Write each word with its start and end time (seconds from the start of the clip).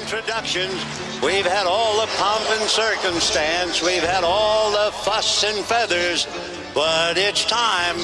Introductions. 0.00 0.74
We've 1.22 1.46
had 1.46 1.66
all 1.66 2.00
the 2.00 2.06
pomp 2.16 2.44
and 2.50 2.68
circumstance. 2.68 3.82
We've 3.82 4.02
had 4.02 4.24
all 4.24 4.70
the 4.70 4.90
fuss 4.92 5.44
and 5.44 5.64
feathers. 5.64 6.26
But 6.74 7.18
it's 7.18 7.44
time. 7.44 7.96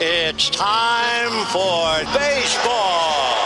It's 0.00 0.50
time 0.50 1.46
for 1.52 2.18
baseball. 2.18 3.45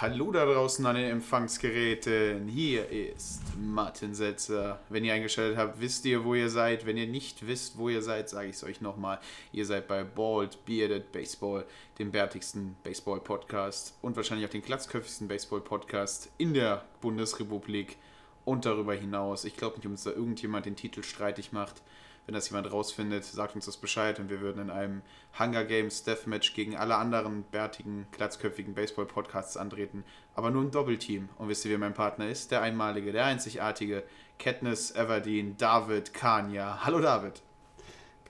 Hallo 0.00 0.30
da 0.30 0.44
draußen 0.44 0.86
an 0.86 0.94
den 0.94 1.10
Empfangsgeräten. 1.10 2.46
Hier 2.46 2.88
ist 2.88 3.42
Martin 3.58 4.14
Setzer. 4.14 4.78
Wenn 4.88 5.04
ihr 5.04 5.12
eingeschaltet 5.12 5.58
habt, 5.58 5.80
wisst 5.80 6.04
ihr, 6.04 6.22
wo 6.22 6.36
ihr 6.36 6.50
seid. 6.50 6.86
Wenn 6.86 6.96
ihr 6.96 7.08
nicht 7.08 7.48
wisst, 7.48 7.78
wo 7.78 7.88
ihr 7.88 8.00
seid, 8.00 8.28
sage 8.28 8.46
ich 8.46 8.54
es 8.54 8.62
euch 8.62 8.80
nochmal. 8.80 9.18
Ihr 9.50 9.66
seid 9.66 9.88
bei 9.88 10.04
Bald 10.04 10.64
Bearded 10.66 11.10
Baseball, 11.10 11.66
dem 11.98 12.12
bärtigsten 12.12 12.76
Baseball-Podcast 12.84 13.98
und 14.00 14.14
wahrscheinlich 14.14 14.46
auch 14.46 14.52
den 14.52 14.62
glatzköpfigsten 14.62 15.26
Baseball-Podcast 15.26 16.30
in 16.38 16.54
der 16.54 16.84
Bundesrepublik 17.00 17.96
und 18.44 18.66
darüber 18.66 18.94
hinaus. 18.94 19.44
Ich 19.44 19.56
glaube 19.56 19.78
nicht, 19.78 19.86
ob 19.86 19.90
uns 19.90 20.04
da 20.04 20.10
irgendjemand 20.10 20.66
den 20.66 20.76
Titel 20.76 21.02
streitig 21.02 21.50
macht. 21.50 21.82
Wenn 22.28 22.34
das 22.34 22.50
jemand 22.50 22.70
rausfindet, 22.70 23.24
sagt 23.24 23.54
uns 23.54 23.64
das 23.64 23.78
Bescheid 23.78 24.20
und 24.20 24.28
wir 24.28 24.42
würden 24.42 24.60
in 24.60 24.68
einem 24.68 25.00
Hunger 25.38 25.64
Games 25.64 26.04
Deathmatch 26.04 26.52
gegen 26.52 26.76
alle 26.76 26.96
anderen 26.96 27.42
bärtigen, 27.44 28.06
glatzköpfigen 28.12 28.74
Baseball-Podcasts 28.74 29.56
antreten, 29.56 30.04
aber 30.34 30.50
nur 30.50 30.62
im 30.62 30.70
Doppelteam. 30.70 31.30
Und 31.38 31.48
wisst 31.48 31.64
ihr, 31.64 31.70
wer 31.70 31.78
mein 31.78 31.94
Partner 31.94 32.28
ist? 32.28 32.50
Der 32.50 32.60
einmalige, 32.60 33.12
der 33.12 33.24
einzigartige 33.24 34.02
Katniss 34.38 34.94
Everdeen, 34.94 35.56
David 35.56 36.12
Kania. 36.12 36.84
Hallo 36.84 37.00
David. 37.00 37.40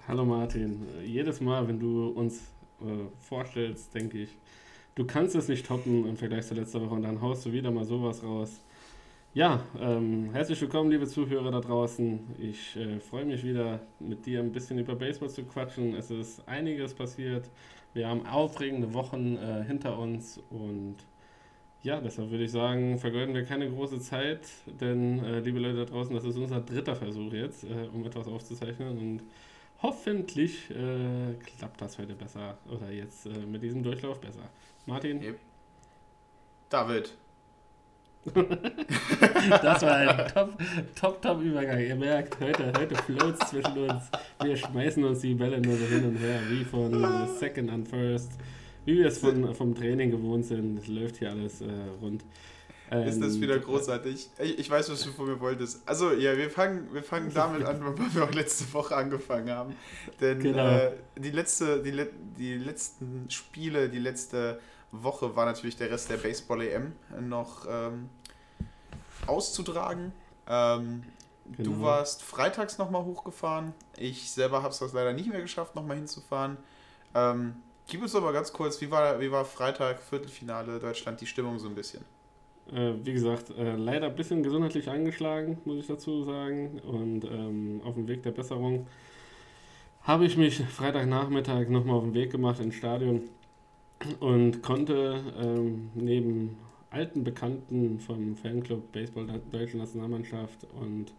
Hallo 0.06 0.24
Martin. 0.24 0.86
Jedes 1.02 1.40
Mal, 1.40 1.66
wenn 1.66 1.80
du 1.80 2.10
uns 2.10 2.36
äh, 2.80 2.84
vorstellst, 3.18 3.92
denke 3.96 4.18
ich, 4.18 4.38
du 4.94 5.06
kannst 5.06 5.34
es 5.34 5.48
nicht 5.48 5.66
toppen 5.66 6.06
im 6.06 6.16
Vergleich 6.16 6.46
zur 6.46 6.56
letzten 6.56 6.82
Woche 6.82 6.94
und 6.94 7.02
dann 7.02 7.20
haust 7.20 7.44
du 7.46 7.50
wieder 7.50 7.72
mal 7.72 7.84
sowas 7.84 8.22
raus. 8.22 8.60
Ja, 9.38 9.62
ähm, 9.78 10.30
herzlich 10.32 10.60
willkommen, 10.60 10.90
liebe 10.90 11.06
Zuhörer 11.06 11.52
da 11.52 11.60
draußen. 11.60 12.34
Ich 12.40 12.76
äh, 12.76 12.98
freue 12.98 13.24
mich 13.24 13.44
wieder, 13.44 13.78
mit 14.00 14.26
dir 14.26 14.40
ein 14.40 14.50
bisschen 14.50 14.80
über 14.80 14.96
Baseball 14.96 15.30
zu 15.30 15.44
quatschen. 15.44 15.94
Es 15.94 16.10
ist 16.10 16.42
einiges 16.48 16.92
passiert. 16.92 17.48
Wir 17.94 18.08
haben 18.08 18.26
aufregende 18.26 18.92
Wochen 18.94 19.36
äh, 19.36 19.62
hinter 19.62 19.96
uns 19.96 20.40
und 20.50 20.96
ja, 21.84 22.00
deshalb 22.00 22.32
würde 22.32 22.42
ich 22.42 22.50
sagen, 22.50 22.98
vergeuden 22.98 23.32
wir 23.32 23.44
keine 23.44 23.70
große 23.70 24.00
Zeit, 24.00 24.40
denn, 24.66 25.22
äh, 25.22 25.38
liebe 25.38 25.60
Leute 25.60 25.76
da 25.76 25.84
draußen, 25.84 26.12
das 26.16 26.24
ist 26.24 26.36
unser 26.36 26.60
dritter 26.60 26.96
Versuch 26.96 27.32
jetzt, 27.32 27.62
äh, 27.62 27.86
um 27.94 28.04
etwas 28.04 28.26
aufzuzeichnen 28.26 28.98
und 28.98 29.22
hoffentlich 29.82 30.68
äh, 30.70 31.34
klappt 31.56 31.80
das 31.80 31.96
heute 31.96 32.14
besser 32.14 32.58
oder 32.68 32.90
jetzt 32.90 33.26
äh, 33.26 33.46
mit 33.46 33.62
diesem 33.62 33.84
Durchlauf 33.84 34.20
besser. 34.20 34.50
Martin? 34.84 35.36
David. 36.70 37.14
Das 39.62 39.82
war 39.82 39.96
ein 39.96 40.28
top, 40.32 40.52
top, 40.94 41.22
top 41.22 41.42
Übergang. 41.42 41.80
Ihr 41.80 41.96
merkt, 41.96 42.38
heute, 42.40 42.72
heute 42.78 42.94
floats 42.96 43.50
zwischen 43.50 43.78
uns. 43.78 44.04
Wir 44.42 44.56
schmeißen 44.56 45.02
uns 45.04 45.20
die 45.20 45.34
Bälle 45.34 45.60
nur 45.60 45.76
so 45.76 45.84
hin 45.86 46.04
und 46.04 46.16
her, 46.16 46.40
wie 46.48 46.64
von 46.64 46.92
Second 47.38 47.70
and 47.70 47.88
First. 47.88 48.32
Wie 48.84 48.98
wir 48.98 49.06
es 49.08 49.18
von, 49.18 49.54
vom 49.54 49.74
Training 49.74 50.10
gewohnt 50.10 50.46
sind. 50.46 50.78
Es 50.78 50.86
läuft 50.88 51.16
hier 51.18 51.30
alles 51.30 51.60
äh, 51.60 51.66
rund. 52.00 52.24
Ist 53.06 53.20
das 53.20 53.34
Ähm, 53.34 53.42
wieder 53.42 53.58
großartig? 53.58 54.30
Ich, 54.38 54.58
ich 54.58 54.70
weiß, 54.70 54.90
was 54.90 55.02
du 55.02 55.10
von 55.10 55.26
mir 55.26 55.38
wolltest. 55.40 55.86
Also, 55.86 56.12
ja, 56.12 56.34
wir 56.38 56.48
fangen, 56.48 56.88
wir 56.92 57.02
fangen 57.02 57.30
damit 57.34 57.62
an, 57.66 57.80
weil 57.84 58.14
wir 58.14 58.24
auch 58.24 58.32
letzte 58.32 58.72
Woche 58.72 58.96
angefangen 58.96 59.50
haben. 59.50 59.74
Denn 60.22 60.38
Genau. 60.40 60.66
äh, 60.66 60.92
die, 61.18 61.30
letzte, 61.30 61.82
die, 61.82 61.92
die 62.38 62.54
letzten 62.56 63.26
Spiele, 63.28 63.90
die 63.90 63.98
letzte 63.98 64.58
Woche 64.90 65.36
war 65.36 65.44
natürlich 65.44 65.76
der 65.76 65.90
Rest 65.90 66.10
der 66.10 66.16
Baseball-EM 66.16 66.92
noch 67.28 67.66
ähm, 67.70 68.08
auszutragen. 69.28 70.12
Ähm, 70.48 71.04
Du 71.56 71.72
Genau. 71.72 71.82
warst 71.84 72.22
freitags 72.22 72.76
nochmal 72.76 73.04
hochgefahren. 73.04 73.72
Ich 73.96 74.30
selber 74.30 74.62
habe 74.62 74.68
es 74.68 74.92
leider 74.92 75.14
nicht 75.14 75.30
mehr 75.30 75.40
geschafft, 75.40 75.74
nochmal 75.74 75.96
hinzufahren. 75.96 76.58
Ähm, 77.14 77.56
gib 77.86 78.02
uns 78.02 78.12
doch 78.12 78.20
mal 78.20 78.34
ganz 78.34 78.52
kurz, 78.52 78.80
wie 78.82 78.90
war, 78.90 79.18
wie 79.18 79.32
war 79.32 79.46
Freitag, 79.46 79.98
Viertelfinale 80.02 80.78
Deutschland, 80.78 81.20
die 81.22 81.26
Stimmung 81.26 81.58
so 81.58 81.68
ein 81.68 81.74
bisschen? 81.74 82.04
Äh, 82.70 82.92
wie 83.02 83.14
gesagt, 83.14 83.48
äh, 83.56 83.76
leider 83.76 84.08
ein 84.08 84.14
bisschen 84.14 84.42
gesundheitlich 84.42 84.90
angeschlagen, 84.90 85.56
muss 85.64 85.78
ich 85.78 85.86
dazu 85.86 86.22
sagen. 86.22 86.80
Und 86.80 87.24
ähm, 87.24 87.80
auf 87.82 87.94
dem 87.94 88.06
Weg 88.08 88.22
der 88.24 88.32
Besserung 88.32 88.86
habe 90.02 90.26
ich 90.26 90.36
mich 90.36 90.58
Freitagnachmittag 90.62 91.68
nochmal 91.68 91.96
auf 91.96 92.04
den 92.04 92.14
Weg 92.14 92.30
gemacht 92.30 92.60
ins 92.60 92.74
Stadion 92.74 93.22
und 94.20 94.62
konnte 94.62 95.22
ähm, 95.40 95.90
neben 95.94 96.58
alten 96.90 97.24
Bekannten 97.24 97.98
vom 97.98 98.36
Fanclub 98.36 98.92
Baseball 98.92 99.26
der 99.26 99.38
Deutschen 99.38 99.80
Nationalmannschaft 99.80 100.66
und 100.80 101.12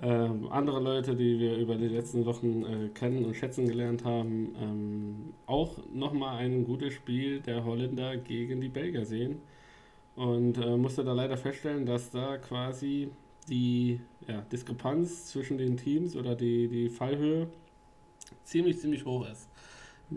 ähm, 0.00 0.48
andere 0.50 0.80
Leute, 0.80 1.14
die 1.14 1.38
wir 1.38 1.56
über 1.56 1.76
die 1.76 1.88
letzten 1.88 2.24
Wochen 2.24 2.64
äh, 2.64 2.88
kennen 2.88 3.24
und 3.24 3.34
schätzen 3.34 3.68
gelernt 3.68 4.04
haben, 4.04 4.54
ähm, 4.60 5.34
auch 5.46 5.76
nochmal 5.92 6.38
ein 6.38 6.64
gutes 6.64 6.94
Spiel 6.94 7.40
der 7.40 7.64
Holländer 7.64 8.16
gegen 8.16 8.60
die 8.60 8.68
Belgier 8.68 9.04
sehen. 9.04 9.40
Und 10.16 10.58
äh, 10.58 10.76
musste 10.76 11.04
da 11.04 11.12
leider 11.12 11.36
feststellen, 11.36 11.86
dass 11.86 12.10
da 12.10 12.36
quasi 12.38 13.10
die 13.48 14.00
ja, 14.26 14.40
Diskrepanz 14.52 15.26
zwischen 15.26 15.58
den 15.58 15.76
Teams 15.76 16.16
oder 16.16 16.34
die, 16.34 16.68
die 16.68 16.88
Fallhöhe 16.88 17.48
ziemlich, 18.44 18.78
ziemlich 18.78 19.04
hoch 19.04 19.26
ist. 19.30 19.48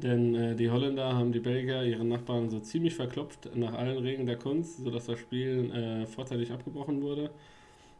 Denn 0.03 0.35
äh, 0.35 0.55
die 0.55 0.69
Holländer 0.69 1.15
haben 1.15 1.31
die 1.31 1.39
Belgier, 1.39 1.83
ihre 1.83 2.03
Nachbarn, 2.05 2.49
so 2.49 2.59
ziemlich 2.59 2.95
verklopft 2.95 3.49
nach 3.55 3.73
allen 3.73 3.97
Regeln 3.99 4.25
der 4.27 4.37
Kunst, 4.37 4.77
sodass 4.83 5.05
das 5.05 5.19
Spiel 5.19 5.71
äh, 5.71 6.05
vorzeitig 6.07 6.51
abgebrochen 6.51 7.01
wurde. 7.01 7.31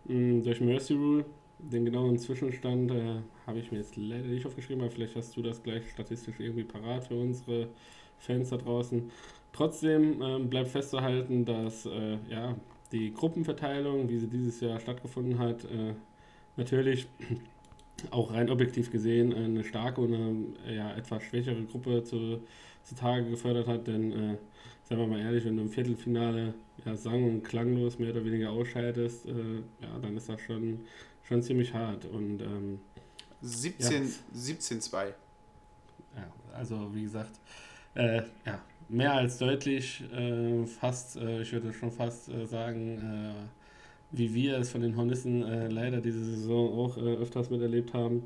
mh, 0.06 0.44
durch 0.44 0.62
Mercy 0.62 0.94
Rule. 0.96 1.26
Den 1.60 1.86
genauen 1.86 2.18
Zwischenstand 2.20 2.92
äh, 2.92 3.22
habe 3.48 3.60
ich 3.60 3.72
mir 3.72 3.80
jetzt 3.80 3.96
leider 3.98 4.28
nicht 4.28 4.46
aufgeschrieben, 4.46 4.84
aber 4.84 4.92
vielleicht 4.92 5.16
hast 5.16 5.38
du 5.38 5.42
das 5.42 5.64
gleich 5.64 5.90
statistisch 5.92 6.40
irgendwie 6.40 6.66
parat 6.66 7.06
für 7.08 7.16
unsere 7.16 7.70
Fans 8.20 8.50
da 8.50 8.58
draußen. 8.58 9.12
Trotzdem 9.54 10.22
ähm, 10.22 10.50
bleibt 10.50 10.70
festzuhalten, 10.70 11.46
dass 11.46 11.86
äh, 11.86 12.18
ja, 12.30 12.56
die 12.92 13.14
Gruppenverteilung, 13.14 14.10
wie 14.10 14.20
sie 14.20 14.28
dieses 14.30 14.60
Jahr 14.62 14.80
stattgefunden 14.80 15.40
hat, 15.40 15.66
äh, 15.66 15.96
natürlich 16.58 17.08
auch 18.12 18.34
rein 18.34 18.50
objektiv 18.50 18.92
gesehen 18.92 19.34
eine 19.34 19.64
starke 19.64 20.02
und 20.02 20.14
eine 20.14 20.76
ja, 20.76 20.96
etwas 20.96 21.24
schwächere 21.24 21.64
Gruppe 21.64 22.04
zu, 22.04 22.42
zutage 22.84 23.30
gefördert 23.30 23.68
hat. 23.68 23.88
Denn, 23.88 24.12
äh, 24.12 24.38
seien 24.84 25.00
wir 25.00 25.08
mal 25.08 25.20
ehrlich, 25.20 25.46
wenn 25.46 25.56
du 25.58 25.64
im 25.64 25.70
Viertelfinale 25.70 26.54
ja, 26.86 26.96
sang- 26.96 27.24
und 27.24 27.44
klanglos 27.44 27.98
mehr 28.00 28.12
oder 28.12 28.24
weniger 28.26 28.52
ausscheidest, 28.52 29.26
äh, 29.26 29.32
ja, 29.82 30.00
dann 30.02 30.16
ist 30.18 30.30
das 30.30 30.40
schon, 30.42 30.82
schon 31.24 31.42
ziemlich 31.42 31.74
hart. 31.74 32.06
Und 32.06 32.42
ähm, 32.42 32.80
17, 33.42 34.04
Ja. 34.04 34.10
17-2. 34.40 35.06
ja, 35.06 35.14
also 36.54 36.94
wie 36.94 37.04
gesagt, 37.04 37.40
äh, 37.96 38.22
ja, 38.46 38.60
mehr 38.90 39.14
als 39.14 39.38
deutlich, 39.38 40.04
äh, 40.14 40.66
fast, 40.66 41.16
äh, 41.18 41.42
ich 41.42 41.52
würde 41.52 41.74
schon 41.74 41.92
fast 41.92 42.30
äh, 42.30 42.46
sagen, 42.46 43.00
äh, 43.00 43.34
wie 44.12 44.34
wir 44.34 44.58
es 44.58 44.70
von 44.70 44.82
den 44.82 44.96
Hornissen 44.96 45.44
äh, 45.44 45.68
leider 45.68 46.02
diese 46.02 46.24
Saison 46.24 46.74
auch 46.78 46.98
äh, 46.98 47.16
öfters 47.16 47.50
miterlebt 47.50 47.94
haben. 47.94 48.24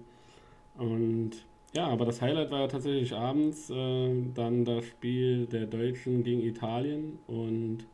Und 0.77 1.31
ja, 1.73 1.87
aber 1.87 2.05
das 2.05 2.21
Highlight 2.21 2.51
war 2.51 2.67
tatsächlich 2.67 3.13
abends 3.13 3.69
äh, 3.69 4.13
dann 4.33 4.65
das 4.65 4.85
Spiel 4.85 5.45
der 5.45 5.67
Deutschen 5.67 6.23
gegen 6.23 6.41
Italien 6.41 7.19
und 7.27 7.85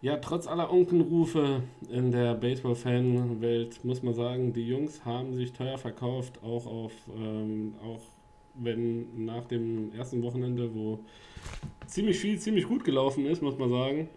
ja, 0.00 0.16
trotz 0.18 0.46
aller 0.46 0.70
Unkenrufe 0.70 1.62
in 1.90 2.12
der 2.12 2.34
Baseball-Fan-Welt 2.34 3.84
muss 3.84 4.02
man 4.02 4.14
sagen, 4.14 4.52
die 4.52 4.66
Jungs 4.66 5.04
haben 5.04 5.34
sich 5.34 5.52
teuer 5.52 5.76
verkauft, 5.76 6.40
auch 6.44 6.66
auf, 6.66 6.92
ähm, 7.16 7.74
auch 7.82 8.00
wenn 8.54 9.24
nach 9.24 9.44
dem 9.46 9.92
ersten 9.92 10.22
Wochenende, 10.22 10.72
wo 10.72 11.00
ziemlich 11.86 12.18
viel, 12.18 12.38
ziemlich 12.38 12.68
gut 12.68 12.84
gelaufen 12.84 13.26
ist, 13.26 13.42
muss 13.42 13.58
man 13.58 13.70
sagen. 13.70 14.08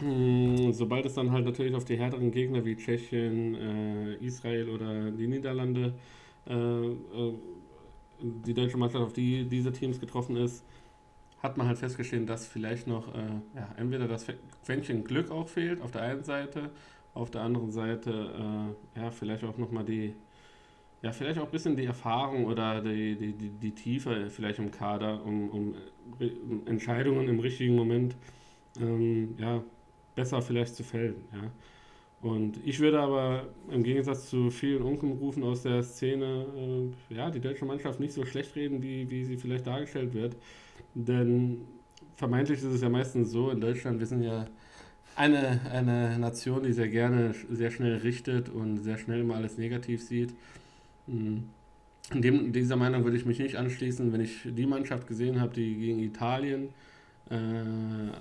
Mm, 0.00 0.70
Sobald 0.72 1.06
es 1.06 1.14
dann 1.14 1.32
halt 1.32 1.44
natürlich 1.44 1.74
auf 1.74 1.84
die 1.84 1.96
härteren 1.98 2.30
Gegner 2.30 2.64
wie 2.64 2.76
Tschechien, 2.76 3.54
äh, 3.54 4.14
Israel 4.24 4.68
oder 4.70 5.10
die 5.10 5.26
Niederlande, 5.26 5.94
äh, 6.46 6.54
äh, 6.54 7.34
die 8.20 8.54
deutsche 8.54 8.76
Mannschaft 8.76 9.04
auf 9.04 9.12
die 9.12 9.44
diese 9.48 9.72
Teams 9.72 10.00
getroffen 10.00 10.36
ist, 10.36 10.64
hat 11.42 11.56
man 11.58 11.68
halt 11.68 11.78
festgestellt, 11.78 12.28
dass 12.28 12.46
vielleicht 12.48 12.86
noch 12.88 13.14
äh, 13.14 13.20
ja, 13.56 13.68
entweder 13.78 14.08
das 14.08 14.26
Quäntchen 14.64 15.04
Glück 15.04 15.30
auch 15.30 15.48
fehlt 15.48 15.80
auf 15.82 15.90
der 15.92 16.02
einen 16.02 16.24
Seite, 16.24 16.70
auf 17.14 17.30
der 17.30 17.42
anderen 17.42 17.70
Seite 17.72 18.74
äh, 18.96 19.00
ja, 19.00 19.10
vielleicht 19.10 19.44
auch 19.44 19.58
nochmal 19.58 19.84
die, 19.84 20.14
ja, 21.02 21.12
vielleicht 21.12 21.38
auch 21.38 21.44
ein 21.46 21.50
bisschen 21.50 21.76
die 21.76 21.84
Erfahrung 21.86 22.46
oder 22.46 22.80
die, 22.82 23.16
die, 23.16 23.32
die, 23.34 23.50
die 23.50 23.72
Tiefe 23.74 24.30
vielleicht 24.30 24.58
im 24.58 24.70
Kader, 24.70 25.24
um, 25.24 25.48
um, 25.50 25.74
um 26.50 26.66
Entscheidungen 26.66 27.28
im 27.28 27.40
richtigen 27.40 27.76
Moment 27.76 28.16
ähm, 28.80 29.36
ja, 29.38 29.62
besser 30.18 30.42
vielleicht 30.42 30.74
zu 30.74 30.82
fällen. 30.82 31.14
Ja. 31.32 31.50
Und 32.20 32.58
ich 32.64 32.80
würde 32.80 32.98
aber 32.98 33.46
im 33.70 33.84
Gegensatz 33.84 34.28
zu 34.28 34.50
vielen 34.50 34.82
Unkenrufen 34.82 35.44
aus 35.44 35.62
der 35.62 35.84
Szene 35.84 36.90
äh, 37.10 37.14
ja, 37.14 37.30
die 37.30 37.38
deutsche 37.38 37.64
Mannschaft 37.64 38.00
nicht 38.00 38.12
so 38.12 38.24
schlecht 38.24 38.56
reden, 38.56 38.82
wie, 38.82 39.08
wie 39.08 39.24
sie 39.24 39.36
vielleicht 39.36 39.68
dargestellt 39.68 40.14
wird. 40.14 40.34
Denn 40.94 41.60
vermeintlich 42.16 42.58
ist 42.58 42.64
es 42.64 42.82
ja 42.82 42.88
meistens 42.88 43.30
so, 43.30 43.50
in 43.50 43.60
Deutschland, 43.60 44.00
wir 44.00 44.06
sind 44.06 44.24
ja 44.24 44.46
eine, 45.14 45.60
eine 45.70 46.18
Nation, 46.18 46.64
die 46.64 46.72
sehr 46.72 46.88
gerne 46.88 47.32
sehr 47.50 47.70
schnell 47.70 47.98
richtet 47.98 48.48
und 48.48 48.78
sehr 48.78 48.98
schnell 48.98 49.20
immer 49.20 49.36
alles 49.36 49.56
negativ 49.56 50.02
sieht. 50.02 50.34
Hm. 51.06 51.44
In 52.12 52.22
dem, 52.22 52.52
dieser 52.52 52.76
Meinung 52.76 53.04
würde 53.04 53.18
ich 53.18 53.26
mich 53.26 53.38
nicht 53.38 53.56
anschließen, 53.56 54.12
wenn 54.12 54.22
ich 54.22 54.40
die 54.44 54.66
Mannschaft 54.66 55.06
gesehen 55.06 55.40
habe, 55.40 55.54
die 55.54 55.76
gegen 55.76 56.00
Italien 56.00 56.70
äh, 57.30 57.34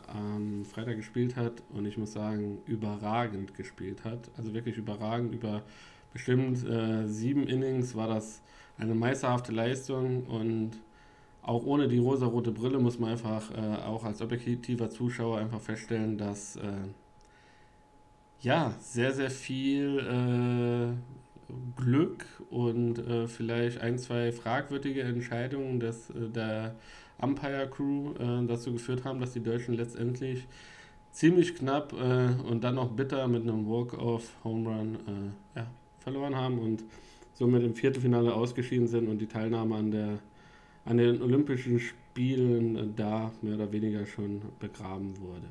am 0.07 0.65
Freitag 0.65 0.97
gespielt 0.97 1.35
hat 1.35 1.63
und 1.73 1.85
ich 1.85 1.97
muss 1.97 2.13
sagen, 2.13 2.59
überragend 2.65 3.53
gespielt 3.55 4.03
hat. 4.03 4.29
Also 4.37 4.53
wirklich 4.53 4.77
überragend. 4.77 5.33
Über 5.33 5.63
bestimmt 6.13 6.65
äh, 6.67 7.07
sieben 7.07 7.47
Innings 7.47 7.95
war 7.95 8.07
das 8.07 8.41
eine 8.77 8.95
meisterhafte 8.95 9.51
Leistung 9.51 10.25
und 10.25 10.71
auch 11.41 11.65
ohne 11.65 11.87
die 11.87 11.99
rosa-rote 11.99 12.51
Brille 12.51 12.79
muss 12.79 12.99
man 12.99 13.11
einfach 13.11 13.51
äh, 13.51 13.77
auch 13.85 14.03
als 14.03 14.21
objektiver 14.21 14.89
Zuschauer 14.89 15.37
einfach 15.39 15.61
feststellen, 15.61 16.17
dass 16.17 16.57
äh, 16.57 16.61
ja 18.41 18.73
sehr, 18.79 19.13
sehr 19.13 19.29
viel 19.29 19.99
äh, 19.99 21.81
Glück 21.81 22.25
und 22.49 22.99
äh, 22.99 23.27
vielleicht 23.27 23.79
ein, 23.79 23.97
zwei 23.97 24.31
fragwürdige 24.31 25.03
Entscheidungen 25.03 25.79
des, 25.79 26.11
der 26.13 26.75
Umpire 27.19 27.69
Crew 27.69 28.13
äh, 28.19 28.45
dazu 28.45 28.73
geführt 28.73 29.03
haben, 29.03 29.19
dass 29.19 29.33
die 29.33 29.43
Deutschen 29.43 29.75
letztendlich 29.75 30.47
ziemlich 31.11 31.55
knapp 31.55 31.93
und 31.93 32.63
dann 32.63 32.75
noch 32.75 32.91
bitter 32.91 33.27
mit 33.27 33.41
einem 33.41 33.67
Walk-off-Home 33.67 34.69
Run 34.69 34.97
ja, 35.55 35.65
verloren 35.97 36.35
haben 36.35 36.59
und 36.59 36.83
somit 37.33 37.63
im 37.63 37.73
Viertelfinale 37.73 38.31
ausgeschieden 38.31 38.87
sind 38.87 39.07
und 39.07 39.17
die 39.17 39.25
Teilnahme 39.25 39.77
an 39.77 39.89
der 39.89 40.19
an 40.87 40.97
den 40.97 41.21
Olympischen 41.21 41.79
Spielen 41.79 42.95
da 42.95 43.31
mehr 43.41 43.55
oder 43.55 43.71
weniger 43.71 44.05
schon 44.05 44.41
begraben 44.59 45.19
wurde. 45.19 45.47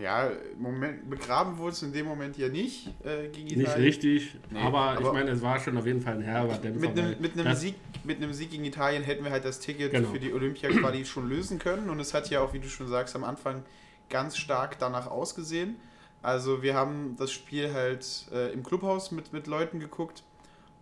Ja, 0.00 0.30
Moment, 0.58 1.10
begraben 1.10 1.58
wurde 1.58 1.72
es 1.72 1.82
in 1.82 1.92
dem 1.92 2.06
Moment 2.06 2.38
ja 2.38 2.48
nicht 2.48 2.86
äh, 3.04 3.28
gegen 3.28 3.48
Italien. 3.48 3.58
Nicht 3.58 3.76
richtig, 3.76 4.36
nee, 4.50 4.60
aber, 4.60 4.78
aber, 4.78 5.00
ich 5.00 5.12
meine, 5.12 5.30
es 5.32 5.42
war 5.42 5.58
schon 5.58 5.76
auf 5.76 5.86
jeden 5.86 6.00
Fall 6.00 6.14
ein 6.14 6.22
herber 6.22 6.54
Dämpfer. 6.54 6.80
Mit 6.80 6.98
einem, 6.98 7.20
mit, 7.20 7.38
einem 7.38 7.54
Sieg, 7.56 7.74
mit 8.04 8.18
einem 8.18 8.32
Sieg 8.32 8.52
gegen 8.52 8.64
Italien 8.64 9.02
hätten 9.02 9.24
wir 9.24 9.32
halt 9.32 9.44
das 9.44 9.58
Ticket 9.58 9.90
genau. 9.90 10.08
für 10.08 10.20
die 10.20 10.32
Olympia-Quali 10.32 11.04
schon 11.04 11.28
lösen 11.28 11.58
können 11.58 11.90
und 11.90 11.98
es 11.98 12.14
hat 12.14 12.30
ja 12.30 12.40
auch, 12.40 12.52
wie 12.52 12.60
du 12.60 12.68
schon 12.68 12.86
sagst, 12.86 13.16
am 13.16 13.24
Anfang 13.24 13.64
ganz 14.08 14.36
stark 14.36 14.78
danach 14.78 15.08
ausgesehen. 15.08 15.76
Also 16.22 16.62
wir 16.62 16.74
haben 16.74 17.16
das 17.18 17.32
Spiel 17.32 17.72
halt 17.72 18.06
äh, 18.32 18.52
im 18.52 18.62
Clubhaus 18.62 19.10
mit, 19.10 19.32
mit 19.32 19.48
Leuten 19.48 19.80
geguckt 19.80 20.22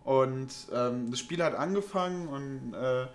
und 0.03 0.49
ähm, 0.71 1.09
das 1.09 1.19
Spiel 1.19 1.43
hat 1.43 1.55
angefangen 1.55 2.27
und 2.27 2.73
äh, 2.75 3.07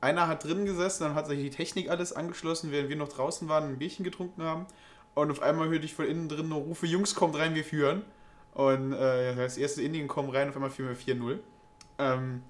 einer 0.00 0.26
hat 0.26 0.44
drin 0.44 0.64
gesessen, 0.64 1.04
dann 1.04 1.14
hat 1.14 1.28
sich 1.28 1.40
die 1.40 1.50
Technik 1.50 1.90
alles 1.90 2.12
angeschlossen, 2.12 2.72
während 2.72 2.88
wir 2.88 2.96
noch 2.96 3.08
draußen 3.08 3.48
waren 3.48 3.64
und 3.64 3.70
ein 3.70 3.78
Bierchen 3.78 4.04
getrunken 4.04 4.42
haben. 4.42 4.66
Und 5.18 5.32
auf 5.32 5.42
einmal 5.42 5.68
hörte 5.68 5.84
ich 5.84 5.94
von 5.94 6.06
innen 6.06 6.28
drin 6.28 6.48
nur 6.48 6.60
Rufe, 6.60 6.86
Jungs, 6.86 7.16
kommt 7.16 7.36
rein, 7.36 7.56
wir 7.56 7.64
führen. 7.64 8.02
Und 8.54 8.92
äh, 8.92 9.34
das 9.34 9.56
erste 9.56 9.82
Indien 9.82 10.06
kommen 10.06 10.30
rein, 10.30 10.48
auf 10.48 10.54
einmal 10.54 10.70
führen 10.70 10.90
wir 10.90 10.96
4-0. 10.96 11.38
Ähm, 11.98 12.42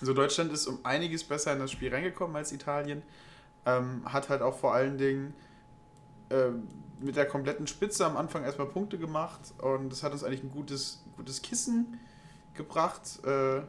so, 0.00 0.14
Deutschland 0.14 0.50
ist 0.50 0.66
um 0.68 0.78
einiges 0.84 1.22
besser 1.22 1.52
in 1.52 1.58
das 1.58 1.70
Spiel 1.70 1.92
reingekommen 1.92 2.34
als 2.34 2.50
Italien. 2.50 3.02
Ähm, 3.66 4.00
hat 4.06 4.30
halt 4.30 4.40
auch 4.40 4.56
vor 4.56 4.72
allen 4.72 4.96
Dingen 4.96 5.34
äh, 6.30 6.48
mit 6.98 7.16
der 7.16 7.26
kompletten 7.26 7.66
Spitze 7.66 8.06
am 8.06 8.16
Anfang 8.16 8.42
erstmal 8.42 8.68
Punkte 8.68 8.96
gemacht. 8.96 9.40
Und 9.58 9.90
das 9.90 10.02
hat 10.02 10.12
uns 10.12 10.24
eigentlich 10.24 10.42
ein 10.42 10.50
gutes, 10.50 11.04
gutes 11.14 11.42
Kissen 11.42 12.00
gebracht. 12.54 13.22
Äh, 13.26 13.60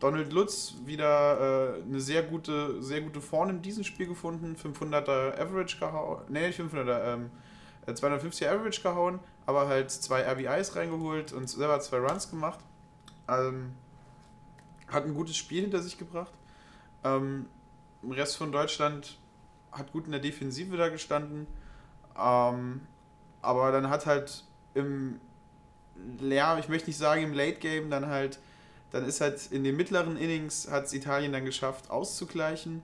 Donald 0.00 0.32
Lutz 0.32 0.74
wieder 0.84 1.76
äh, 1.78 1.82
eine 1.82 2.00
sehr 2.00 2.24
gute, 2.24 2.82
sehr 2.82 3.02
gute 3.02 3.20
Form 3.20 3.50
in 3.50 3.62
diesem 3.62 3.84
Spiel 3.84 4.08
gefunden. 4.08 4.56
500er 4.60 5.40
Average 5.40 5.78
gehauen. 5.78 6.22
Nee, 6.28 6.48
nicht 6.48 6.58
500er, 6.58 7.14
ähm, 7.14 7.30
250er 7.92 8.48
Average 8.48 8.82
gehauen, 8.82 9.20
aber 9.46 9.68
halt 9.68 9.90
zwei 9.90 10.22
RBIs 10.22 10.76
reingeholt 10.76 11.32
und 11.32 11.48
selber 11.48 11.80
zwei 11.80 11.98
Runs 11.98 12.30
gemacht. 12.30 12.60
Ähm, 13.28 13.74
hat 14.88 15.04
ein 15.04 15.14
gutes 15.14 15.36
Spiel 15.36 15.62
hinter 15.62 15.80
sich 15.80 15.98
gebracht. 15.98 16.32
Ähm, 17.02 17.46
Im 18.02 18.12
Rest 18.12 18.36
von 18.36 18.52
Deutschland 18.52 19.18
hat 19.72 19.92
gut 19.92 20.06
in 20.06 20.12
der 20.12 20.20
Defensive 20.20 20.76
da 20.76 20.88
gestanden. 20.88 21.46
Ähm, 22.18 22.80
aber 23.42 23.72
dann 23.72 23.90
hat 23.90 24.06
halt 24.06 24.44
im, 24.74 25.20
ja, 26.20 26.58
ich 26.58 26.68
möchte 26.68 26.88
nicht 26.88 26.98
sagen 26.98 27.22
im 27.22 27.32
Late 27.34 27.58
Game, 27.58 27.90
dann 27.90 28.06
halt 28.06 28.38
dann 28.94 29.06
ist 29.06 29.20
halt 29.20 29.50
in 29.50 29.64
den 29.64 29.76
mittleren 29.76 30.16
Innings 30.16 30.70
hat 30.70 30.84
es 30.84 30.92
Italien 30.92 31.32
dann 31.32 31.44
geschafft 31.44 31.90
auszugleichen. 31.90 32.80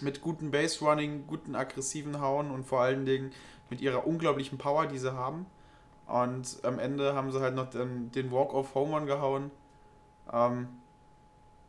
Mit 0.00 0.20
gutem 0.20 0.52
Base 0.52 0.78
Running, 0.84 1.26
guten 1.26 1.56
aggressiven 1.56 2.20
Hauen 2.20 2.52
und 2.52 2.64
vor 2.64 2.82
allen 2.82 3.04
Dingen 3.04 3.32
mit 3.70 3.80
ihrer 3.80 4.06
unglaublichen 4.06 4.58
Power, 4.58 4.86
die 4.86 4.98
sie 4.98 5.12
haben. 5.14 5.46
Und 6.06 6.58
am 6.62 6.78
Ende 6.78 7.14
haben 7.14 7.32
sie 7.32 7.40
halt 7.40 7.54
noch 7.54 7.70
den, 7.70 8.12
den 8.12 8.30
Walk-off-Home 8.30 8.96
Run 8.96 9.06
gehauen. 9.06 9.50
Ähm, 10.32 10.68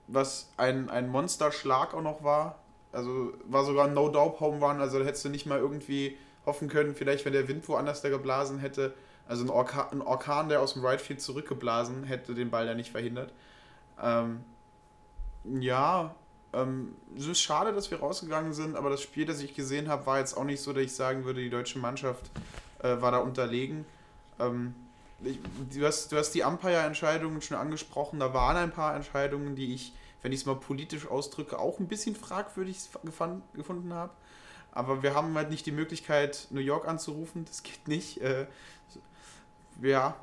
was 0.07 0.51
ein, 0.57 0.89
ein 0.89 1.09
Monsterschlag 1.09 1.93
auch 1.93 2.01
noch 2.01 2.23
war. 2.23 2.59
Also 2.91 3.33
war 3.45 3.65
sogar 3.65 3.87
ein 3.87 3.93
No-Doubt-Home 3.93 4.65
Run. 4.65 4.79
Also 4.79 4.99
da 4.99 5.05
hättest 5.05 5.25
du 5.25 5.29
nicht 5.29 5.45
mal 5.45 5.59
irgendwie 5.59 6.17
hoffen 6.45 6.69
können, 6.69 6.95
vielleicht 6.95 7.25
wenn 7.25 7.33
der 7.33 7.47
Wind 7.47 7.67
woanders 7.67 8.01
da 8.01 8.09
geblasen 8.09 8.59
hätte. 8.59 8.93
Also 9.27 9.43
ein, 9.43 9.49
Orka 9.49 9.89
ein 9.91 10.01
Orkan, 10.01 10.49
der 10.49 10.61
aus 10.61 10.73
dem 10.73 10.85
Right 10.85 11.01
Field 11.01 11.21
zurückgeblasen 11.21 12.03
hätte 12.03 12.33
den 12.33 12.49
Ball 12.49 12.65
ja 12.65 12.73
nicht 12.73 12.91
verhindert. 12.91 13.33
Ähm, 14.01 14.43
ja, 15.43 16.15
ähm, 16.57 16.95
es 17.15 17.27
ist 17.27 17.39
schade, 17.39 17.73
dass 17.73 17.91
wir 17.91 17.99
rausgegangen 17.99 18.53
sind, 18.53 18.75
aber 18.75 18.89
das 18.89 19.01
Spiel, 19.01 19.25
das 19.25 19.41
ich 19.41 19.53
gesehen 19.53 19.89
habe, 19.89 20.05
war 20.05 20.19
jetzt 20.19 20.35
auch 20.35 20.43
nicht 20.43 20.61
so, 20.61 20.73
dass 20.73 20.83
ich 20.83 20.95
sagen 20.95 21.23
würde, 21.23 21.41
die 21.41 21.49
deutsche 21.49 21.79
Mannschaft 21.79 22.31
äh, 22.79 22.99
war 23.01 23.11
da 23.11 23.19
unterlegen. 23.19 23.85
Ähm, 24.39 24.73
ich, 25.23 25.39
du, 25.71 25.85
hast, 25.85 26.11
du 26.11 26.17
hast 26.17 26.31
die 26.31 26.41
Umpire-Entscheidungen 26.41 27.41
schon 27.41 27.57
angesprochen, 27.57 28.19
da 28.19 28.33
waren 28.33 28.57
ein 28.57 28.71
paar 28.71 28.95
Entscheidungen, 28.95 29.55
die 29.55 29.73
ich, 29.73 29.93
wenn 30.21 30.31
ich 30.31 30.41
es 30.41 30.45
mal 30.45 30.55
politisch 30.55 31.07
ausdrücke, 31.07 31.59
auch 31.59 31.79
ein 31.79 31.87
bisschen 31.87 32.15
fragwürdig 32.15 32.77
gefand, 33.03 33.43
gefunden 33.53 33.93
habe. 33.93 34.13
Aber 34.71 35.01
wir 35.01 35.15
haben 35.15 35.35
halt 35.35 35.49
nicht 35.49 35.65
die 35.65 35.71
Möglichkeit, 35.71 36.47
New 36.51 36.59
York 36.59 36.87
anzurufen, 36.87 37.45
das 37.45 37.63
geht 37.63 37.87
nicht. 37.87 38.21
Äh, 38.21 38.47
ja, 39.81 40.15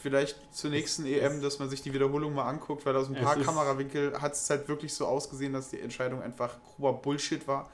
vielleicht 0.00 0.54
zur 0.54 0.70
nächsten 0.70 1.04
es, 1.06 1.22
EM, 1.22 1.42
dass 1.42 1.58
man 1.58 1.68
sich 1.68 1.82
die 1.82 1.92
Wiederholung 1.92 2.34
mal 2.34 2.48
anguckt, 2.48 2.84
weil 2.86 2.96
aus 2.96 3.08
ein 3.08 3.14
paar 3.14 3.36
Kamerawinkel 3.36 4.20
hat 4.20 4.32
es 4.32 4.48
halt 4.50 4.68
wirklich 4.68 4.92
so 4.94 5.06
ausgesehen, 5.06 5.52
dass 5.52 5.70
die 5.70 5.80
Entscheidung 5.80 6.22
einfach 6.22 6.56
grober 6.62 6.94
Bullshit 6.94 7.46
war. 7.46 7.70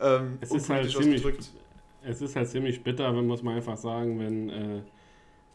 Ähm, 0.00 0.38
es, 0.40 0.50
ist 0.50 0.68
halt 0.68 0.90
ziemlich, 0.90 1.24
es 2.02 2.20
ist 2.20 2.36
halt 2.36 2.48
ziemlich 2.48 2.82
bitter, 2.82 3.14
wenn 3.16 3.26
muss 3.26 3.42
man 3.42 3.56
einfach 3.56 3.76
sagen, 3.76 4.18
wenn 4.18 4.50
äh, 4.50 4.82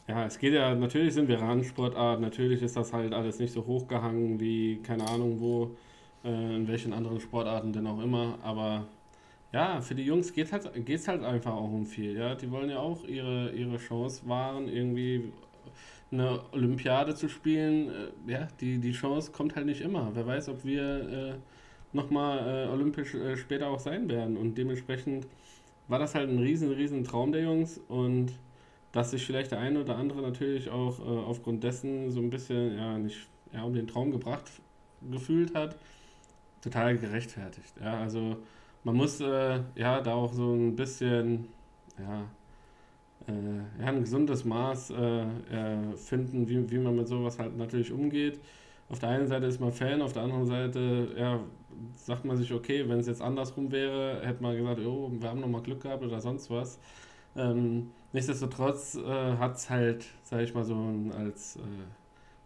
ja, 0.06 0.26
es 0.26 0.38
geht 0.38 0.52
ja, 0.52 0.74
natürlich 0.74 1.14
sind 1.14 1.28
wir 1.28 1.40
Randsportart, 1.40 2.20
natürlich 2.20 2.62
ist 2.62 2.76
das 2.76 2.92
halt 2.92 3.14
alles 3.14 3.38
nicht 3.38 3.52
so 3.52 3.64
hochgehangen 3.64 4.38
wie, 4.38 4.80
keine 4.82 5.06
Ahnung 5.08 5.40
wo, 5.40 5.76
äh, 6.24 6.56
in 6.56 6.68
welchen 6.68 6.92
anderen 6.92 7.20
Sportarten 7.20 7.72
denn 7.72 7.86
auch 7.86 8.02
immer, 8.02 8.38
aber 8.42 8.86
ja, 9.52 9.80
für 9.80 9.94
die 9.94 10.02
Jungs 10.02 10.32
geht 10.32 10.46
es 10.46 10.52
halt, 10.52 10.66
halt 11.08 11.24
einfach 11.24 11.54
auch 11.54 11.72
um 11.72 11.86
viel, 11.86 12.18
ja, 12.18 12.34
die 12.34 12.50
wollen 12.50 12.68
ja 12.68 12.80
auch 12.80 13.04
ihre, 13.04 13.50
ihre 13.52 13.78
Chance 13.78 14.28
wahren, 14.28 14.68
irgendwie 14.68 15.32
eine 16.14 16.40
Olympiade 16.52 17.14
zu 17.14 17.28
spielen, 17.28 17.90
äh, 17.90 18.32
ja, 18.32 18.48
die, 18.60 18.78
die 18.78 18.92
Chance 18.92 19.32
kommt 19.32 19.56
halt 19.56 19.66
nicht 19.66 19.80
immer. 19.80 20.10
Wer 20.14 20.26
weiß, 20.26 20.48
ob 20.48 20.64
wir 20.64 20.82
äh, 20.82 21.34
nochmal 21.92 22.66
äh, 22.66 22.68
olympisch 22.70 23.14
äh, 23.14 23.36
später 23.36 23.68
auch 23.68 23.78
sein 23.78 24.08
werden. 24.08 24.36
Und 24.36 24.56
dementsprechend 24.56 25.26
war 25.88 25.98
das 25.98 26.14
halt 26.14 26.30
ein 26.30 26.38
riesen, 26.38 26.72
riesen 26.72 27.04
Traum 27.04 27.32
der 27.32 27.42
Jungs 27.42 27.78
und 27.88 28.32
dass 28.92 29.10
sich 29.10 29.26
vielleicht 29.26 29.50
der 29.50 29.58
eine 29.58 29.80
oder 29.80 29.96
andere 29.96 30.22
natürlich 30.22 30.70
auch 30.70 31.00
äh, 31.00 31.02
aufgrund 31.02 31.64
dessen 31.64 32.10
so 32.10 32.20
ein 32.20 32.30
bisschen, 32.30 32.76
ja, 32.76 32.96
nicht 32.98 33.28
ja, 33.52 33.62
um 33.62 33.74
den 33.74 33.86
Traum 33.86 34.10
gebracht 34.10 34.50
gefühlt 35.10 35.54
hat, 35.54 35.76
total 36.62 36.96
gerechtfertigt. 36.96 37.74
Ja, 37.80 38.00
also 38.00 38.38
man 38.84 38.96
muss 38.96 39.20
äh, 39.20 39.60
ja 39.74 40.00
da 40.00 40.14
auch 40.14 40.32
so 40.32 40.54
ein 40.54 40.76
bisschen, 40.76 41.48
ja, 41.98 42.24
ja, 43.80 43.86
ein 43.86 44.00
gesundes 44.00 44.44
Maß 44.44 44.90
äh, 44.90 45.26
finden, 45.96 46.48
wie, 46.48 46.70
wie 46.70 46.78
man 46.78 46.96
mit 46.96 47.08
sowas 47.08 47.38
halt 47.38 47.56
natürlich 47.56 47.92
umgeht. 47.92 48.40
auf 48.88 48.98
der 48.98 49.10
einen 49.10 49.26
Seite 49.28 49.46
ist 49.46 49.60
man 49.60 49.72
Fan, 49.72 50.02
auf 50.02 50.12
der 50.12 50.22
anderen 50.22 50.46
Seite 50.46 51.08
ja, 51.16 51.40
sagt 51.96 52.24
man 52.24 52.36
sich, 52.36 52.52
okay, 52.52 52.88
wenn 52.88 52.98
es 53.00 53.06
jetzt 53.06 53.22
andersrum 53.22 53.72
wäre, 53.72 54.20
hätte 54.24 54.42
man 54.42 54.56
gesagt, 54.56 54.80
oh, 54.80 55.10
wir 55.12 55.28
haben 55.28 55.40
nochmal 55.40 55.62
Glück 55.62 55.82
gehabt 55.82 56.02
oder 56.04 56.20
sonst 56.20 56.50
was. 56.50 56.78
Ähm, 57.36 57.90
nichtsdestotrotz 58.12 58.96
äh, 58.96 59.36
hat 59.38 59.56
es 59.56 59.70
halt, 59.70 60.06
sage 60.22 60.44
ich 60.44 60.54
mal 60.54 60.64
so, 60.64 60.76
als 61.16 61.56
äh, 61.56 61.60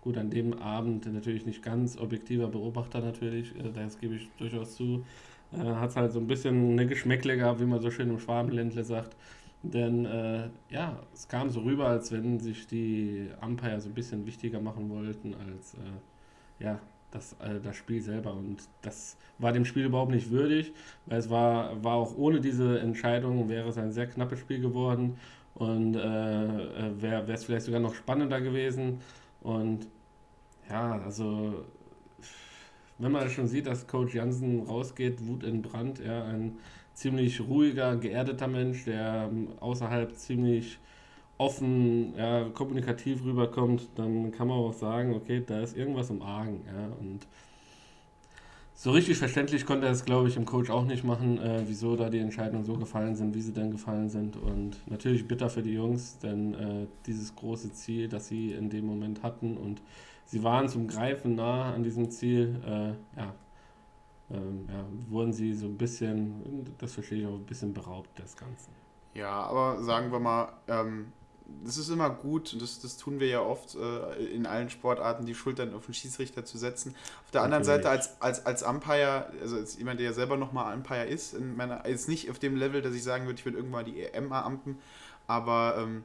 gut 0.00 0.16
an 0.16 0.30
dem 0.30 0.54
Abend 0.54 1.12
natürlich 1.12 1.44
nicht 1.46 1.62
ganz 1.62 1.98
objektiver 1.98 2.48
Beobachter 2.48 3.00
natürlich, 3.00 3.54
äh, 3.56 3.70
das 3.72 3.98
gebe 3.98 4.14
ich 4.14 4.30
durchaus 4.38 4.76
zu, 4.76 5.04
äh, 5.52 5.58
hat 5.58 5.90
es 5.90 5.96
halt 5.96 6.12
so 6.12 6.20
ein 6.20 6.26
bisschen 6.26 6.72
eine 6.72 6.86
Geschmäckle 6.86 7.36
gehabt, 7.36 7.60
wie 7.60 7.66
man 7.66 7.80
so 7.80 7.90
schön 7.90 8.08
im 8.10 8.18
Schwabenländle 8.20 8.84
sagt. 8.84 9.16
Denn 9.62 10.04
äh, 10.04 10.48
ja, 10.70 11.00
es 11.12 11.26
kam 11.26 11.50
so 11.50 11.60
rüber, 11.60 11.88
als 11.88 12.12
wenn 12.12 12.38
sich 12.38 12.66
die 12.66 13.28
Umpire 13.40 13.80
so 13.80 13.88
ein 13.88 13.94
bisschen 13.94 14.24
wichtiger 14.24 14.60
machen 14.60 14.88
wollten 14.88 15.34
als 15.34 15.74
äh, 15.74 16.64
ja, 16.64 16.78
das, 17.10 17.34
äh, 17.40 17.60
das 17.60 17.76
Spiel 17.76 18.00
selber. 18.00 18.34
Und 18.34 18.62
das 18.82 19.16
war 19.38 19.52
dem 19.52 19.64
Spiel 19.64 19.84
überhaupt 19.86 20.12
nicht 20.12 20.30
würdig, 20.30 20.72
weil 21.06 21.18
es 21.18 21.28
war, 21.30 21.82
war 21.82 21.94
auch 21.94 22.16
ohne 22.16 22.40
diese 22.40 22.78
Entscheidung, 22.78 23.48
wäre 23.48 23.68
es 23.68 23.78
ein 23.78 23.90
sehr 23.92 24.06
knappes 24.06 24.38
Spiel 24.38 24.60
geworden 24.60 25.16
und 25.54 25.96
äh, 25.96 25.98
äh 25.98 27.02
wäre 27.02 27.32
es 27.32 27.44
vielleicht 27.44 27.66
sogar 27.66 27.80
noch 27.80 27.94
spannender 27.94 28.40
gewesen. 28.40 29.00
Und 29.40 29.88
ja, 30.70 31.00
also 31.04 31.64
wenn 32.98 33.12
man 33.12 33.30
schon 33.30 33.46
sieht, 33.46 33.66
dass 33.66 33.86
Coach 33.86 34.14
Jansen 34.14 34.62
rausgeht, 34.62 35.26
Wut 35.26 35.44
in 35.44 35.62
Brand, 35.62 36.00
ja, 36.00 36.24
ein 36.24 36.58
ziemlich 36.98 37.40
ruhiger, 37.40 37.96
geerdeter 37.96 38.48
Mensch, 38.48 38.84
der 38.84 39.28
ähm, 39.30 39.48
außerhalb 39.60 40.14
ziemlich 40.16 40.78
offen, 41.38 42.14
ja, 42.16 42.48
kommunikativ 42.48 43.24
rüberkommt, 43.24 43.88
dann 43.94 44.32
kann 44.32 44.48
man 44.48 44.58
auch 44.58 44.72
sagen, 44.72 45.14
okay, 45.14 45.42
da 45.46 45.60
ist 45.60 45.76
irgendwas 45.76 46.10
im 46.10 46.22
Argen, 46.22 46.64
ja, 46.66 46.88
und 46.98 47.26
so 48.74 48.92
richtig 48.92 49.18
verständlich 49.18 49.66
konnte 49.66 49.86
er 49.86 49.92
es, 49.92 50.04
glaube 50.04 50.28
ich, 50.28 50.36
im 50.36 50.44
Coach 50.44 50.70
auch 50.70 50.84
nicht 50.84 51.02
machen, 51.04 51.38
äh, 51.38 51.62
wieso 51.66 51.96
da 51.96 52.10
die 52.10 52.18
Entscheidungen 52.18 52.64
so 52.64 52.74
gefallen 52.74 53.16
sind, 53.16 53.34
wie 53.34 53.40
sie 53.40 53.52
denn 53.52 53.72
gefallen 53.72 54.08
sind. 54.08 54.36
Und 54.36 54.76
natürlich 54.88 55.26
bitter 55.26 55.50
für 55.50 55.62
die 55.62 55.72
Jungs, 55.72 56.18
denn 56.18 56.54
äh, 56.54 56.86
dieses 57.04 57.34
große 57.34 57.72
Ziel, 57.72 58.08
das 58.08 58.28
sie 58.28 58.52
in 58.52 58.70
dem 58.70 58.86
Moment 58.86 59.24
hatten 59.24 59.56
und 59.56 59.82
sie 60.26 60.44
waren 60.44 60.68
zum 60.68 60.86
Greifen 60.86 61.34
nah 61.34 61.74
an 61.74 61.82
diesem 61.82 62.10
Ziel, 62.12 62.60
äh, 62.64 63.18
ja, 63.18 63.34
ähm, 64.30 64.68
ja, 64.68 64.84
wurden 65.08 65.32
sie 65.32 65.54
so 65.54 65.66
ein 65.66 65.78
bisschen, 65.78 66.66
das 66.78 66.92
verstehe 66.92 67.20
ich 67.20 67.26
auch, 67.26 67.34
ein 67.34 67.46
bisschen 67.46 67.72
beraubt 67.72 68.18
des 68.18 68.36
Ganzen. 68.36 68.72
Ja, 69.14 69.30
aber 69.30 69.82
sagen 69.82 70.12
wir 70.12 70.20
mal, 70.20 70.52
ähm, 70.68 71.12
das 71.64 71.78
ist 71.78 71.88
immer 71.88 72.10
gut, 72.10 72.52
und 72.52 72.60
das, 72.60 72.80
das 72.80 72.98
tun 72.98 73.20
wir 73.20 73.26
ja 73.26 73.40
oft 73.40 73.74
äh, 73.74 74.24
in 74.26 74.44
allen 74.44 74.68
Sportarten, 74.68 75.24
die 75.24 75.34
Schultern 75.34 75.72
auf 75.74 75.86
den 75.86 75.94
Schiedsrichter 75.94 76.44
zu 76.44 76.58
setzen. 76.58 76.94
Auf 77.24 77.30
der 77.30 77.42
anderen 77.42 77.64
Seite 77.64 77.88
als, 77.88 78.20
als, 78.20 78.44
als 78.44 78.62
Umpire, 78.62 79.32
also 79.40 79.56
als 79.56 79.78
jemand, 79.78 79.98
der 79.98 80.06
ja 80.06 80.12
selber 80.12 80.36
nochmal 80.36 80.74
Umpire 80.74 81.06
ist, 81.06 81.32
in 81.32 81.56
meiner, 81.56 81.86
ist 81.86 82.08
nicht 82.08 82.30
auf 82.30 82.38
dem 82.38 82.54
Level, 82.54 82.82
dass 82.82 82.94
ich 82.94 83.02
sagen 83.02 83.24
würde, 83.24 83.38
ich 83.38 83.46
würde 83.46 83.56
irgendwann 83.56 83.86
die 83.86 84.02
EM 84.02 84.30
ampen, 84.30 84.78
aber 85.26 85.76
ähm, 85.78 86.04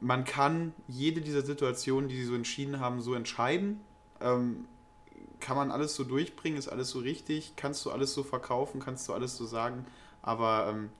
man 0.00 0.24
kann 0.24 0.74
jede 0.88 1.20
dieser 1.20 1.42
Situationen, 1.42 2.08
die 2.08 2.16
sie 2.16 2.24
so 2.24 2.34
entschieden 2.34 2.80
haben, 2.80 3.00
so 3.00 3.14
entscheiden. 3.14 3.80
Ähm, 4.20 4.66
kann 5.40 5.56
man 5.56 5.70
alles 5.70 5.94
so 5.94 6.04
durchbringen, 6.04 6.58
ist 6.58 6.68
alles 6.68 6.90
so 6.90 7.00
richtig, 7.00 7.54
kannst 7.56 7.84
du 7.84 7.90
alles 7.90 8.14
so 8.14 8.22
verkaufen, 8.22 8.80
kannst 8.80 9.08
du 9.08 9.12
alles 9.12 9.36
so 9.36 9.46
sagen, 9.46 9.86
aber 10.22 10.68
ähm, 10.70 10.90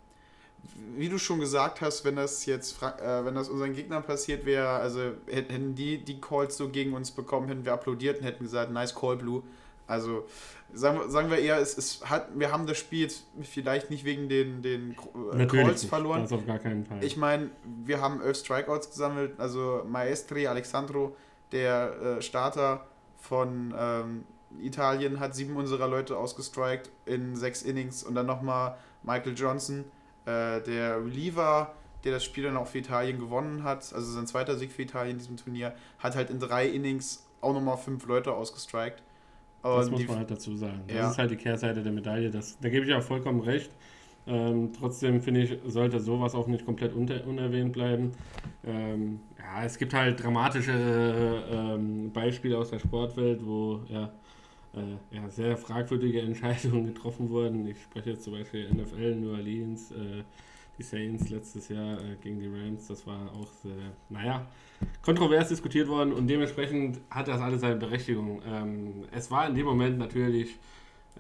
wie 0.97 1.09
du 1.09 1.19
schon 1.19 1.40
gesagt 1.40 1.81
hast, 1.81 2.05
wenn 2.05 2.16
das 2.16 2.47
jetzt, 2.47 2.83
äh, 2.83 3.25
wenn 3.25 3.35
das 3.35 3.49
unseren 3.49 3.75
Gegnern 3.75 4.02
passiert 4.02 4.45
wäre, 4.45 4.69
also 4.69 5.12
hätten 5.26 5.75
die 5.75 5.99
die 5.99 6.21
Calls 6.21 6.57
so 6.57 6.69
gegen 6.69 6.95
uns 6.95 7.11
bekommen, 7.11 7.49
hätten 7.49 7.64
wir 7.64 7.73
applaudiert 7.73 8.19
und 8.19 8.25
hätten 8.25 8.45
gesagt, 8.45 8.73
nice 8.73 8.95
call, 8.95 9.16
Blue. 9.16 9.43
Also 9.87 10.26
sagen, 10.73 11.09
sagen 11.11 11.31
wir 11.31 11.38
eher, 11.38 11.59
es, 11.59 11.78
es 11.78 12.05
hat, 12.05 12.28
wir 12.35 12.50
haben 12.50 12.66
das 12.66 12.78
Spiel 12.78 13.02
jetzt 13.02 13.25
vielleicht 13.43 13.90
nicht 13.90 14.05
wegen 14.05 14.28
den, 14.28 14.62
den 14.62 14.97
äh, 15.33 15.47
Calls 15.47 15.83
nicht. 15.83 15.88
verloren. 15.88 16.23
Das 16.23 16.33
auf 16.33 16.47
gar 16.47 16.59
keinen 16.59 16.85
Fall. 16.85 17.05
Ich 17.05 17.16
meine, 17.16 17.50
wir 17.85 18.00
haben 18.00 18.21
elf 18.21 18.38
Strikeouts 18.38 18.90
gesammelt, 18.90 19.38
also 19.38 19.83
Maestri, 19.88 20.47
Alexandro, 20.47 21.16
der 21.52 22.19
äh, 22.19 22.23
Starter 22.23 22.87
von 23.26 23.75
ähm, 23.76 24.25
Italien, 24.61 25.21
hat 25.21 25.35
sieben 25.35 25.56
unserer 25.56 25.88
Leute 25.88 26.16
ausgestrikt 26.16 26.90
in 27.04 27.37
sechs 27.37 27.62
Innings 27.62 28.02
und 28.02 28.14
dann 28.14 28.26
nochmal 28.26 28.76
Michael 29.02 29.35
Johnson, 29.35 29.85
äh, 30.25 30.61
der 30.62 31.04
Reliever, 31.04 31.75
der 32.04 32.12
das 32.12 32.25
Spiel 32.25 32.45
dann 32.45 32.56
auch 32.56 32.66
für 32.66 32.78
Italien 32.78 33.18
gewonnen 33.18 33.64
hat, 33.64 33.92
also 33.92 34.12
sein 34.12 34.26
zweiter 34.26 34.56
Sieg 34.56 34.73
für 34.73 34.83
Italien 34.83 35.12
in 35.12 35.18
diesem 35.18 35.37
Turnier, 35.37 35.75
hat 35.99 36.14
halt 36.14 36.30
in 36.30 36.38
drei 36.38 36.66
Innings 36.66 37.26
auch 37.40 37.52
nochmal 37.52 37.76
fünf 37.76 38.06
Leute 38.06 38.33
ausgestrikt. 38.33 39.02
Das 39.62 39.90
muss 39.90 40.06
man 40.06 40.18
halt 40.18 40.30
dazu 40.30 40.56
sagen. 40.56 40.85
Das 40.87 40.97
ja. 40.97 41.11
ist 41.11 41.18
halt 41.18 41.30
die 41.33 41.37
Kehrseite 41.37 41.83
der 41.83 41.92
Medaille. 41.92 42.30
Das, 42.30 42.56
da 42.61 42.68
gebe 42.68 42.87
ich 42.87 42.95
auch 42.95 43.02
vollkommen 43.02 43.40
recht. 43.40 43.71
Ähm, 44.26 44.73
trotzdem 44.73 45.21
finde 45.21 45.42
ich, 45.42 45.59
sollte 45.66 46.00
sowas 46.00 46.35
auch 46.35 46.49
nicht 46.49 46.64
komplett 46.64 46.95
unerwähnt 46.95 47.73
bleiben. 47.73 48.12
Ähm, 48.64 49.21
ja, 49.38 49.64
es 49.64 49.78
gibt 49.78 49.95
halt 49.95 50.23
dramatische 50.23 50.73
ähm, 51.52 52.11
Beispiele 52.12 52.59
aus 52.59 52.71
der 52.71 52.80
Sportwelt, 52.80 53.47
wo 53.47 53.80
ja, 53.88 54.12
äh, 54.75 55.16
ja, 55.16 55.28
sehr 55.30 55.56
fragwürdige 55.56 56.21
Entscheidungen 56.23 56.87
getroffen 56.87 57.30
wurden. 57.30 57.66
Ich 57.68 57.80
spreche 57.83 58.11
jetzt 58.11 58.25
zum 58.25 58.33
Beispiel 58.33 58.68
NFL, 58.68 59.14
New 59.14 59.30
Orleans, 59.30 59.92
äh, 59.92 60.25
die 60.76 60.83
Saints 60.83 61.30
letztes 61.30 61.68
Jahr 61.68 61.99
äh, 62.00 62.16
gegen 62.21 62.40
die 62.40 62.49
Rams. 62.49 62.88
Das 62.88 63.06
war 63.06 63.30
auch 63.33 63.49
sehr, 63.62 63.92
naja, 64.09 64.45
kontrovers 65.02 65.49
diskutiert 65.49 65.88
worden 65.88 66.12
und 66.12 66.26
dementsprechend 66.26 66.99
hat 67.11 67.28
das 67.28 67.40
alles 67.40 67.61
seine 67.61 67.76
Berechtigung. 67.76 68.42
Ähm, 68.45 69.04
es 69.12 69.30
war 69.30 69.49
in 69.49 69.54
dem 69.54 69.66
Moment 69.66 69.99
natürlich 69.99 70.59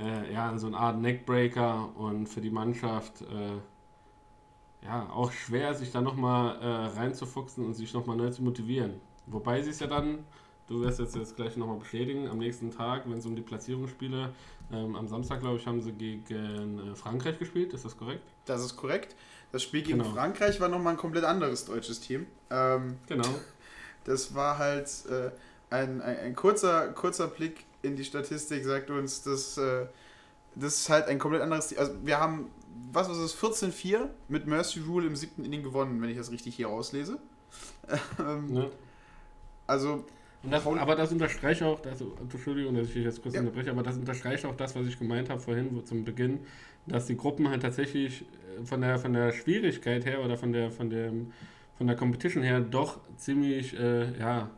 äh, 0.00 0.32
ja, 0.32 0.56
so 0.58 0.66
eine 0.66 0.76
Art 0.76 1.00
Neckbreaker 1.00 1.90
und 1.96 2.26
für 2.28 2.40
die 2.40 2.50
Mannschaft 2.50 3.22
äh, 3.22 3.58
ja, 4.84 5.08
auch 5.10 5.32
schwer, 5.32 5.74
sich 5.74 5.90
da 5.90 6.00
nochmal 6.00 6.60
äh, 6.60 6.98
reinzufuchsen 6.98 7.64
und 7.64 7.74
sich 7.74 7.92
nochmal 7.92 8.16
neu 8.16 8.30
zu 8.30 8.42
motivieren. 8.42 9.00
Wobei 9.26 9.62
sie 9.62 9.70
es 9.70 9.80
ja 9.80 9.86
dann, 9.86 10.24
du 10.68 10.80
wirst 10.80 11.00
jetzt, 11.00 11.16
jetzt 11.16 11.36
gleich 11.36 11.56
nochmal 11.56 11.78
bestätigen, 11.78 12.28
am 12.28 12.38
nächsten 12.38 12.70
Tag, 12.70 13.08
wenn 13.08 13.18
es 13.18 13.26
um 13.26 13.34
die 13.34 13.42
Platzierungsspiele, 13.42 14.32
ähm, 14.72 14.96
am 14.96 15.08
Samstag, 15.08 15.40
glaube 15.40 15.56
ich, 15.56 15.66
haben 15.66 15.80
sie 15.80 15.92
gegen 15.92 16.92
äh, 16.92 16.94
Frankreich 16.94 17.38
gespielt, 17.38 17.72
ist 17.72 17.84
das 17.84 17.96
korrekt? 17.96 18.22
Das 18.44 18.64
ist 18.64 18.76
korrekt. 18.76 19.16
Das 19.52 19.62
Spiel 19.62 19.82
gegen 19.82 19.98
genau. 19.98 20.10
Frankreich 20.10 20.60
war 20.60 20.68
nochmal 20.68 20.94
ein 20.94 20.98
komplett 20.98 21.24
anderes 21.24 21.64
deutsches 21.64 22.00
Team. 22.00 22.26
Ähm, 22.50 22.98
genau. 23.06 23.28
Das 24.04 24.36
war 24.36 24.56
halt 24.58 24.88
äh, 25.10 25.32
ein, 25.68 26.00
ein, 26.00 26.16
ein, 26.18 26.36
kurzer, 26.36 26.92
kurzer 26.92 27.26
Blick 27.26 27.65
in 27.86 27.96
die 27.96 28.04
Statistik 28.04 28.64
sagt 28.64 28.90
uns, 28.90 29.22
dass 29.22 29.56
äh, 29.58 29.86
das 30.56 30.80
ist 30.80 30.88
halt 30.88 31.06
ein 31.06 31.18
komplett 31.18 31.42
anderes. 31.42 31.76
Also 31.76 31.92
wir 32.02 32.18
haben, 32.18 32.50
was 32.92 33.08
ist 33.08 33.18
es, 33.18 33.38
14-4 33.38 34.08
mit 34.28 34.46
Mercy 34.46 34.80
Rule 34.80 35.06
im 35.06 35.16
siebten 35.16 35.44
Inning 35.44 35.62
gewonnen, 35.62 36.00
wenn 36.00 36.08
ich 36.08 36.16
das 36.16 36.30
richtig 36.30 36.56
hier 36.56 36.68
auslese. 36.68 37.18
ähm, 38.18 38.56
ja. 38.56 38.66
Also. 39.66 40.04
Das, 40.42 40.64
aber 40.64 40.94
das 40.94 41.10
unterstreicht 41.10 41.62
auch, 41.64 41.80
das, 41.80 42.00
Entschuldigung, 42.00 42.76
dass 42.76 42.88
ich 42.90 42.96
jetzt 42.96 43.20
kurz 43.20 43.34
ja. 43.34 43.40
unterbreche, 43.40 43.70
aber 43.70 43.82
das 43.82 43.96
unterstreicht 43.96 44.44
auch 44.44 44.54
das, 44.54 44.76
was 44.76 44.86
ich 44.86 44.96
gemeint 44.96 45.28
habe 45.28 45.40
vorhin 45.40 45.74
wo, 45.74 45.80
zum 45.80 46.04
Beginn, 46.04 46.40
dass 46.86 47.06
die 47.06 47.16
Gruppen 47.16 47.48
halt 47.48 47.62
tatsächlich 47.62 48.22
äh, 48.22 48.64
von 48.64 48.80
der, 48.80 48.98
von 48.98 49.12
der 49.12 49.32
Schwierigkeit 49.32 50.04
her 50.04 50.24
oder 50.24 50.36
von 50.36 50.52
der, 50.52 50.70
von 50.70 50.88
der, 50.88 51.10
von 51.76 51.86
der 51.88 51.96
Competition 51.96 52.44
her 52.44 52.60
doch 52.60 53.00
ziemlich, 53.16 53.76
äh, 53.76 54.16
ja, 54.20 54.50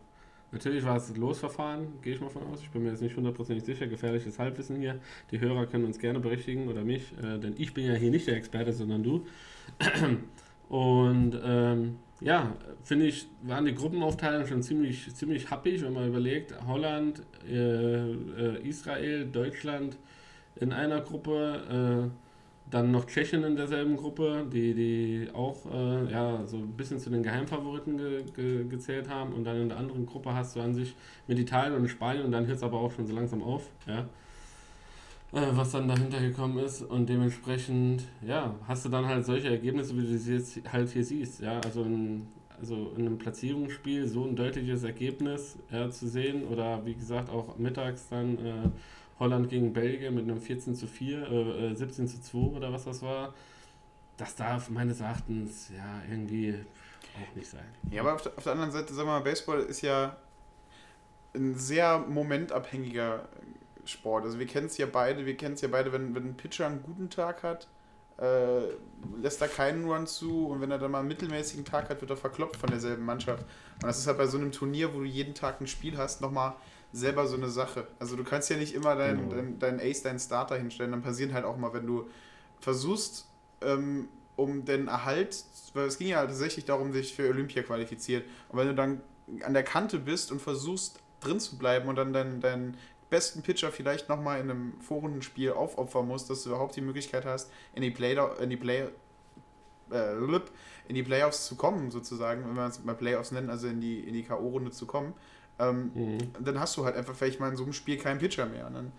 Natürlich 0.50 0.84
war 0.84 0.96
es 0.96 1.14
Losverfahren, 1.16 2.00
gehe 2.00 2.14
ich 2.14 2.20
mal 2.20 2.30
von 2.30 2.42
aus. 2.44 2.62
Ich 2.62 2.70
bin 2.70 2.82
mir 2.82 2.90
jetzt 2.90 3.02
nicht 3.02 3.16
hundertprozentig 3.16 3.64
sicher. 3.64 3.86
Gefährliches 3.86 4.38
Halbwissen 4.38 4.76
hier. 4.76 4.98
Die 5.30 5.40
Hörer 5.40 5.66
können 5.66 5.84
uns 5.84 5.98
gerne 5.98 6.20
berichtigen 6.20 6.68
oder 6.68 6.84
mich, 6.84 7.12
äh, 7.22 7.38
denn 7.38 7.54
ich 7.58 7.74
bin 7.74 7.84
ja 7.84 7.94
hier 7.94 8.10
nicht 8.10 8.26
der 8.26 8.36
Experte, 8.36 8.72
sondern 8.72 9.02
du. 9.02 9.26
Und 10.68 11.38
ähm, 11.42 11.96
ja, 12.20 12.56
finde 12.82 13.06
ich, 13.06 13.28
waren 13.42 13.64
die 13.64 13.74
Gruppenaufteilungen 13.74 14.46
schon 14.46 14.62
ziemlich, 14.62 15.14
ziemlich 15.14 15.50
happig, 15.50 15.82
wenn 15.82 15.92
man 15.92 16.08
überlegt, 16.08 16.54
Holland, 16.66 17.22
äh, 17.48 17.54
äh, 17.54 18.68
Israel, 18.68 19.26
Deutschland 19.26 19.96
in 20.56 20.72
einer 20.72 21.00
Gruppe, 21.00 22.10
äh, 22.10 22.27
dann 22.70 22.90
noch 22.90 23.06
Tschechien 23.06 23.44
in 23.44 23.56
derselben 23.56 23.96
Gruppe, 23.96 24.46
die, 24.52 24.74
die 24.74 25.28
auch 25.32 25.64
äh, 25.72 26.10
ja, 26.10 26.46
so 26.46 26.56
ein 26.58 26.76
bisschen 26.76 26.98
zu 26.98 27.10
den 27.10 27.22
Geheimfavoriten 27.22 27.96
ge, 27.96 28.24
ge, 28.34 28.64
gezählt 28.68 29.08
haben. 29.08 29.32
Und 29.32 29.44
dann 29.44 29.62
in 29.62 29.68
der 29.68 29.78
anderen 29.78 30.06
Gruppe 30.06 30.34
hast 30.34 30.56
du 30.56 30.60
an 30.60 30.74
sich 30.74 30.94
mit 31.26 31.38
Italien 31.38 31.74
und 31.74 31.88
Spanien 31.88 32.24
und 32.24 32.32
dann 32.32 32.46
hört 32.46 32.58
es 32.58 32.62
aber 32.62 32.78
auch 32.78 32.92
schon 32.92 33.06
so 33.06 33.14
langsam 33.14 33.42
auf, 33.42 33.68
ja, 33.86 34.00
äh, 35.32 35.46
was 35.52 35.72
dann 35.72 35.88
dahinter 35.88 36.20
gekommen 36.20 36.58
ist. 36.58 36.82
Und 36.82 37.08
dementsprechend, 37.08 38.04
ja, 38.26 38.54
hast 38.66 38.84
du 38.84 38.88
dann 38.88 39.06
halt 39.06 39.24
solche 39.24 39.48
Ergebnisse, 39.48 39.96
wie 39.96 40.02
du 40.02 40.18
sie 40.18 40.34
jetzt 40.34 40.72
halt 40.72 40.90
hier 40.90 41.04
siehst. 41.04 41.40
Ja, 41.40 41.60
also 41.60 41.82
in, 41.84 42.26
also 42.60 42.92
in 42.96 43.06
einem 43.06 43.18
Platzierungsspiel 43.18 44.06
so 44.06 44.24
ein 44.24 44.36
deutliches 44.36 44.84
Ergebnis 44.84 45.58
ja, 45.70 45.88
zu 45.90 46.06
sehen 46.06 46.44
oder 46.44 46.84
wie 46.84 46.94
gesagt 46.94 47.30
auch 47.30 47.56
mittags 47.56 48.08
dann. 48.08 48.38
Äh, 48.38 48.70
Holland 49.18 49.48
gegen 49.48 49.72
Belgien 49.72 50.14
mit 50.14 50.24
einem 50.24 50.40
14 50.40 50.74
zu 50.74 50.86
4, 50.86 51.30
äh, 51.30 51.74
17 51.74 52.04
äh, 52.04 52.08
zu 52.08 52.20
2 52.20 52.38
oder 52.56 52.72
was 52.72 52.84
das 52.84 53.02
war. 53.02 53.34
Das 54.16 54.34
darf 54.34 54.70
meines 54.70 55.00
Erachtens 55.00 55.70
ja 55.76 56.02
irgendwie 56.10 56.54
auch 57.14 57.36
nicht 57.36 57.48
sein. 57.48 57.66
Ja, 57.90 58.02
aber 58.02 58.14
auf 58.14 58.22
der, 58.22 58.32
auf 58.36 58.44
der 58.44 58.52
anderen 58.52 58.72
Seite, 58.72 58.92
sagen 58.92 59.08
wir 59.08 59.12
mal, 59.12 59.20
Baseball 59.20 59.60
ist 59.60 59.82
ja 59.82 60.16
ein 61.34 61.54
sehr 61.54 61.98
momentabhängiger 61.98 63.28
Sport. 63.84 64.24
Also 64.24 64.38
wir 64.38 64.46
kennen 64.46 64.66
es 64.66 64.78
ja 64.78 64.86
beide, 64.86 65.24
wir 65.26 65.36
kennen 65.36 65.54
es 65.54 65.60
ja 65.60 65.68
beide, 65.68 65.92
wenn, 65.92 66.14
wenn 66.14 66.24
ein 66.24 66.36
Pitcher 66.36 66.66
einen 66.66 66.82
guten 66.82 67.10
Tag 67.10 67.42
hat, 67.42 67.68
äh, 68.18 68.60
lässt 69.20 69.40
er 69.40 69.48
keinen 69.48 69.84
Run 69.84 70.06
zu 70.06 70.48
und 70.48 70.60
wenn 70.60 70.70
er 70.70 70.78
dann 70.78 70.90
mal 70.90 71.00
einen 71.00 71.08
mittelmäßigen 71.08 71.64
Tag 71.64 71.88
hat, 71.88 72.00
wird 72.00 72.10
er 72.10 72.16
verkloppt 72.16 72.56
von 72.56 72.68
derselben 72.68 73.04
Mannschaft. 73.04 73.44
Und 73.74 73.84
das 73.84 73.98
ist 73.98 74.06
halt 74.06 74.18
bei 74.18 74.26
so 74.26 74.38
einem 74.38 74.52
Turnier, 74.52 74.92
wo 74.94 74.98
du 74.98 75.04
jeden 75.04 75.34
Tag 75.34 75.60
ein 75.60 75.66
Spiel 75.66 75.96
hast, 75.96 76.20
nochmal 76.20 76.54
selber 76.92 77.26
so 77.26 77.36
eine 77.36 77.48
Sache. 77.48 77.86
Also 77.98 78.16
du 78.16 78.24
kannst 78.24 78.50
ja 78.50 78.56
nicht 78.56 78.74
immer 78.74 78.96
deinen 78.96 79.30
dein, 79.30 79.58
dein 79.58 79.80
Ace, 79.80 80.02
deinen 80.02 80.18
Starter 80.18 80.56
hinstellen, 80.56 80.92
dann 80.92 81.02
passieren 81.02 81.34
halt 81.34 81.44
auch 81.44 81.56
mal, 81.56 81.72
wenn 81.72 81.86
du 81.86 82.08
versuchst, 82.60 83.26
ähm, 83.60 84.08
um 84.36 84.64
den 84.64 84.88
Erhalt, 84.88 85.44
weil 85.74 85.86
es 85.86 85.98
ging 85.98 86.08
ja 86.08 86.24
tatsächlich 86.24 86.64
darum, 86.64 86.92
sich 86.92 87.14
für 87.14 87.28
Olympia 87.28 87.62
qualifiziert. 87.62 88.24
Und 88.48 88.58
wenn 88.58 88.68
du 88.68 88.74
dann 88.74 89.00
an 89.42 89.52
der 89.52 89.64
Kante 89.64 89.98
bist 89.98 90.32
und 90.32 90.40
versuchst, 90.40 91.00
drin 91.20 91.40
zu 91.40 91.58
bleiben 91.58 91.88
und 91.88 91.96
dann 91.96 92.12
deinen, 92.12 92.40
deinen 92.40 92.76
besten 93.10 93.42
Pitcher 93.42 93.72
vielleicht 93.72 94.08
nochmal 94.08 94.40
in 94.40 94.50
einem 94.50 94.80
Vorrundenspiel 94.80 95.52
aufopfern 95.52 96.06
musst, 96.06 96.30
dass 96.30 96.42
du 96.42 96.50
überhaupt 96.50 96.76
die 96.76 96.80
Möglichkeit 96.80 97.24
hast, 97.24 97.50
in 97.74 97.82
die 97.82 97.90
Play, 97.90 98.16
in 98.40 98.50
die 98.50 98.56
Play, 98.56 98.88
äh, 99.90 100.40
in 100.86 100.94
die 100.94 101.02
Playoffs 101.02 101.46
zu 101.46 101.56
kommen, 101.56 101.90
sozusagen, 101.90 102.44
wenn 102.44 102.54
man 102.54 102.70
es 102.70 102.82
mal 102.84 102.94
Playoffs 102.94 103.32
nennt, 103.32 103.50
also 103.50 103.66
in 103.66 103.80
die, 103.80 104.00
in 104.00 104.14
die 104.14 104.22
K.O.-Runde 104.22 104.70
zu 104.70 104.86
kommen, 104.86 105.14
ähm, 105.58 105.90
mhm. 105.94 106.18
dann 106.40 106.60
hast 106.60 106.76
du 106.76 106.84
halt 106.84 106.96
einfach 106.96 107.14
vielleicht 107.14 107.40
mal 107.40 107.48
in 107.48 107.56
so 107.56 107.64
einem 107.64 107.72
Spiel 107.72 107.98
keinen 107.98 108.18
Pitcher 108.18 108.46
mehr. 108.46 108.66
Und 108.66 108.74
dann, 108.74 108.92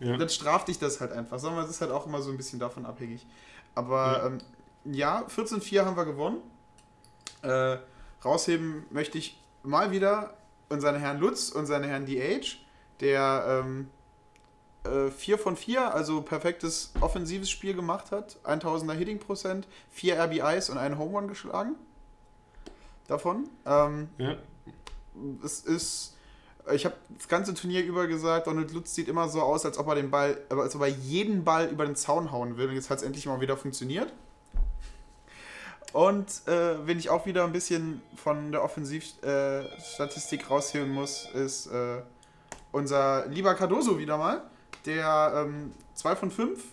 ja. 0.00 0.16
dann 0.16 0.28
straft 0.28 0.68
dich 0.68 0.78
das 0.78 1.00
halt 1.00 1.12
einfach. 1.12 1.38
Sagen 1.38 1.56
wir, 1.56 1.62
es 1.62 1.70
ist 1.70 1.80
halt 1.80 1.90
auch 1.90 2.06
immer 2.06 2.22
so 2.22 2.30
ein 2.30 2.36
bisschen 2.36 2.58
davon 2.58 2.86
abhängig. 2.86 3.26
Aber 3.74 4.18
ja, 4.18 4.26
ähm, 4.26 4.38
ja 4.84 5.26
14-4 5.28 5.84
haben 5.84 5.96
wir 5.96 6.04
gewonnen. 6.04 6.38
Äh, 7.42 7.78
rausheben 8.24 8.84
möchte 8.90 9.18
ich 9.18 9.40
mal 9.62 9.90
wieder 9.90 10.34
unseren 10.68 10.96
Herrn 10.96 11.20
Lutz 11.20 11.50
und 11.50 11.66
seine 11.66 11.86
Herrn 11.86 12.06
DH, 12.06 12.56
der 13.00 13.62
ähm, 13.64 13.90
äh, 14.84 15.10
4 15.10 15.38
von 15.38 15.56
4, 15.56 15.94
also 15.94 16.22
perfektes 16.22 16.92
offensives 17.00 17.50
Spiel 17.50 17.74
gemacht 17.74 18.10
hat. 18.10 18.38
1000er 18.44 18.94
Hitting 18.94 19.18
Prozent, 19.18 19.68
4 19.90 20.18
RBIs 20.24 20.70
und 20.70 20.78
einen 20.78 20.98
Home 20.98 21.12
Run 21.12 21.28
geschlagen. 21.28 21.76
Davon. 23.06 23.48
Ähm, 23.64 24.08
ja. 24.18 24.36
Es 25.44 25.60
ist. 25.60 26.12
Ich 26.72 26.84
habe 26.84 26.96
das 27.16 27.28
ganze 27.28 27.54
Turnier 27.54 27.84
über 27.84 28.08
gesagt, 28.08 28.48
Donald 28.48 28.72
Lutz 28.72 28.92
sieht 28.92 29.06
immer 29.06 29.28
so 29.28 29.40
aus, 29.40 29.64
als 29.64 29.78
ob 29.78 29.86
er 29.86 29.94
den 29.94 30.10
Ball, 30.10 30.36
als 30.50 30.74
ob 30.74 30.82
er 30.82 30.88
jeden 30.88 31.44
Ball 31.44 31.68
über 31.68 31.86
den 31.86 31.94
Zaun 31.94 32.32
hauen 32.32 32.56
will. 32.56 32.68
Und 32.68 32.74
jetzt 32.74 32.90
hat 32.90 32.98
es 32.98 33.04
endlich 33.04 33.26
mal 33.26 33.40
wieder 33.40 33.56
funktioniert. 33.56 34.12
Und 35.92 36.46
äh, 36.46 36.86
wenn 36.86 36.98
ich 36.98 37.08
auch 37.08 37.24
wieder 37.24 37.44
ein 37.44 37.52
bisschen 37.52 38.02
von 38.16 38.52
der 38.52 38.62
Offensivstatistik 38.62 40.42
äh, 40.42 40.46
rausheben 40.46 40.90
muss, 40.90 41.28
ist 41.32 41.68
äh, 41.68 42.02
unser 42.72 43.26
lieber 43.28 43.54
Cardoso 43.54 43.98
wieder 43.98 44.18
mal, 44.18 44.42
der 44.84 45.48
2 45.94 46.10
ähm, 46.10 46.16
von 46.16 46.30
5, 46.30 46.64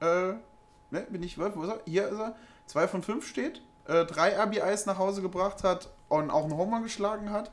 äh, 0.00 0.06
ne, 0.06 1.06
bin 1.10 1.22
ich, 1.22 1.36
wo 1.36 1.44
ist 1.44 1.68
er? 1.68 1.80
Hier 1.84 2.08
ist 2.08 2.18
er, 2.18 2.36
2 2.66 2.88
von 2.88 3.02
5 3.02 3.26
steht, 3.26 3.60
3 3.86 4.28
äh, 4.30 4.42
RBIs 4.42 4.86
nach 4.86 4.98
Hause 4.98 5.20
gebracht 5.20 5.64
hat 5.64 5.90
und 6.08 6.30
auch 6.30 6.44
einen 6.44 6.56
Homer 6.56 6.82
geschlagen 6.82 7.30
hat. 7.30 7.50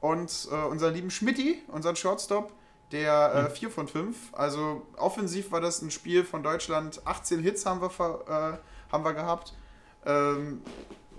Und 0.00 0.48
äh, 0.50 0.54
unser 0.66 0.90
lieben 0.90 1.10
Schmidti, 1.10 1.62
unser 1.68 1.96
Shortstop, 1.96 2.52
der 2.92 3.50
4 3.52 3.68
mhm. 3.68 3.72
von 3.72 3.88
5. 3.88 4.16
Also 4.32 4.86
offensiv 4.96 5.50
war 5.50 5.60
das 5.60 5.82
ein 5.82 5.90
Spiel 5.90 6.24
von 6.24 6.42
Deutschland. 6.42 7.00
18 7.04 7.40
Hits 7.40 7.66
haben 7.66 7.80
wir, 7.80 8.60
haben 8.92 9.04
wir 9.04 9.14
gehabt. 9.14 9.54
Ähm, 10.04 10.62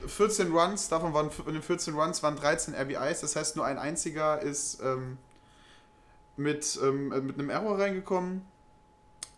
14 0.05 0.51
Runs, 0.51 0.89
davon 0.89 1.13
waren 1.13 1.29
in 1.45 1.53
den 1.53 1.61
14 1.61 1.95
Runs 1.95 2.21
waren 2.23 2.35
13 2.35 2.75
RBIs, 2.75 3.21
das 3.21 3.35
heißt 3.35 3.55
nur 3.55 3.65
ein 3.65 3.77
einziger 3.77 4.41
ist 4.41 4.81
ähm, 4.81 5.17
mit, 6.35 6.79
ähm, 6.83 7.09
mit 7.25 7.39
einem 7.39 7.49
Error 7.49 7.79
reingekommen. 7.79 8.45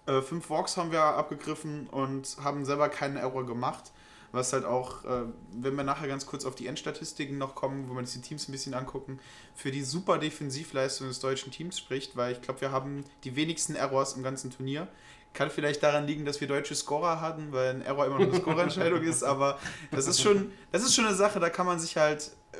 Äh, 0.05 0.21
fünf 0.21 0.49
Walks 0.49 0.75
haben 0.77 0.91
wir 0.91 1.01
abgegriffen 1.01 1.87
und 1.87 2.37
haben 2.43 2.65
selber 2.65 2.89
keinen 2.89 3.17
Error 3.17 3.45
gemacht. 3.45 3.91
Was 4.31 4.53
halt 4.53 4.63
auch, 4.65 5.03
äh, 5.05 5.23
wenn 5.53 5.75
wir 5.75 5.83
nachher 5.83 6.07
ganz 6.07 6.25
kurz 6.25 6.45
auf 6.45 6.53
die 6.53 6.67
Endstatistiken 6.67 7.37
noch 7.37 7.55
kommen, 7.55 7.89
wo 7.89 7.93
wir 7.93 7.99
uns 7.99 8.13
die 8.13 8.21
Teams 8.21 8.47
ein 8.47 8.51
bisschen 8.51 8.73
angucken, 8.75 9.19
für 9.55 9.71
die 9.71 9.81
super 9.81 10.19
Defensivleistung 10.19 11.07
des 11.07 11.19
deutschen 11.19 11.51
Teams 11.51 11.79
spricht, 11.79 12.15
weil 12.15 12.33
ich 12.33 12.41
glaube, 12.41 12.61
wir 12.61 12.71
haben 12.71 13.05
die 13.23 13.35
wenigsten 13.35 13.75
Errors 13.75 14.15
im 14.15 14.23
ganzen 14.23 14.51
Turnier. 14.51 14.87
Kann 15.33 15.49
vielleicht 15.49 15.83
daran 15.83 16.07
liegen, 16.07 16.25
dass 16.25 16.41
wir 16.41 16.47
deutsche 16.47 16.75
Scorer 16.75 17.21
hatten, 17.21 17.51
weil 17.51 17.69
ein 17.75 17.81
Error 17.81 18.05
immer 18.05 18.19
noch 18.19 18.27
eine 18.27 18.35
Scorerentscheidung 18.35 19.03
ist, 19.03 19.23
aber 19.23 19.59
das 19.91 20.07
ist 20.07 20.21
schon, 20.21 20.51
das 20.71 20.83
ist 20.83 20.95
schon 20.95 21.05
eine 21.05 21.15
Sache, 21.15 21.39
da 21.39 21.49
kann 21.49 21.65
man 21.65 21.79
sich 21.79 21.97
halt 21.97 22.31
äh, 22.51 22.57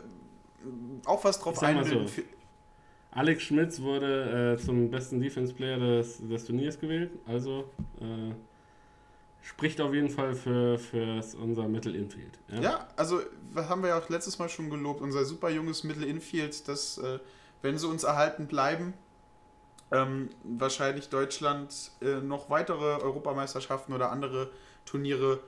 auch 1.06 1.24
was 1.24 1.40
drauf 1.40 1.62
einbilden. 1.62 2.08
So. 2.08 2.22
Alex 3.12 3.44
Schmitz 3.44 3.82
wurde 3.82 4.56
äh, 4.56 4.64
zum 4.64 4.90
besten 4.92 5.20
Defense 5.20 5.54
Player 5.54 5.80
des, 5.80 6.20
des 6.28 6.46
Turniers 6.46 6.80
gewählt, 6.80 7.12
also 7.26 7.66
äh, 8.00 8.34
spricht 9.42 9.82
auf 9.82 9.94
jeden 9.94 10.10
Fall 10.10 10.34
für, 10.36 10.78
für 10.78 11.22
unser 11.42 11.68
Mittel-Infield. 11.68 12.40
Ja? 12.50 12.62
ja? 12.62 12.88
also 12.96 13.22
haben 13.56 13.82
wir 13.82 13.90
ja 13.90 14.00
auch 14.00 14.10
letztes 14.10 14.40
Mal 14.40 14.50
schon 14.50 14.70
gelobt, 14.70 15.02
unser 15.02 15.26
super 15.26 15.50
junges 15.50 15.84
Mittel-Infield, 15.84 16.68
dass, 16.68 16.98
äh, 16.98 17.20
wenn 17.62 17.78
sie 17.78 17.88
uns 17.88 18.04
erhalten 18.04 18.48
bleiben, 18.48 18.94
ähm, 19.92 20.30
wahrscheinlich 20.44 21.10
Deutschland 21.10 21.92
äh, 22.02 22.20
noch 22.22 22.50
weitere 22.50 23.02
Europameisterschaften 23.02 23.94
oder 23.94 24.12
andere 24.12 24.52
Turniere 24.86 25.40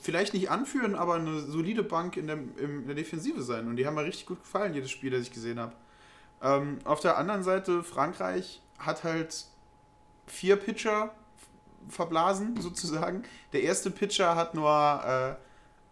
vielleicht 0.00 0.32
nicht 0.32 0.50
anführen, 0.50 0.94
aber 0.94 1.14
eine 1.14 1.40
solide 1.40 1.82
Bank 1.82 2.16
in 2.16 2.26
der, 2.26 2.38
in 2.56 2.86
der 2.86 2.94
Defensive 2.94 3.42
sein. 3.42 3.68
Und 3.68 3.76
die 3.76 3.86
haben 3.86 3.94
mir 3.94 4.04
richtig 4.04 4.26
gut 4.26 4.40
gefallen, 4.40 4.72
jedes 4.72 4.90
Spiel, 4.90 5.10
das 5.10 5.22
ich 5.22 5.32
gesehen 5.32 5.60
habe. 5.60 5.74
Ähm, 6.40 6.78
auf 6.84 7.00
der 7.00 7.18
anderen 7.18 7.42
Seite, 7.42 7.82
Frankreich 7.82 8.62
hat 8.78 9.04
halt 9.04 9.44
vier 10.26 10.56
Pitcher 10.56 11.14
verblasen, 11.88 12.60
sozusagen. 12.60 13.24
Der 13.52 13.62
erste 13.62 13.90
Pitcher 13.90 14.36
hat 14.36 14.54
nur 14.54 14.70
äh, 14.70 15.34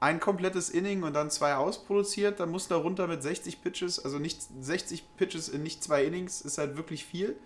ein 0.00 0.20
komplettes 0.20 0.70
Inning 0.70 1.02
und 1.02 1.14
dann 1.14 1.30
zwei 1.30 1.54
ausproduziert. 1.54 2.40
Dann 2.40 2.50
musste 2.50 2.74
er 2.74 2.78
runter 2.78 3.06
mit 3.06 3.22
60 3.22 3.62
Pitches, 3.62 4.04
also 4.04 4.18
nicht 4.18 4.40
60 4.60 5.16
Pitches 5.16 5.48
in 5.48 5.62
nicht 5.62 5.82
zwei 5.82 6.04
Innings, 6.04 6.40
ist 6.40 6.58
halt 6.58 6.76
wirklich 6.76 7.04
viel. 7.04 7.36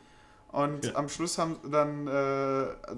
Und 0.52 0.86
ja. 0.86 0.96
am 0.96 1.08
Schluss 1.08 1.38
haben 1.38 1.58
dann, 1.70 2.06
äh, 2.06 2.10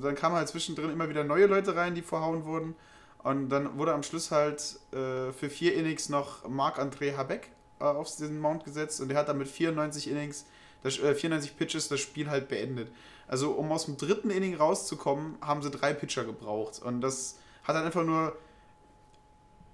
dann 0.01 0.15
kamen 0.15 0.37
halt 0.37 0.49
zwischendrin 0.49 0.91
immer 0.91 1.09
wieder 1.09 1.23
neue 1.23 1.47
Leute 1.47 1.77
rein, 1.77 1.95
die 1.95 2.03
verhauen 2.03 2.45
wurden. 2.45 2.75
Und 3.23 3.51
dann 3.51 3.79
wurde 3.79 3.93
am 3.93 4.03
Schluss 4.03 4.31
halt 4.31 4.79
äh, 4.93 5.33
für 5.33 5.51
vier 5.51 5.75
Innings 5.75 6.09
noch 6.09 6.49
Marc-André 6.49 7.17
Habeck 7.17 7.51
äh, 7.79 7.85
auf 7.85 8.09
diesen 8.09 8.41
Mount 8.41 8.65
gesetzt 8.65 9.01
und 9.01 9.09
der 9.09 9.19
hat 9.19 9.29
dann 9.29 9.39
mit 9.39 9.49
94 9.49 10.11
Innings, 10.11 10.47
das, 10.83 10.99
äh, 10.99 11.15
94 11.15 11.57
Pitches 11.57 11.89
das 11.89 12.01
Spiel 12.01 12.31
halt 12.31 12.49
beendet. 12.49 12.91
Also 13.27 13.53
um 13.53 13.71
aus 13.73 13.87
dem 13.87 13.97
dritten 13.97 14.31
Inning 14.31 14.57
rauszukommen, 14.57 15.37
haben 15.41 15.63
sie 15.63 15.71
drei 15.71 15.95
Pitcher 15.95 16.25
gebraucht. 16.25 16.83
Und 16.83 17.01
das 17.01 17.39
hat 17.65 17.77
dann 17.77 17.85
einfach 17.85 18.05
nur 18.05 18.37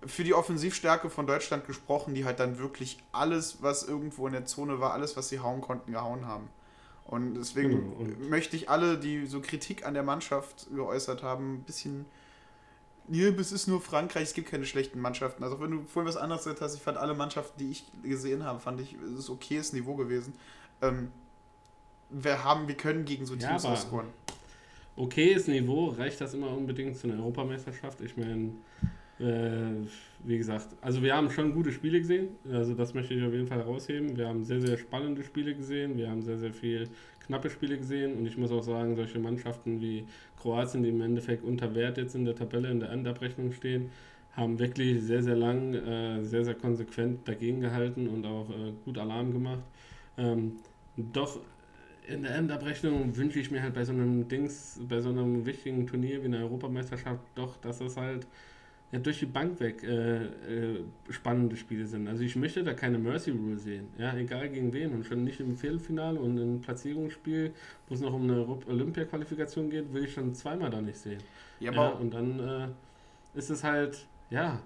für 0.06 0.24
die 0.24 0.34
Offensivstärke 0.34 1.10
von 1.10 1.26
Deutschland 1.26 1.66
gesprochen, 1.66 2.14
die 2.14 2.24
halt 2.24 2.38
dann 2.38 2.58
wirklich 2.58 2.98
alles, 3.12 3.62
was 3.62 3.82
irgendwo 3.82 4.26
in 4.26 4.32
der 4.32 4.44
Zone 4.44 4.80
war, 4.80 4.92
alles, 4.92 5.16
was 5.16 5.28
sie 5.28 5.40
hauen 5.40 5.60
konnten, 5.60 5.92
gehauen 5.92 6.26
haben. 6.26 6.48
Und 7.04 7.34
deswegen 7.34 7.70
genau. 7.70 7.96
und 7.98 8.28
möchte 8.28 8.54
ich 8.54 8.68
alle, 8.68 8.98
die 8.98 9.26
so 9.26 9.40
Kritik 9.40 9.86
an 9.86 9.94
der 9.94 10.02
Mannschaft 10.02 10.68
geäußert 10.74 11.22
haben, 11.22 11.54
ein 11.54 11.62
bisschen. 11.62 12.04
Nee, 13.10 13.28
es 13.28 13.52
ist 13.52 13.66
nur 13.66 13.80
Frankreich, 13.80 14.24
es 14.24 14.34
gibt 14.34 14.50
keine 14.50 14.66
schlechten 14.66 15.00
Mannschaften. 15.00 15.42
Also 15.42 15.58
wenn 15.60 15.70
du 15.70 15.84
vorhin 15.86 16.06
was 16.06 16.18
anderes 16.18 16.44
gesagt 16.44 16.60
hast, 16.60 16.74
ich 16.74 16.82
fand 16.82 16.98
alle 16.98 17.14
Mannschaften, 17.14 17.58
die 17.58 17.70
ich 17.70 17.90
gesehen 18.02 18.44
habe, 18.44 18.60
fand 18.60 18.82
ich, 18.82 18.94
es 18.94 19.20
ist 19.20 19.30
okayes 19.30 19.72
Niveau 19.72 19.94
gewesen. 19.94 20.34
Ähm, 20.82 21.10
wir 22.10 22.44
haben, 22.44 22.68
wir 22.68 22.76
können 22.76 23.04
gegen 23.04 23.26
so 23.26 23.36
Teams 23.36 23.64
ja, 23.64 23.70
ausscoren. 23.70 24.06
Okayes 24.96 25.46
Niveau, 25.46 25.90
reicht 25.90 26.20
das 26.20 26.34
immer 26.34 26.50
unbedingt 26.50 26.96
zu 26.96 27.06
einer 27.06 27.18
Europameisterschaft? 27.18 28.00
Ich 28.00 28.16
meine, 28.16 28.50
äh, 29.20 29.86
wie 30.24 30.38
gesagt, 30.38 30.68
also 30.80 31.02
wir 31.02 31.14
haben 31.14 31.30
schon 31.30 31.52
gute 31.52 31.72
Spiele 31.72 32.00
gesehen, 32.00 32.30
also 32.50 32.74
das 32.74 32.94
möchte 32.94 33.14
ich 33.14 33.24
auf 33.24 33.32
jeden 33.32 33.46
Fall 33.46 33.58
herausheben. 33.58 34.16
Wir 34.16 34.28
haben 34.28 34.44
sehr, 34.44 34.60
sehr 34.60 34.76
spannende 34.76 35.22
Spiele 35.22 35.54
gesehen, 35.54 35.96
wir 35.96 36.10
haben 36.10 36.22
sehr, 36.22 36.38
sehr 36.38 36.52
viel 36.52 36.88
knappe 37.26 37.50
Spiele 37.50 37.76
gesehen 37.78 38.16
und 38.16 38.26
ich 38.26 38.36
muss 38.36 38.50
auch 38.50 38.62
sagen, 38.62 38.96
solche 38.96 39.18
Mannschaften 39.18 39.80
wie 39.80 40.06
Kroatien, 40.40 40.82
die 40.82 40.88
im 40.88 41.00
Endeffekt 41.00 41.44
unter 41.44 41.74
Wert 41.74 41.98
jetzt 41.98 42.14
in 42.14 42.24
der 42.24 42.34
Tabelle, 42.34 42.70
in 42.70 42.80
der 42.80 42.90
Endabrechnung 42.90 43.52
stehen, 43.52 43.90
haben 44.32 44.58
wirklich 44.58 45.02
sehr, 45.02 45.22
sehr 45.22 45.36
lang, 45.36 45.74
äh, 45.74 46.24
sehr, 46.24 46.44
sehr 46.44 46.54
konsequent 46.54 47.26
dagegen 47.26 47.60
gehalten 47.60 48.08
und 48.08 48.24
auch 48.24 48.48
äh, 48.50 48.72
gut 48.84 48.98
Alarm 48.98 49.32
gemacht. 49.32 49.62
Ähm, 50.16 50.56
doch 50.96 51.40
in 52.08 52.22
der 52.22 52.34
Endabrechnung 52.34 53.16
wünsche 53.16 53.38
ich 53.38 53.50
mir 53.50 53.62
halt 53.62 53.74
bei 53.74 53.84
so 53.84 53.92
einem 53.92 54.28
Dings, 54.28 54.80
bei 54.88 55.00
so 55.00 55.10
einem 55.10 55.44
wichtigen 55.44 55.86
Turnier 55.86 56.22
wie 56.22 56.26
einer 56.26 56.40
Europameisterschaft 56.40 57.20
doch, 57.34 57.56
dass 57.58 57.80
es 57.80 57.96
halt 57.96 58.26
ja, 58.90 58.98
durch 58.98 59.18
die 59.18 59.26
Bank 59.26 59.60
weg 59.60 59.82
äh, 59.82 60.24
äh, 60.24 60.84
spannende 61.10 61.56
Spiele 61.56 61.86
sind. 61.86 62.08
Also 62.08 62.22
ich 62.22 62.36
möchte 62.36 62.64
da 62.64 62.72
keine 62.72 62.98
Mercy 62.98 63.30
Rule 63.32 63.58
sehen, 63.58 63.88
ja, 63.98 64.16
egal 64.16 64.48
gegen 64.48 64.72
wen 64.72 64.92
und 64.94 65.04
schon 65.04 65.24
nicht 65.24 65.40
im 65.40 65.56
Viertelfinale 65.56 66.18
und 66.18 66.38
im 66.38 66.60
Platzierungsspiel, 66.62 67.52
wo 67.88 67.94
es 67.94 68.00
noch 68.00 68.14
um 68.14 68.22
eine 68.22 68.46
Olympia-Qualifikation 68.66 69.68
geht, 69.68 69.92
will 69.92 70.04
ich 70.04 70.14
schon 70.14 70.34
zweimal 70.34 70.70
da 70.70 70.80
nicht 70.80 70.96
sehen. 70.96 71.20
Ja, 71.60 71.72
ja 71.72 71.88
und 71.88 72.14
dann 72.14 72.40
äh, 72.40 73.38
ist 73.38 73.50
es 73.50 73.62
halt, 73.62 74.06
ja, 74.30 74.60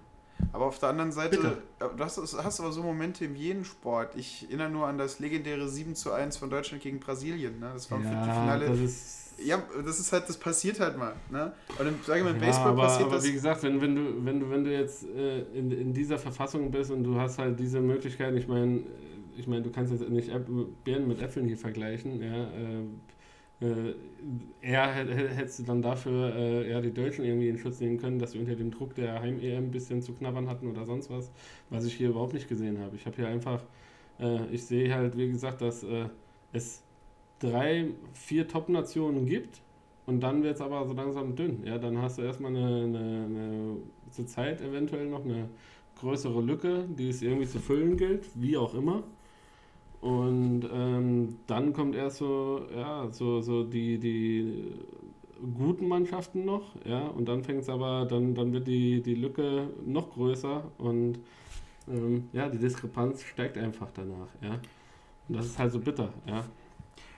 Aber 0.52 0.66
auf 0.66 0.78
der 0.78 0.90
anderen 0.90 1.12
Seite, 1.12 1.62
äh, 1.80 1.84
du 1.96 2.04
hast, 2.04 2.18
hast 2.18 2.60
aber 2.60 2.72
so 2.72 2.82
Momente 2.82 3.24
in 3.24 3.36
jedem 3.36 3.64
Sport. 3.64 4.14
Ich 4.16 4.44
erinnere 4.48 4.70
nur 4.70 4.86
an 4.86 4.98
das 4.98 5.18
legendäre 5.18 5.68
7 5.68 5.94
zu 5.94 6.12
1 6.12 6.36
von 6.36 6.50
Deutschland 6.50 6.82
gegen 6.82 7.00
Brasilien. 7.00 7.58
Ne? 7.60 7.70
Das 7.72 7.90
war 7.90 7.98
im 7.98 8.04
Ja, 8.04 8.10
Viertelfinale. 8.10 8.68
das 8.68 8.78
ist 8.80 9.18
ja, 9.44 9.60
das 9.84 9.98
ist 9.98 10.12
halt, 10.12 10.28
das 10.28 10.36
passiert 10.36 10.78
halt 10.78 10.96
mal. 10.98 11.14
Ne? 11.30 11.52
Und 11.78 11.86
im, 11.86 11.94
sag 12.06 12.18
ich 12.18 12.22
mal, 12.22 12.30
im 12.34 12.40
Ja, 12.40 12.46
Baseball 12.46 12.68
aber, 12.72 12.82
passiert 12.82 13.06
aber 13.06 13.16
das. 13.16 13.24
wie 13.26 13.32
gesagt, 13.32 13.62
wenn, 13.62 13.80
wenn, 13.80 13.96
du, 13.96 14.24
wenn, 14.24 14.40
du, 14.40 14.50
wenn 14.50 14.64
du 14.64 14.72
jetzt 14.72 15.04
äh, 15.04 15.40
in, 15.54 15.70
in 15.70 15.92
dieser 15.94 16.18
Verfassung 16.18 16.70
bist 16.70 16.90
und 16.90 17.02
du 17.02 17.18
hast 17.18 17.38
halt 17.38 17.58
diese 17.58 17.80
Möglichkeit, 17.80 18.34
ich 18.36 18.46
meine, 18.46 18.82
ich 19.36 19.46
meine, 19.46 19.62
du 19.62 19.70
kannst 19.70 19.90
jetzt 19.92 20.08
nicht 20.10 20.30
Birnen 20.84 21.08
mit 21.08 21.20
Äpfeln 21.22 21.46
hier 21.46 21.56
vergleichen, 21.56 22.22
ja, 22.22 22.44
äh, 22.44 22.84
äh, 23.62 23.94
eher 24.60 24.94
hä- 24.94 25.06
hä- 25.14 25.28
hättest 25.28 25.60
du 25.60 25.62
dann 25.64 25.82
dafür 25.82 26.34
äh, 26.34 26.70
ja, 26.70 26.80
die 26.80 26.92
Deutschen 26.92 27.24
irgendwie 27.24 27.48
in 27.48 27.58
Schutz 27.58 27.80
nehmen 27.80 27.98
können, 27.98 28.18
dass 28.18 28.32
sie 28.32 28.38
unter 28.38 28.54
dem 28.56 28.70
Druck 28.70 28.94
der 28.94 29.20
Heim-EM 29.20 29.64
ein 29.66 29.70
bisschen 29.70 30.02
zu 30.02 30.14
knabbern 30.14 30.48
hatten 30.48 30.68
oder 30.68 30.84
sonst 30.84 31.10
was, 31.10 31.30
was 31.70 31.84
ich 31.86 31.94
hier 31.94 32.10
überhaupt 32.10 32.34
nicht 32.34 32.48
gesehen 32.48 32.78
habe. 32.80 32.96
Ich 32.96 33.06
habe 33.06 33.16
hier 33.16 33.28
einfach, 33.28 33.64
äh, 34.20 34.46
ich 34.52 34.64
sehe 34.66 34.94
halt, 34.94 35.16
wie 35.16 35.28
gesagt, 35.30 35.60
dass 35.62 35.82
äh, 35.84 36.08
es 36.52 36.84
drei, 37.38 37.88
vier 38.14 38.48
Top-Nationen 38.48 39.26
gibt 39.26 39.62
und 40.06 40.20
dann 40.20 40.42
wird 40.42 40.56
es 40.56 40.60
aber 40.60 40.86
so 40.86 40.92
langsam 40.94 41.36
dünn. 41.36 41.64
Ja, 41.66 41.78
dann 41.78 41.98
hast 41.98 42.18
du 42.18 42.22
erstmal 42.22 42.54
eine, 42.56 42.66
eine, 42.84 42.98
eine 43.26 43.76
zur 44.10 44.26
Zeit 44.26 44.60
eventuell 44.60 45.06
noch 45.08 45.24
eine 45.24 45.48
größere 45.96 46.40
Lücke, 46.42 46.86
die 46.88 47.08
es 47.10 47.22
irgendwie 47.22 47.46
zu 47.46 47.58
füllen 47.60 47.96
gilt, 47.96 48.28
wie 48.34 48.56
auch 48.56 48.74
immer. 48.74 49.04
Und 50.02 50.68
ähm, 50.72 51.38
dann 51.46 51.72
kommt 51.72 51.96
erst 51.96 52.18
so, 52.18 52.66
ja, 52.76 53.08
so, 53.12 53.40
so 53.40 53.64
die, 53.64 53.98
die 53.98 54.74
guten 55.56 55.88
Mannschaften 55.88 56.44
noch, 56.44 56.74
ja, 56.84 57.06
und 57.06 57.26
dann 57.26 57.44
fängt 57.44 57.62
es 57.62 57.68
aber, 57.70 58.06
dann, 58.06 58.34
dann 58.34 58.52
wird 58.52 58.66
die, 58.66 59.00
die 59.02 59.14
Lücke 59.14 59.70
noch 59.86 60.12
größer 60.12 60.64
und 60.78 61.20
ähm, 61.88 62.28
ja, 62.32 62.48
die 62.48 62.58
Diskrepanz 62.58 63.22
steigt 63.24 63.58
einfach 63.58 63.88
danach, 63.94 64.28
ja. 64.42 64.60
Und 65.28 65.36
das 65.36 65.46
ist 65.46 65.58
halt 65.58 65.72
so 65.72 65.80
bitter, 65.80 66.12
ja. 66.26 66.44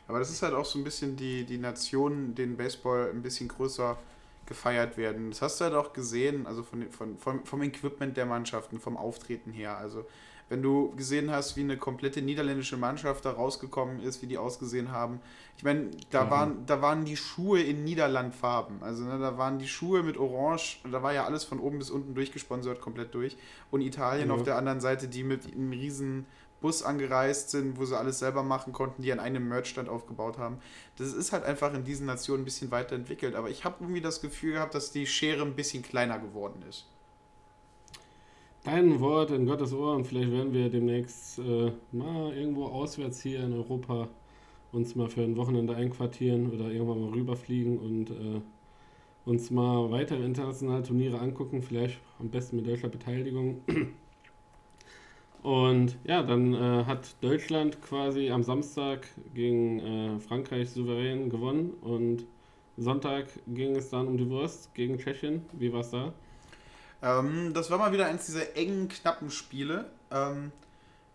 Aber 0.07 0.19
das 0.19 0.31
ist 0.31 0.43
halt 0.43 0.55
auch 0.55 0.67
so 0.67 0.79
ein 0.79 0.85
bisschen 0.85 1.17
die, 1.17 1.45
die 1.45 1.59
Nationen, 1.59 2.35
denen 2.35 2.57
Baseball 2.57 3.11
ein 3.11 3.23
bisschen 3.23 3.49
größer 3.49 3.99
gefeiert 4.47 4.99
werden. 4.99 5.31
Das 5.31 5.41
hast 5.43 5.61
du 5.61 5.65
halt 5.65 5.75
auch 5.75 5.95
gesehen, 5.95 6.47
also 6.47 6.63
von, 6.63 6.81
den- 6.81 6.91
von, 6.91 7.17
vom, 7.19 7.45
vom 7.47 7.63
Equipment 7.63 8.17
der 8.17 8.27
Mannschaften, 8.27 8.79
vom 8.79 8.99
Auftreten 8.99 9.53
her. 9.53 9.79
Also 9.79 10.05
wenn 10.55 10.63
du 10.63 10.95
gesehen 10.95 11.33
hast, 11.33 11.57
wie 11.57 11.63
eine 11.63 11.77
komplette 11.77 12.23
niederländische 12.23 12.77
Mannschaft 12.77 13.25
da 13.25 13.33
rausgekommen 13.33 14.01
ist, 14.01 14.23
wie 14.23 14.29
die 14.29 14.39
ausgesehen 14.39 14.93
haben. 14.93 15.19
Ich 15.57 15.65
meine, 15.65 15.91
da, 16.11 16.23
Ja. 16.25 16.31
waren, 16.31 16.65
da 16.67 16.81
waren 16.81 17.05
die 17.05 17.17
Schuhe 17.17 17.61
in 17.61 17.83
Niederlandfarben. 17.83 18.81
Also 18.81 19.03
ne, 19.03 19.19
da 19.19 19.37
waren 19.37 19.59
die 19.59 19.67
Schuhe 19.67 20.05
mit 20.05 20.17
Orange, 20.17 20.79
da 20.89 21.03
war 21.03 21.13
ja 21.13 21.25
alles 21.25 21.43
von 21.43 21.59
oben 21.59 21.79
bis 21.81 21.91
unten 21.91 22.15
durchgesponsert, 22.15 22.81
komplett 22.81 23.13
durch. 23.17 23.37
Und 23.73 23.81
Italien 23.81 24.29
Ja. 24.29 24.35
auf 24.37 24.45
der 24.45 24.57
anderen 24.57 24.81
Seite, 24.81 25.09
die 25.09 25.25
mit 25.25 25.45
einem 25.45 25.73
riesen 25.73 26.27
Bus 26.61 26.85
angereist 26.85 27.51
sind, 27.51 27.77
wo 27.77 27.85
sie 27.85 27.99
alles 27.99 28.21
selber 28.21 28.45
machen 28.45 28.73
konnten, 28.73 29.03
die 29.03 29.13
an 29.13 29.19
einem 29.19 29.49
Merchstand 29.49 29.89
aufgebaut 29.89 30.39
haben. 30.39 30.59
Das 30.99 31.13
ist 31.13 31.33
halt 31.33 31.43
einfach 31.43 31.75
in 31.75 31.83
diesen 31.83 32.07
Nationen 32.07 32.43
ein 32.43 32.45
bisschen 32.45 32.71
weiterentwickelt. 32.71 33.35
Aber 33.35 33.51
ich 33.51 33.65
habe 33.65 33.79
irgendwie 33.81 34.01
das 34.01 34.21
Gefühl 34.21 34.53
gehabt, 34.53 34.77
dass 34.77 34.93
die 34.93 35.07
Schere 35.09 35.43
ein 35.43 35.57
bisschen 35.57 35.83
kleiner 35.83 36.21
geworden 36.21 36.63
ist. 36.69 36.87
Dein 38.65 38.99
Wort 38.99 39.31
in 39.31 39.45
Gottes 39.45 39.75
Ohr 39.75 39.95
und 39.95 40.07
vielleicht 40.07 40.33
werden 40.33 40.55
wir 40.55 40.71
demnächst 40.71 41.39
äh, 41.39 41.71
mal 41.93 42.35
irgendwo 42.35 42.65
auswärts 42.65 43.21
hier 43.21 43.45
in 43.45 43.53
Europa 43.53 44.09
uns 44.73 44.95
mal 44.95 45.07
für 45.07 45.21
ein 45.23 45.37
Wochenende 45.37 45.77
einquartieren 45.77 46.51
oder 46.51 46.71
irgendwann 46.71 47.03
mal 47.03 47.11
rüberfliegen 47.11 47.79
und 47.79 48.11
äh, 48.11 48.41
uns 49.27 49.51
mal 49.51 49.91
weitere 49.91 50.25
internationale 50.25 50.83
Turniere 50.83 51.19
angucken, 51.21 51.61
vielleicht 51.61 52.01
am 52.19 52.31
besten 52.31 52.57
mit 52.57 52.67
deutscher 52.67 52.89
Beteiligung. 52.89 53.61
Und 55.43 55.99
ja, 56.05 56.23
dann 56.23 56.55
äh, 56.55 56.85
hat 56.87 57.23
Deutschland 57.23 57.83
quasi 57.83 58.31
am 58.31 58.43
Samstag 58.43 59.07
gegen 59.35 59.79
äh, 59.81 60.19
Frankreich 60.21 60.71
souverän 60.71 61.29
gewonnen 61.29 61.75
und 61.83 62.25
Sonntag 62.79 63.27
ging 63.47 63.77
es 63.77 63.91
dann 63.91 64.09
um 64.09 64.17
die 64.17 64.31
Wurst 64.31 64.75
gegen 64.75 64.97
Tschechien. 64.99 65.43
Wie 65.53 65.71
war 65.71 65.81
es 65.81 65.91
da? 65.91 66.15
Ähm, 67.05 67.53
das 67.55 67.71
war 67.71 67.79
mal 67.79 67.93
wieder 67.93 68.07
eins 68.07 68.27
dieser 68.27 68.57
engen, 68.57 68.89
knappen 68.89 69.31
Spiele. 69.31 69.85
Ähm, 70.11 70.51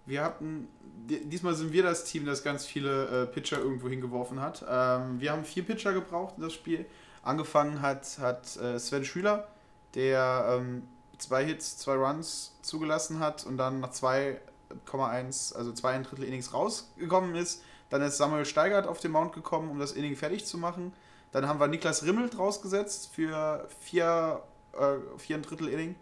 wir 0.06 0.24
hatten, 0.24 0.68
di- 1.10 1.26
diesmal 1.26 1.56
sind 1.56 1.74
wir 1.74 1.84
das 1.84 2.04
Team, 2.06 2.26
das 2.26 2.44
ganz 2.44 2.66
viele 2.66 3.24
äh, 3.24 3.26
Pitcher 3.26 3.60
irgendwo 3.60 3.90
hingeworfen 3.90 4.40
hat. 4.40 4.64
Ähm, 4.70 5.20
wir 5.20 5.32
haben 5.32 5.44
vier 5.46 5.64
Pitcher 5.66 5.94
gebraucht 5.94 6.36
in 6.38 6.44
das 6.44 6.54
Spiel. 6.54 6.86
Angefangen 7.24 7.82
hat, 7.82 8.18
hat 8.20 8.56
äh, 8.58 8.80
Sven 8.80 9.04
Schüler, 9.04 9.48
der 9.96 10.58
ähm, 10.60 10.84
zwei 11.18 11.44
Hits, 11.46 11.78
zwei 11.78 11.96
Runs 11.96 12.54
zugelassen 12.62 13.20
hat 13.20 13.46
und 13.46 13.58
dann 13.58 13.80
nach 13.82 13.92
2,1, 13.92 15.56
also 15.56 15.74
zwei 15.74 15.92
ein 15.94 16.04
Drittel 16.04 16.24
Innings 16.26 16.54
rausgekommen 16.54 17.36
ist. 17.36 17.62
Dann 17.90 18.02
ist 18.04 18.18
Samuel 18.18 18.46
Steigert 18.46 18.88
auf 18.88 19.00
den 19.00 19.12
Mount 19.12 19.34
gekommen, 19.34 19.70
um 19.70 19.80
das 19.80 19.94
Inning 19.94 20.16
fertig 20.16 20.46
zu 20.46 20.58
machen. 20.58 20.94
Dann 21.32 21.48
haben 21.48 21.60
wir 21.60 21.68
Niklas 21.68 22.04
Rimmelt 22.06 22.38
rausgesetzt 22.38 23.10
für 23.14 23.68
vier, 23.82 24.42
äh, 24.74 24.98
vier 25.18 25.38
Drittel 25.40 25.68
Inning, 25.68 25.96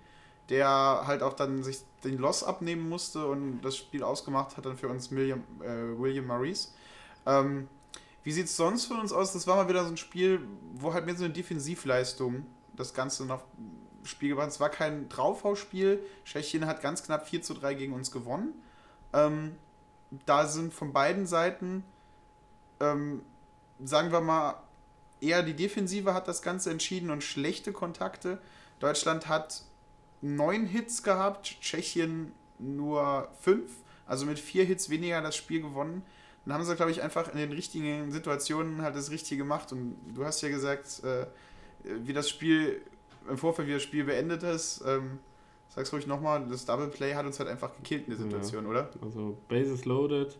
der 0.50 1.04
halt 1.06 1.24
auch 1.24 1.34
dann 1.34 1.64
sich 1.64 1.80
den 2.04 2.18
Loss 2.18 2.44
abnehmen 2.44 2.88
musste 2.88 3.28
und 3.28 3.62
das 3.62 3.76
Spiel 3.76 4.04
ausgemacht 4.04 4.58
hat 4.58 4.66
dann 4.66 4.78
für 4.78 4.88
uns 4.88 5.12
William, 5.12 5.44
äh, 5.62 6.00
William 6.00 6.28
Maurice. 6.28 6.70
Ähm, 7.26 7.68
wie 8.24 8.32
sieht 8.32 8.46
es 8.46 8.58
sonst 8.58 8.86
für 8.86 8.96
uns 8.96 9.12
aus? 9.14 9.34
Das 9.34 9.48
war 9.48 9.56
mal 9.56 9.70
wieder 9.70 9.84
so 9.84 9.90
ein 9.90 9.98
Spiel, 9.98 10.42
wo 10.74 10.94
halt 10.94 11.06
mehr 11.06 11.16
so 11.16 11.24
eine 11.24 11.34
Defensivleistung 11.34 12.46
das 12.76 12.94
Ganze 12.94 13.26
noch 13.26 13.44
Spiel 14.04 14.30
gebracht. 14.30 14.50
Es 14.50 14.60
war 14.60 14.70
kein 14.70 15.10
Draufhausspiel. 15.10 16.04
Tschechien 16.26 16.66
hat 16.66 16.82
ganz 16.82 17.04
knapp 17.04 17.28
4 17.28 17.42
zu 17.42 17.54
3 17.54 17.74
gegen 17.74 17.94
uns 17.94 18.12
gewonnen. 18.12 18.54
Ähm, 19.14 19.56
da 20.26 20.48
sind 20.48 20.74
von 20.74 20.94
beiden 20.94 21.26
Seiten, 21.26 21.84
ähm, 22.80 23.22
sagen 23.84 24.12
wir 24.12 24.22
mal, 24.22 24.56
eher 25.20 25.44
die 25.44 25.56
Defensive 25.56 26.14
hat 26.14 26.28
das 26.28 26.42
Ganze 26.42 26.72
entschieden 26.72 27.10
und 27.10 27.24
schlechte 27.24 27.72
Kontakte. 27.74 28.40
Deutschland 28.80 29.28
hat 29.28 29.63
neun 30.22 30.66
Hits 30.66 31.04
gehabt, 31.04 31.58
Tschechien 31.62 32.32
nur 32.60 33.30
fünf, 33.40 33.72
also 34.06 34.26
mit 34.26 34.40
vier 34.40 34.66
Hits 34.66 34.90
weniger 34.90 35.22
das 35.22 35.36
Spiel 35.36 35.62
gewonnen. 35.62 36.04
Dann 36.46 36.54
haben 36.54 36.63
sie, 36.63 36.76
glaube 36.76 36.92
ich, 36.92 37.02
einfach 37.02 37.32
in 37.32 37.38
den 37.38 37.52
richtigen 37.52 38.12
Situationen 38.12 38.82
halt 38.82 38.96
das 38.96 39.12
Richtige 39.12 39.44
gemacht. 39.44 39.74
Und 39.74 39.98
du 40.13 40.24
hast 40.24 40.42
ja 40.42 40.50
gesagt, 40.50 41.04
äh, 41.04 41.26
wie 41.84 42.13
das 42.13 42.30
Spiel 42.30 42.82
im 43.30 43.38
Vorfeld, 43.38 43.68
wie 43.68 43.74
das 43.74 43.84
Spiel 43.84 44.06
beendet 44.06 44.44
ist. 44.44 44.82
Ähm, 44.88 45.20
sag's 45.68 45.92
ruhig 45.92 46.08
nochmal, 46.08 46.48
das 46.48 46.66
Double 46.66 46.88
Play 46.88 47.16
hat 47.16 47.26
uns 47.26 47.40
halt 47.40 47.50
einfach 47.50 47.76
gekillt 47.76 48.08
in 48.08 48.12
der 48.12 48.18
Situation, 48.18 48.66
oder? 48.66 48.90
Also 49.02 49.38
Bases 49.50 49.84
loaded. 49.86 50.38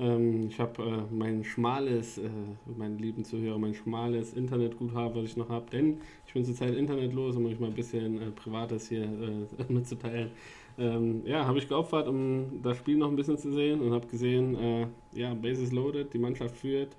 Ähm, 0.00 0.48
ich 0.48 0.58
habe 0.58 0.82
äh, 0.82 1.14
mein 1.14 1.44
schmales, 1.44 2.18
äh, 2.18 2.28
meine 2.76 2.96
lieben 2.96 3.24
Zuhörer, 3.24 3.58
mein 3.58 3.74
schmales 3.74 4.32
Internetguthaben, 4.32 5.22
was 5.22 5.30
ich 5.30 5.36
noch 5.36 5.48
habe, 5.48 5.70
denn 5.70 6.00
ich 6.26 6.32
bin 6.32 6.44
zurzeit 6.44 6.74
internetlos, 6.74 7.36
um 7.36 7.46
euch 7.46 7.60
mal 7.60 7.68
ein 7.68 7.74
bisschen 7.74 8.20
äh, 8.20 8.30
Privates 8.32 8.88
hier 8.88 9.04
äh, 9.04 9.46
mitzuteilen. 9.72 10.30
Ähm, 10.76 11.22
ja, 11.24 11.46
habe 11.46 11.58
ich 11.58 11.68
geopfert, 11.68 12.08
um 12.08 12.60
das 12.62 12.76
Spiel 12.78 12.96
noch 12.96 13.08
ein 13.08 13.14
bisschen 13.14 13.38
zu 13.38 13.52
sehen 13.52 13.80
und 13.80 13.92
habe 13.92 14.08
gesehen, 14.08 14.56
äh, 14.56 14.86
ja, 15.12 15.32
Bases 15.34 15.70
loaded, 15.70 16.12
die 16.12 16.18
Mannschaft 16.18 16.56
führt. 16.56 16.96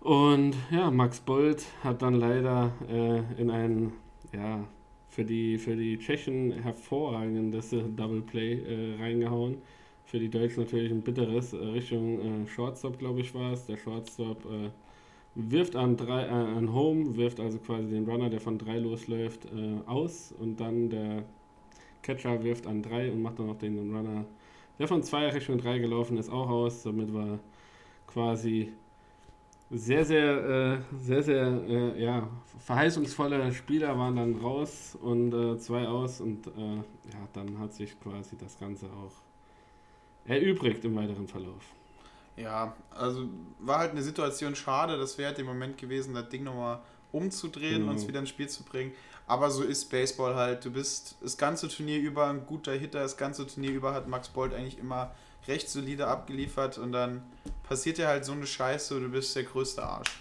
Und 0.00 0.54
ja, 0.70 0.90
Max 0.90 1.20
Bolt 1.20 1.66
hat 1.84 2.00
dann 2.00 2.14
leider 2.14 2.72
äh, 2.88 3.40
in 3.40 3.50
ein, 3.50 3.92
ja, 4.32 4.64
für 5.10 5.24
die, 5.24 5.58
für 5.58 5.76
die 5.76 5.98
Tschechen 5.98 6.52
hervorragendes 6.52 7.74
Double 7.96 8.22
Play 8.22 8.94
reingehauen. 9.00 9.56
Für 10.08 10.18
die 10.18 10.30
Deutschen 10.30 10.62
natürlich 10.62 10.90
ein 10.90 11.02
bitteres 11.02 11.52
äh, 11.52 11.58
Richtung 11.58 12.18
äh, 12.18 12.46
Shortstop, 12.46 12.98
glaube 12.98 13.20
ich, 13.20 13.34
war 13.34 13.52
es. 13.52 13.66
Der 13.66 13.76
Shortstop 13.76 14.42
äh, 14.46 14.70
wirft 15.34 15.76
an, 15.76 15.98
drei, 15.98 16.22
äh, 16.24 16.30
an 16.30 16.72
Home, 16.72 17.14
wirft 17.14 17.38
also 17.40 17.58
quasi 17.58 17.90
den 17.90 18.06
Runner, 18.06 18.30
der 18.30 18.40
von 18.40 18.56
drei 18.56 18.78
losläuft, 18.78 19.44
äh, 19.44 19.86
aus 19.86 20.32
und 20.40 20.60
dann 20.60 20.88
der 20.88 21.24
Catcher 22.00 22.42
wirft 22.42 22.66
an 22.66 22.82
drei 22.82 23.12
und 23.12 23.20
macht 23.20 23.38
dann 23.38 23.48
noch 23.48 23.58
den 23.58 23.94
Runner, 23.94 24.24
der 24.78 24.88
von 24.88 25.02
zwei 25.02 25.28
Richtung 25.28 25.58
drei 25.58 25.78
gelaufen 25.78 26.16
ist, 26.16 26.30
auch 26.30 26.48
aus. 26.48 26.84
Somit 26.84 27.12
war 27.12 27.38
quasi 28.06 28.72
sehr, 29.70 30.06
sehr, 30.06 30.80
äh, 30.80 30.96
sehr, 30.98 31.22
sehr, 31.22 31.94
ja, 31.98 32.30
verheißungsvolle 32.56 33.52
Spieler 33.52 33.98
waren 33.98 34.16
dann 34.16 34.36
raus 34.36 34.96
und 35.02 35.60
zwei 35.60 35.86
aus 35.86 36.22
und 36.22 36.46
ja, 36.46 37.28
dann 37.34 37.58
hat 37.58 37.74
sich 37.74 38.00
quasi 38.00 38.38
das 38.38 38.58
Ganze 38.58 38.86
auch 38.86 39.27
erübrigt 40.28 40.84
im 40.84 40.96
weiteren 40.96 41.26
Verlauf. 41.26 41.62
Ja, 42.36 42.76
also 42.90 43.28
war 43.58 43.78
halt 43.78 43.90
eine 43.92 44.02
Situation 44.02 44.54
schade. 44.54 44.96
Das 44.96 45.18
wäre 45.18 45.28
halt 45.28 45.38
der 45.38 45.44
Moment 45.44 45.76
gewesen, 45.76 46.14
das 46.14 46.28
Ding 46.28 46.44
nochmal 46.44 46.78
umzudrehen 47.10 47.76
und 47.82 47.82
Mhm. 47.84 47.88
uns 47.88 48.06
wieder 48.08 48.20
ins 48.20 48.28
Spiel 48.28 48.48
zu 48.48 48.62
bringen. 48.62 48.92
Aber 49.26 49.50
so 49.50 49.62
ist 49.62 49.90
Baseball 49.90 50.34
halt. 50.36 50.64
Du 50.64 50.70
bist 50.70 51.16
das 51.20 51.36
ganze 51.36 51.68
Turnier 51.68 51.98
über 51.98 52.28
ein 52.28 52.46
guter 52.46 52.72
Hitter. 52.72 53.00
Das 53.00 53.16
ganze 53.16 53.46
Turnier 53.46 53.72
über 53.72 53.92
hat 53.92 54.08
Max 54.08 54.28
Bolt 54.28 54.54
eigentlich 54.54 54.78
immer 54.78 55.10
recht 55.48 55.68
solide 55.68 56.06
abgeliefert. 56.06 56.78
Und 56.78 56.92
dann 56.92 57.22
passiert 57.68 57.98
dir 57.98 58.06
halt 58.08 58.24
so 58.24 58.32
eine 58.32 58.46
Scheiße 58.46 58.98
du 59.00 59.08
bist 59.08 59.34
der 59.34 59.42
größte 59.44 59.82
Arsch. 59.82 60.20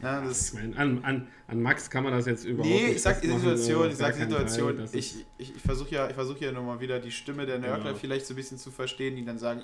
Ja, 0.00 0.20
das 0.24 0.48
Ich 0.48 0.54
meine, 0.54 0.76
an, 0.76 1.02
an, 1.02 1.26
an 1.48 1.60
Max 1.62 1.90
kann 1.90 2.04
man 2.04 2.12
das 2.12 2.26
jetzt 2.26 2.44
überhaupt 2.44 2.68
Nee, 2.72 2.82
nicht 2.84 2.96
ich 2.96 3.02
sag 3.02 3.20
die 3.20 3.28
Situation, 3.28 3.88
ich 3.88 3.96
sag 3.96 4.14
die. 4.14 4.20
Situation. 4.22 4.76
Das 4.76 4.94
Ich, 4.94 5.24
ich, 5.38 5.56
ich 5.56 5.60
versuche 5.62 5.90
ja, 5.90 6.08
ich 6.08 6.14
versuch 6.14 6.38
ja 6.38 6.52
nochmal 6.52 6.80
wieder 6.80 7.00
die 7.00 7.10
Stimme 7.10 7.46
der 7.46 7.58
Nörgler 7.58 7.84
Genau. 7.88 7.96
vielleicht 7.96 8.26
so 8.26 8.34
ein 8.34 8.36
bisschen 8.36 8.58
zu 8.58 8.70
verstehen, 8.70 9.16
die 9.16 9.24
dann 9.24 9.38
sagen, 9.38 9.60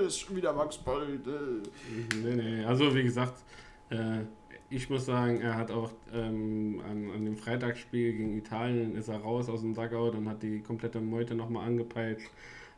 äh, 0.00 0.06
ist 0.06 0.18
schon 0.18 0.36
wieder 0.36 0.52
Max 0.52 0.76
Bold. 0.78 1.26
Äh. 1.26 2.16
Nee, 2.22 2.34
nee. 2.34 2.64
Also 2.64 2.94
wie 2.94 3.02
gesagt, 3.02 3.42
äh, 3.90 4.20
ich 4.70 4.90
muss 4.90 5.06
sagen, 5.06 5.40
er 5.40 5.54
hat 5.56 5.70
auch 5.70 5.90
ähm, 6.12 6.82
an, 6.86 7.10
an 7.14 7.24
dem 7.24 7.36
Freitagsspiel 7.38 8.12
gegen 8.12 8.36
Italien 8.36 8.94
ist 8.94 9.08
er 9.08 9.16
raus 9.20 9.48
aus 9.48 9.62
dem 9.62 9.72
Dugout 9.72 10.10
und 10.10 10.28
hat 10.28 10.42
die 10.42 10.60
komplette 10.60 11.00
Meute 11.00 11.34
nochmal 11.34 11.66
angepeitscht. 11.66 12.28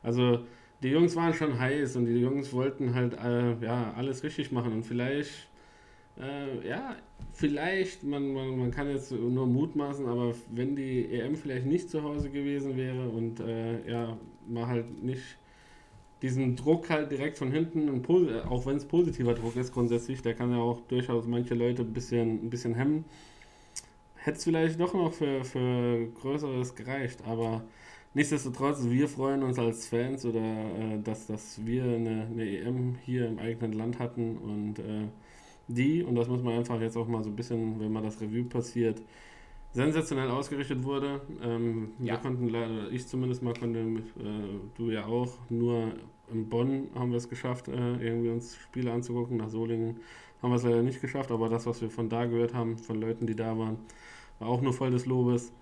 Also 0.03 0.45
die 0.85 0.89
Jungs 0.91 1.17
waren 1.17 1.35
schon 1.35 1.59
heiß 1.59 1.97
und 1.97 2.07
die 2.07 2.21
Jungs 2.21 2.53
wollten 2.53 2.95
halt 2.95 3.15
äh, 3.19 3.57
ja, 3.65 3.93
alles 3.97 4.23
richtig 4.23 4.53
machen 4.53 4.73
und 4.73 4.85
vielleicht, 4.85 5.49
äh, 6.21 6.69
ja, 6.69 6.97
vielleicht, 7.33 8.05
man, 8.05 8.33
man, 8.33 8.59
man 8.59 8.71
kann 8.71 8.89
jetzt 8.89 9.13
nur 9.13 9.47
mutmaßen, 9.47 10.07
aber 10.07 10.35
wenn 10.51 10.77
die 10.77 11.07
EM 11.07 11.37
vielleicht 11.37 11.67
nicht 11.67 11.91
zu 11.91 12.03
Hause 12.03 12.31
gewesen 12.31 12.77
wäre 12.77 13.09
und 13.09 13.41
äh, 13.41 13.91
ja, 13.91 14.17
man 14.47 14.67
halt 14.67 15.03
nicht 15.03 15.39
diesen 16.23 16.55
Druck 16.57 16.91
halt 16.91 17.11
direkt 17.11 17.39
von 17.39 17.51
hinten, 17.51 18.05
auch 18.49 18.67
wenn 18.67 18.77
es 18.77 18.85
positiver 18.85 19.35
Druck 19.35 19.57
ist 19.57 19.73
grundsätzlich, 19.73 20.21
der 20.23 20.35
kann 20.35 20.51
ja 20.51 20.59
auch 20.59 20.81
durchaus 20.83 21.27
manche 21.27 21.55
Leute 21.55 21.83
ein 21.83 21.93
bisschen, 21.93 22.45
ein 22.45 22.51
bisschen 22.51 22.75
hemmen, 22.75 23.05
hätte 24.17 24.37
es 24.37 24.45
vielleicht 24.45 24.79
doch 24.79 24.93
noch 24.93 25.15
für, 25.15 25.45
für 25.45 26.09
Größeres 26.21 26.75
gereicht, 26.75 27.23
aber 27.27 27.63
nichtsdestotrotz, 28.13 28.85
wir 28.85 29.09
freuen 29.09 29.43
uns 29.43 29.59
als 29.59 29.87
Fans 29.87 30.27
oder 30.27 30.41
äh, 30.41 31.01
dass, 31.03 31.27
dass 31.27 31.65
wir 31.65 31.85
eine, 31.85 32.27
eine 32.31 32.45
EM 32.45 32.97
hier 33.03 33.27
im 33.27 33.39
eigenen 33.39 33.73
Land 33.73 33.99
hatten 33.99 34.37
und 34.37 34.79
äh, 34.79 35.09
die, 35.75 36.03
und 36.05 36.15
das 36.17 36.29
muss 36.29 36.43
man 36.43 36.55
einfach 36.55 36.81
jetzt 36.81 36.97
auch 36.97 37.07
mal 37.09 37.23
so 37.23 37.31
ein 37.31 37.37
bisschen, 37.37 37.79
wenn 37.81 37.93
mal 37.93 38.03
das 38.03 38.21
Revue 38.21 38.45
passiert, 38.45 39.03
sensationell 39.73 40.31
ausgerichtet 40.31 40.83
wurde. 40.85 41.21
Ähm, 41.43 41.93
Ja. 41.99 42.15
Wir 42.15 42.19
konnten 42.19 42.49
leider, 42.49 42.91
ich 42.91 43.07
zumindest 43.07 43.43
mal 43.43 43.55
konnte, 43.55 43.81
äh, 43.81 44.01
du 44.77 44.91
ja 44.91 45.07
auch, 45.07 45.39
nur 45.49 45.93
in 46.33 46.49
Bonn 46.49 46.89
haben 46.95 47.11
wir 47.11 47.19
es 47.19 47.29
geschafft, 47.29 47.69
äh, 47.69 47.97
irgendwie 47.99 48.31
uns 48.31 48.57
Spiele 48.57 48.93
anzugucken. 48.93 49.37
Nach 49.37 49.49
Solingen 49.51 49.99
haben 50.43 50.51
wir 50.51 50.57
es 50.57 50.63
leider 50.65 50.83
nicht 50.83 51.01
geschafft, 51.01 51.31
aber 51.31 51.49
das, 51.49 51.67
was 51.67 51.81
wir 51.83 51.91
von 51.91 52.09
da 52.09 52.27
gehört 52.27 52.55
haben, 52.55 52.79
von 52.79 53.01
Leuten, 53.01 53.27
die 53.27 53.37
da 53.37 53.57
waren, 53.59 53.79
war 54.39 54.49
auch 54.49 54.61
nur 54.63 54.73
voll 54.73 54.91
des 54.91 55.07
Lobes. 55.07 55.53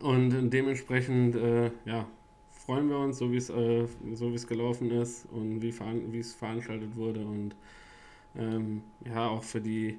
Und 0.00 0.50
dementsprechend, 0.50 1.36
äh, 1.36 1.70
ja, 1.84 2.06
freuen 2.50 2.88
wir 2.88 2.98
uns, 2.98 3.18
so 3.18 3.30
wie 3.32 3.36
es 3.36 3.50
äh, 3.50 3.86
so 4.14 4.30
wie 4.32 4.34
es 4.34 4.46
gelaufen 4.46 4.90
ist 4.90 5.26
und 5.30 5.62
wie, 5.62 5.72
veran 5.72 6.12
wie 6.12 6.18
es 6.18 6.34
veranstaltet 6.34 6.96
wurde 6.96 7.20
und 7.24 7.54
ähm, 8.38 8.82
ja, 9.04 9.28
auch 9.28 9.42
für 9.42 9.60
die 9.60 9.98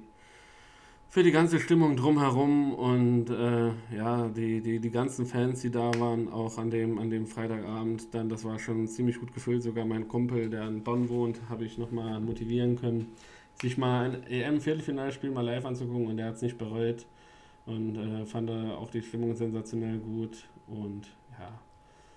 für 1.10 1.22
die 1.22 1.30
ganze 1.30 1.58
Stimmung 1.58 1.96
drumherum 1.96 2.74
und 2.74 3.30
äh, 3.30 3.70
ja, 3.96 4.28
die, 4.28 4.60
die, 4.60 4.78
die 4.78 4.90
ganzen 4.90 5.24
Fans, 5.24 5.62
die 5.62 5.70
da 5.70 5.90
waren, 5.98 6.30
auch 6.30 6.58
an 6.58 6.70
dem, 6.70 6.98
an 6.98 7.08
dem 7.08 7.26
Freitagabend, 7.26 8.12
dann, 8.12 8.28
das 8.28 8.44
war 8.44 8.58
schon 8.58 8.86
ziemlich 8.86 9.18
gut 9.18 9.32
gefüllt. 9.32 9.62
Sogar 9.62 9.86
mein 9.86 10.06
Kumpel, 10.06 10.50
der 10.50 10.68
in 10.68 10.82
Bonn 10.84 11.08
wohnt, 11.08 11.40
habe 11.48 11.64
ich 11.64 11.78
nochmal 11.78 12.20
motivieren 12.20 12.76
können, 12.76 13.06
sich 13.60 13.78
mal 13.78 14.10
ein 14.10 14.22
EM-Viertelfinalspiel 14.30 15.30
mal 15.30 15.40
live 15.40 15.64
anzugucken 15.64 16.08
und 16.08 16.18
der 16.18 16.26
hat 16.26 16.34
es 16.34 16.42
nicht 16.42 16.58
bereut 16.58 17.06
und 17.64 17.96
äh, 17.96 18.26
fand 18.26 18.50
auch 18.50 18.90
die 18.90 19.02
Stimmung 19.02 19.34
sensationell 19.34 19.98
gut 19.98 20.46
und 20.66 21.08
ja, 21.38 21.58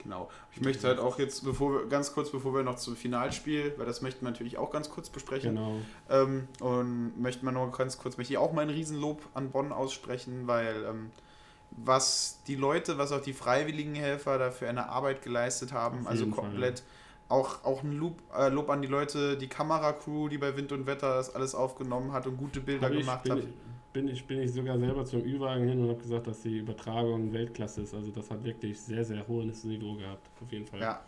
Genau. 0.04 0.30
Ich 0.54 0.62
möchte 0.62 0.88
halt 0.88 1.00
auch 1.00 1.20
jetzt, 1.20 1.44
bevor 1.44 1.74
wir, 1.74 1.86
ganz 1.88 2.14
kurz, 2.14 2.32
bevor 2.32 2.54
wir 2.56 2.64
noch 2.64 2.76
zum 2.76 2.96
Finalspiel, 2.96 3.74
weil 3.78 3.86
das 3.86 4.02
möchten 4.02 4.26
wir 4.26 4.32
natürlich 4.32 4.58
auch 4.58 4.72
ganz 4.72 4.90
kurz 4.90 5.10
besprechen. 5.10 5.56
genau. 5.56 5.76
Ähm, 6.10 6.48
und 6.60 7.22
möchte 7.22 7.46
man 7.46 7.54
noch 7.54 7.72
ganz 7.78 7.98
kurz, 7.98 8.18
möchte 8.18 8.34
ich 8.34 8.38
auch 8.38 8.54
meinen 8.54 8.72
Riesenlob 8.72 9.22
an 9.34 9.52
Bonn 9.52 9.72
aussprechen, 9.72 10.48
weil 10.48 10.84
ähm, 10.88 11.12
was 11.72 12.40
die 12.48 12.56
Leute, 12.56 12.98
was 12.98 13.12
auch 13.12 13.22
die 13.22 13.34
freiwilligen 13.34 13.96
Helfer 13.96 14.38
da 14.38 14.52
für 14.52 14.68
eine 14.68 14.90
Arbeit 14.90 15.22
geleistet 15.22 15.72
haben, 15.72 16.08
also 16.08 16.24
jeden 16.24 16.36
Fall. 16.36 16.46
komplett. 16.46 16.84
Auch, 17.30 17.64
auch 17.64 17.82
ein 17.82 17.94
Lob, 17.94 18.22
äh, 18.38 18.50
Lob 18.50 18.70
an 18.70 18.82
die 18.82 18.90
Leute, 18.90 19.38
die 19.38 19.48
Kameracrew, 19.48 20.28
die 20.28 20.38
bei 20.38 20.58
Wind 20.58 20.74
und 20.74 20.86
Wetter 20.86 21.16
das 21.16 21.34
alles 21.34 21.56
aufgenommen 21.56 22.12
hat 22.12 22.28
und 22.28 22.36
gute 22.36 22.60
Bilder 22.60 22.88
Hab 22.88 22.94
ich, 22.94 23.00
gemacht 23.00 23.24
bin, 23.24 23.32
hat. 23.32 23.44
Bin, 23.94 24.08
ich, 24.08 24.26
bin 24.26 24.42
ich 24.42 24.54
sogar 24.54 24.78
selber 24.80 25.06
zum 25.06 25.24
Ü-Wagen 25.24 25.68
hin 25.68 25.84
und 25.84 25.90
habe 25.90 26.00
gesagt, 26.00 26.28
dass 26.28 26.42
die 26.42 26.60
Übertragung 26.60 27.34
Weltklasse 27.34 27.82
ist. 27.82 27.94
Also 27.94 28.12
das 28.12 28.30
hat 28.30 28.44
wirklich 28.44 28.80
sehr, 28.80 29.04
sehr 29.04 29.28
hohes 29.28 29.64
Niveau 29.64 29.96
gehabt, 29.96 30.28
auf 30.42 30.52
jeden 30.52 30.66
Fall. 30.66 30.80
Ja. 30.80 31.02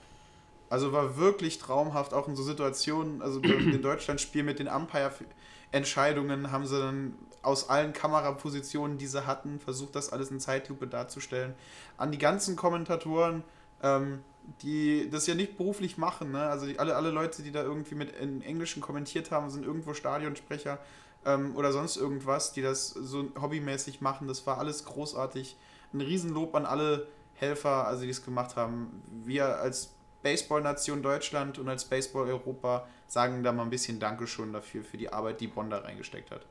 Also 0.69 0.91
war 0.91 1.17
wirklich 1.17 1.59
traumhaft, 1.59 2.13
auch 2.13 2.27
in 2.27 2.35
so 2.35 2.43
Situationen, 2.43 3.21
also 3.21 3.39
in 3.39 3.81
Deutschland-Spiel 3.81 4.43
mit 4.43 4.59
den 4.59 4.67
Umpire-Entscheidungen 4.67 6.51
haben 6.51 6.65
sie 6.65 6.79
dann 6.79 7.13
aus 7.41 7.69
allen 7.69 7.93
Kamerapositionen, 7.93 8.97
die 8.97 9.07
sie 9.07 9.27
hatten, 9.27 9.59
versucht, 9.59 9.95
das 9.95 10.11
alles 10.11 10.31
in 10.31 10.39
Zeitlupe 10.39 10.87
darzustellen. 10.87 11.53
An 11.97 12.11
die 12.11 12.17
ganzen 12.17 12.55
Kommentatoren, 12.55 13.43
ähm, 13.81 14.19
die 14.61 15.09
das 15.09 15.27
ja 15.27 15.35
nicht 15.35 15.57
beruflich 15.57 15.97
machen, 15.97 16.31
ne? 16.31 16.41
also 16.41 16.65
die, 16.65 16.79
alle, 16.79 16.95
alle 16.95 17.11
Leute, 17.11 17.43
die 17.43 17.51
da 17.51 17.63
irgendwie 17.63 17.95
mit 17.95 18.15
in 18.17 18.41
Englischen 18.41 18.81
kommentiert 18.81 19.31
haben, 19.31 19.49
sind 19.49 19.65
irgendwo 19.65 19.93
Stadionsprecher 19.93 20.79
ähm, 21.25 21.55
oder 21.55 21.71
sonst 21.71 21.97
irgendwas, 21.97 22.53
die 22.53 22.61
das 22.61 22.89
so 22.89 23.29
hobbymäßig 23.39 24.01
machen. 24.01 24.27
Das 24.27 24.45
war 24.45 24.57
alles 24.57 24.85
großartig. 24.85 25.57
Ein 25.93 26.01
Riesenlob 26.01 26.55
an 26.55 26.65
alle 26.65 27.07
Helfer, 27.35 27.87
also 27.87 28.03
die 28.03 28.09
es 28.09 28.23
gemacht 28.23 28.55
haben. 28.55 29.01
Wir 29.23 29.57
als 29.57 29.93
Baseball-Nation 30.23 31.01
Deutschland 31.01 31.59
und 31.59 31.67
als 31.67 31.85
Baseball-Europa 31.85 32.87
sagen 33.07 33.43
da 33.43 33.51
mal 33.51 33.63
ein 33.63 33.69
bisschen 33.69 33.99
Dankeschön 33.99 34.53
dafür, 34.53 34.83
für 34.83 34.97
die 34.97 35.11
Arbeit, 35.11 35.41
die 35.41 35.47
Bonn 35.47 35.69
da 35.69 35.79
reingesteckt 35.79 36.31
hat. 36.31 36.45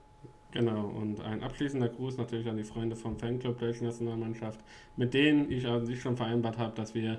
Genau, 0.53 0.85
und 0.85 1.21
ein 1.23 1.43
abschließender 1.43 1.89
Gruß 1.89 2.19
natürlich 2.19 2.47
an 2.47 2.59
die 2.59 2.65
Freunde 2.65 2.95
vom 2.95 3.19
Fanclub 3.19 3.59
Deutschen 3.59 3.87
Nationalmannschaft, 3.87 4.61
mit 4.97 5.15
denen 5.15 5.51
ich 5.51 5.67
an 5.67 5.87
sich 5.87 6.01
schon 6.01 6.17
vereinbart 6.17 6.59
habe, 6.59 6.77
dass 6.77 6.95
wir 6.95 7.19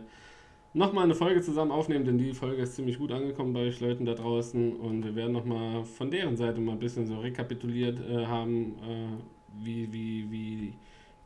nochmal 0.73 1.05
eine 1.05 1.15
Folge 1.15 1.41
zusammen 1.41 1.71
aufnehmen, 1.71 2.05
denn 2.05 2.17
die 2.17 2.33
Folge 2.33 2.63
ist 2.63 2.75
ziemlich 2.75 2.97
gut 2.97 3.11
angekommen 3.11 3.53
bei 3.53 3.61
euch 3.61 3.79
Leuten 3.79 4.05
da 4.05 4.13
draußen 4.13 4.75
und 4.75 5.03
wir 5.03 5.15
werden 5.15 5.31
nochmal 5.31 5.85
von 5.85 6.09
deren 6.09 6.35
Seite 6.35 6.59
mal 6.59 6.73
ein 6.73 6.79
bisschen 6.79 7.07
so 7.07 7.19
rekapituliert 7.19 7.99
äh, 7.99 8.25
haben, 8.25 8.75
äh, 8.77 9.63
wie, 9.63 9.93
wie, 9.93 10.31
wie 10.31 10.73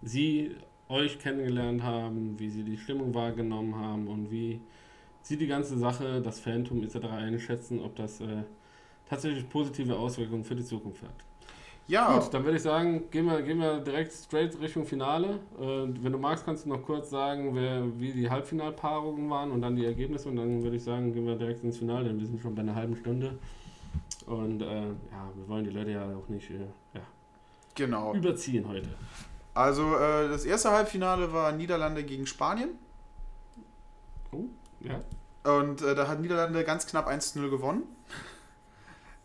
sie 0.01 0.51
euch 0.89 1.19
kennengelernt 1.19 1.83
haben, 1.83 2.37
wie 2.37 2.49
sie 2.49 2.63
die 2.63 2.77
Stimmung 2.77 3.13
wahrgenommen 3.13 3.75
haben 3.75 4.07
und 4.07 4.31
wie 4.31 4.61
sie 5.21 5.37
die 5.37 5.47
ganze 5.47 5.77
Sache, 5.77 6.21
das 6.21 6.39
Phantom 6.39 6.83
etc. 6.83 7.05
einschätzen, 7.07 7.81
ob 7.81 7.95
das 7.95 8.21
äh, 8.21 8.43
tatsächlich 9.09 9.49
positive 9.49 9.97
Auswirkungen 9.97 10.43
für 10.43 10.55
die 10.55 10.63
Zukunft 10.63 11.03
hat. 11.03 11.15
Ja, 11.87 12.19
Gut, 12.19 12.33
dann 12.33 12.43
würde 12.43 12.57
ich 12.57 12.63
sagen, 12.63 13.09
gehen 13.11 13.25
wir, 13.25 13.41
gehen 13.41 13.59
wir 13.59 13.79
direkt 13.79 14.11
straight 14.11 14.59
Richtung 14.59 14.85
Finale. 14.85 15.39
Äh, 15.57 15.87
wenn 16.01 16.11
du 16.11 16.17
magst, 16.17 16.43
kannst 16.43 16.65
du 16.65 16.69
noch 16.69 16.83
kurz 16.83 17.09
sagen, 17.09 17.55
wer, 17.55 17.83
wie 17.97 18.11
die 18.11 18.29
Halbfinalpaarungen 18.29 19.29
waren 19.29 19.51
und 19.51 19.61
dann 19.61 19.75
die 19.77 19.85
Ergebnisse. 19.85 20.27
Und 20.27 20.35
dann 20.35 20.61
würde 20.63 20.75
ich 20.75 20.83
sagen, 20.83 21.13
gehen 21.13 21.25
wir 21.25 21.35
direkt 21.35 21.63
ins 21.63 21.77
Finale, 21.77 22.09
denn 22.09 22.19
wir 22.19 22.27
sind 22.27 22.41
schon 22.41 22.53
bei 22.53 22.61
einer 22.61 22.75
halben 22.75 22.97
Stunde. 22.97 23.39
Und 24.25 24.61
äh, 24.61 24.65
ja, 24.65 25.31
wir 25.35 25.47
wollen 25.47 25.63
die 25.63 25.69
Leute 25.69 25.91
ja 25.91 26.03
auch 26.03 26.27
nicht 26.27 26.49
äh, 26.49 26.55
ja, 26.93 27.01
genau. 27.73 28.13
überziehen 28.13 28.67
heute. 28.67 28.89
Also 29.53 29.95
äh, 29.95 30.27
das 30.27 30.43
erste 30.43 30.71
Halbfinale 30.71 31.31
war 31.31 31.53
Niederlande 31.53 32.03
gegen 32.03 32.27
Spanien. 32.27 32.71
Oh, 34.33 34.43
ja. 34.81 35.01
Und 35.59 35.81
äh, 35.81 35.95
da 35.95 36.09
hat 36.09 36.19
Niederlande 36.19 36.65
ganz 36.65 36.85
knapp 36.85 37.07
1-0 37.07 37.49
gewonnen. 37.49 37.83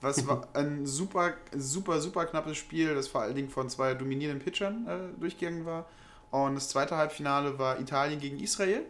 Was 0.02 0.26
war 0.28 0.46
ein 0.52 0.84
super, 0.84 1.32
super, 1.56 2.00
super 2.00 2.26
knappes 2.26 2.58
Spiel, 2.58 2.94
das 2.94 3.08
vor 3.08 3.22
allen 3.22 3.34
Dingen 3.34 3.48
von 3.48 3.70
zwei 3.70 3.94
dominierenden 3.94 4.44
Pitchern 4.44 4.86
äh, 4.86 5.18
durchgegangen 5.18 5.64
war. 5.64 5.86
Und 6.30 6.54
das 6.54 6.68
zweite 6.68 6.96
Halbfinale 6.96 7.58
war 7.58 7.80
Italien 7.80 8.20
gegen 8.20 8.38
Israel. 8.38 8.84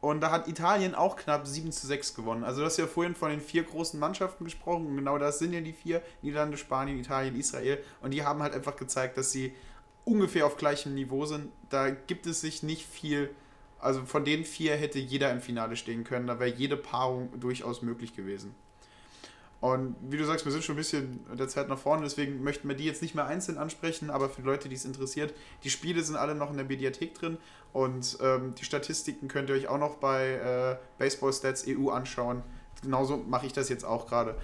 Und 0.00 0.20
da 0.20 0.30
hat 0.30 0.46
Italien 0.46 0.94
auch 0.94 1.16
knapp 1.16 1.46
7 1.46 1.72
zu 1.72 1.86
6 1.86 2.14
gewonnen. 2.14 2.44
Also 2.44 2.60
du 2.60 2.66
hast 2.66 2.76
ja 2.76 2.86
vorhin 2.86 3.16
von 3.16 3.30
den 3.30 3.40
vier 3.40 3.64
großen 3.64 3.98
Mannschaften 3.98 4.44
gesprochen. 4.44 4.86
Und 4.86 4.96
genau 4.96 5.18
das 5.18 5.40
sind 5.40 5.52
ja 5.52 5.60
die 5.60 5.72
vier. 5.72 6.02
Niederlande, 6.22 6.56
Spanien, 6.56 6.98
Italien, 6.98 7.34
Israel. 7.34 7.82
Und 8.00 8.12
die 8.12 8.24
haben 8.24 8.42
halt 8.42 8.54
einfach 8.54 8.76
gezeigt, 8.76 9.16
dass 9.16 9.32
sie 9.32 9.52
ungefähr 10.04 10.46
auf 10.46 10.56
gleichem 10.56 10.94
Niveau 10.94 11.26
sind. 11.26 11.50
Da 11.68 11.90
gibt 11.90 12.26
es 12.26 12.40
sich 12.40 12.62
nicht 12.62 12.86
viel. 12.86 13.30
Also 13.80 14.04
von 14.04 14.24
den 14.24 14.44
vier 14.44 14.76
hätte 14.76 14.98
jeder 14.98 15.32
im 15.32 15.40
Finale 15.40 15.76
stehen 15.76 16.04
können. 16.04 16.28
Da 16.28 16.38
wäre 16.38 16.50
jede 16.50 16.76
Paarung 16.76 17.38
durchaus 17.40 17.82
möglich 17.82 18.14
gewesen. 18.14 18.54
Und 19.60 19.96
wie 20.02 20.16
du 20.16 20.24
sagst, 20.24 20.44
wir 20.44 20.52
sind 20.52 20.62
schon 20.62 20.76
ein 20.76 20.78
bisschen 20.78 21.20
der 21.36 21.48
Zeit 21.48 21.68
nach 21.68 21.78
vorne, 21.78 22.04
deswegen 22.04 22.44
möchten 22.44 22.68
wir 22.68 22.76
die 22.76 22.84
jetzt 22.84 23.02
nicht 23.02 23.16
mehr 23.16 23.26
einzeln 23.26 23.58
ansprechen, 23.58 24.08
aber 24.08 24.28
für 24.28 24.42
die 24.42 24.46
Leute, 24.46 24.68
die 24.68 24.76
es 24.76 24.84
interessiert, 24.84 25.34
die 25.64 25.70
Spiele 25.70 26.02
sind 26.02 26.14
alle 26.14 26.36
noch 26.36 26.50
in 26.50 26.56
der 26.56 26.66
Mediathek 26.66 27.14
drin 27.14 27.38
und 27.72 28.18
ähm, 28.20 28.54
die 28.54 28.64
Statistiken 28.64 29.26
könnt 29.26 29.48
ihr 29.48 29.56
euch 29.56 29.66
auch 29.66 29.78
noch 29.78 29.96
bei 29.96 30.34
äh, 30.34 30.76
Baseball 30.98 31.32
Stats 31.32 31.64
EU 31.66 31.90
anschauen. 31.90 32.42
Genauso 32.82 33.16
mache 33.16 33.46
ich 33.46 33.52
das 33.52 33.68
jetzt 33.68 33.84
auch 33.84 34.06
gerade. 34.06 34.36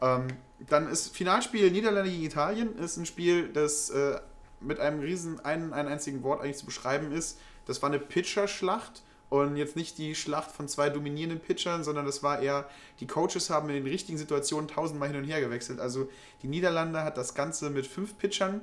Ähm, 0.00 0.28
dann 0.60 0.88
ist 0.88 1.14
Finalspiel 1.14 1.70
Niederlande 1.70 2.10
gegen 2.10 2.24
Italien, 2.24 2.78
ist 2.78 2.96
ein 2.96 3.04
Spiel, 3.04 3.52
das 3.52 3.90
äh, 3.90 4.18
mit 4.60 4.80
einem 4.80 5.00
riesen, 5.00 5.40
einen, 5.44 5.74
einen 5.74 5.88
einzigen 5.88 6.22
Wort 6.22 6.40
eigentlich 6.40 6.56
zu 6.56 6.66
beschreiben 6.66 7.12
ist. 7.12 7.38
Das 7.66 7.82
war 7.82 7.90
eine 7.90 7.98
Pitcherschlacht 7.98 9.02
und 9.30 9.56
jetzt 9.56 9.76
nicht 9.76 9.98
die 9.98 10.14
Schlacht 10.14 10.50
von 10.50 10.68
zwei 10.68 10.88
dominierenden 10.88 11.40
Pitchern, 11.40 11.84
sondern 11.84 12.06
das 12.06 12.22
war 12.22 12.40
eher, 12.40 12.68
die 13.00 13.06
Coaches 13.06 13.50
haben 13.50 13.68
in 13.68 13.76
den 13.76 13.86
richtigen 13.86 14.16
Situationen 14.16 14.68
tausendmal 14.68 15.08
hin 15.08 15.18
und 15.18 15.24
her 15.24 15.40
gewechselt. 15.40 15.80
Also 15.80 16.08
die 16.42 16.48
Niederlande 16.48 17.04
hat 17.04 17.18
das 17.18 17.34
Ganze 17.34 17.68
mit 17.70 17.86
fünf 17.86 18.16
Pitchern 18.16 18.62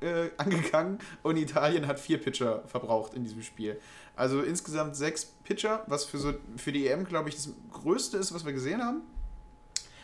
äh, 0.00 0.30
angegangen 0.36 0.98
und 1.22 1.36
Italien 1.36 1.86
hat 1.86 2.00
vier 2.00 2.18
Pitcher 2.18 2.62
verbraucht 2.66 3.14
in 3.14 3.22
diesem 3.22 3.42
Spiel. 3.42 3.80
Also 4.16 4.42
insgesamt 4.42 4.96
sechs 4.96 5.26
Pitcher, 5.44 5.84
was 5.86 6.04
für, 6.04 6.18
so, 6.18 6.34
für 6.56 6.72
die 6.72 6.88
EM, 6.88 7.04
glaube 7.04 7.28
ich, 7.28 7.36
das 7.36 7.50
größte 7.72 8.16
ist, 8.16 8.34
was 8.34 8.44
wir 8.44 8.52
gesehen 8.52 8.82
haben. 8.82 9.02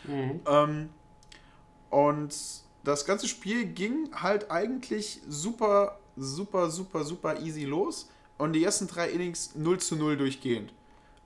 Mhm. 0.05 0.39
Ähm, 0.47 0.89
und 1.89 2.35
das 2.83 3.05
ganze 3.05 3.27
Spiel 3.27 3.65
ging 3.65 4.09
halt 4.13 4.49
eigentlich 4.49 5.21
super, 5.27 5.99
super, 6.15 6.69
super, 6.69 7.03
super 7.03 7.39
easy 7.41 7.65
los. 7.65 8.09
Und 8.37 8.53
die 8.53 8.63
ersten 8.63 8.87
drei 8.87 9.09
Innings 9.09 9.55
0 9.55 9.79
zu 9.79 9.95
0 9.95 10.17
durchgehend. 10.17 10.73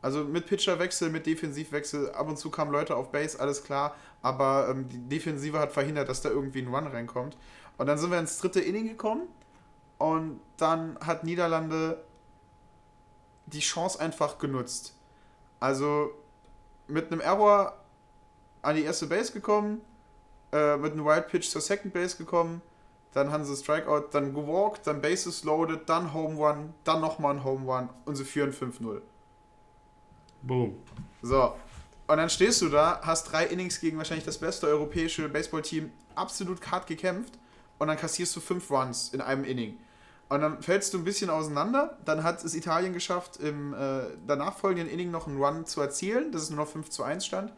Also 0.02 0.24
mit 0.24 0.48
Pitcherwechsel, 0.48 1.10
mit 1.10 1.26
Defensivwechsel, 1.26 2.12
ab 2.12 2.28
und 2.28 2.38
zu 2.38 2.50
kamen 2.50 2.72
Leute 2.72 2.96
auf 2.96 3.12
Base, 3.12 3.40
alles 3.40 3.64
klar. 3.64 3.96
Aber 4.22 4.70
ähm, 4.70 4.90
die 4.90 4.98
Defensive 4.98 5.60
hat 5.60 5.72
verhindert, 5.72 6.10
dass 6.10 6.22
da 6.22 6.30
irgendwie 6.30 6.62
ein 6.62 6.74
Run 6.74 6.88
reinkommt. 6.88 7.38
Und 7.78 7.88
dann 7.88 7.98
sind 7.98 8.12
wir 8.12 8.20
ins 8.20 8.40
dritte 8.40 8.62
Inning 8.62 8.88
gekommen. 8.88 9.28
Und 9.98 10.40
dann 10.58 10.98
hat 11.00 11.24
Niederlande 11.24 12.04
die 13.46 13.60
Chance 13.60 14.00
einfach 14.00 14.40
genutzt. 14.40 14.96
Also 15.60 16.12
mit 16.88 17.12
einem 17.12 17.22
Error 17.22 17.78
an 18.62 18.76
die 18.76 18.84
erste 18.84 19.08
Base 19.08 19.32
gekommen, 19.32 19.82
äh, 20.52 20.78
mit 20.78 20.94
einem 20.94 21.06
Wild 21.06 21.28
Pitch 21.28 21.50
zur 21.50 21.62
Second 21.62 21.94
Base 21.94 22.18
gekommen, 22.18 22.62
dann 23.14 23.32
haben 23.32 23.44
sie 23.44 23.56
Strikeout, 23.56 24.10
dann 24.12 24.34
gewalkt, 24.34 24.88
dann 24.88 25.02
Bases 25.02 25.44
loaded, 25.44 25.88
dann 25.88 26.14
Home 26.14 26.38
Run, 26.38 26.74
dann 26.84 27.02
nochmal 27.02 27.36
ein 27.36 27.44
Home 27.44 27.66
Run 27.66 27.90
und 28.06 28.16
sie 28.16 28.26
führen 28.26 28.54
5-0. 28.54 29.02
Boom. 30.42 30.76
So. 31.22 31.56
Und 32.08 32.18
dann 32.18 32.30
stehst 32.30 32.62
du 32.62 32.70
da, 32.70 33.00
hast 33.04 33.32
drei 33.32 33.46
Innings 33.46 33.80
gegen 33.80 33.98
wahrscheinlich 33.98 34.26
das 34.26 34.38
beste 34.38 34.68
europäische 34.68 35.30
Baseballteam 35.30 35.92
absolut 36.16 36.72
hart 36.72 36.88
gekämpft 36.88 37.38
und 37.80 37.88
dann 37.88 37.98
kassierst 37.98 38.36
du 38.36 38.40
fünf 38.40 38.70
Runs 38.70 39.10
in 39.14 39.22
einem 39.22 39.44
Inning. 39.44 39.78
Und 40.30 40.42
dann 40.42 40.62
fällst 40.62 40.94
du 40.94 40.98
ein 40.98 41.04
bisschen 41.04 41.30
auseinander. 41.30 41.98
Dann 42.06 42.24
hat 42.24 42.42
es 42.44 42.56
Italien 42.56 42.94
geschafft, 42.94 43.38
im 43.38 43.74
äh, 43.74 44.04
danach 44.26 44.58
folgenden 44.58 44.88
Inning 44.88 45.12
noch 45.12 45.28
einen 45.28 45.42
Run 45.42 45.66
zu 45.66 45.82
erzielen, 45.82 46.32
dass 46.32 46.44
es 46.44 46.50
nur 46.50 46.60
noch 46.60 46.72
5 46.72 46.90
zu 46.90 47.04
1 47.04 47.26
stand. 47.26 47.52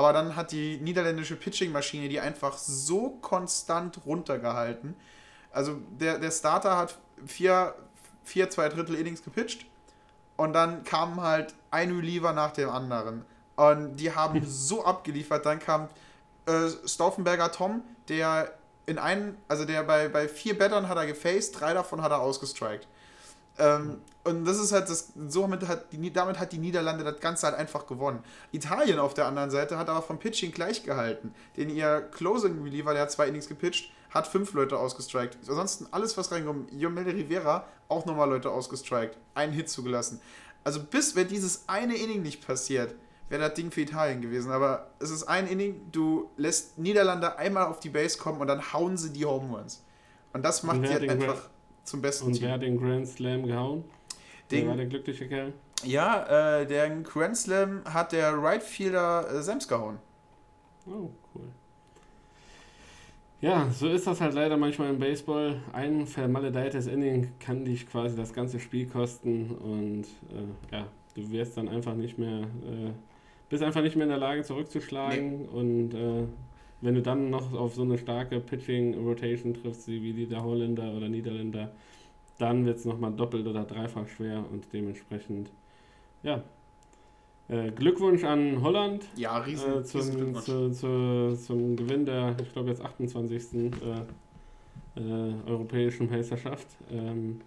Aber 0.00 0.14
dann 0.14 0.34
hat 0.34 0.50
die 0.52 0.78
niederländische 0.78 1.36
Pitching-Maschine 1.36 2.08
die 2.08 2.20
einfach 2.20 2.56
so 2.56 3.18
konstant 3.20 4.00
runtergehalten. 4.06 4.96
Also 5.52 5.74
der, 5.90 6.18
der 6.18 6.30
Starter 6.30 6.78
hat 6.78 6.98
vier, 7.26 7.74
vier, 8.24 8.48
zwei 8.48 8.70
Drittel 8.70 8.94
Innings 8.94 9.22
gepitcht 9.22 9.66
und 10.38 10.54
dann 10.54 10.84
kam 10.84 11.20
halt 11.20 11.52
ein 11.70 11.94
Reliever 11.94 12.32
nach 12.32 12.52
dem 12.52 12.70
anderen. 12.70 13.26
Und 13.56 13.96
die 13.96 14.14
haben 14.14 14.42
so 14.46 14.86
abgeliefert. 14.86 15.44
Dann 15.44 15.58
kam 15.58 15.90
äh, 16.46 16.70
Stauffenberger 16.86 17.52
Tom, 17.52 17.82
der 18.08 18.54
in 18.86 18.96
einen, 18.96 19.36
also 19.48 19.66
der 19.66 19.82
bei, 19.82 20.08
bei 20.08 20.28
vier 20.28 20.58
Battern 20.58 20.88
hat 20.88 20.96
er 20.96 21.04
gefaced, 21.04 21.60
drei 21.60 21.74
davon 21.74 22.00
hat 22.00 22.10
er 22.10 22.20
ausgestrikt. 22.20 22.88
Ähm, 23.58 23.98
und 24.22 24.44
das 24.44 24.58
ist 24.58 24.72
halt 24.72 24.88
das, 24.90 25.12
somit 25.28 25.66
hat 25.66 25.92
die, 25.92 26.12
damit 26.12 26.38
hat 26.38 26.52
die 26.52 26.58
Niederlande 26.58 27.04
das 27.04 27.20
Ganze 27.20 27.46
halt 27.46 27.56
einfach 27.56 27.86
gewonnen. 27.86 28.22
Italien 28.52 28.98
auf 28.98 29.14
der 29.14 29.26
anderen 29.26 29.50
Seite 29.50 29.78
hat 29.78 29.88
aber 29.88 30.02
vom 30.02 30.18
Pitching 30.18 30.52
gleich 30.52 30.82
gehalten. 30.82 31.34
Denn 31.56 31.70
ihr 31.70 32.02
Closing 32.12 32.62
Reliever, 32.62 32.92
der 32.92 33.02
hat 33.02 33.12
zwei 33.12 33.28
Innings 33.28 33.48
gepitcht, 33.48 33.92
hat 34.10 34.26
fünf 34.26 34.52
Leute 34.52 34.78
ausgestrikt. 34.78 35.38
Ansonsten 35.48 35.86
alles, 35.90 36.16
was 36.18 36.30
reinkommt, 36.30 36.70
Jomel 36.72 37.04
Rivera 37.04 37.66
auch 37.88 38.04
nochmal 38.04 38.28
Leute 38.28 38.50
ausgestrikt. 38.50 39.16
Einen 39.34 39.52
Hit 39.52 39.70
zugelassen. 39.70 40.20
Also 40.64 40.82
bis, 40.82 41.16
wenn 41.16 41.28
dieses 41.28 41.64
eine 41.68 41.96
Inning 41.96 42.22
nicht 42.22 42.46
passiert, 42.46 42.94
wäre 43.30 43.42
das 43.42 43.54
Ding 43.54 43.70
für 43.70 43.80
Italien 43.80 44.20
gewesen. 44.20 44.52
Aber 44.52 44.90
es 44.98 45.10
ist 45.10 45.24
ein 45.24 45.46
Inning, 45.46 45.80
du 45.92 46.30
lässt 46.36 46.78
Niederlande 46.78 47.38
einmal 47.38 47.66
auf 47.66 47.80
die 47.80 47.88
Base 47.88 48.18
kommen 48.18 48.40
und 48.40 48.48
dann 48.48 48.72
hauen 48.72 48.98
sie 48.98 49.10
die 49.10 49.24
Home 49.24 49.56
Runs. 49.56 49.82
Und 50.32 50.44
das 50.44 50.62
macht 50.62 50.78
Und 50.78 50.82
die 50.82 50.90
halt 50.90 51.08
einfach 51.08 51.48
zum 51.90 52.00
besten 52.02 52.26
Und 52.28 52.32
Team. 52.34 52.42
wer 52.44 52.52
hat 52.52 52.62
den 52.62 52.78
Grand 52.78 53.06
Slam 53.06 53.46
gehauen? 53.46 53.84
Den- 54.50 54.62
Wer 54.62 54.68
war 54.70 54.76
der 54.76 54.86
glückliche 54.86 55.28
Kerl? 55.28 55.52
Ja, 55.84 56.60
äh, 56.60 56.66
der 56.66 56.88
Grand 57.00 57.36
Slam 57.36 57.82
hat 57.84 58.12
der 58.12 58.34
Right 58.40 58.62
Fielder 58.62 59.26
äh, 59.30 59.42
Sams 59.42 59.66
gehauen. 59.68 59.98
Oh, 60.86 61.10
cool. 61.34 61.42
Ja, 63.40 63.68
so 63.70 63.88
ist 63.88 64.06
das 64.06 64.20
halt 64.20 64.34
leider 64.34 64.56
manchmal 64.58 64.90
im 64.90 64.98
Baseball. 64.98 65.62
Ein 65.72 66.06
vermaledeitetes 66.06 66.86
Inning 66.86 67.32
kann 67.40 67.64
dich 67.64 67.88
quasi 67.88 68.14
das 68.16 68.34
ganze 68.34 68.60
Spiel 68.60 68.86
kosten 68.86 69.50
und 69.52 70.02
äh, 70.02 70.74
ja, 70.74 70.86
du 71.14 71.30
wirst 71.30 71.56
dann 71.56 71.68
einfach 71.68 71.94
nicht 71.94 72.18
mehr, 72.18 72.40
äh, 72.40 72.90
bist 73.48 73.62
einfach 73.62 73.80
nicht 73.82 73.96
mehr 73.96 74.04
in 74.04 74.10
der 74.10 74.18
Lage 74.18 74.42
zurückzuschlagen 74.42 75.48
und 75.48 75.94
äh, 75.94 76.24
wenn 76.80 76.94
du 76.94 77.02
dann 77.02 77.30
noch 77.30 77.52
auf 77.52 77.74
so 77.74 77.82
eine 77.82 77.98
starke 77.98 78.40
Pitching-Rotation 78.40 79.54
triffst, 79.54 79.88
wie 79.88 80.12
die 80.12 80.26
der 80.26 80.42
Holländer 80.42 80.94
oder 80.94 81.08
Niederländer, 81.08 81.72
dann 82.38 82.64
wird 82.64 82.78
es 82.78 82.84
nochmal 82.84 83.12
doppelt 83.12 83.46
oder 83.46 83.64
dreifach 83.64 84.08
schwer 84.08 84.44
und 84.50 84.72
dementsprechend, 84.72 85.50
ja. 86.22 86.42
Äh, 87.48 87.72
Glückwunsch 87.72 88.22
an 88.24 88.62
Holland 88.62 89.04
Ja, 89.16 89.38
riesen, 89.38 89.72
äh, 89.72 89.78
riesen 89.78 90.02
zum, 90.02 90.16
Glückwunsch. 90.16 90.44
zu, 90.44 90.70
zu, 90.70 91.36
zum 91.36 91.76
Gewinn 91.76 92.06
der, 92.06 92.36
ich 92.40 92.52
glaube 92.52 92.68
jetzt 92.70 92.80
28. 92.80 93.54
Äh, 93.54 93.70
äh, 94.96 95.32
europäischen 95.46 96.08
Meisterschaft. 96.10 96.66
Ähm, 96.90 97.40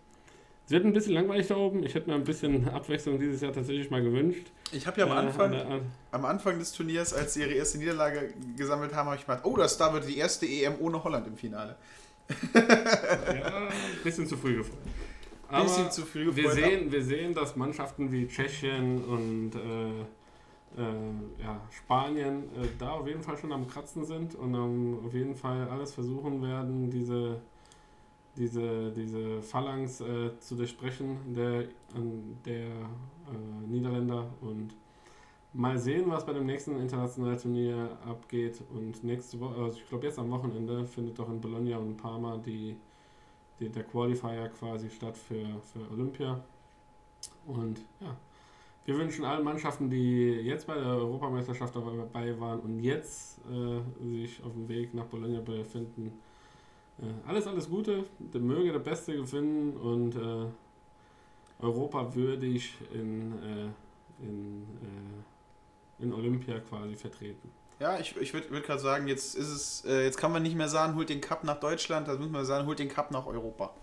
es 0.66 0.72
wird 0.72 0.86
ein 0.86 0.94
bisschen 0.94 1.14
langweilig 1.14 1.48
da 1.48 1.58
oben. 1.58 1.84
Ich 1.84 1.94
hätte 1.94 2.10
mir 2.10 2.16
ein 2.16 2.24
bisschen 2.24 2.68
Abwechslung 2.70 3.20
dieses 3.20 3.42
Jahr 3.42 3.52
tatsächlich 3.54 3.90
mal 3.90 4.02
gewünscht. 4.04 4.48
Ich 4.72 4.88
habe 4.88 5.00
ja 5.02 5.06
am 5.06 5.12
Äh, 5.12 5.16
Anfang, 5.16 5.46
an 5.46 5.52
der- 5.52 5.82
am 6.12 6.26
Anfang 6.26 6.58
des 6.60 6.72
Turniers, 6.72 7.14
als 7.14 7.34
sie 7.34 7.42
ihre 7.42 7.52
erste 7.54 7.78
Niederlage 7.78 8.34
gesammelt 8.56 8.94
haben, 8.96 9.08
habe 9.08 9.18
ich 9.18 9.26
gedacht, 9.26 9.44
oh, 9.44 9.58
das 9.58 9.78
da 9.78 9.94
wird 9.94 10.08
die 10.08 10.18
erste 10.18 10.46
EM 10.46 10.76
ohne 10.80 11.04
Holland 11.04 11.28
im 11.28 11.36
Finale. 11.38 11.76
Ja, 12.54 13.58
ein 13.68 13.70
bisschen 14.04 14.28
zu 14.28 14.38
früh 14.38 14.58
gefreut. 14.58 14.78
Aber 15.50 15.64
Bisschen 15.66 15.92
zu 15.92 16.04
früh 16.04 16.26
wir 16.34 16.44
gefreut, 16.44 16.54
sehen, 16.64 16.92
wir 16.92 17.04
sehen, 17.04 17.34
dass 17.34 17.56
Mannschaften 17.56 18.12
wie 18.12 18.28
Tschechien 18.28 19.04
und 19.04 19.52
äh, 19.54 20.82
äh, 20.82 21.44
ja, 21.44 21.62
Spanien 21.70 22.44
äh, 22.56 22.68
da 22.80 22.92
auf 22.92 23.08
jeden 23.08 23.22
Fall 23.22 23.38
schon 23.38 23.52
am 23.52 23.68
Kratzen 23.68 24.06
sind 24.06 24.34
und 24.34 24.54
ähm, 24.56 25.00
auf 25.06 25.14
jeden 25.14 25.36
Fall 25.36 25.68
alles 25.70 25.94
versuchen 25.94 26.42
werden, 26.42 26.90
diese, 26.90 27.40
diese, 28.36 28.92
diese 28.92 29.42
Phalanx 29.42 30.02
äh, 30.02 30.38
zu 30.40 30.56
durchbrechen 30.56 31.18
der, 31.34 31.66
der 32.46 32.66
äh, 32.66 33.68
Niederländer 33.68 34.28
und 34.42 34.76
mal 35.54 35.78
sehen, 35.78 36.06
was 36.08 36.26
bei 36.26 36.34
dem 36.34 36.46
nächsten 36.46 36.80
internationalen 36.80 37.38
Turnier 37.38 37.98
abgeht. 38.08 38.62
Und 38.74 39.04
nächste 39.04 39.40
Woche, 39.40 39.62
also 39.62 39.78
ich 39.78 39.88
glaube 39.88 40.08
jetzt 40.08 40.18
am 40.20 40.32
Wochenende, 40.32 40.86
findet 40.86 41.18
doch 41.20 41.30
in 41.30 41.40
Bologna 41.40 41.78
und 41.78 41.96
Parma 41.96 42.38
die, 42.38 42.76
die, 43.60 43.70
der 43.70 43.84
Qualifier 43.84 44.50
quasi 44.50 44.90
statt 44.90 45.18
für, 45.18 45.46
für 45.62 45.92
Olympia. 45.92 46.40
Und 47.46 47.80
ja, 48.00 48.16
wir 48.86 48.98
wünschen 48.98 49.26
allen 49.26 49.44
Mannschaften, 49.44 49.90
die 49.90 50.32
jetzt 50.42 50.66
bei 50.66 50.74
der 50.74 50.88
Europameisterschaft 50.88 51.76
dabei 51.76 52.40
waren 52.40 52.60
und 52.62 52.80
jetzt 52.80 53.40
äh, 53.50 53.80
sich 54.04 54.44
auf 54.44 54.54
dem 54.54 54.68
Weg 54.68 54.94
nach 54.94 55.06
Bologna 55.06 55.40
befinden, 55.40 56.12
alles, 57.28 57.48
alles 57.48 57.70
Gute. 57.70 58.06
Der 58.20 58.42
möge 58.42 58.72
der 58.72 58.80
Beste 58.80 59.16
gewinnen 59.16 59.76
und 59.78 60.16
äh, 60.16 60.46
Europa 61.64 62.14
würdig 62.16 62.76
in, 62.94 63.34
äh, 63.42 64.24
in, 64.24 64.64
äh, 64.82 66.04
in 66.04 66.14
Olympia 66.14 66.60
quasi 66.60 66.96
vertreten. 66.96 67.50
Ja, 67.80 68.00
ich, 68.00 68.16
ich 68.18 68.34
würde 68.34 68.50
würd 68.52 68.66
gerade 68.66 68.80
sagen, 68.80 69.08
jetzt 69.08 69.36
ist 69.36 69.50
es, 69.50 69.86
äh, 69.86 70.04
jetzt 70.04 70.18
kann 70.18 70.32
man 70.32 70.44
nicht 70.44 70.56
mehr 70.56 70.70
sagen, 70.70 70.96
holt 70.96 71.10
den 71.10 71.22
Cup 71.22 71.44
nach 71.44 71.60
Deutschland, 71.60 72.08
das 72.08 72.20
muss 72.20 72.30
man 72.30 72.46
sagen, 72.46 72.68
holt 72.68 72.80
den 72.80 72.90
Cup 72.90 73.12
nach 73.12 73.26
Europa. 73.26 73.74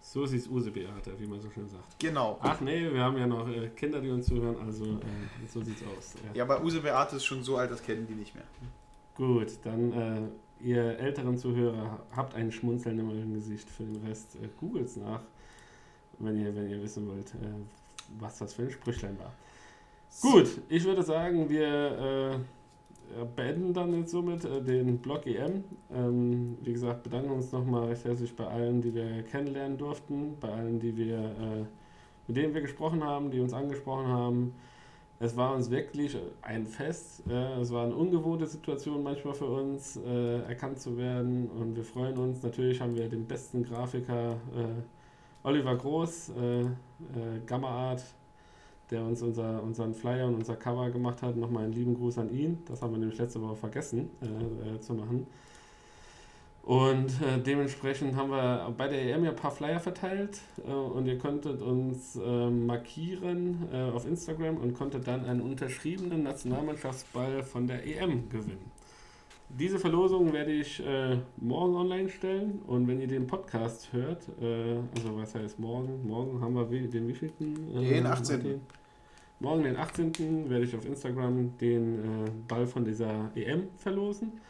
So 0.00 0.24
sieht's 0.24 0.48
Use 0.48 0.70
Beate, 0.70 1.12
wie 1.18 1.26
man 1.26 1.40
so 1.40 1.50
schön 1.50 1.68
sagt. 1.68 1.98
Genau. 1.98 2.38
Ach 2.40 2.60
nee, 2.60 2.90
wir 2.90 3.02
haben 3.02 3.18
ja 3.18 3.26
noch 3.26 3.46
äh, 3.48 3.68
Kinder, 3.68 4.00
die 4.00 4.10
uns 4.10 4.26
zuhören, 4.26 4.56
also 4.64 4.84
äh, 4.84 5.46
so 5.46 5.62
sieht's 5.62 5.82
aus. 5.82 6.14
Ja. 6.14 6.38
Ja, 6.38 6.44
bei 6.46 6.62
Use 6.62 6.80
Beate 6.80 7.16
ist 7.16 7.24
schon 7.24 7.42
so 7.42 7.58
alt, 7.58 7.70
das 7.70 7.82
kennen 7.82 8.06
die 8.06 8.14
nicht 8.14 8.34
mehr. 8.34 8.44
Gut, 9.16 9.48
dann 9.64 9.92
äh, 9.92 10.22
ihr 10.62 10.98
älteren 10.98 11.36
Zuhörer 11.38 12.00
habt 12.14 12.34
ein 12.34 12.52
Schmunzeln 12.52 12.98
in 12.98 13.08
eurem 13.08 13.34
Gesicht. 13.34 13.68
Für 13.68 13.84
den 13.84 14.04
Rest 14.06 14.36
äh, 14.36 14.48
googelt's 14.58 14.96
nach, 14.96 15.22
wenn 16.18 16.36
ihr, 16.36 16.54
wenn 16.54 16.68
ihr 16.68 16.82
wissen 16.82 17.08
wollt, 17.08 17.34
äh, 17.34 18.18
was 18.18 18.38
das 18.38 18.54
für 18.54 18.62
ein 18.62 18.70
Sprüchlein 18.70 19.18
war. 19.18 19.32
Gut, 20.20 20.60
ich 20.68 20.84
würde 20.84 21.02
sagen, 21.02 21.48
wir 21.48 22.38
äh, 23.12 23.24
beenden 23.36 23.72
dann 23.72 23.94
jetzt 23.94 24.10
somit 24.10 24.44
äh, 24.44 24.62
den 24.62 24.98
Blog 24.98 25.26
EM. 25.26 25.64
Ähm, 25.92 26.58
wie 26.62 26.72
gesagt, 26.72 27.02
bedanken 27.04 27.30
uns 27.30 27.52
nochmal 27.52 27.88
recht 27.88 28.04
herzlich 28.04 28.34
bei 28.34 28.46
allen, 28.46 28.82
die 28.82 28.94
wir 28.94 29.22
kennenlernen 29.24 29.78
durften, 29.78 30.36
bei 30.40 30.48
allen, 30.48 30.80
die 30.80 30.96
wir, 30.96 31.18
äh, 31.18 31.64
mit 32.26 32.36
denen 32.36 32.54
wir 32.54 32.60
gesprochen 32.60 33.02
haben, 33.02 33.30
die 33.30 33.40
uns 33.40 33.52
angesprochen 33.52 34.08
haben. 34.08 34.54
Es 35.22 35.36
war 35.36 35.54
uns 35.54 35.70
wirklich 35.70 36.16
ein 36.40 36.66
Fest. 36.66 37.22
Äh, 37.28 37.60
es 37.60 37.70
war 37.70 37.84
eine 37.84 37.94
ungewohnte 37.94 38.46
Situation 38.46 39.02
manchmal 39.02 39.34
für 39.34 39.44
uns, 39.44 39.98
äh, 39.98 40.40
erkannt 40.44 40.80
zu 40.80 40.96
werden. 40.96 41.50
Und 41.50 41.76
wir 41.76 41.84
freuen 41.84 42.16
uns. 42.16 42.42
Natürlich 42.42 42.80
haben 42.80 42.94
wir 42.96 43.06
den 43.06 43.26
besten 43.26 43.62
Grafiker 43.62 44.32
äh, 44.56 44.82
Oliver 45.42 45.76
Groß, 45.76 46.32
Gamma 47.46 47.68
Art, 47.68 48.02
der 48.90 49.02
uns 49.02 49.22
unser, 49.22 49.62
unseren 49.62 49.94
Flyer 49.94 50.26
und 50.26 50.34
unser 50.34 50.56
Cover 50.56 50.90
gemacht 50.90 51.22
hat. 51.22 51.36
Nochmal 51.36 51.64
einen 51.64 51.72
lieben 51.72 51.94
Gruß 51.94 52.18
an 52.18 52.30
ihn. 52.30 52.58
Das 52.66 52.82
haben 52.82 52.92
wir 52.92 52.98
nämlich 52.98 53.18
letzte 53.18 53.40
Woche 53.40 53.56
vergessen 53.56 54.10
äh, 54.20 54.74
äh, 54.74 54.80
zu 54.80 54.92
machen. 54.92 55.26
Und 56.70 57.10
äh, 57.20 57.40
dementsprechend 57.44 58.14
haben 58.14 58.30
wir 58.30 58.72
bei 58.78 58.86
der 58.86 59.02
EM 59.02 59.24
ja 59.24 59.30
ein 59.30 59.36
paar 59.36 59.50
Flyer 59.50 59.80
verteilt 59.80 60.38
äh, 60.64 60.70
und 60.70 61.04
ihr 61.04 61.18
könntet 61.18 61.62
uns 61.62 62.14
äh, 62.14 62.48
markieren 62.48 63.66
äh, 63.72 63.90
auf 63.90 64.06
Instagram 64.06 64.56
und 64.56 64.74
konntet 64.74 65.08
dann 65.08 65.24
einen 65.24 65.40
unterschriebenen 65.40 66.22
Nationalmannschaftsball 66.22 67.42
von 67.42 67.66
der 67.66 67.84
EM 67.84 68.28
gewinnen. 68.28 68.70
Diese 69.48 69.80
Verlosung 69.80 70.32
werde 70.32 70.52
ich 70.52 70.78
äh, 70.86 71.16
morgen 71.38 71.74
online 71.74 72.08
stellen 72.08 72.62
und 72.68 72.86
wenn 72.86 73.00
ihr 73.00 73.08
den 73.08 73.26
Podcast 73.26 73.92
hört, 73.92 74.28
äh, 74.40 74.76
also 74.94 75.16
was 75.16 75.34
heißt 75.34 75.58
morgen? 75.58 76.06
Morgen 76.06 76.40
haben 76.40 76.54
wir 76.54 76.66
den 76.66 77.08
wievielten? 77.08 77.74
Den 77.80 78.06
18. 78.06 78.36
Martin? 78.36 78.60
Morgen, 79.40 79.64
den 79.64 79.76
18. 79.76 80.48
werde 80.48 80.66
ich 80.66 80.76
auf 80.76 80.86
Instagram 80.86 81.58
den 81.58 81.98
äh, 81.98 82.30
Ball 82.46 82.68
von 82.68 82.84
dieser 82.84 83.32
EM 83.34 83.70
verlosen. 83.76 84.40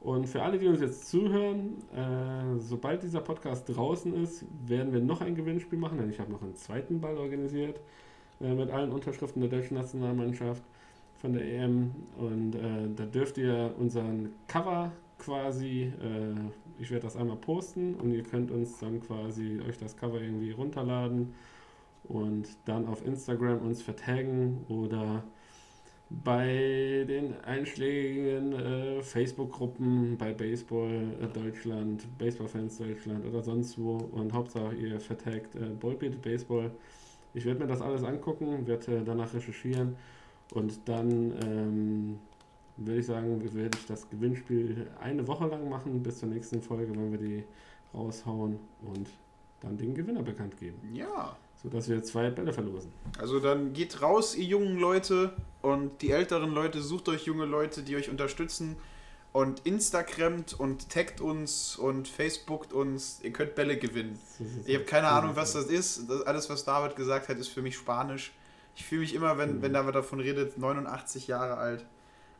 Und 0.00 0.28
für 0.28 0.42
alle, 0.42 0.58
die 0.58 0.68
uns 0.68 0.80
jetzt 0.80 1.08
zuhören, 1.08 1.82
äh, 1.94 2.60
sobald 2.60 3.02
dieser 3.02 3.20
Podcast 3.20 3.68
draußen 3.68 4.14
ist, 4.14 4.44
werden 4.66 4.92
wir 4.92 5.00
noch 5.00 5.20
ein 5.20 5.34
Gewinnspiel 5.34 5.78
machen, 5.78 5.98
denn 5.98 6.10
ich 6.10 6.20
habe 6.20 6.30
noch 6.30 6.42
einen 6.42 6.54
zweiten 6.54 7.00
Ball 7.00 7.16
organisiert 7.16 7.80
äh, 8.40 8.54
mit 8.54 8.70
allen 8.70 8.92
Unterschriften 8.92 9.40
der 9.40 9.50
deutschen 9.50 9.76
Nationalmannschaft 9.76 10.62
von 11.20 11.32
der 11.32 11.44
EM. 11.44 11.90
Und 12.16 12.54
äh, 12.54 12.88
da 12.94 13.04
dürft 13.06 13.38
ihr 13.38 13.74
unseren 13.76 14.30
Cover 14.46 14.92
quasi, 15.18 15.92
äh, 16.00 16.80
ich 16.80 16.90
werde 16.90 17.02
das 17.02 17.16
einmal 17.16 17.36
posten 17.36 17.94
und 17.94 18.12
ihr 18.12 18.22
könnt 18.22 18.52
uns 18.52 18.78
dann 18.78 19.00
quasi 19.00 19.60
euch 19.68 19.78
das 19.78 19.96
Cover 19.96 20.20
irgendwie 20.20 20.52
runterladen 20.52 21.34
und 22.04 22.48
dann 22.66 22.86
auf 22.86 23.04
Instagram 23.04 23.58
uns 23.66 23.82
vertaggen 23.82 24.64
oder 24.68 25.24
bei 26.10 27.04
den 27.06 27.38
einschlägigen 27.44 28.52
äh, 28.52 29.02
Facebook-Gruppen 29.02 30.16
bei 30.16 30.32
Baseball 30.32 31.12
äh, 31.20 31.26
Deutschland, 31.26 32.06
Baseballfans 32.18 32.78
Deutschland 32.78 33.26
oder 33.26 33.42
sonst 33.42 33.78
wo 33.78 33.96
und 34.12 34.32
Hauptsache 34.32 34.74
ihr 34.74 35.00
vertagt 35.00 35.54
äh, 35.54 35.68
Ballbeat 35.80 36.20
Baseball. 36.22 36.70
Ich 37.34 37.44
werde 37.44 37.60
mir 37.60 37.66
das 37.66 37.82
alles 37.82 38.04
angucken, 38.04 38.66
werde 38.66 38.96
äh, 38.98 39.04
danach 39.04 39.34
recherchieren 39.34 39.96
und 40.54 40.80
dann 40.86 41.32
ähm, 41.44 42.18
würde 42.78 43.00
ich 43.00 43.06
sagen, 43.06 43.42
werde 43.54 43.76
ich 43.76 43.86
das 43.86 44.08
Gewinnspiel 44.08 44.86
eine 45.00 45.26
Woche 45.26 45.46
lang 45.46 45.68
machen 45.68 46.02
bis 46.02 46.18
zur 46.20 46.28
nächsten 46.30 46.62
Folge, 46.62 46.90
wenn 46.96 47.10
wir 47.10 47.18
die 47.18 47.44
raushauen 47.92 48.58
und 48.82 49.10
dann 49.60 49.76
den 49.76 49.94
Gewinner 49.94 50.22
bekannt 50.22 50.56
geben, 50.56 50.78
Ja. 50.94 51.36
Sodass 51.62 51.88
wir 51.88 52.02
zwei 52.02 52.30
Bälle 52.30 52.52
verlosen. 52.52 52.92
Also 53.18 53.40
dann 53.40 53.72
geht 53.72 54.00
raus, 54.00 54.34
ihr 54.34 54.44
jungen 54.44 54.78
Leute 54.78 55.32
und 55.62 56.02
die 56.02 56.10
älteren 56.10 56.52
Leute, 56.52 56.82
sucht 56.82 57.08
euch 57.08 57.24
junge 57.24 57.44
Leute, 57.44 57.82
die 57.82 57.96
euch 57.96 58.10
unterstützen 58.10 58.76
und 59.32 59.60
Instagramt 59.66 60.58
und 60.58 60.90
taggt 60.90 61.20
uns 61.20 61.76
und 61.76 62.08
Facebookt 62.08 62.72
uns. 62.72 63.20
Ihr 63.22 63.32
könnt 63.32 63.54
Bälle 63.54 63.76
gewinnen. 63.76 64.18
Ich 64.64 64.74
habe 64.74 64.84
keine 64.84 65.08
Ahnung, 65.08 65.36
was 65.36 65.52
das 65.52 65.66
ist. 65.66 66.08
Das, 66.08 66.22
alles, 66.22 66.48
was 66.48 66.64
David 66.64 66.96
gesagt 66.96 67.28
hat, 67.28 67.38
ist 67.38 67.48
für 67.48 67.62
mich 67.62 67.76
Spanisch. 67.76 68.32
Ich 68.74 68.84
fühle 68.84 69.02
mich 69.02 69.14
immer, 69.14 69.38
wenn, 69.38 69.60
wenn 69.60 69.72
David 69.72 69.94
davon 69.94 70.20
redet, 70.20 70.56
89 70.56 71.26
Jahre 71.26 71.56
alt. 71.56 71.84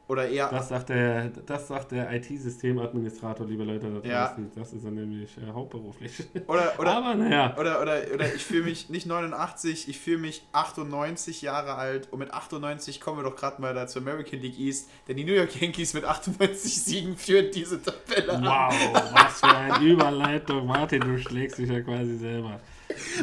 Oder 0.08 0.26
eher. 0.28 0.48
Das 0.48 0.68
sagt 0.70 0.88
der, 0.88 1.28
das 1.28 1.68
sagt 1.68 1.92
der 1.92 2.10
IT-Systemadministrator, 2.14 3.46
liebe 3.46 3.62
Leute 3.64 4.00
da 4.02 4.08
Ja. 4.08 4.26
draußen. 4.28 4.50
Das 4.56 4.72
ist 4.72 4.84
er 4.84 4.90
nämlich 4.90 5.36
äh, 5.36 5.52
hauptberuflich. 5.52 6.24
oder, 6.46 6.72
oder, 6.78 6.96
Aber 6.96 7.14
naja, 7.14 7.54
Oder, 7.58 7.82
oder, 7.82 8.00
oder 8.14 8.34
ich 8.34 8.42
fühle 8.42 8.64
mich 8.64 8.88
nicht 8.88 9.06
89, 9.06 9.86
ich 9.86 9.98
fühle 9.98 10.18
mich 10.18 10.46
98 10.52 11.42
Jahre 11.42 11.74
alt 11.74 12.08
und 12.10 12.20
mit 12.20 12.32
98 12.32 13.00
kommen 13.02 13.18
wir 13.18 13.24
doch 13.24 13.36
gerade 13.36 13.60
mal 13.60 13.74
da 13.74 13.86
zur 13.86 14.00
American 14.00 14.40
League 14.40 14.58
East, 14.58 14.88
denn 15.06 15.16
die 15.18 15.24
New 15.24 15.34
York 15.34 15.60
Yankees 15.60 15.92
mit 15.92 16.04
98 16.06 16.82
Siegen 16.82 17.16
führen 17.16 17.50
diese 17.54 17.82
Tabelle 17.82 18.32
an. 18.32 18.44
wow, 18.44 19.12
was 19.12 19.40
für 19.40 19.54
eine 19.56 19.84
Überleitung. 19.84 20.66
Martin, 20.66 21.00
du 21.02 21.18
schlägst 21.18 21.58
dich 21.58 21.68
ja 21.68 21.82
quasi 21.82 22.16
selber. 22.16 22.60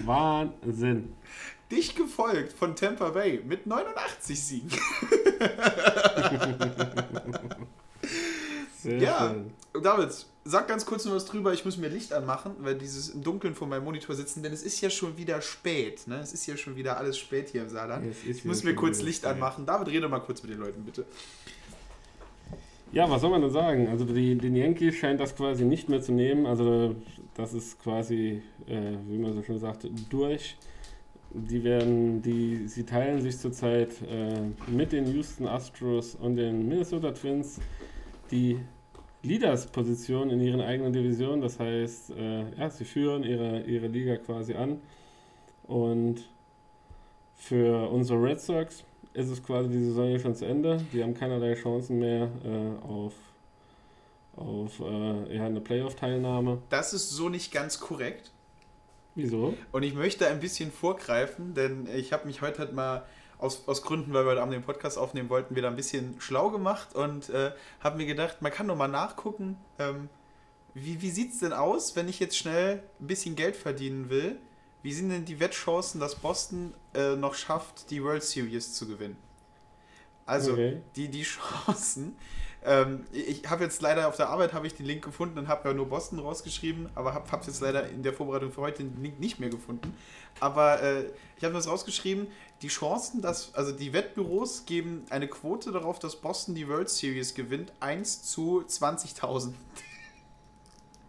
Wahnsinn. 0.06 1.14
Dicht 1.76 1.96
gefolgt 1.96 2.54
von 2.54 2.76
Tampa 2.76 3.10
Bay 3.10 3.42
mit 3.46 3.68
89 3.68 4.42
Siegen. 4.42 4.70
Sehr 8.82 8.98
Ja, 9.00 9.34
schön. 9.34 9.52
David, 9.84 10.10
sag 10.46 10.68
ganz 10.68 10.86
kurz 10.86 11.06
noch 11.06 11.14
was 11.14 11.26
drüber. 11.26 11.54
Ich 11.54 11.66
muss 11.66 11.78
mir 11.78 11.90
Licht 11.90 12.14
anmachen, 12.14 12.56
weil 12.60 12.76
dieses 12.76 13.10
im 13.10 13.24
Dunkeln 13.24 13.56
vor 13.56 13.68
meinem 13.68 13.84
Monitor 13.84 14.16
sitzen, 14.16 14.44
denn 14.44 14.54
es 14.54 14.64
ist 14.64 14.80
ja 14.82 14.90
schon 14.90 15.18
wieder 15.18 15.42
spät. 15.42 16.08
Ne? 16.08 16.20
Es 16.20 16.34
ist 16.34 16.46
ja 16.46 16.56
schon 16.56 16.76
wieder 16.76 16.98
alles 16.98 17.18
spät 17.18 17.50
hier 17.50 17.64
im 17.64 17.70
Saarland. 17.70 18.06
Ich 18.28 18.46
muss 18.46 18.64
mir 18.64 18.76
kurz 18.76 18.98
schon 18.98 19.08
Licht 19.08 19.20
spät. 19.24 19.32
anmachen. 19.32 19.66
David, 19.66 19.88
rede 19.90 20.08
mal 20.08 20.20
kurz 20.20 20.42
mit 20.44 20.52
den 20.52 20.60
Leuten, 20.60 20.84
bitte. 20.84 21.06
Ja, 22.92 23.10
was 23.10 23.22
soll 23.22 23.32
man 23.32 23.42
denn 23.42 23.52
sagen? 23.52 23.90
Also 23.90 24.06
die, 24.06 24.38
den 24.38 24.56
Yankees 24.56 24.96
scheint 24.96 25.20
das 25.20 25.36
quasi 25.36 25.66
nicht 25.66 25.90
mehr 25.90 26.02
zu 26.02 26.14
nehmen. 26.14 26.46
Also 26.46 26.96
das 27.34 27.54
ist 27.54 27.82
quasi, 27.82 28.42
äh, 28.68 28.94
wie 29.08 29.18
man 29.18 29.34
so 29.34 29.44
schön 29.44 29.60
sagt, 29.60 29.88
durch. 30.10 30.56
Die 31.38 31.64
werden, 31.66 32.22
die, 32.22 32.68
sie 32.68 32.86
teilen 32.86 33.22
sich 33.22 33.38
zurzeit 33.38 34.02
äh, 34.02 34.40
mit 34.72 34.94
den 34.94 35.06
Houston 35.14 35.48
Astros 35.48 36.16
und 36.16 36.38
den 36.38 36.68
Minnesota 36.68 37.12
Twins 37.12 37.60
die 38.32 38.58
Leaders-Position 39.22 40.30
in 40.30 40.40
ihren 40.40 40.62
eigenen 40.62 40.94
Divisionen. 40.94 41.42
Das 41.42 41.60
heißt, 41.60 42.12
äh, 42.12 42.58
ja, 42.58 42.70
sie 42.70 42.86
führen 42.86 43.24
ihre, 43.24 43.62
ihre 43.64 43.88
Liga 43.88 44.16
quasi 44.18 44.54
an. 44.54 44.80
Und 45.64 46.24
für 47.36 47.90
unsere 47.90 48.22
Red 48.22 48.40
Sox 48.40 48.84
ist 49.14 49.30
es 49.30 49.44
quasi 49.44 49.70
die 49.70 49.84
Saison 49.84 50.08
hier 50.08 50.20
schon 50.20 50.36
zu 50.36 50.46
Ende. 50.46 50.78
Die 50.94 51.04
haben 51.04 51.14
keinerlei 51.14 51.56
Chancen 51.56 52.00
mehr 52.00 52.30
äh, 52.44 52.88
auf, 52.88 53.14
auf 54.36 54.80
äh, 54.80 55.36
ja, 55.36 55.46
eine 55.46 55.62
Playoff-Teilnahme. 55.62 56.60
Das 56.70 56.94
ist 56.94 57.10
so 57.10 57.30
nicht 57.30 57.52
ganz 57.52 57.80
korrekt. 57.80 58.32
Wieso? 59.16 59.58
Und 59.72 59.84
ich 59.84 59.94
möchte 59.94 60.28
ein 60.28 60.40
bisschen 60.40 60.72
vorgreifen, 60.72 61.54
denn 61.54 61.88
ich 61.88 62.14
habe 62.14 62.28
mich 62.28 62.42
heute 62.42 62.60
halt 62.60 62.74
mal 62.74 63.06
aus, 63.38 63.68
aus 63.68 63.82
Gründen, 63.82 64.14
weil 64.14 64.26
wir 64.26 64.32
heute 64.32 64.42
Abend 64.42 64.54
den 64.54 64.64
Podcast 64.64 64.98
aufnehmen 64.98 65.30
wollten, 65.30 65.56
wieder 65.56 65.70
ein 65.70 65.76
bisschen 65.76 66.20
schlau 66.20 66.50
gemacht 66.50 66.96
und 66.96 67.30
äh, 67.30 67.52
habe 67.80 67.98
mir 67.98 68.06
gedacht, 68.06 68.42
man 68.42 68.52
kann 68.52 68.68
doch 68.68 68.76
mal 68.76 68.88
nachgucken, 68.88 69.58
ähm, 69.80 70.10
wie, 70.74 71.02
wie 71.02 71.10
sieht 71.10 71.32
es 71.32 71.40
denn 71.40 71.54
aus, 71.54 71.96
wenn 71.96 72.10
ich 72.10 72.20
jetzt 72.20 72.38
schnell 72.38 72.84
ein 73.00 73.08
bisschen 73.08 73.36
Geld 73.36 73.56
verdienen 73.56 74.10
will? 74.10 74.38
Wie 74.84 74.94
sind 74.94 75.10
denn 75.10 75.26
die 75.26 75.40
Wettchancen, 75.40 76.00
dass 76.00 76.16
Boston 76.16 76.74
äh, 76.94 77.16
noch 77.16 77.34
schafft, 77.34 77.90
die 77.92 78.04
World 78.04 78.24
Series 78.24 78.74
zu 78.74 78.88
gewinnen? 78.88 79.18
Also 80.26 80.54
Okay. 80.54 80.82
die, 80.96 81.08
die 81.10 81.24
Chancen. 81.24 82.18
Ähm, 82.66 83.06
ich 83.12 83.48
habe 83.48 83.64
jetzt 83.64 83.82
leider 83.82 84.08
auf 84.08 84.16
der 84.16 84.30
Arbeit 84.30 84.54
habe 84.54 84.66
ich 84.66 84.74
den 84.74 84.86
Link 84.88 85.04
gefunden 85.04 85.38
und 85.38 85.48
habe 85.48 85.70
ja 85.70 85.76
nur 85.76 85.88
Boston 85.88 86.20
rausgeschrieben, 86.20 86.90
aber 86.96 87.14
habe 87.14 87.28
es 87.42 87.48
jetzt 87.48 87.62
leider 87.62 87.88
in 87.90 88.02
der 88.02 88.12
Vorbereitung 88.12 88.52
für 88.52 88.62
heute 88.62 88.84
den 88.84 89.02
Link 89.04 89.20
nicht 89.20 89.40
mehr 89.40 89.50
gefunden. 89.50 89.96
Aber 90.40 90.82
äh, 90.82 91.06
ich 91.38 91.44
habe 91.44 91.54
das 91.54 91.68
rausgeschrieben, 91.68 92.28
die 92.62 92.68
Chancen, 92.70 93.22
dass, 93.22 93.54
also 93.54 93.72
die 93.72 93.94
Wettbüros 93.94 94.66
geben 94.66 95.06
eine 95.12 95.28
Quote 95.28 95.72
darauf, 95.72 96.00
dass 96.00 96.16
Boston 96.16 96.56
die 96.56 96.68
World 96.68 96.90
Series 96.90 97.36
gewinnt, 97.36 97.72
1 97.82 98.24
zu 98.24 98.64
20.000. 98.68 99.54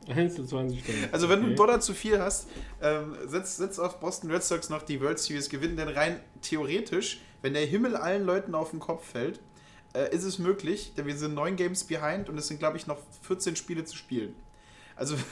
1 0.08 0.34
zu 0.34 0.44
20 0.44 0.84
Stunden. 0.84 1.08
Also 1.10 1.28
wenn 1.28 1.40
du 1.40 1.46
einen 1.46 1.54
Okay. 1.54 1.66
Dollar 1.66 1.80
zu 1.80 1.94
viel 1.94 2.20
hast, 2.20 2.48
ähm, 2.82 3.16
setz, 3.26 3.56
setz 3.56 3.78
auf 3.78 3.98
Boston 3.98 4.30
Red 4.30 4.44
Sox 4.44 4.68
noch 4.68 4.82
die 4.82 5.00
World 5.00 5.18
Series 5.18 5.48
gewinnen, 5.48 5.76
denn 5.76 5.88
rein 5.88 6.20
theoretisch, 6.42 7.20
wenn 7.42 7.54
der 7.54 7.66
Himmel 7.66 7.96
allen 7.96 8.24
Leuten 8.24 8.54
auf 8.54 8.70
den 8.70 8.80
Kopf 8.80 9.04
fällt, 9.10 9.40
äh, 9.96 10.14
ist 10.14 10.24
es 10.24 10.38
möglich, 10.38 10.92
denn 10.96 11.06
wir 11.06 11.16
sind 11.16 11.34
neun 11.34 11.56
Games 11.56 11.84
behind 11.84 12.28
und 12.28 12.38
es 12.38 12.48
sind, 12.48 12.58
glaube 12.58 12.76
ich, 12.76 12.86
noch 12.86 12.98
14 13.22 13.56
Spiele 13.56 13.84
zu 13.84 13.96
spielen. 13.96 14.34
Also, 14.94 15.16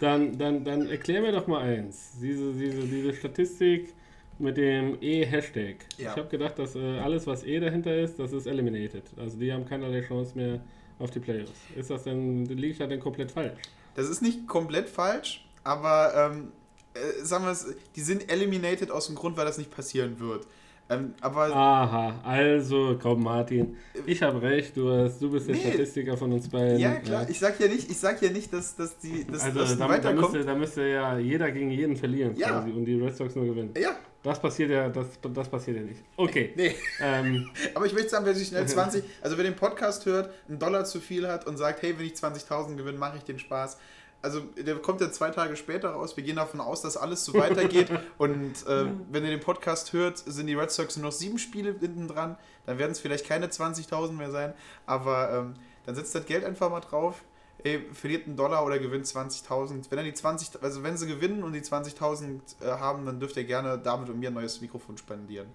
Dann, 0.00 0.36
dann, 0.36 0.64
dann 0.64 0.88
erklär 0.88 1.22
mir 1.22 1.32
doch 1.32 1.46
mal 1.46 1.62
eins. 1.62 2.12
Diese, 2.20 2.52
diese, 2.52 2.82
diese 2.82 3.14
Statistik 3.14 3.94
mit 4.38 4.56
dem 4.58 4.98
E-Hashtag. 5.00 5.76
Ja. 5.96 6.10
Ich 6.10 6.16
habe 6.18 6.28
gedacht, 6.28 6.58
dass 6.58 6.74
äh, 6.74 6.98
alles, 6.98 7.26
was 7.26 7.44
E 7.44 7.58
dahinter 7.58 7.96
ist, 7.96 8.18
das 8.18 8.32
ist 8.32 8.46
eliminated. 8.46 9.04
Also 9.16 9.38
die 9.38 9.52
haben 9.52 9.64
keinerlei 9.64 10.02
Chance 10.02 10.36
mehr 10.36 10.60
auf 10.98 11.10
die 11.10 11.20
Playoffs. 11.20 11.52
Ist 11.74 11.88
das 11.88 12.02
denn, 12.02 12.44
liege 12.44 12.72
ich 12.72 12.78
da 12.78 12.86
denn 12.86 13.00
komplett 13.00 13.30
falsch? 13.30 13.58
das 13.94 14.10
ist 14.10 14.20
nicht 14.20 14.46
komplett 14.46 14.90
falsch, 14.90 15.48
aber 15.64 16.12
ähm, 16.14 16.52
äh, 16.92 17.24
sagen 17.24 17.44
wir 17.44 17.52
es, 17.52 17.66
die 17.96 18.02
sind 18.02 18.30
eliminated 18.30 18.90
aus 18.90 19.06
dem 19.06 19.14
Grund, 19.14 19.38
weil 19.38 19.46
das 19.46 19.56
nicht 19.56 19.70
passieren 19.70 20.20
wird. 20.20 20.46
Ähm, 20.88 21.14
aber 21.20 21.46
Aha, 21.54 22.20
also 22.22 22.96
komm 23.02 23.24
Martin, 23.24 23.76
ich 24.06 24.22
habe 24.22 24.40
recht, 24.40 24.76
du, 24.76 24.88
hast, 24.90 25.20
du 25.20 25.30
bist 25.30 25.48
der 25.48 25.56
Nee. 25.56 25.62
Statistiker 25.62 26.16
von 26.16 26.32
uns 26.32 26.48
beiden. 26.48 26.78
ja, 26.78 26.94
klar, 26.96 27.26
ich 27.28 27.38
sag 27.40 27.58
ja 27.58 27.66
nicht, 27.66 27.90
ich 27.90 27.98
sag 27.98 28.22
ja 28.22 28.30
nicht, 28.30 28.52
dass, 28.52 28.76
dass 28.76 28.96
die 28.98 29.26
dass, 29.26 29.42
Also 29.42 29.58
dass 29.60 29.76
da, 29.76 29.98
da, 29.98 30.12
müsste, 30.12 30.44
da 30.44 30.54
müsste 30.54 30.82
ja 30.86 31.18
jeder 31.18 31.50
gegen 31.50 31.70
jeden 31.72 31.96
verlieren 31.96 32.36
Ja. 32.36 32.50
quasi 32.50 32.70
und 32.70 32.84
die 32.84 33.00
Red 33.00 33.16
Sox 33.16 33.34
nur 33.34 33.46
gewinnen. 33.46 33.74
ja, 33.76 33.96
Das 34.22 34.40
passiert 34.40 34.70
ja, 34.70 34.88
das, 34.88 35.06
das 35.20 35.48
passiert 35.48 35.76
ja 35.78 35.82
nicht. 35.82 36.04
Okay. 36.16 36.52
nee. 36.54 36.74
Ähm, 37.00 37.50
Aber 37.74 37.86
ich 37.86 37.92
möchte 37.92 38.10
sagen, 38.10 38.24
wer 38.24 38.34
sich 38.34 38.46
schnell 38.46 38.66
20, 38.66 39.02
also 39.22 39.36
wer 39.36 39.42
den 39.44 39.56
Podcast 39.56 40.06
hört, 40.06 40.30
einen 40.48 40.60
Dollar 40.60 40.84
zu 40.84 41.00
viel 41.00 41.26
hat 41.26 41.48
und 41.48 41.56
sagt, 41.56 41.82
hey, 41.82 41.94
wenn 41.98 42.06
ich 42.06 42.12
20.000 42.12 42.76
gewinne, 42.76 42.98
mache 42.98 43.16
ich 43.16 43.24
den 43.24 43.40
Spaß. 43.40 43.76
Also 44.22 44.40
der 44.40 44.76
kommt 44.76 45.00
ja 45.00 45.10
zwei 45.10 45.30
Tage 45.30 45.56
später 45.56 45.90
raus. 45.90 46.16
Wir 46.16 46.24
gehen 46.24 46.36
davon 46.36 46.60
aus, 46.60 46.82
dass 46.82 46.96
alles 46.96 47.24
so 47.24 47.34
weitergeht. 47.34 47.90
und 48.18 48.66
äh, 48.66 48.86
wenn 49.10 49.24
ihr 49.24 49.30
den 49.30 49.40
Podcast 49.40 49.92
hört, 49.92 50.18
sind 50.18 50.46
die 50.46 50.54
Red 50.54 50.70
Sox 50.70 50.96
nur 50.96 51.06
noch 51.06 51.12
sieben 51.12 51.38
Spiele 51.38 51.76
hinten 51.78 52.08
dran. 52.08 52.36
Dann 52.66 52.78
werden 52.78 52.92
es 52.92 53.00
vielleicht 53.00 53.26
keine 53.26 53.46
20.000 53.46 54.12
mehr 54.12 54.30
sein. 54.30 54.54
Aber 54.84 55.32
ähm, 55.32 55.54
dann 55.84 55.94
setzt 55.94 56.14
das 56.14 56.26
Geld 56.26 56.44
einfach 56.44 56.70
mal 56.70 56.80
drauf. 56.80 57.22
Ey, 57.62 57.86
verliert 57.92 58.26
einen 58.26 58.36
Dollar 58.36 58.64
oder 58.64 58.78
gewinnt 58.78 59.06
20.000. 59.06 59.86
Wenn 59.90 59.98
er 59.98 60.04
die 60.04 60.14
20, 60.14 60.62
also 60.62 60.82
wenn 60.82 60.96
sie 60.96 61.06
gewinnen 61.06 61.42
und 61.42 61.52
die 61.52 61.60
20.000 61.60 62.40
äh, 62.60 62.66
haben, 62.78 63.06
dann 63.06 63.20
dürft 63.20 63.36
ihr 63.36 63.44
gerne 63.44 63.78
damit 63.78 64.08
und 64.08 64.18
mir 64.18 64.30
ein 64.30 64.34
neues 64.34 64.60
Mikrofon 64.60 64.98
spendieren. 64.98 65.48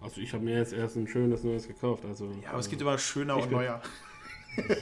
Also 0.00 0.20
ich 0.20 0.32
habe 0.34 0.44
mir 0.44 0.58
jetzt 0.58 0.72
erst 0.72 0.96
ein 0.96 1.06
schönes 1.06 1.44
neues 1.44 1.66
gekauft. 1.66 2.04
Also, 2.04 2.28
Ja, 2.42 2.50
aber 2.50 2.58
es 2.58 2.66
äh, 2.66 2.70
gibt 2.70 2.82
immer 2.82 2.98
schöner 2.98 3.36
und 3.36 3.50
neuer. 3.50 3.80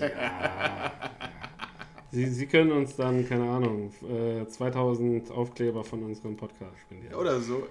Sie, 2.14 2.26
Sie 2.26 2.46
können 2.46 2.72
uns 2.72 2.94
dann, 2.94 3.26
keine 3.26 3.48
Ahnung, 3.48 3.90
äh, 4.06 4.46
2000 4.46 5.30
Aufkleber 5.30 5.82
von 5.82 6.02
unserem 6.02 6.36
Podcast 6.36 6.78
spendieren. 6.80 7.14
Oder 7.14 7.40
so. 7.40 7.66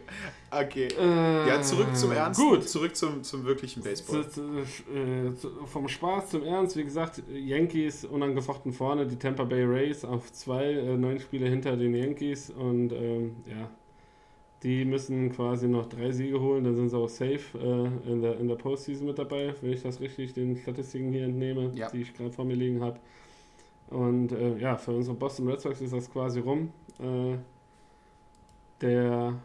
Okay. 0.49 0.87
Äh, 0.99 1.47
Ja, 1.47 1.61
zurück 1.61 1.95
zum 1.95 2.11
Ernst. 2.11 2.39
Gut. 2.41 2.67
Zurück 2.67 2.95
zum, 2.95 3.21
zum 3.23 3.45
wirklichen 3.45 3.83
Baseball. 3.83 4.27
Zu, 4.27 4.41
äh, 4.41 5.35
zu, 5.35 5.49
vom 5.67 5.87
Spaß 5.87 6.31
zum 6.31 6.43
Ernst, 6.43 6.75
wie 6.75 6.83
gesagt, 6.83 7.21
Yankees 7.31 8.03
unangefochten 8.03 8.73
vorne, 8.73 9.05
die 9.05 9.15
Tampa 9.17 9.43
Bay 9.43 9.63
Rays 9.63 10.03
auf 10.03 10.33
zwei, 10.33 10.71
äh, 10.71 10.97
neun 10.97 11.19
Spiele 11.19 11.47
hinter 11.47 11.77
den 11.77 11.93
Yankees 11.93 12.49
und 12.49 12.91
ähm, 12.93 13.35
ja, 13.47 13.69
die 14.63 14.85
müssen 14.85 15.31
quasi 15.31 15.67
noch 15.67 15.85
drei 15.87 16.11
Siege 16.11 16.39
holen, 16.41 16.63
dann 16.63 16.75
sind 16.75 16.89
sie 16.89 16.97
auch 16.97 17.09
safe 17.09 17.39
äh, 17.59 18.11
in, 18.11 18.21
der, 18.23 18.39
in 18.39 18.47
der 18.47 18.55
Postseason 18.55 19.05
mit 19.05 19.19
dabei, 19.19 19.53
wenn 19.61 19.71
ich 19.73 19.83
das 19.83 19.99
richtig 19.99 20.33
den 20.33 20.57
Statistiken 20.57 21.11
hier 21.11 21.25
entnehme, 21.25 21.71
Ja. 21.75 21.89
die 21.91 22.01
ich 22.01 22.13
gerade 22.13 22.31
vor 22.31 22.45
mir 22.45 22.55
liegen 22.55 22.81
habe. 22.81 22.99
Und 23.91 24.31
äh, 24.31 24.57
ja, 24.57 24.77
für 24.77 24.91
unsere 24.91 25.15
Boston 25.15 25.47
Red 25.49 25.61
Sox 25.61 25.81
ist 25.81 25.93
das 25.93 26.09
quasi 26.09 26.39
rum. 26.39 26.71
Äh, 26.99 27.37
der 28.81 29.35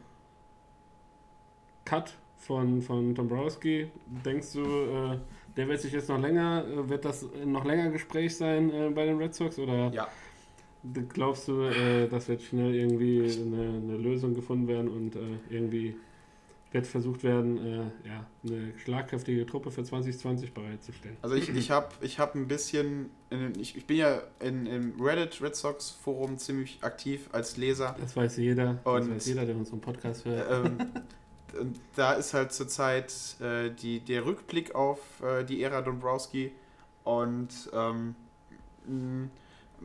Cut 1.85 2.17
von, 2.37 2.81
von 2.81 3.15
Dombrowski, 3.15 3.89
denkst 4.25 4.53
du, 4.55 4.63
äh, 4.63 5.19
der 5.57 5.69
wird 5.69 5.81
sich 5.81 5.93
jetzt 5.93 6.09
noch 6.09 6.21
länger, 6.21 6.65
äh, 6.65 6.89
wird 6.89 7.05
das 7.05 7.27
noch 7.45 7.65
länger 7.65 7.91
Gespräch 7.91 8.37
sein 8.37 8.71
äh, 8.73 8.91
bei 8.91 9.05
den 9.05 9.19
Red 9.19 9.35
Sox 9.35 9.59
oder 9.59 9.93
Ja. 9.93 10.07
glaubst 11.09 11.49
du, 11.49 11.63
äh, 11.63 12.09
das 12.09 12.29
wird 12.29 12.43
schnell 12.43 12.75
irgendwie 12.75 13.21
eine, 13.23 13.81
eine 13.83 13.97
Lösung 13.97 14.35
gefunden 14.35 14.69
werden 14.69 14.89
und 14.89 15.19
irgendwie 15.51 15.97
wird 16.77 16.87
versucht 16.87 17.25
werden, 17.25 17.57
äh, 17.59 18.09
ja, 18.09 18.27
eine 18.45 18.79
schlagkräftige 18.79 19.47
Truppe 19.47 19.71
für 19.71 19.83
2020 19.83 20.53
bereitzustellen? 20.53 21.17
Also 21.23 21.35
ich, 21.35 21.49
ich 21.49 21.71
habe 21.71 21.89
ich 22.03 22.19
hab 22.19 22.35
ein 22.35 22.47
bisschen, 22.47 23.09
in, 23.31 23.59
ich, 23.59 23.77
ich 23.77 23.87
bin 23.87 23.97
ja 23.97 24.21
in, 24.41 24.67
im 24.67 25.01
Reddit 25.01 25.41
Red 25.41 25.57
Sox 25.57 25.91
Forum 25.91 26.37
ziemlich 26.37 26.79
aktiv 26.83 27.29
als 27.33 27.57
Leser. 27.57 27.97
Das 27.99 28.15
weiß 28.15 28.37
jeder, 28.37 28.75
das 28.85 28.95
Und- 28.95 29.15
weiß 29.17 29.27
jeder, 29.27 29.47
der 29.47 29.57
unseren 29.57 29.81
Podcast 29.81 30.27
hört. 30.27 30.67
ähm, 30.67 30.79
und 31.61 31.81
da 31.95 32.13
ist 32.13 32.35
halt 32.35 32.53
zurzeit 32.53 33.13
äh, 33.41 33.71
die, 33.71 34.01
der 34.01 34.27
Rückblick 34.27 34.75
auf 34.75 35.01
äh, 35.23 35.45
die 35.45 35.63
Ära 35.63 35.81
Dombrowski 35.81 36.53
und 37.05 37.49
ähm, 37.73 38.15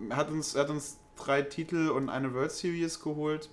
hat, 0.09 0.29
uns, 0.29 0.55
hat 0.57 0.69
uns 0.69 0.97
drei 1.15 1.41
Titel 1.41 1.89
und 1.89 2.09
eine 2.09 2.33
World 2.33 2.51
Series 2.51 2.99
geholt. 2.99 3.49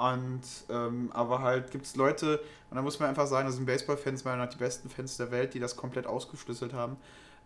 Und 0.00 0.40
ähm, 0.70 1.10
aber 1.12 1.42
halt 1.42 1.70
gibt 1.70 1.84
es 1.84 1.94
Leute, 1.94 2.40
und 2.70 2.76
da 2.76 2.80
muss 2.80 2.98
man 2.98 3.10
einfach 3.10 3.26
sagen, 3.26 3.46
das 3.46 3.56
sind 3.56 3.66
Baseball-Fans, 3.66 4.24
meiner 4.24 4.46
die 4.46 4.56
besten 4.56 4.88
Fans 4.88 5.18
der 5.18 5.30
Welt, 5.30 5.52
die 5.52 5.60
das 5.60 5.76
komplett 5.76 6.06
ausgeschlüsselt 6.06 6.72
haben. 6.72 6.96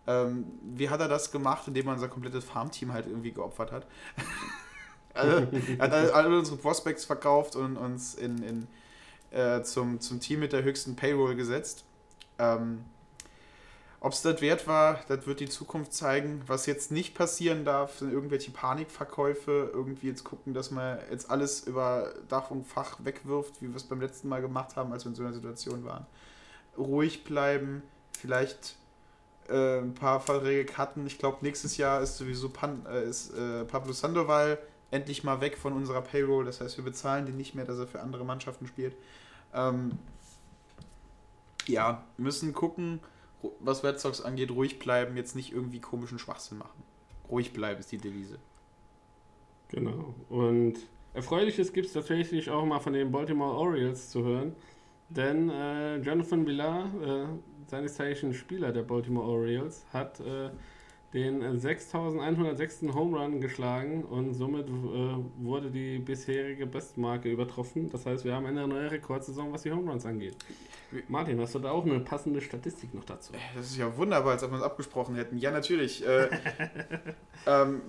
Ähm, 0.07 0.45
wie 0.63 0.89
hat 0.89 1.01
er 1.01 1.09
das 1.09 1.33
gemacht, 1.33 1.67
indem 1.67 1.87
er 1.87 1.93
unser 1.95 2.07
komplettes 2.07 2.45
Farmteam 2.45 2.93
halt 2.93 3.07
irgendwie 3.07 3.33
geopfert 3.33 3.73
hat? 3.73 3.87
also, 5.13 5.47
er 5.77 5.83
hat 5.83 5.91
alle, 5.91 6.13
alle 6.13 6.39
unsere 6.39 6.55
Prospects 6.55 7.03
verkauft 7.03 7.57
und 7.57 7.75
uns 7.75 8.15
in, 8.15 8.41
in, 8.41 8.67
äh, 9.31 9.61
zum, 9.63 9.99
zum 9.99 10.21
Team 10.21 10.39
mit 10.39 10.53
der 10.53 10.63
höchsten 10.63 10.95
Payroll 10.95 11.35
gesetzt. 11.35 11.83
Ähm, 12.39 12.85
Ob 13.99 14.13
es 14.13 14.21
das 14.21 14.41
wert 14.41 14.67
war, 14.67 14.99
das 15.07 15.25
wird 15.25 15.39
die 15.39 15.49
Zukunft 15.49 15.93
zeigen. 15.93 16.43
Was 16.47 16.65
jetzt 16.65 16.91
nicht 16.91 17.15
passieren 17.15 17.65
darf, 17.65 17.97
sind 17.99 18.11
irgendwelche 18.11 18.51
Panikverkäufe. 18.51 19.71
Irgendwie 19.73 20.07
jetzt 20.07 20.23
gucken, 20.23 20.53
dass 20.53 20.69
man 20.69 20.99
jetzt 21.09 21.29
alles 21.31 21.61
über 21.65 22.13
Dach 22.27 22.51
und 22.51 22.67
Fach 22.67 22.97
wegwirft, 23.03 23.61
wie 23.61 23.69
wir 23.69 23.75
es 23.75 23.83
beim 23.83 24.01
letzten 24.01 24.27
Mal 24.27 24.41
gemacht 24.41 24.75
haben, 24.75 24.91
als 24.91 25.05
wir 25.05 25.09
in 25.09 25.15
so 25.15 25.23
einer 25.23 25.33
Situation 25.33 25.85
waren. 25.85 26.05
Ruhig 26.77 27.23
bleiben, 27.23 27.81
vielleicht 28.19 28.75
äh, 29.49 29.79
ein 29.79 29.93
paar 29.93 30.19
Verträge 30.19 30.65
cutten. 30.65 31.07
Ich 31.07 31.17
glaube, 31.17 31.37
nächstes 31.41 31.77
Jahr 31.77 32.01
ist 32.01 32.17
sowieso 32.17 32.49
Pan, 32.49 32.85
äh, 32.85 33.05
ist, 33.05 33.31
äh, 33.33 33.63
Pablo 33.65 33.93
Sandoval 33.93 34.57
endlich 34.91 35.23
mal 35.23 35.41
weg 35.41 35.57
von 35.57 35.73
unserer 35.73 36.01
Payroll. 36.01 36.45
Das 36.45 36.61
heißt, 36.61 36.77
wir 36.77 36.83
bezahlen 36.83 37.25
den 37.25 37.37
nicht 37.37 37.55
mehr, 37.55 37.65
dass 37.65 37.79
er 37.79 37.87
für 37.87 38.01
andere 38.01 38.25
Mannschaften 38.25 38.67
spielt. 38.67 38.95
Ähm, 39.53 39.97
ja, 41.67 42.03
müssen 42.17 42.53
gucken, 42.53 42.99
was 43.59 43.83
Red 43.83 43.99
Sox 43.99 44.21
angeht, 44.21 44.51
ruhig 44.51 44.79
bleiben, 44.79 45.17
jetzt 45.17 45.35
nicht 45.35 45.51
irgendwie 45.51 45.79
komischen 45.79 46.19
Schwachsinn 46.19 46.57
machen. 46.57 46.83
Ruhig 47.29 47.53
bleiben 47.53 47.79
ist 47.79 47.91
die 47.91 47.97
Devise. 47.97 48.37
Genau. 49.69 50.13
Und 50.29 50.75
Erfreuliches 51.13 51.71
gibt 51.73 51.87
es 51.87 51.93
tatsächlich 51.93 52.49
auch 52.49 52.65
mal 52.65 52.79
von 52.79 52.93
den 52.93 53.11
Baltimore 53.11 53.55
Orioles 53.55 54.09
zu 54.09 54.23
hören. 54.23 54.55
Denn 55.09 55.49
äh, 55.49 55.97
Jonathan 55.97 56.45
Villar, 56.45 56.89
äh, 57.01 57.25
seines 57.67 57.95
Zeichens 57.95 58.35
Spieler 58.35 58.71
der 58.71 58.83
Baltimore 58.83 59.27
Orioles, 59.27 59.85
hat 59.93 60.19
äh, 60.19 60.49
den 61.15 61.41
äh, 61.41 61.57
6106. 61.57 62.93
Home 62.93 63.17
Run 63.17 63.41
geschlagen 63.41 64.03
und 64.03 64.33
somit 64.33 64.67
äh, 64.67 64.71
wurde 65.37 65.71
die 65.71 65.97
bisherige 65.97 66.67
Bestmarke 66.67 67.31
übertroffen. 67.31 67.89
Das 67.89 68.05
heißt, 68.05 68.25
wir 68.25 68.35
haben 68.35 68.45
eine 68.45 68.67
neue 68.67 68.91
Rekordsaison, 68.91 69.51
was 69.51 69.63
die 69.63 69.71
Home 69.71 69.89
Runs 69.89 70.05
angeht. 70.05 70.35
Martin, 71.07 71.39
hast 71.39 71.55
du 71.55 71.59
da 71.59 71.71
auch 71.71 71.85
eine 71.85 71.99
passende 72.01 72.41
Statistik 72.41 72.93
noch 72.93 73.05
dazu? 73.05 73.33
Das 73.55 73.65
ist 73.65 73.77
ja 73.77 73.95
wunderbar, 73.97 74.33
als 74.33 74.43
ob 74.43 74.51
wir 74.51 74.55
uns 74.55 74.63
abgesprochen 74.63 75.15
hätten. 75.15 75.37
Ja, 75.37 75.51
natürlich. 75.51 76.05
Äh, 76.05 76.27
ähm, 77.47 77.81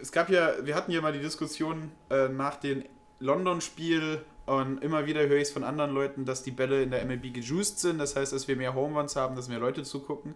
es 0.00 0.10
gab 0.10 0.28
ja, 0.28 0.52
wir 0.62 0.74
hatten 0.74 0.90
ja 0.90 1.00
mal 1.00 1.12
die 1.12 1.20
Diskussion 1.20 1.92
äh, 2.10 2.28
nach 2.28 2.56
dem 2.56 2.82
London-Spiel 3.20 4.22
und 4.44 4.82
immer 4.82 5.06
wieder 5.06 5.20
höre 5.20 5.36
ich 5.36 5.42
es 5.42 5.50
von 5.52 5.62
anderen 5.62 5.92
Leuten, 5.92 6.24
dass 6.24 6.42
die 6.42 6.50
Bälle 6.50 6.82
in 6.82 6.90
der 6.90 7.04
MLB 7.04 7.32
gejuiced 7.32 7.78
sind. 7.78 7.98
Das 7.98 8.16
heißt, 8.16 8.32
dass 8.32 8.48
wir 8.48 8.56
mehr 8.56 8.74
Home 8.74 8.98
Runs 8.98 9.14
haben, 9.14 9.36
dass 9.36 9.48
mehr 9.48 9.60
Leute 9.60 9.84
zugucken. 9.84 10.34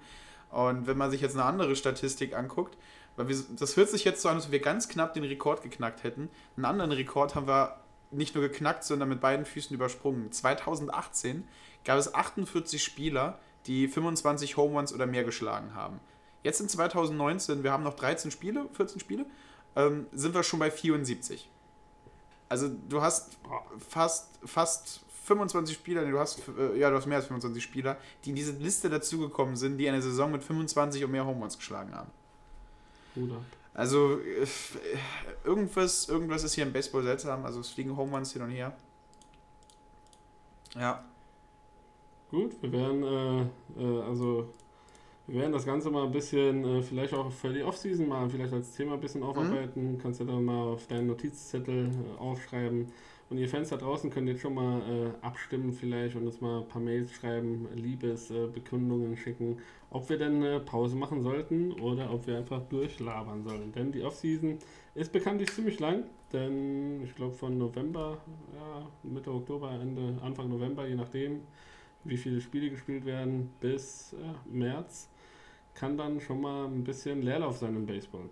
Und 0.57 0.86
wenn 0.86 0.96
man 0.96 1.11
sich 1.11 1.20
jetzt 1.20 1.34
eine 1.34 1.44
andere 1.44 1.76
Statistik 1.76 2.34
anguckt, 2.34 2.78
weil 3.16 3.28
wir, 3.28 3.36
das 3.59 3.76
hört 3.76 3.90
sich 3.90 4.04
jetzt 4.04 4.22
so 4.22 4.30
an, 4.30 4.36
als 4.36 4.46
ob 4.46 4.52
wir 4.52 4.61
ganz 4.61 4.88
knapp 4.88 5.12
den 5.12 5.24
Rekord 5.24 5.62
geknackt 5.62 6.02
hätten. 6.02 6.30
Einen 6.57 6.64
anderen 6.64 6.92
Rekord 6.92 7.34
haben 7.34 7.46
wir 7.46 7.78
nicht 8.11 8.34
nur 8.34 8.42
geknackt, 8.48 8.82
sondern 8.82 9.11
mit 9.11 9.20
beiden 9.20 9.44
Füßen 9.44 9.74
übersprungen. 9.74 10.32
2018 10.32 11.46
gab 11.84 11.98
es 11.98 12.14
48 12.14 12.82
Spieler, 12.82 13.38
die 13.66 13.86
25 13.86 14.57
Home 14.57 14.78
Runs 14.78 14.94
oder 14.94 15.04
mehr 15.04 15.24
geschlagen 15.24 15.74
haben. 15.74 16.00
Jetzt 16.42 16.62
in 16.62 16.70
2019, 16.70 17.62
wir 17.62 17.70
haben 17.70 17.84
noch 17.84 17.94
13 17.94 18.30
Spiele, 18.30 18.66
14 18.72 18.98
Spiele, 18.98 19.26
ähm, 19.74 20.07
sind 20.12 20.34
wir 20.34 20.42
schon 20.42 20.59
bei 20.59 20.70
74. 20.70 21.50
Also 22.48 22.70
du 22.88 23.02
hast 23.02 23.36
fast, 23.90 24.38
fast 24.42 25.00
25 25.27 25.77
Spieler, 25.77 26.05
du 26.05 26.18
hast, 26.18 26.43
äh, 26.59 26.79
ja, 26.79 26.91
du 26.91 26.97
hast 26.97 27.07
mehr 27.07 27.18
als 27.18 27.27
25 27.27 27.62
Spieler, 27.62 27.97
die 28.24 28.31
in 28.31 28.37
diese 28.37 28.53
Liste 28.53 28.89
dazugekommen 28.89 29.57
sind, 29.57 29.79
die 29.79 29.89
eine 29.89 30.01
Saison 30.01 30.31
mit 30.33 30.43
25 30.43 31.05
und 31.05 31.11
mehr 31.11 31.27
Home 31.27 31.41
Runs 31.41 31.57
geschlagen 31.57 31.95
haben. 31.95 32.11
Ab. 33.16 33.43
Also 33.74 34.20
äh, 34.20 34.47
irgendwas, 35.45 36.09
irgendwas 36.09 36.45
ist 36.45 36.55
hier 36.55 36.64
im 36.64 36.72
Baseball 36.72 37.03
seltsam. 37.03 37.45
Also 37.45 37.61
es 37.61 37.70
fliegen 37.70 37.97
Home 37.97 38.14
Runs 38.14 38.33
hin 38.33 38.43
und 38.43 38.51
her. 38.51 38.77
Ja, 40.74 41.05
Gut, 42.31 42.61
wir 42.61 42.72
werden 42.72 43.03
äh, 43.03 43.83
äh, 43.83 44.03
also 44.03 44.49
wir 45.29 45.41
werden 45.41 45.53
das 45.53 45.64
Ganze 45.64 45.91
mal 45.91 46.05
ein 46.05 46.12
bisschen, 46.12 46.64
äh, 46.64 46.83
vielleicht 46.83 47.14
auch 47.14 47.31
für 47.33 47.53
die 47.53 47.62
Offseason 47.62 48.09
mal 48.09 48.29
vielleicht 48.29 48.53
als 48.53 48.72
Thema 48.72 48.95
ein 48.95 49.01
bisschen 49.01 49.22
aufarbeiten. 49.22 49.99
Kannst 50.03 50.20
du 50.20 50.24
dann 50.24 50.45
mal 50.45 50.72
auf 50.72 50.87
deinen 50.87 51.07
Notizzettel 51.07 51.91
äh, 51.91 52.20
aufschreiben. 52.20 52.93
Und 53.29 53.39
ihr 53.39 53.49
Fans 53.49 53.70
da 53.70 53.77
draußen 53.77 54.09
könnt 54.11 54.29
jetzt 54.29 54.41
schon 54.41 54.55
mal 54.55 54.81
äh, 54.81 55.24
abstimmen 55.27 55.72
vielleicht 55.72 56.14
und 56.14 56.27
uns 56.27 56.41
mal 56.41 56.61
ein 56.61 56.68
paar 56.68 56.81
Mails 56.81 57.12
schreiben, 57.12 57.66
Liebesbekundungen 57.74 59.14
äh, 59.14 59.16
schicken, 59.16 59.59
ob 59.91 60.09
wir 60.09 60.16
denn 60.16 60.37
eine 60.37 60.61
Pause 60.61 60.95
machen 60.95 61.22
sollten 61.22 61.72
oder 61.72 62.12
ob 62.12 62.29
wir 62.29 62.37
einfach 62.39 62.62
durchlabern 62.68 63.43
sollen. 63.43 63.72
Denn 63.72 63.91
die 63.91 64.05
Offseason 64.05 64.59
ist 64.95 65.12
bekanntlich 65.12 65.51
ziemlich 65.51 65.81
lang, 65.81 66.05
denn 66.33 67.03
ich 67.03 67.16
glaube 67.16 67.35
von 67.35 67.59
November, 67.59 68.18
ja, 68.55 68.87
Mitte 69.03 69.33
Oktober, 69.33 69.72
Ende, 69.72 70.22
Anfang 70.22 70.49
November, 70.49 70.87
je 70.87 70.95
nachdem, 70.95 71.41
wie 72.05 72.16
viele 72.16 72.41
Spiele 72.41 72.70
gespielt 72.70 73.05
werden, 73.05 73.51
bis 73.59 74.12
äh, 74.12 74.57
März, 74.57 75.09
kann 75.74 75.97
dann 75.99 76.20
schon 76.20 76.41
mal 76.41 76.66
ein 76.66 76.85
bisschen 76.85 77.22
Leerlauf 77.22 77.59
sein 77.59 77.74
im 77.74 77.87
Baseball. 77.87 78.31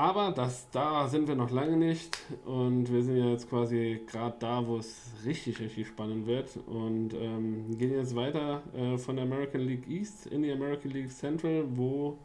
Aber 0.00 0.32
das, 0.32 0.70
da 0.70 1.06
sind 1.08 1.28
wir 1.28 1.34
noch 1.34 1.50
lange 1.50 1.76
nicht. 1.76 2.22
Und 2.46 2.90
wir 2.90 3.02
sind 3.02 3.18
ja 3.18 3.26
jetzt 3.26 3.50
quasi 3.50 4.00
gerade 4.06 4.34
da, 4.38 4.66
wo 4.66 4.78
es 4.78 5.12
richtig, 5.26 5.60
richtig 5.60 5.88
spannend 5.88 6.26
wird. 6.26 6.56
Und 6.66 7.12
ähm, 7.12 7.76
gehen 7.76 7.92
jetzt 7.92 8.16
weiter 8.16 8.62
äh, 8.74 8.96
von 8.96 9.16
der 9.16 9.26
American 9.26 9.60
League 9.60 9.86
East 9.86 10.24
in 10.28 10.42
die 10.42 10.52
American 10.52 10.90
League 10.92 11.10
Central, 11.10 11.66
wo 11.76 12.16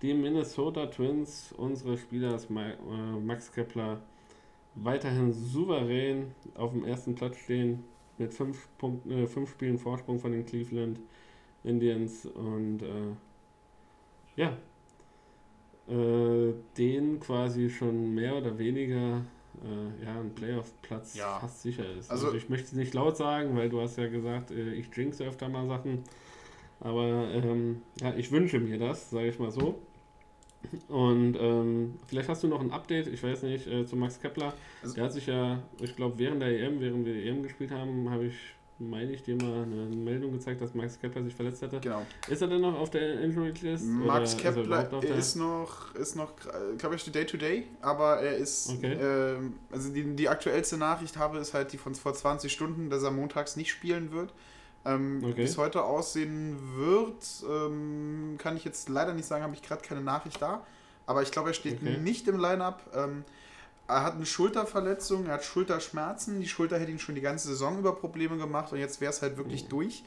die 0.00 0.14
Minnesota 0.14 0.86
Twins, 0.86 1.52
unsere 1.56 1.98
Spieler 1.98 2.36
äh, 2.36 3.20
Max 3.20 3.50
Kepler, 3.50 4.00
weiterhin 4.76 5.32
souverän 5.32 6.32
auf 6.54 6.70
dem 6.70 6.84
ersten 6.84 7.16
Platz 7.16 7.36
stehen 7.38 7.82
mit 8.18 8.32
fünf, 8.32 8.68
Punkt, 8.78 9.10
äh, 9.10 9.26
fünf 9.26 9.50
Spielen 9.50 9.78
Vorsprung 9.78 10.20
von 10.20 10.30
den 10.30 10.46
Cleveland 10.46 11.00
Indians. 11.64 12.26
Und 12.26 12.82
äh, 12.82 13.16
ja, 14.36 14.56
äh, 15.88 16.52
den 16.76 17.20
quasi 17.20 17.70
schon 17.70 18.14
mehr 18.14 18.36
oder 18.36 18.58
weniger 18.58 19.22
äh, 19.64 20.04
ja, 20.04 20.20
ein 20.20 20.34
Playoff-Platz 20.34 21.16
ja. 21.16 21.38
fast 21.40 21.62
sicher 21.62 21.84
ist. 21.98 22.10
Also, 22.10 22.26
also, 22.26 22.36
ich 22.36 22.48
möchte 22.48 22.66
es 22.66 22.72
nicht 22.72 22.94
laut 22.94 23.16
sagen, 23.16 23.56
weil 23.56 23.68
du 23.68 23.80
hast 23.80 23.96
ja 23.96 24.08
gesagt, 24.08 24.50
äh, 24.50 24.74
ich 24.74 24.94
jinx 24.94 25.20
öfter 25.20 25.48
mal 25.48 25.66
Sachen. 25.66 26.04
Aber 26.80 27.28
ähm, 27.32 27.82
ja, 28.00 28.14
ich 28.14 28.30
wünsche 28.30 28.60
mir 28.60 28.78
das, 28.78 29.10
sage 29.10 29.28
ich 29.28 29.38
mal 29.38 29.50
so. 29.50 29.80
Und 30.88 31.36
ähm, 31.40 31.94
vielleicht 32.06 32.28
hast 32.28 32.42
du 32.42 32.48
noch 32.48 32.60
ein 32.60 32.72
Update, 32.72 33.06
ich 33.06 33.22
weiß 33.22 33.42
nicht, 33.44 33.66
äh, 33.66 33.86
zu 33.86 33.96
Max 33.96 34.20
Kepler. 34.20 34.52
Also, 34.82 34.94
der 34.94 35.04
hat 35.04 35.12
sich 35.12 35.26
ja, 35.26 35.62
ich 35.80 35.96
glaube, 35.96 36.18
während 36.18 36.42
der 36.42 36.48
EM, 36.48 36.80
während 36.80 37.06
wir 37.06 37.14
die 37.14 37.28
EM 37.28 37.42
gespielt 37.42 37.70
haben, 37.70 38.10
habe 38.10 38.26
ich, 38.26 38.36
meine 38.78 39.12
ich, 39.12 39.22
dir 39.22 39.34
mal 39.36 39.62
eine 39.62 39.96
Meldung 39.96 40.32
gezeigt, 40.32 40.60
dass 40.60 40.74
Max 40.74 40.98
Kepler 41.00 41.22
sich 41.24 41.34
verletzt 41.34 41.62
hatte. 41.62 41.80
Genau. 41.80 42.06
Ist 42.28 42.42
er 42.42 42.48
denn 42.48 42.60
noch 42.60 42.78
auf 42.78 42.90
der 42.90 43.20
Injury 43.20 43.52
List? 43.60 43.84
Max 43.84 44.36
Kepler 44.36 45.02
ist, 45.02 45.36
noch, 45.36 45.94
ist 45.94 46.14
noch, 46.14 46.32
glaube 46.78 46.94
ich, 46.94 47.10
Day 47.10 47.26
to 47.26 47.36
Day, 47.36 47.66
aber 47.80 48.20
er 48.20 48.36
ist, 48.36 48.70
okay. 48.70 48.92
äh, 48.92 49.38
also 49.72 49.92
die, 49.92 50.14
die 50.14 50.28
aktuellste 50.28 50.76
Nachricht 50.76 51.16
habe, 51.16 51.38
ist 51.38 51.54
halt 51.54 51.72
die 51.72 51.78
von 51.78 51.94
vor 51.94 52.14
20 52.14 52.52
Stunden, 52.52 52.90
dass 52.90 53.02
er 53.02 53.10
montags 53.10 53.56
nicht 53.56 53.70
spielen 53.70 54.12
wird. 54.12 54.32
Ähm, 54.84 55.22
okay. 55.24 55.38
Wie 55.38 55.42
es 55.42 55.58
heute 55.58 55.82
aussehen 55.82 56.56
wird, 56.76 57.24
ähm, 57.50 58.36
kann 58.38 58.56
ich 58.56 58.64
jetzt 58.64 58.88
leider 58.88 59.12
nicht 59.12 59.26
sagen, 59.26 59.42
habe 59.42 59.54
ich 59.54 59.62
gerade 59.62 59.82
keine 59.82 60.00
Nachricht 60.00 60.40
da. 60.40 60.64
Aber 61.06 61.22
ich 61.22 61.30
glaube, 61.30 61.50
er 61.50 61.54
steht 61.54 61.82
okay. 61.82 61.96
nicht 61.98 62.28
im 62.28 62.38
Line-Up. 62.38 62.82
Ähm, 62.94 63.24
er 63.88 64.04
hat 64.04 64.14
eine 64.14 64.26
Schulterverletzung, 64.26 65.26
er 65.26 65.34
hat 65.34 65.44
Schulterschmerzen. 65.44 66.40
Die 66.40 66.48
Schulter 66.48 66.78
hätte 66.78 66.90
ihn 66.90 66.98
schon 66.98 67.14
die 67.14 67.20
ganze 67.22 67.48
Saison 67.48 67.78
über 67.78 67.94
Probleme 67.94 68.36
gemacht 68.36 68.72
und 68.72 68.78
jetzt 68.78 69.00
wäre 69.00 69.10
es 69.10 69.22
halt 69.22 69.36
wirklich 69.36 69.64
oh. 69.64 69.70
durch. 69.70 70.04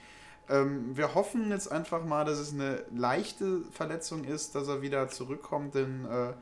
Ähm, 0.49 0.95
wir 0.95 1.15
hoffen 1.15 1.49
jetzt 1.49 1.71
einfach 1.71 2.05
mal, 2.05 2.23
dass 2.23 2.37
es 2.37 2.53
eine 2.53 2.83
leichte 2.95 3.61
Verletzung 3.71 4.23
ist, 4.23 4.55
dass 4.55 4.67
er 4.67 4.81
wieder 4.81 5.09
zurückkommt, 5.09 5.75
denn 5.75 6.05
äh, 6.05 6.33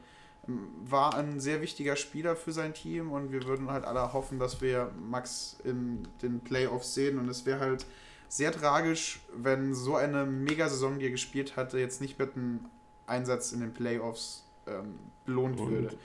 war 0.83 1.15
ein 1.15 1.39
sehr 1.39 1.61
wichtiger 1.61 1.95
Spieler 1.95 2.35
für 2.35 2.51
sein 2.51 2.73
Team 2.73 3.11
und 3.11 3.31
wir 3.31 3.43
würden 3.43 3.69
halt 3.69 3.85
alle 3.85 4.13
hoffen, 4.13 4.39
dass 4.39 4.61
wir 4.61 4.91
Max 4.99 5.57
in 5.63 6.07
den 6.21 6.41
Playoffs 6.41 6.93
sehen 6.93 7.19
und 7.19 7.29
es 7.29 7.45
wäre 7.45 7.59
halt 7.59 7.85
sehr 8.29 8.51
tragisch, 8.51 9.21
wenn 9.35 9.73
so 9.73 9.95
eine 9.95 10.25
Mega-Saison, 10.25 10.99
die 10.99 11.05
er 11.05 11.11
gespielt 11.11 11.55
hatte, 11.55 11.79
jetzt 11.79 12.01
nicht 12.01 12.19
mit 12.19 12.35
einem 12.35 12.65
Einsatz 13.05 13.51
in 13.51 13.59
den 13.59 13.73
Playoffs 13.73 14.43
ähm, 14.67 14.99
belohnt 15.25 15.59
und, 15.59 15.71
würde. 15.71 15.97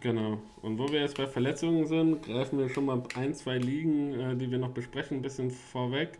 Genau. 0.00 0.38
Und 0.62 0.78
wo 0.78 0.88
wir 0.90 1.00
jetzt 1.00 1.16
bei 1.16 1.26
Verletzungen 1.26 1.86
sind, 1.86 2.22
greifen 2.22 2.58
wir 2.58 2.68
schon 2.68 2.86
mal 2.86 3.02
ein, 3.14 3.34
zwei 3.34 3.58
Ligen, 3.58 4.12
äh, 4.14 4.36
die 4.36 4.50
wir 4.50 4.58
noch 4.58 4.70
besprechen, 4.70 5.18
ein 5.18 5.22
bisschen 5.22 5.50
vorweg. 5.50 6.18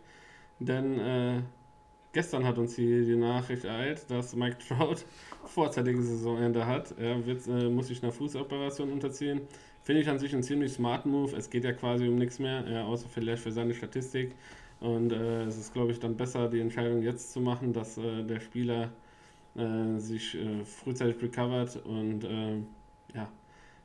Denn 0.59 0.99
äh, 0.99 1.41
gestern 2.13 2.45
hat 2.45 2.57
uns 2.57 2.75
hier 2.75 3.05
die 3.05 3.15
Nachricht 3.15 3.65
ereilt, 3.65 4.09
dass 4.09 4.35
Mike 4.35 4.57
Trout 4.67 5.05
vorzeitiges 5.45 6.07
Saisonende 6.07 6.65
hat. 6.65 6.93
Er 6.97 7.25
wird, 7.25 7.47
äh, 7.47 7.69
muss 7.69 7.87
sich 7.87 8.03
einer 8.03 8.11
Fußoperation 8.11 8.91
unterziehen. 8.91 9.41
Finde 9.83 10.01
ich 10.01 10.09
an 10.09 10.19
sich 10.19 10.33
einen 10.33 10.43
ziemlich 10.43 10.73
smarten 10.73 11.11
Move. 11.11 11.35
Es 11.35 11.49
geht 11.49 11.63
ja 11.63 11.71
quasi 11.73 12.07
um 12.07 12.15
nichts 12.15 12.39
mehr, 12.39 12.65
äh, 12.67 12.79
außer 12.79 13.07
vielleicht 13.07 13.43
für 13.43 13.51
seine 13.51 13.73
Statistik. 13.73 14.35
Und 14.79 15.11
äh, 15.11 15.43
es 15.43 15.57
ist, 15.57 15.73
glaube 15.73 15.91
ich, 15.91 15.99
dann 15.99 16.17
besser, 16.17 16.49
die 16.49 16.59
Entscheidung 16.59 17.01
jetzt 17.03 17.33
zu 17.33 17.41
machen, 17.41 17.73
dass 17.73 17.97
äh, 17.97 18.23
der 18.23 18.39
Spieler 18.39 18.91
sich 19.97 20.37
frühzeitig 20.63 21.21
recovert 21.21 21.83
und 21.83 22.23
ja, 23.13 23.27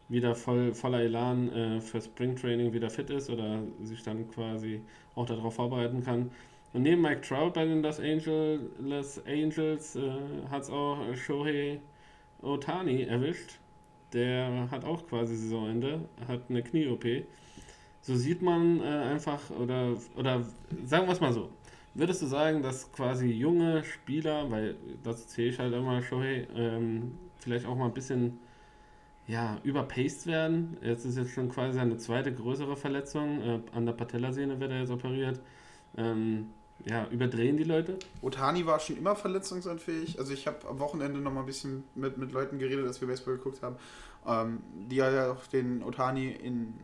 wieder 0.09 0.35
voll, 0.35 0.75
voller 0.75 1.01
Elan 1.01 1.53
äh, 1.53 1.81
für 1.81 2.01
Springtraining 2.01 2.73
wieder 2.73 2.91
fit 2.91 3.11
ist 3.11 3.31
oder 3.31 3.63
sich 3.83 4.03
dann 4.03 4.29
quasi 4.31 4.81
auch 5.15 5.27
darauf 5.27 5.55
vorbereiten 5.55 6.03
kann. 6.03 6.31
Und 6.73 6.83
neben 6.83 7.03
Mike 7.03 7.21
Trout 7.21 7.53
bei 7.55 7.65
den 7.65 7.83
Los 7.83 8.01
Angeles 8.01 9.23
Angels 9.27 9.97
hat 10.51 10.63
es 10.63 10.71
auch 10.71 10.99
Shohei 11.15 11.79
Otani 12.43 13.03
erwischt. 13.05 13.61
Der 14.13 14.69
hat 14.71 14.85
auch 14.85 15.07
quasi 15.07 15.37
Saisonende, 15.37 16.01
hat 16.27 16.43
eine 16.49 16.63
Knie-OP 16.65 17.05
so 18.05 18.15
sieht 18.15 18.43
man 18.43 18.81
äh, 18.81 18.85
einfach, 18.85 19.41
oder, 19.51 19.97
oder 20.15 20.45
sagen 20.85 21.07
wir 21.07 21.13
es 21.13 21.21
mal 21.21 21.33
so, 21.33 21.49
würdest 21.95 22.21
du 22.21 22.27
sagen, 22.27 22.61
dass 22.63 22.93
quasi 22.93 23.29
junge 23.29 23.83
Spieler, 23.83 24.51
weil 24.51 24.77
das 25.03 25.29
zähle 25.29 25.49
ich 25.49 25.59
halt 25.59 25.73
immer 25.73 26.03
Shohei, 26.03 26.47
ähm, 26.55 27.13
vielleicht 27.39 27.65
auch 27.65 27.75
mal 27.75 27.87
ein 27.87 27.95
bisschen 27.95 28.39
ja, 29.27 29.59
überpaced 29.63 30.27
werden. 30.27 30.77
Jetzt 30.83 31.05
ist 31.05 31.17
jetzt 31.17 31.31
schon 31.31 31.49
quasi 31.49 31.79
eine 31.79 31.97
zweite 31.97 32.33
größere 32.35 32.77
Verletzung. 32.77 33.41
Äh, 33.41 33.61
an 33.73 33.87
der 33.87 33.93
Patellasehne 33.95 34.61
wird 34.61 34.71
er 34.71 34.81
jetzt 34.81 34.91
operiert. 34.91 35.41
Ähm, 35.97 36.51
ja, 36.85 37.07
überdrehen 37.09 37.57
die 37.57 37.65
Leute? 37.65 37.99
Otani 38.21 38.67
war 38.67 38.81
schon 38.81 38.97
immer 38.97 39.17
verletzungsanfällig. 39.17 40.19
Also 40.19 40.33
ich 40.35 40.47
habe 40.47 40.69
am 40.69 40.79
Wochenende 40.81 41.21
noch 41.21 41.33
mal 41.33 41.41
ein 41.41 41.47
bisschen 41.47 41.85
mit, 41.95 42.19
mit 42.19 42.33
Leuten 42.33 42.59
geredet, 42.59 42.87
als 42.87 43.01
wir 43.01 43.09
Baseball 43.09 43.37
geguckt 43.37 43.63
haben, 43.63 43.77
ähm, 44.27 44.63
die 44.91 44.97
ja 44.97 45.33
auch 45.33 45.47
den 45.47 45.83
Otani 45.83 46.31
in 46.31 46.75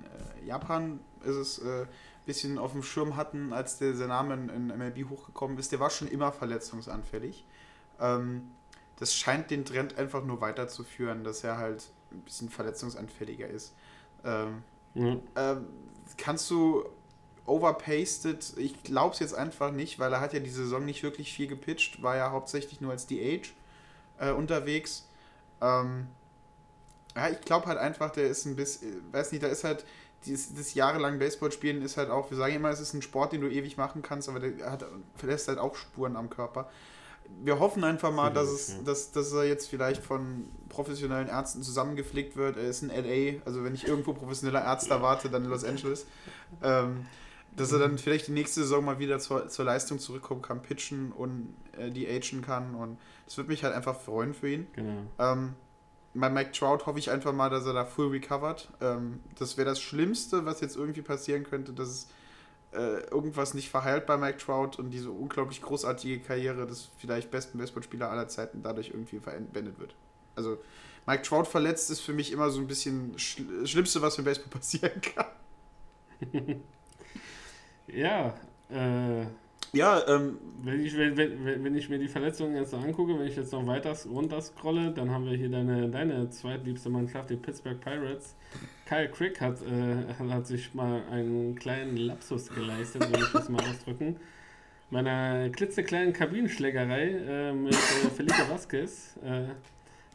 äh, 0.40 0.46
Japan 0.46 1.00
ist 1.22 1.36
es 1.36 1.58
äh, 1.58 1.86
bisschen 2.24 2.58
auf 2.58 2.72
dem 2.72 2.82
Schirm 2.82 3.16
hatten, 3.16 3.52
als 3.52 3.78
der, 3.78 3.92
der 3.92 4.06
Name 4.06 4.34
in, 4.34 4.48
in, 4.48 4.66
MLB 4.68 5.10
hochgekommen 5.10 5.58
ist. 5.58 5.72
Der 5.72 5.80
war 5.80 5.90
schon 5.90 6.08
immer 6.08 6.32
verletzungsanfällig. 6.32 7.44
Ähm, 7.98 8.52
das 8.96 9.14
scheint 9.14 9.50
den 9.50 9.64
Trend 9.64 9.98
einfach 9.98 10.24
nur 10.24 10.40
weiterzuführen, 10.40 11.24
dass 11.24 11.42
er 11.42 11.58
halt 11.58 11.90
ein 12.12 12.20
bisschen 12.20 12.48
verletzungsanfälliger 12.48 13.46
ist. 13.46 13.74
Ähm, 14.24 14.62
mhm. 14.94 15.22
ähm, 15.36 15.66
kannst 16.16 16.50
du 16.50 16.84
overpasted, 17.46 18.54
ich 18.58 18.82
glaube 18.82 19.14
es 19.14 19.20
jetzt 19.20 19.34
einfach 19.34 19.72
nicht, 19.72 19.98
weil 19.98 20.12
er 20.12 20.20
hat 20.20 20.32
ja 20.32 20.40
die 20.40 20.50
Saison 20.50 20.84
nicht 20.84 21.02
wirklich 21.02 21.32
viel 21.32 21.46
gepitcht, 21.46 22.02
war 22.02 22.16
ja 22.16 22.30
hauptsächlich 22.30 22.80
nur 22.80 22.92
als 22.92 23.06
DH 23.06 23.48
äh, 24.18 24.30
unterwegs. 24.30 25.08
Ähm, 25.60 26.06
ja, 27.16 27.28
ich 27.28 27.40
glaube 27.40 27.66
halt 27.66 27.78
einfach, 27.78 28.10
der 28.10 28.28
ist 28.28 28.46
ein 28.46 28.56
bisschen, 28.56 29.12
weiß 29.12 29.32
nicht, 29.32 29.42
da 29.42 29.48
ist 29.48 29.64
halt, 29.64 29.84
dieses, 30.26 30.54
das 30.54 30.74
jahrelang 30.74 31.18
Baseball 31.18 31.50
spielen 31.50 31.82
ist 31.82 31.96
halt 31.96 32.10
auch, 32.10 32.30
wir 32.30 32.36
sagen 32.36 32.54
immer, 32.54 32.68
es 32.68 32.80
ist 32.80 32.94
ein 32.94 33.02
Sport, 33.02 33.32
den 33.32 33.40
du 33.40 33.48
ewig 33.48 33.76
machen 33.76 34.02
kannst, 34.02 34.28
aber 34.28 34.38
der 34.38 34.70
hat, 34.70 34.84
verlässt 35.16 35.48
halt 35.48 35.58
auch 35.58 35.74
Spuren 35.74 36.16
am 36.16 36.30
Körper. 36.30 36.70
Wir 37.42 37.58
hoffen 37.58 37.84
einfach 37.84 38.12
mal, 38.12 38.30
dass, 38.30 38.48
es, 38.48 38.84
dass, 38.84 39.12
dass 39.12 39.32
er 39.32 39.44
jetzt 39.44 39.68
vielleicht 39.68 40.02
von 40.02 40.44
professionellen 40.68 41.28
Ärzten 41.28 41.62
zusammengeflickt 41.62 42.36
wird. 42.36 42.56
Er 42.56 42.64
ist 42.64 42.82
in 42.82 42.88
LA, 42.88 43.40
also 43.44 43.64
wenn 43.64 43.74
ich 43.74 43.86
irgendwo 43.86 44.12
professioneller 44.12 44.64
Ärzte 44.64 44.90
erwarte, 44.90 45.30
dann 45.30 45.44
in 45.44 45.50
Los 45.50 45.64
Angeles. 45.64 46.06
Ähm, 46.62 47.06
dass 47.56 47.72
er 47.72 47.78
dann 47.78 47.98
vielleicht 47.98 48.28
die 48.28 48.32
nächste 48.32 48.60
Saison 48.60 48.84
mal 48.84 48.98
wieder 48.98 49.18
zur, 49.18 49.48
zur 49.48 49.64
Leistung 49.64 49.98
zurückkommen 49.98 50.42
kann, 50.42 50.62
pitchen 50.62 51.12
und 51.12 51.54
äh, 51.76 51.90
die 51.90 52.08
agen 52.08 52.42
kann. 52.42 52.74
Und 52.74 52.98
das 53.26 53.36
würde 53.36 53.50
mich 53.50 53.64
halt 53.64 53.74
einfach 53.74 53.98
freuen 53.98 54.34
für 54.34 54.50
ihn. 54.50 54.66
Genau. 54.74 55.02
Ähm, 55.18 55.54
bei 56.14 56.28
Mike 56.28 56.52
Trout 56.52 56.86
hoffe 56.86 56.98
ich 56.98 57.10
einfach 57.10 57.32
mal, 57.32 57.50
dass 57.50 57.66
er 57.66 57.72
da 57.72 57.84
full 57.84 58.08
recovered. 58.08 58.68
Ähm, 58.80 59.20
das 59.38 59.56
wäre 59.56 59.68
das 59.68 59.80
Schlimmste, 59.80 60.44
was 60.44 60.60
jetzt 60.60 60.76
irgendwie 60.76 61.02
passieren 61.02 61.44
könnte, 61.44 61.72
dass 61.72 61.88
es 61.88 62.08
äh, 62.72 63.00
irgendwas 63.10 63.54
nicht 63.54 63.70
verheilt 63.70 64.06
bei 64.06 64.16
Mike 64.16 64.38
Trout 64.38 64.78
und 64.78 64.90
diese 64.90 65.10
unglaublich 65.10 65.60
großartige 65.60 66.20
Karriere 66.20 66.66
des 66.66 66.90
vielleicht 66.98 67.30
besten 67.30 67.58
Baseballspieler 67.58 68.10
aller 68.10 68.28
Zeiten 68.28 68.62
dadurch 68.62 68.88
irgendwie 68.88 69.18
beendet 69.18 69.78
wird. 69.78 69.94
Also 70.36 70.58
Mike 71.06 71.22
Trout 71.22 71.44
verletzt 71.44 71.90
ist 71.90 72.00
für 72.00 72.12
mich 72.12 72.32
immer 72.32 72.50
so 72.50 72.60
ein 72.60 72.66
bisschen 72.66 73.12
das 73.12 73.70
Schlimmste, 73.70 74.02
was 74.02 74.18
im 74.18 74.24
Baseball 74.24 74.50
passieren 74.50 75.00
kann. 75.00 75.26
ja, 77.88 78.34
äh, 78.70 79.26
ja, 79.72 80.02
ähm, 80.08 80.38
wenn, 80.62 80.84
ich, 80.84 80.96
wenn, 80.96 81.16
wenn, 81.16 81.64
wenn 81.64 81.74
ich 81.76 81.88
mir 81.88 81.98
die 81.98 82.08
Verletzungen 82.08 82.56
jetzt 82.56 82.74
angucke, 82.74 83.18
wenn 83.18 83.26
ich 83.26 83.36
jetzt 83.36 83.52
noch 83.52 83.66
weiter 83.66 83.96
runter 84.08 84.40
scrolle, 84.40 84.90
dann 84.90 85.10
haben 85.10 85.26
wir 85.26 85.36
hier 85.36 85.48
deine, 85.48 85.88
deine 85.88 86.28
zweitliebste 86.30 86.90
Mannschaft, 86.90 87.30
die 87.30 87.36
Pittsburgh 87.36 87.80
Pirates. 87.80 88.34
Kyle 88.90 89.08
Crick 89.08 89.40
hat, 89.40 89.58
äh, 89.62 90.12
hat 90.32 90.48
sich 90.48 90.74
mal 90.74 91.00
einen 91.12 91.54
kleinen 91.54 91.96
Lapsus 91.96 92.48
geleistet, 92.48 93.08
würde 93.08 93.22
ich 93.24 93.32
das 93.32 93.48
mal 93.48 93.62
ausdrücken. 93.62 94.16
Bei 94.90 94.98
einer 94.98 95.48
klitzekleinen 95.50 96.12
Kabinenschlägerei 96.12 97.10
äh, 97.10 97.52
mit 97.52 97.72
äh, 97.72 98.10
Felipe 98.16 98.48
Vasquez 98.50 99.16
äh, 99.22 99.44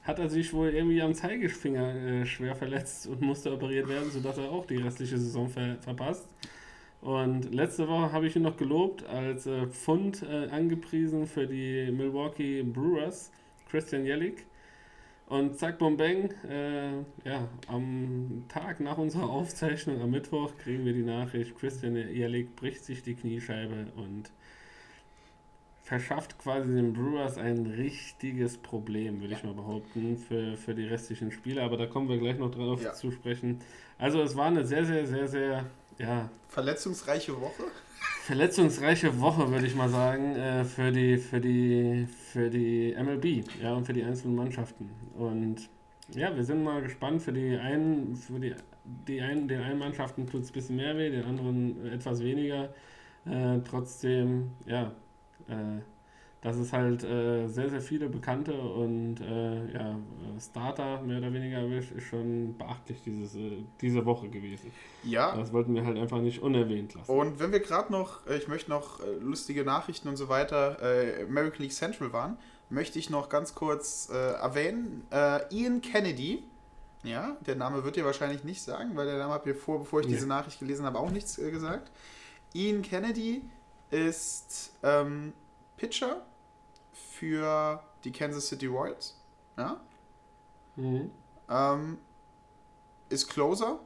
hat 0.04 0.20
er 0.20 0.28
sich 0.28 0.52
wohl 0.52 0.74
irgendwie 0.74 1.02
am 1.02 1.14
Zeigefinger 1.14 1.96
äh, 1.96 2.26
schwer 2.26 2.54
verletzt 2.54 3.08
und 3.08 3.22
musste 3.22 3.54
operiert 3.54 3.88
werden, 3.88 4.12
sodass 4.12 4.38
er 4.38 4.52
auch 4.52 4.66
die 4.66 4.76
restliche 4.76 5.18
Saison 5.18 5.48
ver 5.48 5.78
verpasst. 5.80 6.28
Und 7.00 7.56
letzte 7.56 7.88
Woche 7.88 8.12
habe 8.12 8.28
ich 8.28 8.36
ihn 8.36 8.42
noch 8.42 8.58
gelobt, 8.58 9.06
als 9.08 9.48
äh, 9.48 9.68
Pfund 9.68 10.22
angepriesen 10.52 11.28
für 11.28 11.48
die 11.48 11.90
Milwaukee 11.94 12.62
Brewers, 12.62 13.32
Christian 13.70 14.06
Jellick. 14.06 14.46
Und 15.28 15.58
zack, 15.58 15.80
bom, 15.80 15.98
bang, 15.98 16.30
äh, 16.48 16.92
ja, 17.28 17.48
am 17.68 18.44
Tag 18.48 18.80
nach 18.80 18.98
unserer 19.00 19.28
Aufzeichnung 19.30 20.00
am 20.02 20.12
Mittwoch 20.12 20.52
kriegen 20.60 20.86
wir 20.86 20.94
die 20.94 21.02
Nachricht, 21.04 21.58
Christian 21.58 21.96
Jellick 21.96 22.56
bricht 22.56 22.86
sich 22.86 23.02
die 23.02 23.16
Kniescheibe 23.16 23.88
und 23.96 24.30
verschafft 25.82 26.38
quasi 26.40 26.74
den 26.74 26.94
Brewers 26.94 27.38
ein 27.38 27.66
richtiges 27.66 28.58
Problem, 28.58 29.22
würde 29.22 29.34
ich 29.34 29.44
mal 29.44 29.54
behaupten, 29.54 30.18
für, 30.18 30.58
für 30.58 30.74
die 30.76 30.86
restlichen 30.86 31.32
Spiele. 31.32 31.62
Aber 31.64 31.78
da 31.78 31.86
kommen 31.86 32.10
wir 32.10 32.18
gleich 32.18 32.38
noch 32.38 32.52
drauf 32.52 32.82
Ja. 32.84 32.94
zu 32.94 33.12
sprechen. 33.12 33.60
Also 33.98 34.22
es 34.22 34.36
war 34.36 34.48
eine 34.48 34.66
sehr, 34.66 34.86
sehr, 34.86 35.06
sehr, 35.08 35.28
sehr 35.28 35.66
ja, 35.98 36.30
Verletzungsreiche 36.50 37.40
Woche. 37.40 37.64
Verletzungsreiche 38.24 39.20
Woche, 39.20 39.52
würde 39.52 39.68
ich 39.68 39.76
mal 39.76 39.90
sagen, 39.90 40.36
äh, 40.36 40.66
für, 40.66 40.92
die, 40.92 41.18
für, 41.18 41.40
die, 41.40 42.08
für 42.08 42.50
die 42.50 42.96
MLB 42.98 43.46
ja, 43.62 43.74
und 43.74 43.86
für 43.86 43.94
die 43.94 44.04
einzelnen 44.04 44.36
Mannschaften. 44.36 44.90
Und 45.18 45.70
ja, 46.14 46.36
wir 46.36 46.44
sind 46.44 46.64
mal 46.64 46.82
gespannt. 46.82 47.22
Für 47.22 47.34
die 47.34 47.56
einen, 47.58 48.16
für 48.16 48.40
die, 48.40 48.56
die 49.08 49.22
einen, 49.22 49.48
den 49.48 49.62
einen 49.62 49.80
Mannschaften 49.80 50.28
tut 50.28 50.44
es 50.44 50.50
ein 50.50 50.54
bisschen 50.54 50.76
mehr 50.76 50.98
weh, 50.98 51.10
den 51.10 51.24
anderen 51.26 51.86
etwas 51.92 52.24
weniger. 52.24 52.74
Äh, 53.26 53.60
trotzdem, 53.68 54.52
ja, 54.66 54.92
äh, 55.48 55.82
dass 56.46 56.58
es 56.58 56.72
halt 56.72 57.04
äh, 57.04 57.48
sehr, 57.48 57.72
sehr 57.72 57.82
viele 57.82 58.08
bekannte 58.08 58.54
und 58.54 59.20
äh, 59.20 59.74
ja, 59.74 59.94
äh, 59.94 60.40
Starter 60.40 61.02
mehr 61.02 61.18
oder 61.18 61.34
weniger 61.34 61.58
erwischt, 61.58 61.92
ist 61.92 62.04
schon 62.04 62.56
beachtlich 62.56 63.02
dieses, 63.04 63.34
äh, 63.36 63.64
diese 63.82 64.06
Woche 64.06 64.30
gewesen. 64.30 64.72
Ja, 65.04 65.36
Das 65.36 65.52
wollten 65.52 65.74
wir 65.74 65.84
halt 65.84 65.98
einfach 65.98 66.20
nicht 66.20 66.44
unerwähnt 66.44 66.94
lassen. 66.94 67.12
Und 67.12 67.40
wenn 67.40 67.52
wir 67.52 67.62
gerade 67.62 67.92
noch, 67.92 68.28
äh, 68.28 68.38
ich 68.38 68.48
möchte 68.48 68.70
noch 68.70 69.00
äh, 69.00 69.16
lustige 69.20 69.64
Nachrichten 69.66 70.08
und 70.08 70.18
so 70.18 70.30
weiter, 70.30 70.78
American 71.28 71.64
League 71.64 71.74
Central 71.74 72.14
waren, 72.14 72.38
möchte 72.70 73.00
ich 73.00 73.10
noch 73.10 73.28
ganz 73.30 73.56
kurz 73.56 74.10
äh, 74.14 74.16
erwähnen, 74.34 75.04
äh, 75.12 75.40
Ian 75.52 75.82
Kennedy, 75.82 76.44
ja, 77.04 77.38
der 77.48 77.56
Name 77.56 77.84
wird 77.84 77.96
dir 77.96 78.06
wahrscheinlich 78.06 78.44
nicht 78.44 78.62
sagen, 78.62 78.92
weil 78.96 79.08
der 79.08 79.18
Name 79.18 79.34
hat 79.34 79.48
mir 79.48 79.56
vor, 79.56 79.80
bevor 79.80 80.02
ich 80.02 80.08
Nee. 80.08 80.14
diese 80.14 80.28
Nachricht 80.28 80.60
gelesen 80.60 80.86
habe, 80.86 81.00
auch 81.00 81.10
nichts 81.10 81.38
gesagt. 81.38 81.92
Ian 82.54 82.84
Kennedy 82.84 83.42
ist 83.90 84.74
ähm, 84.84 85.34
Pitcher 85.78 86.22
für 86.96 87.84
die 88.04 88.12
Kansas 88.12 88.48
City 88.48 88.68
Royals, 88.68 89.16
ja, 89.58 89.80
Mhm. 90.78 91.12
ähm, 91.50 91.98
ist 93.10 93.30
Closer 93.30 93.80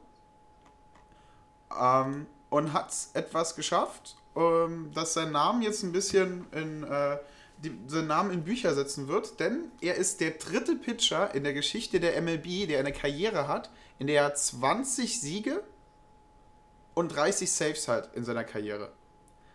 ähm, 1.78 2.26
und 2.48 2.72
hat 2.72 2.92
etwas 3.14 3.54
geschafft, 3.54 4.16
ähm, 4.34 4.90
dass 4.94 5.14
sein 5.14 5.30
Name 5.32 5.64
jetzt 5.64 5.82
ein 5.82 5.92
bisschen 5.92 6.46
in 6.52 6.82
äh, 6.82 7.18
die, 7.58 7.78
seinen 7.86 8.08
Namen 8.08 8.30
in 8.32 8.44
Bücher 8.44 8.74
setzen 8.74 9.06
wird, 9.08 9.38
denn 9.38 9.70
er 9.80 9.96
ist 9.96 10.20
der 10.20 10.32
dritte 10.32 10.76
Pitcher 10.76 11.34
in 11.34 11.44
der 11.44 11.52
Geschichte 11.52 12.00
der 12.00 12.20
MLB, 12.20 12.66
der 12.66 12.80
eine 12.80 12.92
Karriere 12.92 13.48
hat, 13.48 13.70
in 13.98 14.06
der 14.06 14.22
er 14.22 14.34
20 14.34 15.20
Siege 15.20 15.62
und 16.94 17.14
30 17.14 17.52
Saves 17.52 17.86
hat 17.86 18.14
in 18.16 18.24
seiner 18.24 18.44
Karriere. 18.44 18.92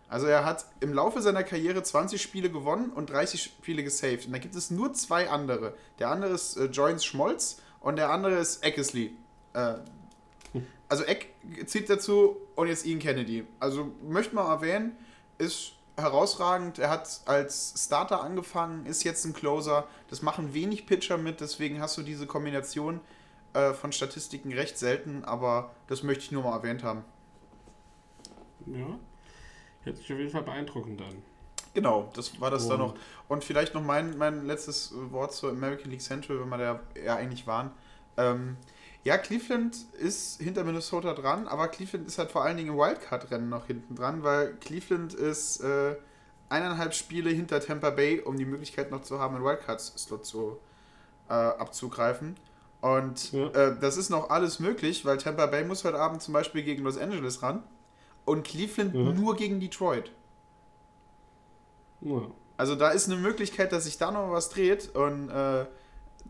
Also 0.08 0.26
er 0.26 0.44
hat 0.44 0.66
im 0.80 0.92
Laufe 0.92 1.20
seiner 1.20 1.42
Karriere 1.42 1.82
20 1.82 2.22
Spiele 2.22 2.50
gewonnen 2.50 2.90
und 2.90 3.10
30 3.10 3.42
Spiele 3.42 3.82
gesaved. 3.82 4.26
Und 4.26 4.32
da 4.32 4.38
gibt 4.38 4.54
es 4.54 4.70
nur 4.70 4.92
zwei 4.92 5.28
andere. 5.28 5.74
Der 5.98 6.10
andere 6.10 6.32
ist 6.32 6.56
äh, 6.56 6.66
Joyce 6.66 7.04
Schmolz 7.04 7.60
und 7.80 7.96
der 7.96 8.10
andere 8.10 8.36
ist 8.36 8.62
Eckesley. 8.62 9.16
Äh, 9.52 9.74
also 10.88 11.04
Eck 11.04 11.34
zieht 11.66 11.90
dazu 11.90 12.36
und 12.54 12.68
jetzt 12.68 12.86
Ian 12.86 13.00
Kennedy. 13.00 13.46
Also 13.58 13.90
möchte 14.02 14.34
man 14.34 14.46
erwähnen, 14.46 14.96
ist 15.38 15.72
herausragend. 15.96 16.78
Er 16.78 16.90
hat 16.90 17.22
als 17.24 17.74
Starter 17.76 18.22
angefangen, 18.22 18.86
ist 18.86 19.02
jetzt 19.02 19.24
ein 19.24 19.32
Closer. 19.32 19.88
Das 20.08 20.22
machen 20.22 20.54
wenig 20.54 20.86
Pitcher 20.86 21.18
mit, 21.18 21.40
deswegen 21.40 21.80
hast 21.80 21.96
du 21.98 22.02
diese 22.02 22.26
Kombination 22.26 23.00
äh, 23.54 23.72
von 23.72 23.92
Statistiken 23.92 24.52
recht 24.52 24.78
selten, 24.78 25.24
aber 25.24 25.74
das 25.88 26.02
möchte 26.02 26.24
ich 26.24 26.32
nur 26.32 26.44
mal 26.44 26.56
erwähnt 26.56 26.84
haben. 26.84 27.04
Ja. 28.66 28.98
Hört 29.86 29.96
sich 29.98 30.12
auf 30.12 30.18
jeden 30.18 30.30
Fall 30.30 30.42
beeindruckend 30.42 31.00
an. 31.00 31.22
Genau, 31.74 32.10
das 32.14 32.40
war 32.40 32.50
das 32.50 32.66
dann 32.68 32.80
Und- 32.80 32.88
noch. 32.88 33.00
Und 33.28 33.44
vielleicht 33.44 33.72
noch 33.74 33.82
mein, 33.82 34.18
mein 34.18 34.46
letztes 34.46 34.92
Wort 35.10 35.32
zur 35.32 35.50
American 35.50 35.90
League 35.90 36.00
Central, 36.02 36.40
wenn 36.40 36.48
wir 36.48 36.58
da 36.58 36.80
ja 37.02 37.16
eigentlich 37.16 37.46
waren. 37.46 37.70
Ähm, 38.16 38.56
ja, 39.04 39.16
Cleveland 39.18 39.76
ist 40.00 40.42
hinter 40.42 40.64
Minnesota 40.64 41.12
dran, 41.14 41.46
aber 41.46 41.68
Cleveland 41.68 42.08
ist 42.08 42.18
halt 42.18 42.32
vor 42.32 42.42
allen 42.44 42.56
Dingen 42.56 42.70
im 42.70 42.76
Wildcard-Rennen 42.76 43.48
noch 43.48 43.66
hinten 43.66 43.94
dran, 43.94 44.24
weil 44.24 44.54
Cleveland 44.56 45.14
ist 45.14 45.60
äh, 45.60 45.94
eineinhalb 46.48 46.92
Spiele 46.94 47.30
hinter 47.30 47.60
Tampa 47.60 47.90
Bay, 47.90 48.20
um 48.20 48.36
die 48.36 48.44
Möglichkeit 48.44 48.90
noch 48.90 49.02
zu 49.02 49.20
haben, 49.20 49.36
einen 49.36 49.44
Wildcard-Slot 49.44 50.26
zu, 50.26 50.58
äh, 51.28 51.32
abzugreifen. 51.34 52.34
Und 52.80 53.32
Ja. 53.32 53.46
äh, 53.50 53.76
das 53.80 53.96
ist 53.96 54.10
noch 54.10 54.30
alles 54.30 54.58
möglich, 54.58 55.04
weil 55.04 55.18
Tampa 55.18 55.46
Bay 55.46 55.64
muss 55.64 55.84
heute 55.84 55.98
Abend 56.00 56.20
zum 56.22 56.34
Beispiel 56.34 56.62
gegen 56.64 56.82
Los 56.82 56.98
Angeles 56.98 57.42
ran 57.42 57.62
und 58.26 58.42
Cleveland 58.46 58.94
Ja. 58.94 59.00
nur 59.12 59.34
gegen 59.36 59.58
Detroit. 59.60 60.12
Ja. 62.02 62.22
Also 62.58 62.74
da 62.74 62.90
ist 62.90 63.08
eine 63.10 63.16
Möglichkeit, 63.20 63.72
dass 63.72 63.84
sich 63.84 63.96
da 63.98 64.10
noch 64.10 64.30
was 64.30 64.50
dreht 64.50 64.94
und 64.94 65.30
äh, 65.30 65.64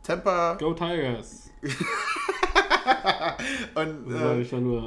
Tampa 0.03 0.55
Go 0.55 0.72
Tigers! 0.74 1.51
und 3.74 4.12
äh, 4.14 4.44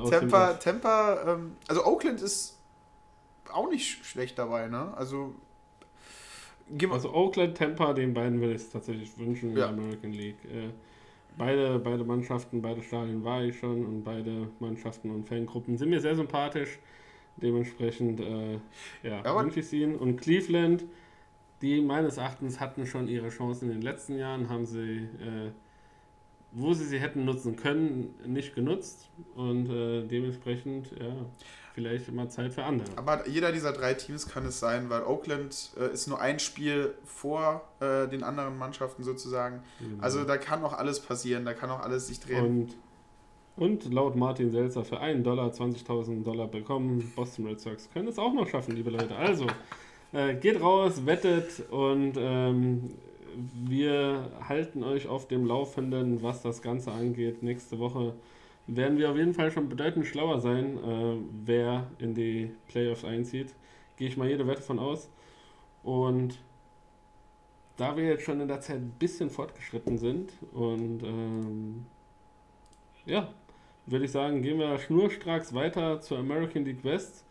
Tampa. 0.10 0.54
Tampa, 0.54 1.24
ähm, 1.34 1.56
also 1.68 1.86
Oakland 1.86 2.22
ist 2.22 2.58
auch 3.52 3.70
nicht 3.70 3.86
sch- 3.86 4.04
schlecht 4.04 4.38
dabei, 4.38 4.68
ne? 4.68 4.94
Also 4.96 5.34
Also 6.92 7.14
Oakland, 7.14 7.58
Tampa, 7.58 7.94
den 7.94 8.14
beiden 8.14 8.40
würde 8.40 8.54
ich 8.54 8.62
es 8.62 8.70
tatsächlich 8.70 9.18
wünschen 9.18 9.52
in 9.52 9.58
Ja. 9.58 9.68
der 9.68 9.78
American 9.78 10.12
League. 10.14 10.44
Äh, 10.46 10.70
beide, 11.38 11.80
beide 11.80 12.04
Mannschaften, 12.04 12.62
beide 12.62 12.82
Stadien 12.84 13.24
war 13.24 13.42
ich 13.44 13.58
schon 13.58 13.86
und 13.86 14.04
beide 14.04 14.50
Mannschaften 14.60 15.10
und 15.12 15.28
Fangruppen 15.28 15.78
sind 15.78 15.90
mir 15.90 16.00
sehr 16.02 16.16
sympathisch. 16.16 16.80
Dementsprechend 17.42 18.20
äh, 18.20 18.60
ja, 19.04 19.24
aber- 19.24 19.46
es 19.56 19.74
ihnen. 19.74 19.96
Und 19.96 20.18
Cleveland, 20.18 20.86
die 21.62 21.82
meines 21.82 22.18
Erachtens 22.18 22.60
hatten 22.60 22.86
schon 22.86 23.08
ihre 23.08 23.30
Chancen 23.30 23.70
in 23.70 23.78
den 23.78 23.82
letzten 23.82 24.18
Jahren, 24.18 24.50
haben 24.50 24.66
sie, 24.66 24.98
äh, 24.98 25.52
wo 26.52 26.74
sie 26.74 26.86
sie 26.86 27.00
hätten 27.00 27.26
nutzen 27.26 27.56
können, 27.56 28.16
nicht 28.26 28.56
genutzt. 28.56 29.10
Und 29.36 29.70
äh, 29.70 30.06
dementsprechend, 30.08 30.92
ja, 30.92 31.14
vielleicht 31.74 32.10
immer 32.10 32.28
Zeit 32.30 32.54
für 32.54 32.64
andere. 32.64 32.88
aber 32.98 33.28
jeder 33.28 33.52
dieser 33.52 33.72
drei 33.72 33.94
Teams 33.94 34.28
kann 34.28 34.46
es 34.46 34.60
sein, 34.60 34.90
weil 34.90 35.04
Oakland 35.04 35.72
äh, 35.80 35.94
ist 35.94 36.08
nur 36.08 36.20
ein 36.20 36.40
Spiel 36.40 36.94
vor 37.06 37.68
äh, 37.80 38.08
den 38.08 38.24
anderen 38.24 38.58
Mannschaften 38.58 39.04
sozusagen. 39.04 39.62
Also 40.02 40.24
da 40.26 40.38
kann 40.38 40.64
auch 40.64 40.74
alles 40.74 41.00
passieren, 41.00 41.46
da 41.46 41.54
kann 41.54 41.70
auch 41.70 41.80
alles 41.80 42.08
sich 42.08 42.20
drehen. 42.20 42.46
Und, 42.46 42.78
und 43.56 43.92
laut 43.94 44.16
Martin 44.16 44.52
Selzer 44.52 44.86
für 44.86 45.00
1 45.00 45.24
Dollar 45.24 45.52
20.000 45.52 46.24
Dollar 46.24 46.48
bekommen. 46.48 47.12
Boston 47.16 47.48
Red 47.48 47.60
Sox 47.60 47.90
können 47.92 48.08
es 48.08 48.18
auch 48.18 48.34
noch 48.34 48.48
schaffen, 48.48 48.76
liebe 48.76 48.90
Leute. 48.90 49.16
Also, 49.16 49.48
äh, 50.14 50.36
geht 50.36 50.62
raus, 50.62 51.06
wettet 51.06 51.70
und 51.70 52.14
ähm, 52.18 52.92
wir 53.54 54.32
halten 54.48 54.84
euch 54.84 55.08
auf 55.08 55.28
dem 55.28 55.46
Laufenden, 55.46 56.24
was 56.24 56.42
das 56.42 56.62
Ganze 56.62 56.92
angeht. 56.92 57.44
Nächste 57.44 57.80
Woche 57.80 58.14
werden 58.68 58.98
wir 58.98 59.12
auf 59.12 59.18
jeden 59.18 59.34
Fall 59.34 59.52
schon 59.52 59.70
bedeutend 59.70 60.06
schlauer 60.06 60.40
sein, 60.42 60.78
äh, 60.78 61.16
wer 61.46 61.88
in 62.00 62.14
die 62.14 62.52
Playoffs 62.68 63.04
einzieht. 63.04 63.54
Gehe 63.98 64.08
ich 64.08 64.18
mal 64.18 64.30
jede 64.30 64.48
Wette 64.48 64.62
von 64.62 64.80
aus. 64.80 65.10
Und 65.84 66.40
da 67.78 67.96
wir 67.96 68.04
jetzt 68.06 68.24
schon 68.24 68.42
in 68.42 68.48
der 68.48 68.62
Zeit 68.62 68.78
ein 68.78 68.94
bisschen 69.00 69.30
fortgeschritten 69.30 69.98
sind 69.98 70.34
und 70.54 71.02
ähm, 71.04 71.86
ja, 73.06 73.30
würde 73.92 74.06
ich 74.06 74.12
sagen, 74.12 74.42
gehen 74.42 74.60
wir 74.60 74.78
schnurstracks 74.78 75.54
weiter 75.54 76.02
zur 76.02 76.20
American 76.20 76.66
League 76.66 76.84
West, 76.84 77.26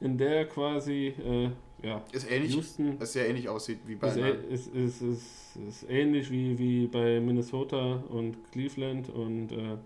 in 0.00 0.18
der 0.18 0.46
quasi 0.46 1.14
äh, 1.24 1.50
ja, 1.82 2.02
Ist 2.12 2.30
ähnlich, 2.30 2.54
Houston 2.54 2.98
dass 2.98 3.12
sehr 3.12 3.28
ähnlich 3.28 3.48
aussieht 3.48 3.78
wie 3.86 3.94
bei 3.94 4.08
ist, 4.08 4.66
ist, 4.68 4.74
ist, 4.74 5.02
ist, 5.02 5.56
ist 5.68 5.86
ähnlich 5.88 6.30
wie, 6.30 6.58
wie 6.58 6.86
bei 6.86 7.20
Minnesota 7.20 8.02
und 8.10 8.36
Cleveland 8.52 9.08
und 9.08 9.52
äh, 9.52 9.76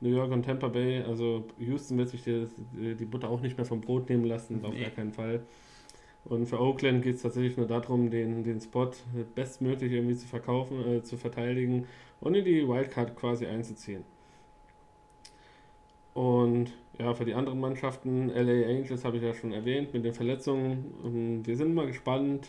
New 0.00 0.10
York 0.10 0.32
und 0.32 0.44
Tampa 0.44 0.68
Bay. 0.68 1.02
Also 1.02 1.44
Houston 1.58 1.96
wird 1.98 2.08
sich 2.08 2.22
die, 2.24 2.46
die 2.72 3.04
Butter 3.04 3.30
auch 3.30 3.40
nicht 3.40 3.56
mehr 3.56 3.64
vom 3.64 3.80
Brot 3.80 4.08
nehmen 4.10 4.24
lassen, 4.24 4.64
auf 4.64 4.74
Nee. 4.74 4.82
gar 4.82 4.90
keinen 4.90 5.12
Fall. 5.12 5.42
Und 6.24 6.46
für 6.46 6.60
Oakland 6.60 7.02
geht 7.02 7.16
es 7.16 7.22
tatsächlich 7.22 7.56
nur 7.56 7.66
darum, 7.66 8.10
den, 8.10 8.44
den 8.44 8.60
Spot 8.60 8.90
bestmöglich 9.34 9.92
irgendwie 9.92 10.16
zu 10.16 10.26
verkaufen, 10.26 10.84
äh, 10.86 11.02
zu 11.02 11.16
verteidigen 11.16 11.86
und 12.20 12.34
in 12.34 12.44
die 12.44 12.68
Wildcard 12.68 13.16
quasi 13.16 13.46
einzuziehen. 13.46 14.04
Und 16.14 16.72
ja, 16.98 17.14
für 17.14 17.24
die 17.24 17.34
anderen 17.34 17.60
Mannschaften, 17.60 18.28
LA 18.28 18.66
Angels 18.68 19.04
habe 19.04 19.16
ich 19.16 19.22
ja 19.22 19.32
schon 19.34 19.52
erwähnt, 19.52 19.94
mit 19.94 20.04
den 20.04 20.12
Verletzungen. 20.14 20.94
Ähm, 21.04 21.46
Wir 21.46 21.56
sind 21.56 21.74
mal 21.74 21.86
gespannt, 21.86 22.48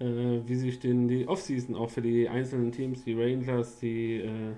äh, 0.00 0.06
wie 0.46 0.54
sich 0.56 0.80
denn 0.80 1.08
die 1.08 1.28
Offseason 1.28 1.74
auch 1.76 1.90
für 1.90 2.02
die 2.02 2.28
einzelnen 2.28 2.72
Teams, 2.72 3.04
die 3.04 3.14
Rangers, 3.14 3.78
die 3.80 4.16
äh, 4.20 4.54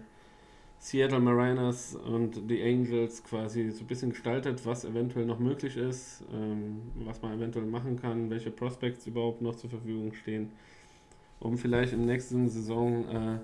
Seattle 0.79 1.21
Mariners 1.21 1.95
und 1.97 2.51
die 2.51 2.63
Angels 2.63 3.23
quasi 3.25 3.71
so 3.71 3.85
ein 3.85 3.87
bisschen 3.87 4.11
gestaltet, 4.11 4.67
was 4.67 4.85
eventuell 4.85 5.27
noch 5.27 5.39
möglich 5.39 5.77
ist, 5.77 6.25
ähm, 6.33 6.83
was 6.97 7.23
man 7.23 7.35
eventuell 7.39 7.67
machen 7.67 7.97
kann, 8.01 8.31
welche 8.31 8.51
Prospects 8.51 9.07
überhaupt 9.07 9.43
noch 9.43 9.55
zur 9.57 9.71
Verfügung 9.71 10.13
stehen, 10.15 10.51
um 11.41 11.59
vielleicht 11.59 11.93
der 11.93 12.01
nächsten 12.01 12.49
Saison 12.49 13.09
äh, 13.09 13.39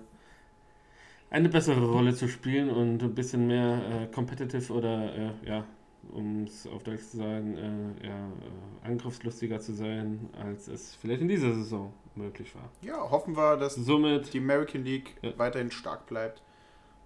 eine 1.31 1.49
bessere 1.49 1.85
Rolle 1.87 2.15
zu 2.15 2.29
spielen 2.29 2.71
und 2.71 3.03
ein 3.03 3.15
bisschen 3.15 3.47
mehr 3.47 3.81
äh, 4.03 4.07
competitive 4.15 4.73
oder 4.73 5.15
äh, 5.15 5.31
ja, 5.47 5.65
um 6.11 6.45
es 6.45 6.67
auf 6.67 6.83
Deutsch 6.83 7.03
zu 7.03 7.19
sagen, 7.19 7.57
äh, 7.57 8.07
eher 8.07 8.15
äh, 8.15 8.87
angriffslustiger 8.87 9.61
zu 9.61 9.75
sein, 9.75 10.31
als 10.43 10.69
es 10.69 10.95
vielleicht 10.95 11.21
in 11.21 11.29
dieser 11.29 11.53
Saison 11.55 11.93
möglich 12.15 12.55
war. 12.55 12.71
Ja, 12.81 13.11
hoffen 13.11 13.37
wir, 13.37 13.57
dass 13.57 13.75
Somit, 13.75 14.33
die 14.33 14.39
American 14.39 14.85
League 14.85 15.17
Ja. 15.23 15.33
weiterhin 15.37 15.71
stark 15.71 16.07
bleibt. 16.07 16.43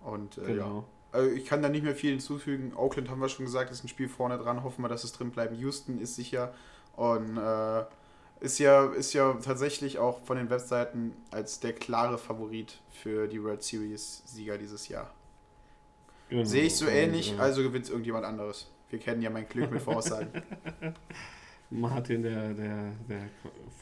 Und 0.04 0.38
äh, 0.38 0.42
ja, 0.42 0.46
genau. 0.48 0.84
also 1.10 1.30
ich 1.30 1.44
kann 1.44 1.62
da 1.62 1.68
nicht 1.68 1.84
mehr 1.84 1.94
viel 1.94 2.10
hinzufügen. 2.10 2.72
Oakland 2.74 3.10
haben 3.10 3.20
wir 3.20 3.28
schon 3.28 3.44
gesagt, 3.44 3.70
ist 3.70 3.84
ein 3.84 3.88
Spiel 3.88 4.08
vorne 4.08 4.38
dran. 4.38 4.62
Hoffen 4.62 4.82
wir, 4.84 4.88
dass 4.88 5.04
es 5.04 5.12
drin 5.12 5.30
bleibt. 5.30 5.56
Houston 5.58 5.98
ist 5.98 6.14
sicher 6.16 6.54
und 6.96 7.36
äh, 7.36 7.84
ist 8.42 8.58
ja 8.58 8.86
ist 8.92 9.12
ja 9.14 9.34
tatsächlich 9.34 9.98
auch 9.98 10.20
von 10.24 10.36
den 10.36 10.50
Webseiten 10.50 11.14
als 11.30 11.60
der 11.60 11.72
klare 11.74 12.18
Favorit 12.18 12.80
für 12.90 13.28
die 13.28 13.42
World 13.42 13.62
Series 13.62 14.22
Sieger 14.26 14.58
dieses 14.58 14.88
Jahr. 14.88 15.14
genau. 16.28 16.44
Sehe 16.44 16.64
ich 16.64 16.76
so 16.76 16.86
Und, 16.86 16.92
ähnlich, 16.92 17.38
äh, 17.38 17.38
also 17.38 17.62
gewinnt 17.62 17.88
irgendjemand 17.88 18.24
anderes. 18.24 18.70
Wir 18.90 18.98
kennen 18.98 19.22
ja 19.22 19.30
mein 19.30 19.48
Glück 19.48 19.70
mit 19.70 19.82
Voraussagen. 19.82 20.30
Martin, 21.70 22.22
der, 22.22 22.54
der, 22.54 22.92
der 23.08 23.30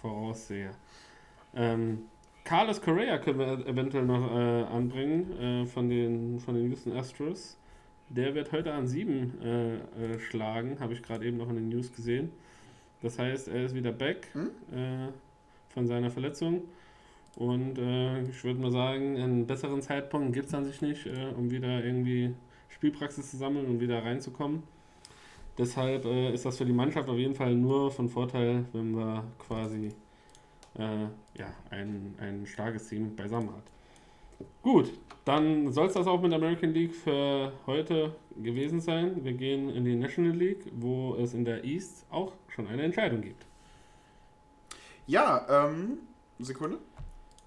Vorausseher. 0.01 0.79
Ähm, 1.55 2.11
Carlos 2.45 2.81
Correa 2.81 3.19
können 3.19 3.39
wir 3.39 3.67
eventuell 3.67 4.05
noch 4.05 4.31
äh, 4.31 4.65
anbringen 4.65 5.33
äh, 5.39 5.67
von, 5.67 5.89
den, 5.89 6.41
von 6.41 6.55
den 6.55 6.69
Houston 6.71 6.93
Astros. 6.97 7.59
Der 8.09 8.35
wird 8.35 8.53
heute 8.53 8.73
an 8.73 8.87
sieben 8.89 9.41
äh, 9.43 9.77
äh, 10.15 10.21
schlagen, 10.21 10.81
habe 10.81 10.95
ich 10.95 11.03
gerade 11.03 11.27
eben 11.27 11.37
noch 11.39 11.49
in 11.51 11.57
den 11.57 11.69
News 11.69 11.93
gesehen. 11.93 12.33
Das 13.03 13.19
heißt, 13.19 13.49
er 13.49 13.65
ist 13.65 13.75
wieder 13.75 13.93
back 13.93 14.29
Hm? 14.33 14.51
äh, 14.73 15.09
von 15.73 15.87
seiner 15.87 16.11
Verletzung. 16.11 16.63
Und 17.37 17.79
äh, 17.79 18.23
ich 18.25 18.43
würde 18.45 18.61
mal 18.61 18.73
sagen, 18.73 19.17
einen 19.17 19.47
besseren 19.47 19.83
Zeitpunkt 19.83 20.33
gibt 20.33 20.49
es 20.49 20.55
an 20.55 20.65
sich 20.65 20.83
nicht, 20.83 21.07
äh, 21.07 21.33
um 21.37 21.51
wieder 21.51 21.83
irgendwie 21.85 22.35
Spielpraxis 22.69 23.31
zu 23.31 23.37
sammeln 23.37 23.67
und 23.67 23.81
wieder 23.81 24.03
reinzukommen. 24.03 24.63
Deshalb 25.57 26.05
äh, 26.05 26.33
ist 26.33 26.45
das 26.45 26.59
für 26.59 26.65
die 26.65 26.73
Mannschaft 26.73 27.09
auf 27.09 27.19
jeden 27.19 27.35
Fall 27.35 27.55
nur 27.55 27.91
von 27.91 28.09
Vorteil, 28.09 28.65
wenn 28.73 28.97
wir 28.97 29.25
quasi 29.39 29.93
äh, 30.79 31.07
ja, 31.39 31.53
ein, 31.71 32.15
ein 32.19 32.47
starkes 32.47 32.89
Team 32.89 33.15
beisammen 33.15 33.51
hat. 33.51 33.65
Gut, 34.63 34.93
dann 35.25 35.73
soll 35.73 35.87
es 35.87 35.95
das 35.95 36.07
auch 36.07 36.21
mit 36.21 36.33
der 36.33 36.39
American 36.39 36.73
League 36.73 36.95
für 36.95 37.53
heute 37.67 38.15
gewesen 38.37 38.81
sein. 38.81 39.25
Wir 39.25 39.33
gehen 39.33 39.69
in 39.71 39.85
die 39.85 39.97
National 39.97 40.37
League, 40.37 40.65
wo 40.73 41.15
es 41.17 41.35
in 41.35 41.45
der 41.45 41.65
East 41.65 42.05
auch 42.11 42.33
schon 42.49 42.67
eine 42.67 42.83
Entscheidung 42.83 43.21
gibt. 43.21 43.45
Ja, 45.07 45.67
ähm, 45.69 45.99
Sekunde. 46.39 46.79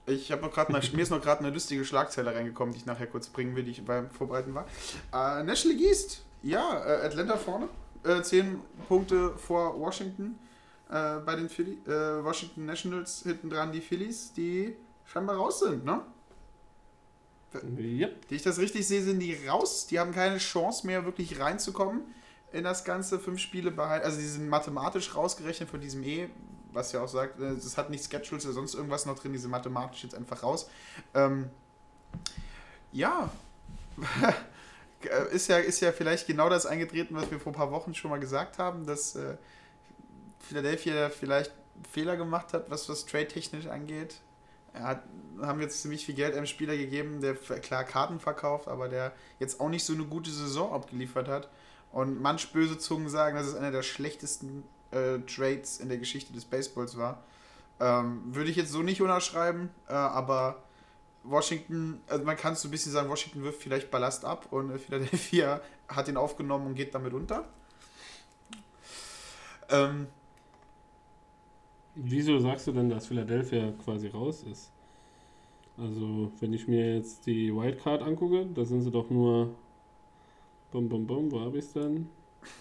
Ich 0.05 0.31
habe 0.31 0.41
noch 0.41 0.51
gerade 0.51 0.73
mir 0.73 1.01
ist 1.01 1.09
noch 1.11 1.21
gerade 1.21 1.39
eine 1.39 1.49
lustige 1.51 1.85
Schlagzeile 1.85 2.35
reingekommen, 2.35 2.73
die 2.73 2.79
ich 2.79 2.85
nachher 2.85 3.07
kurz 3.07 3.29
bringen 3.29 3.55
will, 3.55 3.63
die 3.63 3.71
ich 3.71 3.85
beim 3.85 4.09
Vorbereiten 4.09 4.53
war. 4.53 4.65
Äh, 5.13 5.43
National 5.43 5.77
League 5.77 5.87
East, 5.87 6.25
ja, 6.41 6.83
äh, 6.85 7.05
Atlanta 7.05 7.37
vorne, 7.37 7.69
äh, 8.03 8.21
10 8.21 8.59
Punkte 8.87 9.31
vor 9.37 9.79
Washington 9.79 10.37
äh, 10.89 11.19
bei 11.25 11.35
den 11.35 11.47
Philly, 11.47 11.79
äh, 11.87 12.23
Washington 12.23 12.65
Nationals 12.65 13.23
hinten 13.23 13.49
dran 13.49 13.71
die 13.71 13.79
Phillies, 13.79 14.33
die 14.33 14.75
scheinbar 15.05 15.37
raus 15.37 15.61
sind, 15.61 15.85
ne? 15.85 16.01
Yep. 17.55 18.27
Die 18.27 18.35
ich 18.35 18.43
das 18.43 18.57
richtig 18.57 18.87
sehe, 18.87 19.01
sind 19.01 19.19
die 19.19 19.47
raus. 19.47 19.87
Die 19.87 19.99
haben 19.99 20.13
keine 20.13 20.37
Chance 20.37 20.87
mehr, 20.87 21.05
wirklich 21.05 21.39
reinzukommen 21.39 22.01
in 22.51 22.63
das 22.63 22.83
ganze 22.83 23.19
fünf 23.19 23.39
Spiele 23.39 23.71
behalten. 23.71 24.05
Also 24.05 24.19
die 24.19 24.27
sind 24.27 24.47
mathematisch 24.47 25.15
rausgerechnet 25.15 25.69
von 25.69 25.81
diesem 25.81 26.03
E, 26.03 26.29
was 26.71 26.91
ja 26.91 27.01
auch 27.01 27.07
sagt, 27.07 27.39
äh, 27.39 27.45
es 27.45 27.77
hat 27.77 27.89
nicht 27.89 28.09
Schedules 28.09 28.45
oder 28.45 28.53
sonst 28.53 28.75
irgendwas 28.75 29.05
noch 29.05 29.17
drin, 29.17 29.33
die 29.33 29.39
sind 29.39 29.51
mathematisch 29.51 30.03
jetzt 30.03 30.15
einfach 30.15 30.43
raus. 30.43 30.69
Ähm, 31.13 31.49
ja. 32.91 33.29
ist 35.31 35.49
ja, 35.49 35.57
ist 35.57 35.81
ja 35.81 35.91
vielleicht 35.91 36.27
genau 36.27 36.47
das 36.47 36.65
eingetreten, 36.65 37.15
was 37.15 37.29
wir 37.29 37.39
vor 37.39 37.51
ein 37.51 37.55
paar 37.55 37.71
Wochen 37.71 37.93
schon 37.93 38.11
mal 38.11 38.19
gesagt 38.19 38.59
haben, 38.59 38.85
dass 38.85 39.15
äh, 39.15 39.35
Philadelphia 40.39 41.09
vielleicht 41.09 41.51
Fehler 41.91 42.17
gemacht 42.17 42.53
hat, 42.53 42.69
was 42.69 42.87
was 42.87 43.05
trade-technisch 43.05 43.67
angeht. 43.67 44.15
Er 44.73 44.83
hat, 44.83 45.03
haben 45.41 45.61
jetzt 45.61 45.81
ziemlich 45.81 46.05
viel 46.05 46.15
Geld 46.15 46.35
einem 46.35 46.45
Spieler 46.45 46.75
gegeben, 46.75 47.21
der 47.21 47.35
klar 47.35 47.83
Karten 47.83 48.19
verkauft, 48.19 48.67
aber 48.67 48.89
der 48.89 49.13
jetzt 49.39 49.59
auch 49.59 49.69
nicht 49.69 49.85
so 49.85 49.93
eine 49.93 50.05
gute 50.05 50.31
Saison 50.31 50.73
abgeliefert 50.73 51.27
hat. 51.27 51.49
Und 51.91 52.21
manch 52.21 52.51
böse 52.51 52.77
Zungen 52.77 53.09
sagen, 53.09 53.35
dass 53.35 53.45
es 53.45 53.55
einer 53.55 53.71
der 53.71 53.83
schlechtesten 53.83 54.63
äh, 54.91 55.19
Trades 55.19 55.79
in 55.79 55.89
der 55.89 55.97
Geschichte 55.97 56.33
des 56.33 56.45
Baseballs 56.45 56.97
war. 56.97 57.23
Ähm, 57.79 58.23
würde 58.33 58.49
ich 58.49 58.55
jetzt 58.55 58.71
so 58.71 58.81
nicht 58.81 59.01
unterschreiben, 59.01 59.69
äh, 59.87 59.93
aber 59.93 60.63
Washington, 61.23 62.01
also 62.07 62.23
man 62.23 62.37
kann 62.37 62.53
es 62.53 62.61
so 62.61 62.67
ein 62.67 62.71
bisschen 62.71 62.91
sagen, 62.91 63.09
Washington 63.09 63.43
wirft 63.43 63.61
vielleicht 63.61 63.91
Ballast 63.91 64.25
ab 64.25 64.47
und 64.51 64.71
äh, 64.71 64.79
Philadelphia 64.79 65.61
hat 65.87 66.07
ihn 66.07 66.17
aufgenommen 66.17 66.67
und 66.67 66.75
geht 66.75 66.93
damit 66.93 67.13
unter. 67.13 67.45
Ähm, 69.69 70.07
Wieso 71.95 72.39
sagst 72.39 72.67
du 72.67 72.71
denn, 72.71 72.89
dass 72.89 73.07
Philadelphia 73.07 73.73
quasi 73.83 74.07
raus 74.07 74.43
ist? 74.49 74.71
Also, 75.77 76.31
wenn 76.39 76.53
ich 76.53 76.67
mir 76.67 76.97
jetzt 76.97 77.25
die 77.25 77.53
Wildcard 77.53 78.01
angucke, 78.01 78.45
da 78.53 78.63
sind 78.65 78.81
sie 78.81 78.91
doch 78.91 79.09
nur. 79.09 79.55
Bum, 80.71 80.89
bum, 80.89 81.05
bum, 81.05 81.31
wo 81.31 81.39
habe 81.39 81.57
ich 81.59 81.65
es 81.65 81.73
denn? 81.73 82.07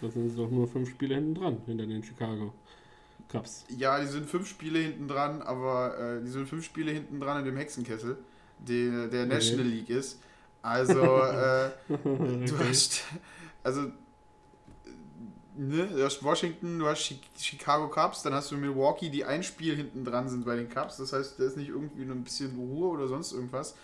Da 0.00 0.10
sind 0.10 0.28
sie 0.28 0.36
doch 0.36 0.50
nur 0.50 0.68
fünf 0.68 0.90
Spiele 0.90 1.14
hinten 1.14 1.34
dran, 1.34 1.58
hinter 1.66 1.86
den 1.86 2.02
Chicago 2.02 2.52
Cubs. 3.28 3.64
Ja, 3.68 3.98
die 4.00 4.06
sind 4.06 4.28
fünf 4.28 4.46
Spiele 4.46 4.78
hinten 4.78 5.08
dran, 5.08 5.42
aber 5.42 5.98
äh, 5.98 6.22
die 6.22 6.28
sind 6.28 6.46
fünf 6.46 6.64
Spiele 6.64 6.92
hinten 6.92 7.20
dran 7.20 7.38
in 7.40 7.46
dem 7.46 7.56
Hexenkessel, 7.56 8.18
die, 8.58 9.08
der 9.10 9.26
National 9.26 9.66
League 9.66 9.88
ist. 9.88 10.20
Also, 10.60 11.00
äh, 11.00 11.70
du 11.88 12.58
hast, 12.58 13.02
also, 13.62 13.90
ne, 15.56 15.86
du 15.86 16.04
hast 16.04 16.22
Washington, 16.22 16.78
du 16.78 16.86
hast 16.86 17.00
Chi- 17.02 17.20
Chicago 17.38 17.88
Cubs, 17.88 18.22
dann 18.22 18.34
hast 18.34 18.50
du 18.50 18.56
Milwaukee, 18.56 19.10
die 19.10 19.24
ein 19.24 19.42
Spiel 19.42 19.76
hinten 19.76 20.04
dran 20.04 20.28
sind 20.28 20.44
bei 20.44 20.56
den 20.56 20.68
Cubs. 20.68 20.96
Das 20.98 21.12
heißt, 21.12 21.38
da 21.38 21.44
ist 21.44 21.56
nicht 21.56 21.68
irgendwie 21.68 22.04
nur 22.04 22.16
ein 22.16 22.24
bisschen 22.24 22.54
Ruhe 22.56 22.88
oder 22.88 23.08
sonst 23.08 23.32
irgendwas. 23.32 23.74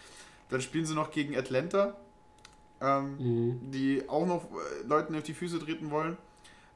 Dann 0.51 0.61
spielen 0.63 0.87
sie 0.87 0.95
noch 0.95 1.11
gegen 1.11 1.37
Atlanta, 1.37 1.97
ähm, 2.81 3.19
Mhm. 3.19 3.61
die 3.73 4.09
auch 4.09 4.27
noch 4.27 4.45
äh, 4.45 4.87
Leuten 4.87 5.15
auf 5.17 5.23
die 5.25 5.35
Füße 5.35 5.59
treten 5.61 5.91
wollen. 5.91 6.17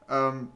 Ähm, 0.09 0.49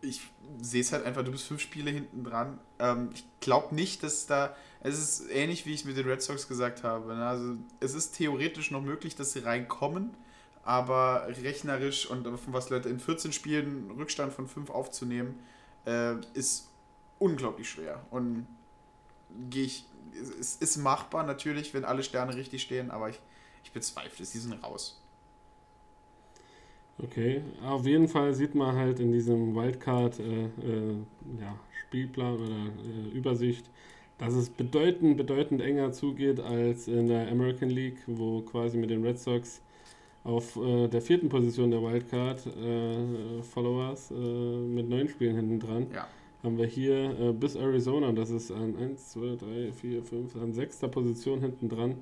ich 0.00 0.22
sehe 0.60 0.80
es 0.80 0.92
halt 0.92 1.04
einfach, 1.04 1.22
du 1.24 1.30
bist 1.30 1.46
fünf 1.46 1.60
Spiele 1.60 1.90
hinten 1.90 2.24
dran. 2.24 2.58
Ähm, 2.78 3.10
ich 3.14 3.24
glaube 3.40 3.74
nicht, 3.74 4.02
dass 4.02 4.26
da. 4.26 4.54
Es 4.80 4.98
ist 4.98 5.30
ähnlich, 5.30 5.64
wie 5.64 5.74
ich 5.74 5.84
mit 5.84 5.96
den 5.96 6.08
Red 6.08 6.22
Sox 6.22 6.48
gesagt 6.48 6.82
habe. 6.82 7.14
Ne? 7.14 7.24
Also, 7.24 7.54
es 7.78 7.94
ist 7.94 8.16
theoretisch 8.16 8.72
noch 8.72 8.82
möglich, 8.82 9.14
dass 9.14 9.32
sie 9.32 9.40
reinkommen, 9.40 10.12
aber 10.62 11.26
rechnerisch 11.42 12.06
und 12.06 12.24
von 12.38 12.52
was 12.52 12.70
Leute 12.70 12.88
in 12.88 13.00
14 13.00 13.32
Spielen 13.32 13.90
Rückstand 13.90 14.32
von 14.32 14.46
5 14.46 14.70
aufzunehmen, 14.70 15.40
äh, 15.86 16.14
ist 16.34 16.68
unglaublich 17.18 17.68
schwer. 17.68 18.00
Und 18.10 18.46
gehe 19.50 19.64
ich. 19.64 19.86
Es 20.38 20.56
ist 20.56 20.76
machbar 20.76 21.24
natürlich, 21.24 21.72
wenn 21.72 21.84
alle 21.84 22.02
Sterne 22.02 22.36
richtig 22.36 22.62
stehen, 22.62 22.90
aber 22.90 23.08
ich, 23.08 23.18
ich 23.64 23.72
bezweifle 23.72 24.22
es. 24.22 24.32
Die 24.32 24.38
sind 24.38 24.62
raus. 24.62 25.00
Okay, 27.02 27.42
auf 27.64 27.86
jeden 27.86 28.06
Fall 28.06 28.34
sieht 28.34 28.54
man 28.54 28.76
halt 28.76 29.00
in 29.00 29.10
diesem 29.10 29.54
Wildcard 29.56 30.20
äh, 30.20 30.44
äh, 30.44 30.96
ja, 31.40 31.58
Spielplan 31.80 32.34
oder 32.34 32.50
äh, 32.50 33.16
Übersicht, 33.16 33.70
dass 34.18 34.34
es 34.34 34.50
bedeutend, 34.50 35.16
bedeutend 35.16 35.62
enger 35.62 35.92
zugeht 35.92 36.38
als 36.38 36.88
in 36.88 37.08
der 37.08 37.28
American 37.30 37.70
League, 37.70 37.98
wo 38.06 38.42
quasi 38.42 38.76
mit 38.76 38.90
den 38.90 39.02
Red 39.02 39.18
Sox 39.18 39.61
auf 40.24 40.56
äh, 40.56 40.88
der 40.88 41.02
vierten 41.02 41.28
Position 41.28 41.70
der 41.70 41.82
Wildcard 41.82 42.46
äh, 42.46 43.42
Followers 43.42 44.10
äh, 44.10 44.14
mit 44.14 44.88
neun 44.88 45.08
Spielen 45.08 45.36
hinten 45.36 45.60
dran. 45.60 45.86
Ja. 45.92 46.06
Haben 46.42 46.58
wir 46.58 46.66
hier 46.66 47.18
äh, 47.20 47.32
bis 47.32 47.54
Arizona, 47.54 48.12
das 48.12 48.30
ist 48.30 48.50
an 48.50 48.76
1, 48.76 49.10
2, 49.10 49.36
3, 49.36 49.72
4, 49.72 50.02
5, 50.02 50.36
an 50.36 50.52
sechster 50.52 50.88
Position 50.88 51.40
hinten 51.40 51.68
dran. 51.68 51.96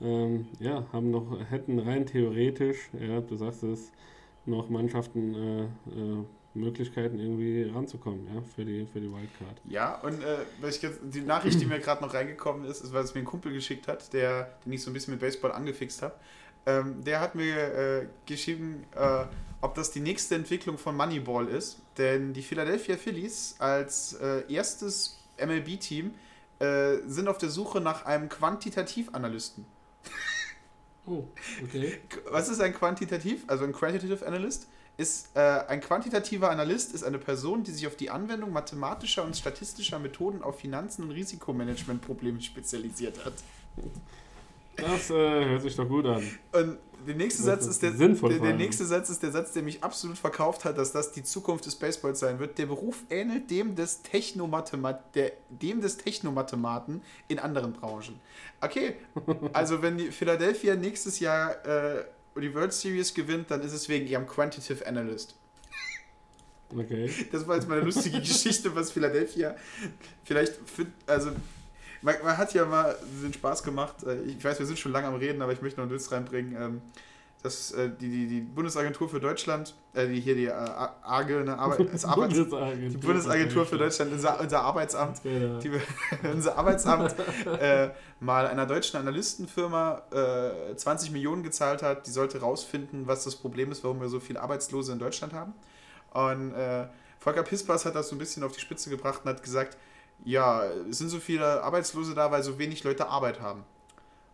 Ähm, 0.00 0.46
ja, 0.60 0.84
haben 0.92 1.10
noch, 1.10 1.38
hätten 1.50 1.78
rein 1.78 2.06
theoretisch, 2.06 2.90
ja, 2.98 3.20
du 3.20 3.36
sagst 3.36 3.62
es, 3.62 3.92
noch 4.44 4.68
Mannschaften 4.68 5.34
äh, 5.34 6.24
Möglichkeiten 6.54 7.18
irgendwie 7.18 7.62
ranzukommen, 7.62 8.26
ja, 8.34 8.42
für 8.54 8.64
die, 8.64 8.86
für 8.92 9.00
die 9.00 9.10
Wildcard. 9.10 9.60
Ja, 9.68 9.94
und 10.00 10.22
äh, 10.22 10.38
was 10.60 10.76
ich 10.76 10.82
jetzt, 10.82 11.00
die 11.02 11.20
Nachricht, 11.20 11.60
die 11.60 11.66
mir 11.66 11.78
gerade 11.80 12.02
noch 12.02 12.12
reingekommen 12.12 12.64
ist, 12.66 12.82
ist, 12.82 12.92
weil 12.92 13.04
es 13.04 13.14
mir 13.14 13.20
ein 13.20 13.26
Kumpel 13.26 13.52
geschickt 13.52 13.88
hat, 13.88 14.12
der, 14.12 14.54
den 14.64 14.72
ich 14.72 14.82
so 14.82 14.90
ein 14.90 14.92
bisschen 14.92 15.14
mit 15.14 15.20
Baseball 15.20 15.52
angefixt 15.52 16.02
habe. 16.02 16.14
Ähm, 16.66 17.02
der 17.04 17.20
hat 17.20 17.34
mir 17.34 17.56
äh, 17.56 18.06
geschrieben, 18.26 18.84
äh, 18.94 19.24
ob 19.60 19.74
das 19.74 19.90
die 19.90 20.00
nächste 20.00 20.34
Entwicklung 20.34 20.78
von 20.78 20.96
Moneyball 20.96 21.48
ist. 21.48 21.78
Denn 21.98 22.32
die 22.32 22.42
Philadelphia 22.42 22.96
Phillies 22.96 23.56
als 23.58 24.14
äh, 24.14 24.42
erstes 24.52 25.18
MLB-Team 25.38 26.14
äh, 26.58 26.98
sind 27.06 27.28
auf 27.28 27.38
der 27.38 27.50
Suche 27.50 27.80
nach 27.80 28.04
einem 28.04 28.28
Quantitativanalysten. 28.28 29.64
Oh, 31.04 31.24
okay. 31.64 31.98
Was 32.30 32.48
ist 32.48 32.60
ein 32.60 32.72
Quantitativ? 32.72 33.42
Also 33.48 33.64
ein 33.64 33.72
Quantitative 33.72 34.24
Analyst 34.24 34.68
ist 34.96 35.30
äh, 35.34 35.40
ein 35.40 35.80
quantitativer 35.80 36.50
Analyst 36.50 36.94
ist 36.94 37.02
eine 37.02 37.18
Person, 37.18 37.64
die 37.64 37.72
sich 37.72 37.86
auf 37.86 37.96
die 37.96 38.10
Anwendung 38.10 38.52
mathematischer 38.52 39.24
und 39.24 39.36
statistischer 39.36 39.98
Methoden 39.98 40.42
auf 40.42 40.60
Finanzen 40.60 41.02
und 41.02 41.10
Risikomanagementprobleme 41.10 42.40
spezialisiert 42.40 43.24
hat. 43.24 43.34
Das 44.76 45.10
äh, 45.10 45.14
hört 45.14 45.62
sich 45.62 45.76
doch 45.76 45.88
gut 45.88 46.06
an. 46.06 46.22
Und 46.52 46.78
der 47.06 47.14
nächste, 47.16 47.42
Das 47.42 47.64
Satz 47.64 47.66
ist 47.66 47.82
der, 47.82 47.90
der, 47.92 48.38
der 48.38 48.54
nächste 48.54 48.86
Satz 48.86 49.10
ist 49.10 49.22
der 49.22 49.32
Satz, 49.32 49.52
der 49.52 49.62
mich 49.62 49.82
absolut 49.82 50.18
verkauft 50.18 50.64
hat, 50.64 50.78
dass 50.78 50.92
das 50.92 51.12
die 51.12 51.22
Zukunft 51.22 51.66
des 51.66 51.74
Baseballs 51.74 52.20
sein 52.20 52.38
wird. 52.38 52.58
Der 52.58 52.66
Beruf 52.66 53.02
ähnelt 53.10 53.50
dem 53.50 53.74
des, 53.74 54.02
Technomathemat 54.02 55.14
der, 55.14 55.32
dem 55.48 55.80
des 55.80 55.96
Technomathematen 55.96 57.02
in 57.28 57.38
anderen 57.38 57.72
Branchen. 57.72 58.20
Okay, 58.60 58.96
also 59.52 59.82
wenn 59.82 59.98
die 59.98 60.10
Philadelphia 60.10 60.76
nächstes 60.76 61.18
Jahr 61.18 61.64
äh, 61.66 62.04
die 62.40 62.54
World 62.54 62.72
Series 62.72 63.12
gewinnt, 63.12 63.50
dann 63.50 63.62
ist 63.62 63.72
es 63.72 63.88
wegen 63.88 64.06
ihrem 64.06 64.26
Quantitative 64.26 64.86
Analyst. 64.86 65.34
Okay. 66.74 67.10
Das 67.30 67.46
war 67.46 67.56
jetzt 67.56 67.68
mal 67.68 67.76
eine 67.76 67.84
lustige 67.84 68.18
Geschichte, 68.20 68.74
was 68.74 68.92
Philadelphia 68.92 69.56
vielleicht 70.24 70.54
für, 70.64 70.86
also 71.06 71.32
man, 72.02 72.14
man 72.22 72.36
hat 72.36 72.52
ja 72.54 72.64
mal 72.66 72.96
den 73.22 73.32
Spaß 73.32 73.62
gemacht, 73.62 74.02
äh, 74.04 74.20
ich 74.22 74.44
weiß, 74.44 74.58
wir 74.58 74.66
sind 74.66 74.78
schon 74.78 74.92
lange 74.92 75.06
am 75.06 75.14
Reden, 75.14 75.40
aber 75.42 75.52
ich 75.52 75.62
möchte 75.62 75.80
noch 75.80 75.86
einen 75.86 75.94
Witz 75.94 76.10
reinbringen, 76.12 76.56
ähm, 76.60 76.82
dass 77.42 77.72
äh, 77.72 77.90
die, 78.00 78.08
die, 78.08 78.26
die 78.28 78.40
Bundesagentur 78.40 79.08
für 79.08 79.18
Deutschland, 79.18 79.74
äh, 79.94 80.06
die 80.06 80.20
hier 80.20 80.36
die 80.36 80.46
äh, 80.46 80.52
AGE, 80.52 81.42
ne, 81.44 81.58
Arbeit, 81.58 81.88
das 81.92 82.04
Arbeits, 82.04 82.34
Bundesagentur, 82.34 82.90
die 82.90 82.96
Bundesagentur 82.98 83.66
für 83.66 83.78
Deutschland, 83.78 84.12
unser, 84.12 84.38
unser 84.40 84.60
Arbeitsamt, 84.60 85.20
Ja. 85.24 85.58
die, 85.58 85.70
unser 86.32 86.56
Arbeitsamt 86.56 87.14
äh, 87.60 87.90
mal 88.20 88.46
einer 88.46 88.66
deutschen 88.66 88.96
Analystenfirma 89.00 90.02
äh, 90.12 90.76
20 90.76 91.10
Millionen 91.10 91.42
gezahlt 91.42 91.82
hat, 91.82 92.06
die 92.06 92.12
sollte 92.12 92.40
rausfinden, 92.40 93.08
was 93.08 93.24
das 93.24 93.34
Problem 93.34 93.72
ist, 93.72 93.82
warum 93.82 94.00
wir 94.00 94.08
so 94.08 94.20
viele 94.20 94.40
Arbeitslose 94.40 94.92
in 94.92 95.00
Deutschland 95.00 95.32
haben. 95.32 95.52
Und 96.12 96.54
äh, 96.54 96.86
Volker 97.18 97.42
Pispers 97.42 97.84
hat 97.86 97.94
das 97.96 98.08
so 98.08 98.14
ein 98.14 98.18
bisschen 98.18 98.44
auf 98.44 98.52
die 98.52 98.60
Spitze 98.60 98.88
gebracht 98.90 99.22
und 99.24 99.30
hat 99.30 99.42
gesagt, 99.42 99.76
ja, 100.24 100.64
es 100.88 100.98
sind 100.98 101.08
so 101.08 101.18
viele 101.18 101.62
Arbeitslose 101.62 102.14
da, 102.14 102.30
weil 102.30 102.42
so 102.42 102.58
wenig 102.58 102.84
Leute 102.84 103.08
Arbeit 103.08 103.40
haben. 103.40 103.64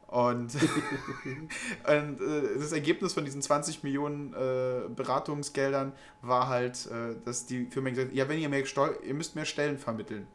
Und, 0.09 0.55
und 1.87 2.21
äh, 2.21 2.59
das 2.59 2.73
Ergebnis 2.73 3.13
von 3.13 3.27
diesen 3.27 3.43
20 3.43 3.83
Millionen 3.83 4.33
äh, 4.33 4.89
Beratungsgeldern 4.89 5.93
war 6.23 6.49
halt, 6.49 6.87
äh, 6.87 7.17
dass 7.27 7.45
die 7.45 7.67
Firma 7.67 7.91
gesagt 7.91 8.09
hat, 8.09 8.17
ja, 8.17 8.27
wenn 8.27 8.39
ihr 8.39 8.49
mehr 8.49 8.65
Steu 8.65 8.91
ihr 9.07 9.13
müsst 9.13 9.35
mehr 9.35 9.45
Stellen 9.45 9.79
vermitteln. 9.79 10.27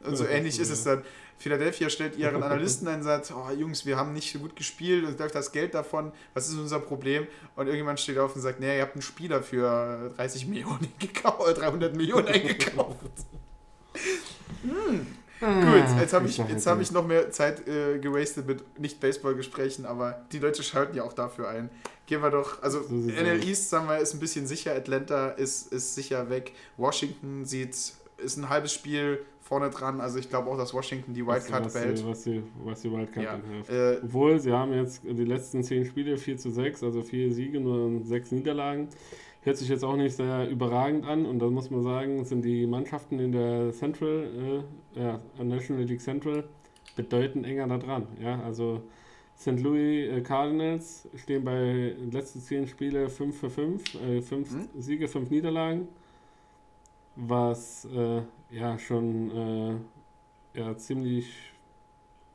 Und 0.00 0.16
so 0.16 0.26
ähnlich 0.26 0.60
ist 0.60 0.70
es 0.70 0.84
dann. 0.84 1.02
Philadelphia 1.38 1.88
stellt 1.88 2.16
ihren 2.16 2.42
Analysten 2.42 2.88
ein 2.88 2.96
und 2.96 3.04
sagt, 3.04 3.32
oh 3.32 3.50
Jungs, 3.52 3.86
wir 3.86 3.96
haben 3.96 4.12
nicht 4.12 4.32
so 4.32 4.38
gut 4.38 4.54
gespielt 4.56 5.06
und 5.06 5.18
läuft 5.18 5.34
das 5.34 5.52
Geld 5.52 5.72
davon, 5.72 6.12
was 6.34 6.48
ist 6.48 6.58
unser 6.58 6.80
Problem? 6.80 7.26
Und 7.56 7.66
irgendjemand 7.66 8.00
steht 8.00 8.18
auf 8.18 8.34
und 8.34 8.42
sagt, 8.42 8.60
nee, 8.60 8.76
ihr 8.76 8.82
habt 8.82 8.94
einen 8.94 9.02
Spieler 9.02 9.42
für 9.42 10.12
30 10.16 10.46
Millionen 10.46 10.92
gekauft, 10.98 11.58
300 11.58 11.94
Millionen 11.96 12.28
eingekauft. 12.28 12.98
Hm. 14.62 15.06
Gut, 15.40 16.00
jetzt 16.00 16.12
habe 16.14 16.26
ich, 16.26 16.36
jetzt 16.36 16.66
hab 16.66 16.80
ich 16.80 16.90
noch 16.90 17.06
mehr 17.06 17.30
Zeit 17.30 17.66
äh, 17.68 17.98
gewastet 18.00 18.46
mit 18.48 18.64
Nicht-Baseball-Gesprächen, 18.80 19.86
aber 19.86 20.20
die 20.32 20.40
Leute 20.40 20.64
schalten 20.64 20.96
ja 20.96 21.04
auch 21.04 21.12
dafür 21.12 21.48
ein. 21.48 21.70
Gehen 22.06 22.22
wir 22.22 22.30
doch, 22.30 22.60
also 22.62 22.80
NL. 22.90 23.44
East, 23.46 23.70
sagen 23.70 23.86
wir, 23.88 23.98
ist 23.98 24.14
ein 24.14 24.18
bisschen 24.20 24.46
sicher, 24.48 24.74
Atlanta 24.74 25.28
ist, 25.28 25.72
ist 25.72 25.94
sicher 25.94 26.28
weg, 26.28 26.52
Washington 26.76 27.44
sieht, 27.44 27.70
ist 28.16 28.36
ein 28.36 28.48
halbes 28.48 28.72
Spiel 28.72 29.20
vorne 29.40 29.70
dran, 29.70 30.00
also 30.00 30.18
ich 30.18 30.28
glaube 30.28 30.50
auch, 30.50 30.56
dass 30.58 30.74
Washington 30.74 31.14
die 31.14 31.24
Wildcard 31.24 31.66
was, 31.66 31.72
behält. 31.72 31.98
die- 32.00 32.06
was, 32.06 32.22
die, 32.22 32.42
was 32.64 32.80
die 32.82 32.90
Wildcard 32.90 33.24
Ja. 33.24 33.36
betrifft. 33.36 33.70
Äh, 33.70 34.00
Obwohl, 34.04 34.40
sie 34.40 34.52
haben 34.52 34.72
jetzt 34.72 35.02
die 35.04 35.24
letzten 35.24 35.62
zehn 35.62 35.84
Spiele 35.86 36.16
4 36.18 36.36
zu 36.36 36.50
6, 36.50 36.82
also 36.82 37.02
vier 37.02 37.32
Siege, 37.32 37.60
nur 37.60 38.04
sechs 38.04 38.32
Niederlagen. 38.32 38.88
Hört 39.42 39.56
sich 39.56 39.68
jetzt 39.68 39.84
auch 39.84 39.96
nicht 39.96 40.16
sehr 40.16 40.48
überragend 40.48 41.06
an 41.06 41.24
und 41.24 41.38
da 41.38 41.48
muss 41.48 41.70
man 41.70 41.82
sagen, 41.82 42.24
sind 42.24 42.44
die 42.44 42.66
Mannschaften 42.66 43.18
in 43.20 43.32
der 43.32 43.72
Central, 43.72 44.64
äh, 44.96 45.00
ja, 45.00 45.20
National 45.42 45.84
League 45.84 46.00
Central 46.00 46.44
bedeutend 46.96 47.46
enger 47.46 47.68
da 47.68 47.78
dran. 47.78 48.06
Ja, 48.20 48.42
also 48.42 48.82
St. 49.38 49.60
Louis 49.62 50.08
äh, 50.10 50.20
Cardinals 50.22 51.08
stehen 51.14 51.44
bei 51.44 51.94
den 51.96 52.10
letzten 52.10 52.40
zehn 52.40 52.66
Spiele 52.66 53.08
5 53.08 53.38
für 53.38 53.50
5, 53.50 53.94
äh, 53.94 54.20
5 54.20 54.50
Hm? 54.50 54.68
Siege, 54.76 55.06
5 55.08 55.30
Niederlagen, 55.30 55.86
was 57.16 57.84
äh, 57.86 58.22
ja 58.50 58.78
schon 58.78 59.30
äh, 60.54 60.58
ja, 60.58 60.76
ziemlich 60.76 61.52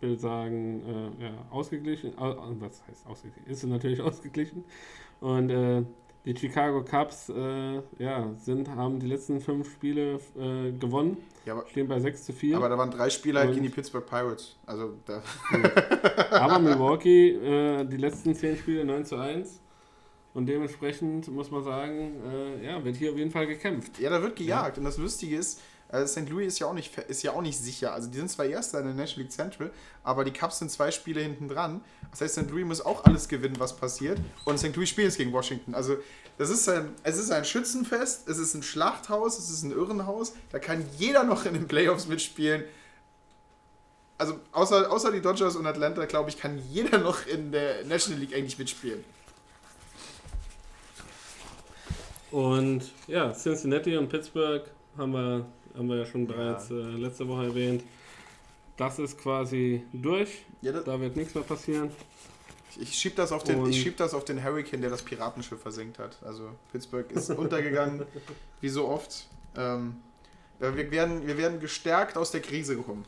will 0.01 0.18
sagen, 0.20 0.84
äh, 1.20 1.24
ja, 1.26 1.32
ausgeglichen. 1.49 2.18
Au, 2.18 2.32
au- 2.32 2.56
was 2.60 2.86
heißt 2.88 3.08
ausgeglichen? 3.08 3.49
Ist 3.49 3.64
natürlich 3.66 4.01
ausgeglichen. 4.04 4.66
Und 5.22 5.49
äh, 5.49 5.84
die 6.26 6.36
Chicago 6.36 6.84
Cubs 6.84 7.30
äh, 7.30 7.82
ja, 7.99 8.30
sind, 8.38 8.69
haben 8.69 8.99
die 8.99 9.07
letzten 9.07 9.41
fünf 9.41 9.71
Spiele 9.71 10.19
äh, 10.38 10.71
gewonnen, 10.71 11.17
ja, 11.45 11.53
aber, 11.53 11.67
stehen 11.67 11.88
bei 11.88 11.99
6 11.99 12.24
zu 12.24 12.34
4. 12.34 12.55
aber 12.57 12.69
da 12.69 12.78
waren 12.78 12.91
drei 12.91 13.09
Spieler 13.09 13.41
halt 13.41 13.51
gegen 13.51 13.63
die 13.63 13.69
Pittsburgh 13.69 14.05
Pirates. 14.05 14.55
Also 14.65 14.93
da, 15.05 15.21
Aber 16.32 16.59
Milwaukee, 16.59 17.32
äh, 17.32 17.86
die 17.86 17.97
letzten 17.97 18.34
10 18.34 18.57
Spiele 18.57 18.86
9 18.86 19.05
zu 19.05 19.17
1. 19.17 19.59
Und 20.34 20.47
dementsprechend 20.47 21.28
muss 21.28 21.51
man 21.51 21.63
sagen, 21.63 22.15
äh, 22.26 22.65
ja, 22.65 22.84
wird 22.84 22.95
hier 22.95 23.11
auf 23.11 23.17
jeden 23.17 23.30
Fall 23.30 23.45
gekämpft. 23.45 23.99
ja, 23.99 24.09
da 24.09 24.21
wird 24.21 24.36
gejagt. 24.36 24.78
Und 24.78 24.84
das 24.84 24.97
Lustige 24.97 25.36
ist, 25.36 25.61
äh, 25.94 26.08
St. 26.08 26.28
Louis 26.30 26.48
ist 26.48 26.60
ja, 26.60 26.68
auch 26.68 26.74
nicht, 26.74 26.98
ist 26.98 27.24
ja 27.24 27.32
auch 27.32 27.41
nicht 27.41 27.58
sicher. 27.58 27.94
Also 27.94 28.10
die 28.10 28.18
sind 28.18 28.30
zwar 28.30 28.46
Erster 28.46 28.80
in 28.80 28.86
der 28.86 28.96
National 28.96 29.24
League 29.24 29.32
Central, 29.32 29.72
aber 30.04 30.24
die 30.24 30.34
Cubs 30.34 30.60
sind 30.60 30.72
zwei 30.72 30.91
Spiele 30.91 31.22
hinten 31.22 31.48
dran. 31.48 31.82
Das 32.12 32.22
heißt, 32.22 32.36
St. 32.36 32.50
Louis 32.50 32.66
muss 32.66 32.82
auch 32.82 33.06
alles 33.06 33.28
gewinnen, 33.28 33.56
was 33.60 33.76
passiert. 33.76 34.20
Und 34.46 34.58
St. 34.58 34.76
Louis 34.76 34.89
spielt 34.89 35.08
jetzt 35.08 35.18
gegen 35.18 35.32
Washington. 35.32 35.76
Also 35.76 35.98
das 36.38 36.50
ist 36.50 36.68
ein, 36.68 36.89
es 37.04 37.18
ist 37.18 37.32
ein 37.32 37.46
Schützenfest, 37.46 38.28
es 38.28 38.39
ist 38.39 38.56
ein 38.56 38.64
Schlachthaus, 38.64 39.38
es 39.38 39.50
ist 39.52 39.64
ein 39.64 39.72
Irrenhaus. 39.72 40.34
Da 40.52 40.60
kann 40.60 40.84
jeder 40.98 41.24
noch 41.24 41.46
in 41.46 41.54
den 41.54 41.68
Playoffs 41.68 42.08
mitspielen. 42.08 42.64
Also 44.18 44.39
außer, 44.52 44.91
außer 44.91 45.12
die 45.12 45.22
Dodgers 45.22 45.56
und 45.56 45.68
Atlanta, 45.68 46.06
glaube 46.06 46.30
ich, 46.30 46.38
kann 46.38 46.60
jeder 46.72 46.98
noch 46.98 47.26
in 47.28 47.52
der 47.52 47.86
National 47.86 48.20
League 48.20 48.36
eigentlich 48.36 48.58
mitspielen. 48.58 49.04
Und 52.32 52.91
ja, 53.06 53.32
Cincinnati 53.32 53.96
und 53.96 54.10
Pittsburgh 54.10 54.64
haben 54.98 55.12
wir, 55.12 55.46
haben 55.76 55.88
wir 55.89 55.97
ja 55.97 56.05
schon 56.05 56.28
bereits 56.28 56.69
äh, 56.71 56.74
letzte 56.74 57.28
Woche 57.28 57.45
erwähnt. 57.45 57.84
Das 58.78 58.99
ist 58.99 59.17
quasi 59.19 59.84
durch. 59.93 60.43
Ja, 60.61 60.71
Da 60.71 60.99
wird 60.99 61.15
nichts 61.15 61.36
mehr 61.36 61.43
passieren. 61.43 61.91
Ich 62.80 62.95
schieb 62.95 63.15
das 63.15 63.32
auf 63.32 63.43
den, 63.43 63.59
Und- 63.59 63.69
ich 63.69 63.82
schieb 63.82 63.97
das 63.97 64.13
auf 64.15 64.26
den 64.26 64.43
Hurricane, 64.43 64.82
der 64.82 64.89
das 64.89 65.03
Piratenschiff 65.03 65.61
versenkt 65.61 65.99
hat. 65.99 66.17
Also 66.24 66.49
Pittsburgh 66.71 67.09
ist 67.11 67.30
untergegangen, 67.38 68.03
wie 68.61 68.69
so 68.69 68.88
oft. 68.88 69.28
Ähm, 69.55 69.97
ja, 70.59 70.76
wir, 70.76 70.89
werden, 70.89 71.28
wir 71.28 71.38
werden 71.38 71.59
gestärkt 71.59 72.17
aus 72.17 72.32
der 72.32 72.41
Krise 72.41 72.76
kommen. 72.78 73.05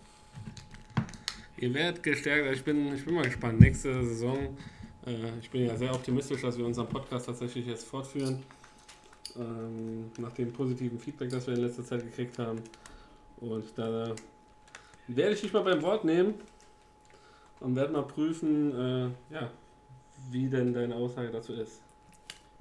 Ihr 1.58 1.74
werdet 1.74 2.04
gestärkt. 2.04 2.46
Also 2.46 2.60
Ich 2.60 2.64
bin, 2.66 2.94
ich 2.94 3.06
bin 3.06 3.16
mal 3.16 3.24
gespannt. 3.26 3.60
Nächste 3.60 4.04
Saison. 4.06 4.56
Äh, 5.08 5.40
ich 5.42 5.50
bin 5.50 5.66
ja 5.66 5.76
sehr 5.78 5.94
optimistisch, 5.96 6.42
dass 6.42 6.58
wir 6.58 6.66
unseren 6.66 6.88
Podcast 6.88 7.26
tatsächlich 7.26 7.66
jetzt 7.66 7.88
fortführen. 7.88 8.44
Ähm, 9.38 10.12
nach 10.18 10.32
dem 10.32 10.54
positiven 10.54 10.98
Feedback, 10.98 11.30
das 11.30 11.46
wir 11.48 11.56
in 11.56 11.62
letzter 11.62 11.84
Zeit 11.84 12.04
gekriegt 12.04 12.40
haben. 12.40 12.62
Und 13.38 13.66
da 13.76 14.16
werde 15.08 15.34
ich 15.34 15.42
dich 15.42 15.52
mal 15.52 15.64
beim 15.64 15.82
Wort 15.82 16.06
nehmen 16.06 16.36
und 17.60 17.76
werde 17.76 17.92
mal 17.92 18.04
prüfen, 18.04 18.72
äh, 18.72 19.34
ja, 19.34 19.50
wie 20.32 20.48
denn 20.48 20.74
deine 20.74 20.96
Aussage 20.96 21.32
dazu 21.32 21.54
ist. 21.54 21.82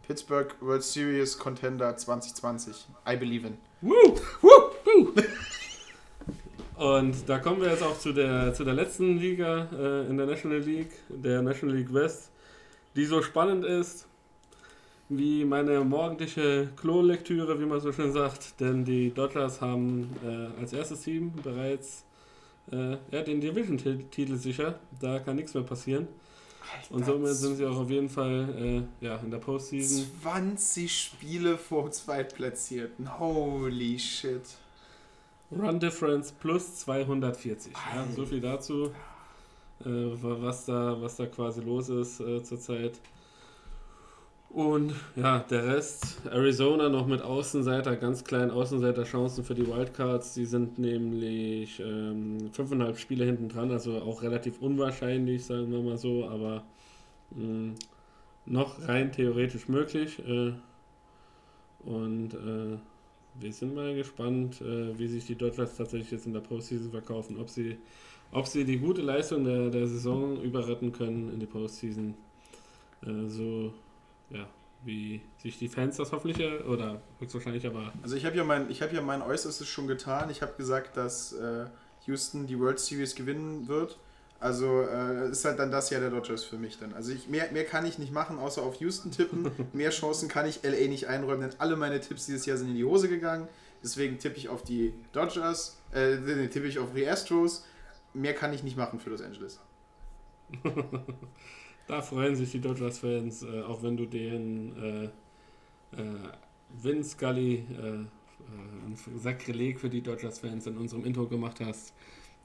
Pittsburgh 0.07 0.55
World 0.61 0.83
Series 0.83 1.39
Contender 1.39 1.97
2020. 1.97 2.87
I 3.09 3.17
believe 3.17 3.47
in. 3.47 3.57
Woo! 3.81 4.19
Woo! 4.43 5.15
Und 6.77 7.29
da 7.29 7.39
kommen 7.39 7.61
wir 7.61 7.71
jetzt 7.71 7.85
auch 7.85 7.99
zu 7.99 8.13
der, 8.13 8.53
zu 8.53 8.65
der 8.65 8.75
letzten 8.75 9.17
Liga 9.19 9.69
äh, 9.73 10.09
in 10.09 10.17
der 10.17 10.27
National 10.27 10.59
League, 10.59 10.91
der 11.09 11.41
National 11.41 11.77
League 11.77 11.95
West, 11.95 12.31
die 12.97 13.05
so 13.05 13.23
spannend 13.23 13.65
ist 13.65 14.09
wie 15.09 15.45
meine 15.45 15.85
morgendliche 15.85 16.69
Klolektüre, 16.77 17.61
wie 17.61 17.67
man 17.67 17.81
so 17.81 17.93
schön 17.93 18.13
sagt. 18.13 18.59
Denn 18.61 18.85
die 18.85 19.11
Dodgers 19.11 19.61
haben 19.61 20.11
äh, 20.25 20.61
als 20.61 20.73
erstes 20.73 21.03
Team 21.03 21.33
bereits 21.43 22.05
äh, 22.73 22.97
ja, 23.11 23.23
den 23.23 23.41
Division-Titel 23.41 24.37
sicher. 24.37 24.79
Da 25.01 25.19
kann 25.21 25.37
nichts 25.37 25.55
mehr 25.55 25.63
passieren. 25.65 26.09
Und 26.89 27.05
somit 27.05 27.35
sind 27.35 27.57
sie 27.57 27.67
auch 27.67 27.77
auf 27.77 27.91
jeden 27.91 28.09
Fall 28.09 28.87
äh, 29.01 29.05
ja, 29.05 29.17
in 29.17 29.31
der 29.31 29.39
Postseason. 29.39 30.07
20 30.23 30.91
Spiele 30.99 31.59
vor 31.59 31.91
Zweitplatzierten. 31.91 33.19
Holy 33.19 33.99
shit. 33.99 34.41
Run 35.53 35.79
Difference 35.79 36.33
plus 36.33 36.77
240. 36.77 37.73
Ja, 37.95 38.07
so 38.17 38.25
viel 38.25 38.41
dazu, 38.41 38.91
äh, 39.85 39.85
wa- 39.85 40.37
was, 40.41 40.65
da, 40.65 40.97
was 41.01 41.17
da 41.17 41.27
quasi 41.27 41.61
los 41.61 41.91
ist 41.91 42.19
äh, 42.21 42.43
zurzeit. 42.43 42.99
Und 44.55 44.95
ja, 45.17 45.41
der 45.41 45.67
Rest, 45.67 46.23
Arizona 46.31 46.89
noch 46.89 47.09
mit 47.09 47.23
Außenseiter, 47.23 47.97
ganz 47.97 48.23
kleinen 48.23 48.53
Außenseiter-Chancen 48.53 49.43
für 49.43 49.57
die 49.57 49.67
Wildcards. 49.67 50.35
Die 50.35 50.47
sind 50.47 50.79
nämlich 50.79 51.81
ähm, 51.81 52.53
fünfeinhalb 52.53 52.97
Spiele 52.97 53.25
hinten 53.25 53.49
dran, 53.49 53.73
also 53.73 54.01
auch 54.01 54.23
relativ 54.23 54.63
unwahrscheinlich, 54.63 55.45
sagen 55.45 55.73
wir 55.73 55.83
mal 55.83 55.99
so, 55.99 56.29
aber 56.29 56.63
mh, 57.33 57.75
noch 58.47 58.87
rein 58.87 59.11
theoretisch 59.11 59.67
möglich. 59.67 60.21
Äh, 60.21 60.53
und 61.85 62.35
äh, 62.35 62.79
wir 63.41 63.53
sind 63.53 63.75
mal 63.75 63.93
gespannt, 63.97 64.61
äh, 64.61 64.97
wie 64.97 65.09
sich 65.09 65.27
die 65.27 65.35
Dodgers 65.35 65.77
tatsächlich 65.77 66.13
jetzt 66.13 66.27
in 66.27 66.33
der 66.33 66.41
Postseason 66.41 66.93
verkaufen, 66.93 67.41
ob 67.41 67.51
sie, 67.51 67.79
ob 68.31 68.47
sie 68.47 68.65
die 68.65 68.79
gute 68.79 69.03
Leistung 69.03 69.43
der, 69.43 69.69
der 69.71 69.89
Saison 69.89 70.41
überretten 70.41 70.93
können 70.93 71.33
in 71.33 71.41
die 71.41 71.47
Postseason. 71.47 72.15
Äh, 73.05 73.27
so, 73.27 73.75
ja, 74.31 74.47
wie 74.85 75.23
sich 75.39 75.59
die 75.59 75.69
Fans 75.69 75.97
das 75.97 76.13
hoffentlich 76.13 76.39
äh, 76.41 76.63
oder 76.63 77.01
höchstwahrscheinlich 77.19 77.65
erwarten. 77.65 77.99
Also 78.03 78.17
ich 78.17 78.25
habe 78.25 78.37
ja, 78.37 78.45
mein, 78.45 78.71
ich 78.71 78.83
hab 78.83 78.93
ja 78.93 79.01
mein 79.01 79.23
Äußerstes 79.23 79.67
schon 79.69 79.87
getan. 79.87 80.31
Ich 80.31 80.43
habe 80.43 80.53
gesagt, 80.57 80.97
dass 80.97 81.33
äh, 81.33 81.67
Houston 82.07 82.47
die 82.47 82.59
World 82.59 82.79
Series 82.79 83.15
gewinnen 83.15 83.69
wird. 83.69 83.99
Also 84.41 84.83
äh, 84.83 85.31
ist 85.31 85.45
halt 85.45 85.59
dann 85.59 85.71
das 85.71 85.89
Jahr 85.91 86.01
der 86.03 86.11
Dodgers 86.11 86.45
für 86.45 86.57
mich 86.59 86.79
dann. 86.79 86.93
Also 86.93 87.13
ich, 87.13 87.29
mehr, 87.29 87.51
mehr 87.53 87.65
kann 87.65 87.87
ich 87.87 87.99
nicht 87.99 88.13
machen, 88.13 88.39
außer 88.39 88.63
auf 88.63 88.75
Houston 88.77 89.11
tippen. 89.11 89.51
mehr 89.73 89.91
Chancen 89.91 90.29
kann 90.29 90.47
ich 90.47 90.63
LA 90.63 90.89
nicht 90.89 91.09
einräumen, 91.09 91.49
denn 91.49 91.61
alle 91.61 91.77
meine 91.77 92.01
Tipps 92.01 92.27
dieses 92.27 92.45
Jahr 92.45 92.59
sind 92.59 92.69
in 92.69 92.75
die 92.75 92.85
Hose 92.85 93.09
gegangen. 93.09 93.49
Deswegen 93.83 94.19
tippe 94.19 94.37
ich 94.37 94.49
auf 94.49 94.63
die 94.63 94.93
Dodgers, 95.13 95.79
äh, 95.95 96.17
nee, 96.17 96.49
tippe 96.49 96.67
ich 96.67 96.79
auf 96.79 96.93
die 96.95 97.09
Astros. 97.09 97.65
Mehr 98.13 98.35
kann 98.35 98.53
ich 98.53 98.63
nicht 98.63 98.77
machen 98.77 99.01
für 99.01 99.11
Los 99.11 99.23
Angeles. 99.23 99.61
da 101.87 102.03
freuen 102.03 102.35
sich 102.37 102.51
die 102.53 102.61
Dodgers-Fans, 102.61 103.43
äh, 103.43 103.63
auch 103.63 103.83
wenn 103.83 103.97
du 103.97 104.07
den 104.07 105.11
äh, 105.93 106.01
äh, 106.01 106.05
Vince 106.83 107.11
Scully 107.11 107.55
äh, 107.55 108.05
äh, 108.45 108.87
ein 108.87 108.99
Sakrileg 109.19 109.81
für 109.81 109.89
die 109.89 110.03
Dodgers-Fans 110.03 110.67
in 110.67 110.77
unserem 110.77 111.05
Intro 111.05 111.27
gemacht 111.27 111.61
hast, 111.61 111.93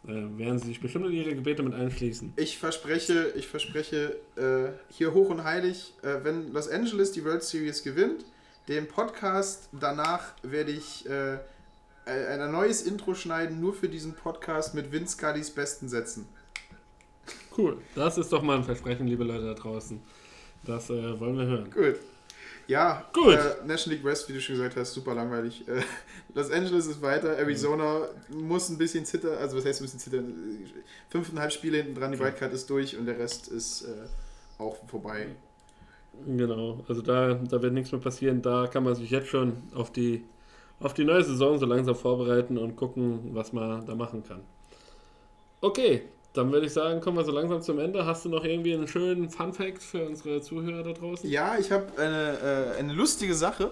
äh, 0.06 0.12
werden 0.38 0.60
sie 0.60 0.68
sich 0.68 0.82
bestimmt 0.82 1.08
in 1.08 1.14
ihre 1.14 1.36
Gebete 1.36 1.64
mit 1.64 1.74
einschließen. 1.74 2.34
Ich 2.38 2.58
verspreche, 2.58 3.34
ich 3.36 3.48
verspreche 3.48 4.18
äh, 4.36 4.94
hier 4.94 5.14
hoch 5.14 5.30
und 5.30 5.44
heilig, 5.44 5.94
äh, 6.02 6.24
wenn 6.24 6.52
Los 6.54 6.70
Angeles 6.70 7.12
die 7.12 7.24
World 7.24 7.44
Series 7.44 7.84
gewinnt, 7.84 8.26
den 8.68 8.88
Podcast 8.88 9.70
danach 9.72 10.34
werde 10.44 10.72
ich 10.72 11.10
äh, 11.10 11.40
ein 12.06 12.52
neues 12.52 12.82
Intro 12.84 13.14
schneiden, 13.14 13.60
nur 13.60 13.74
für 13.74 13.90
diesen 13.90 14.14
Podcast 14.14 14.74
mit 14.74 14.92
Vince 14.92 15.18
Scullys 15.18 15.52
besten 15.52 15.90
Sätzen. 15.90 16.28
Cool, 17.58 17.78
das 17.96 18.18
ist 18.18 18.32
doch 18.32 18.42
mal 18.42 18.58
ein 18.58 18.64
Versprechen, 18.64 19.08
liebe 19.08 19.24
Leute 19.24 19.46
da 19.46 19.54
draußen. 19.54 20.00
Das 20.66 20.90
äh, 20.90 21.20
wollen 21.20 21.38
wir 21.38 21.46
hören. 21.46 21.72
Gut. 21.72 21.96
Ja, 22.68 23.04
Gut. 23.14 23.34
Äh, 23.34 23.66
National 23.66 23.98
League 23.98 24.04
West, 24.04 24.30
wie 24.30 24.34
du 24.34 24.42
schon 24.42 24.56
gesagt 24.56 24.76
hast, 24.76 24.94
super 24.94 25.16
langweilig. 25.16 25.68
Äh, 25.68 25.82
Los 26.36 26.52
Angeles 26.52 26.86
ist 26.86 27.02
weiter, 27.02 27.36
Arizona 27.38 28.08
muss 28.30 28.70
ein 28.70 28.78
bisschen 28.78 29.06
zittern, 29.06 29.40
also 29.40 29.58
was 29.58 29.66
heißt 29.66 29.82
ein 29.82 29.86
bisschen 29.86 30.00
zittern? 30.00 30.34
Fünfeinhalb 31.10 31.52
Spiele 31.52 31.78
hinten 31.78 31.96
dran, 31.96 32.12
die 32.12 32.20
Wildcard 32.20 32.54
ist 32.54 32.70
durch 32.70 32.96
und 32.96 33.08
der 33.08 33.18
Rest 33.18 33.48
ist 33.48 33.86
äh, 33.86 34.62
auch 34.62 34.78
vorbei. 34.88 35.30
Genau, 36.28 36.84
also 36.88 37.02
da, 37.02 37.34
da 37.34 37.62
wird 37.62 37.74
nichts 37.74 37.92
mehr 37.92 38.02
passieren. 38.02 38.42
Da 38.42 38.68
kann 38.68 38.84
man 38.84 38.94
sich 38.94 39.10
jetzt 39.10 39.30
schon 39.30 39.64
auf 39.74 39.92
die, 39.92 40.24
auf 40.80 40.94
die 40.94 41.06
neue 41.06 41.24
Saison 41.24 41.58
so 41.58 41.66
langsam 41.66 41.96
vorbereiten 41.96 42.58
und 42.58 42.76
gucken, 42.76 43.32
was 43.34 43.52
man 43.52 43.86
da 43.86 43.96
machen 43.96 44.24
kann. 44.24 44.42
Okay, 45.62 46.04
dann 46.34 46.52
würde 46.52 46.68
ich 46.68 46.74
sagen, 46.74 47.02
kommen 47.02 47.18
wir 47.18 47.26
so 47.26 47.32
langsam 47.32 47.62
zum 47.62 47.80
Ende. 47.80 48.06
Hast 48.06 48.26
du 48.26 48.30
noch 48.30 48.44
irgendwie 48.44 48.74
einen 48.74 48.88
schönen 48.88 49.30
Fun-Fact 49.30 49.82
für 49.82 50.06
unsere 50.06 50.42
Zuhörer 50.42 50.84
da 50.84 50.94
draußen? 50.94 51.30
Ja, 51.30 51.58
ich 51.58 51.72
habe 51.72 51.88
eine, 51.98 52.74
äh, 52.76 52.80
eine 52.80 52.94
lustige 52.94 53.34
Sache. 53.34 53.72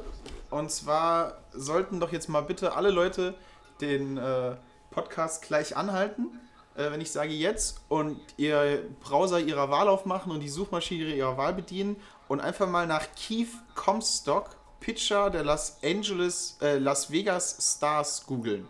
Und 0.49 0.71
zwar 0.71 1.39
sollten 1.53 1.99
doch 1.99 2.11
jetzt 2.11 2.29
mal 2.29 2.41
bitte 2.41 2.73
alle 2.73 2.89
Leute 2.89 3.35
den 3.81 4.17
äh, 4.17 4.55
Podcast 4.89 5.43
gleich 5.43 5.77
anhalten, 5.77 6.39
äh, 6.75 6.89
wenn 6.89 7.01
ich 7.01 7.11
sage 7.11 7.31
jetzt, 7.31 7.81
und 7.89 8.19
ihr 8.37 8.83
Browser 9.01 9.39
ihrer 9.39 9.69
Wahl 9.69 9.87
aufmachen 9.87 10.31
und 10.31 10.39
die 10.39 10.49
Suchmaschine 10.49 11.13
ihrer 11.13 11.37
Wahl 11.37 11.53
bedienen 11.53 11.97
und 12.27 12.39
einfach 12.39 12.67
mal 12.67 12.87
nach 12.87 13.05
Keith 13.15 13.51
Comstock, 13.75 14.55
Pitcher 14.79 15.29
der 15.29 15.43
Los 15.43 15.77
Angeles, 15.83 16.57
äh, 16.61 16.77
Las 16.77 17.11
Vegas 17.11 17.75
Stars 17.75 18.25
googeln. 18.25 18.67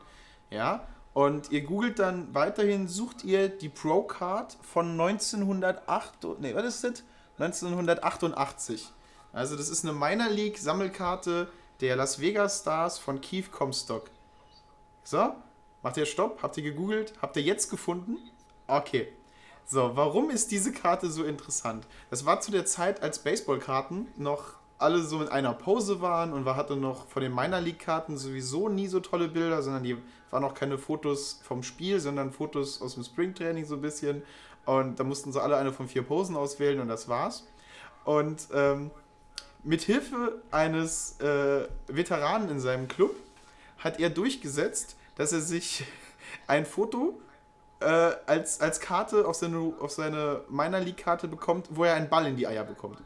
Ja, 0.50 0.88
und 1.18 1.52
ihr 1.52 1.62
googelt 1.62 1.98
dann 1.98 2.32
weiterhin, 2.36 2.88
sucht 2.88 3.24
ihr 3.24 3.50
die 3.50 3.70
Pro 3.70 4.04
Card 4.04 4.56
von 4.62 4.92
1908, 4.92 6.40
nee, 6.40 6.54
was 6.54 6.64
ist 6.64 6.84
das? 6.84 7.04
1988. 7.40 8.94
Also 9.34 9.56
das 9.56 9.70
ist 9.70 9.84
eine 9.84 9.94
Minor 9.94 10.30
League 10.30 10.60
Sammelkarte 10.60 11.48
der 11.82 11.96
Las 11.96 12.22
Vegas 12.22 12.60
Stars 12.60 13.00
von 13.00 13.20
Keith 13.20 13.52
Comstock. 13.52 14.12
So, 15.04 15.34
macht 15.82 15.98
ihr 15.98 16.06
Stopp? 16.06 16.44
Habt 16.44 16.56
ihr 16.58 16.64
gegoogelt? 16.64 17.14
Habt 17.20 17.36
ihr 17.38 17.42
jetzt 17.42 17.72
gefunden? 17.72 18.18
Okay. 18.68 19.12
So, 19.66 19.96
warum 19.96 20.30
ist 20.30 20.52
diese 20.52 20.72
Karte 20.72 21.10
so 21.10 21.24
interessant? 21.24 21.88
Das 22.12 22.28
war 22.28 22.42
zu 22.42 22.52
der 22.52 22.68
Zeit, 22.68 23.02
als 23.02 23.24
Baseballkarten 23.24 24.08
noch 24.18 24.54
alle 24.78 25.02
so 25.02 25.20
in 25.20 25.30
einer 25.30 25.54
Pose 25.54 26.00
waren 26.00 26.32
und 26.32 26.46
wir 26.46 26.56
hatten 26.56 26.80
noch 26.80 27.08
von 27.08 27.24
den 27.24 27.34
Minor 27.34 27.60
League 27.60 27.80
Karten 27.80 28.20
sowieso 28.20 28.70
nie 28.70 28.86
so 28.86 29.00
tolle 29.00 29.28
Bilder, 29.28 29.64
sondern 29.64 29.82
die 29.82 29.98
waren 30.32 30.44
auch 30.44 30.54
keine 30.54 30.78
Fotos 30.78 31.40
vom 31.44 31.64
Spiel, 31.64 32.00
sondern 32.00 32.32
Fotos 32.32 32.82
aus 32.82 32.96
dem 32.96 33.04
Springtraining 33.04 33.66
so 33.66 33.76
ein 33.76 33.82
bisschen. 33.82 34.24
Und 34.66 35.00
da 35.00 35.04
mussten 35.04 35.32
sie 35.32 35.42
alle 35.42 35.58
eine 35.58 35.72
von 35.72 35.88
vier 35.88 36.04
Posen 36.04 36.36
auswählen 36.36 36.80
und 36.80 36.90
das 36.90 37.08
war's. 37.08 37.48
Und 38.04 38.48
ähm, 38.54 38.92
mit 39.64 39.82
Hilfe 39.82 40.42
eines 40.52 41.20
äh, 41.20 41.68
Veteranen 41.88 42.50
in 42.50 42.60
seinem 42.60 42.88
Club 42.88 43.16
hat 43.80 44.00
er 44.00 44.10
durchgesetzt, 44.10 44.96
dass 45.16 45.32
er 45.32 45.42
sich 45.42 45.86
ein 46.48 46.66
Foto 46.66 47.20
äh, 47.80 47.86
als, 47.86 48.62
als 48.62 48.80
Karte 48.80 49.28
auf 49.28 49.36
seine, 49.36 49.74
auf 49.80 49.92
seine 49.92 50.42
Minor 50.50 50.80
League 50.80 50.98
Karte 50.98 51.28
bekommt, 51.28 51.68
wo 51.72 51.84
er 51.84 51.96
einen 51.96 52.10
Ball 52.10 52.28
in 52.28 52.36
die 52.36 52.48
Eier 52.48 52.64
bekommt. 52.64 53.02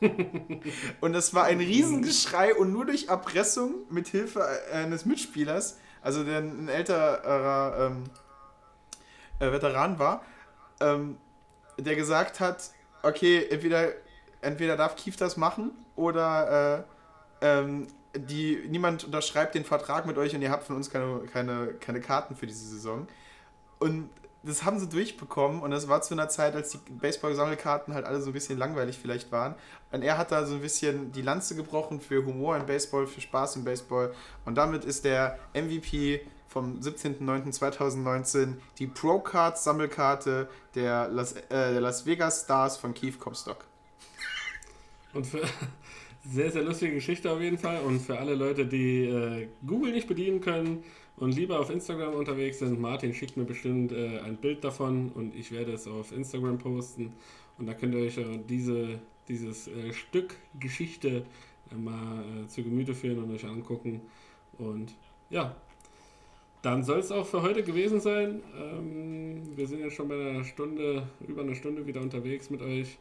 und 1.00 1.12
das 1.12 1.32
war 1.34 1.44
ein 1.44 1.58
Riesengeschrei 1.58 2.54
und 2.54 2.72
nur 2.72 2.84
durch 2.84 3.08
Erpressung 3.08 3.74
mit 3.90 4.08
Hilfe 4.08 4.46
eines 4.72 5.06
Mitspielers, 5.06 5.78
also 6.06 6.22
der 6.22 6.38
ein 6.38 6.68
älterer 6.68 7.90
ähm, 7.90 8.04
äh, 9.40 9.50
Veteran 9.50 9.98
war, 9.98 10.22
ähm, 10.78 11.18
der 11.78 11.96
gesagt 11.96 12.38
hat, 12.38 12.70
okay, 13.02 13.44
entweder, 13.50 13.88
entweder 14.40 14.76
darf 14.76 14.94
Kief 14.94 15.16
das 15.16 15.36
machen 15.36 15.72
oder 15.96 16.84
äh, 17.40 17.44
ähm, 17.44 17.88
die, 18.14 18.64
niemand 18.68 19.02
unterschreibt 19.02 19.56
den 19.56 19.64
Vertrag 19.64 20.06
mit 20.06 20.16
euch 20.16 20.32
und 20.32 20.42
ihr 20.42 20.50
habt 20.52 20.62
von 20.62 20.76
uns 20.76 20.90
keine, 20.90 21.22
keine, 21.32 21.74
keine 21.80 22.00
Karten 22.00 22.36
für 22.36 22.46
diese 22.46 22.68
Saison. 22.68 23.08
Und 23.80 24.08
das 24.46 24.64
haben 24.64 24.78
sie 24.78 24.88
durchbekommen 24.88 25.60
und 25.60 25.72
das 25.72 25.88
war 25.88 26.02
zu 26.02 26.14
einer 26.14 26.28
Zeit, 26.28 26.54
als 26.54 26.70
die 26.70 26.78
Baseball-Sammelkarten 26.88 27.94
halt 27.94 28.06
alle 28.06 28.20
so 28.20 28.30
ein 28.30 28.32
bisschen 28.32 28.58
langweilig 28.58 28.98
vielleicht 28.98 29.32
waren. 29.32 29.54
Und 29.90 30.02
er 30.02 30.18
hat 30.18 30.30
da 30.30 30.46
so 30.46 30.54
ein 30.54 30.60
bisschen 30.60 31.10
die 31.12 31.22
Lanze 31.22 31.56
gebrochen 31.56 32.00
für 32.00 32.24
Humor 32.24 32.56
im 32.56 32.66
Baseball, 32.66 33.06
für 33.06 33.20
Spaß 33.20 33.56
im 33.56 33.64
Baseball. 33.64 34.14
Und 34.44 34.54
damit 34.56 34.84
ist 34.84 35.04
der 35.04 35.38
MVP 35.52 36.20
vom 36.48 36.78
17.09.2019 36.80 38.54
die 38.78 38.86
Pro-Cards-Sammelkarte 38.86 40.48
der 40.74 41.08
Las, 41.08 41.32
äh, 41.32 41.42
der 41.50 41.80
Las 41.80 42.06
Vegas 42.06 42.42
Stars 42.42 42.76
von 42.76 42.94
Keith 42.94 43.18
Comstock. 43.18 43.64
Und 45.12 45.26
für 45.26 45.42
sehr, 46.24 46.52
sehr 46.52 46.62
lustige 46.62 46.94
Geschichte 46.94 47.30
auf 47.30 47.40
jeden 47.40 47.58
Fall. 47.58 47.80
Und 47.80 48.00
für 48.00 48.18
alle 48.18 48.34
Leute, 48.34 48.64
die 48.64 49.06
äh, 49.06 49.48
Google 49.66 49.92
nicht 49.92 50.08
bedienen 50.08 50.40
können, 50.40 50.84
und 51.16 51.34
lieber 51.34 51.60
auf 51.60 51.70
Instagram 51.70 52.14
unterwegs 52.14 52.58
sind, 52.58 52.78
Martin 52.80 53.14
schickt 53.14 53.36
mir 53.36 53.44
bestimmt 53.44 53.92
äh, 53.92 54.20
ein 54.20 54.36
Bild 54.36 54.62
davon 54.64 55.10
und 55.14 55.34
ich 55.34 55.50
werde 55.50 55.72
es 55.72 55.86
auf 55.86 56.12
Instagram 56.12 56.58
posten. 56.58 57.12
Und 57.58 57.66
da 57.66 57.74
könnt 57.74 57.94
ihr 57.94 58.00
euch 58.00 58.18
äh, 58.18 58.38
diese, 58.48 58.98
dieses 59.28 59.68
äh, 59.68 59.92
Stück 59.94 60.34
Geschichte 60.60 61.24
äh, 61.72 61.74
mal 61.74 62.22
äh, 62.22 62.48
zu 62.48 62.62
Gemüte 62.62 62.94
führen 62.94 63.22
und 63.22 63.34
euch 63.34 63.46
angucken. 63.46 64.02
Und 64.58 64.94
ja, 65.30 65.56
dann 66.60 66.82
soll 66.82 66.98
es 66.98 67.10
auch 67.10 67.26
für 67.26 67.40
heute 67.42 67.62
gewesen 67.62 68.00
sein. 68.00 68.42
Ähm, 68.58 69.56
wir 69.56 69.66
sind 69.66 69.80
jetzt 69.80 69.94
schon 69.94 70.08
bei 70.08 70.30
einer 70.30 70.44
Stunde, 70.44 71.06
über 71.26 71.42
einer 71.42 71.54
Stunde 71.54 71.86
wieder 71.86 72.02
unterwegs 72.02 72.50
mit 72.50 72.60
euch. 72.60 72.98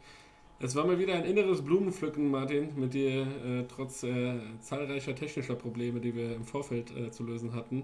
Es 0.58 0.74
war 0.74 0.86
mal 0.86 0.98
wieder 0.98 1.16
ein 1.16 1.26
inneres 1.26 1.62
Blumenpflücken, 1.62 2.32
Martin, 2.32 2.70
mit 2.80 2.94
dir, 2.94 3.24
äh, 3.24 3.66
trotz 3.68 4.04
äh, 4.04 4.40
zahlreicher 4.62 5.14
technischer 5.14 5.56
Probleme, 5.56 6.00
die 6.00 6.16
wir 6.16 6.34
im 6.34 6.46
Vorfeld 6.46 6.96
äh, 6.96 7.12
zu 7.12 7.24
lösen 7.24 7.54
hatten, 7.54 7.84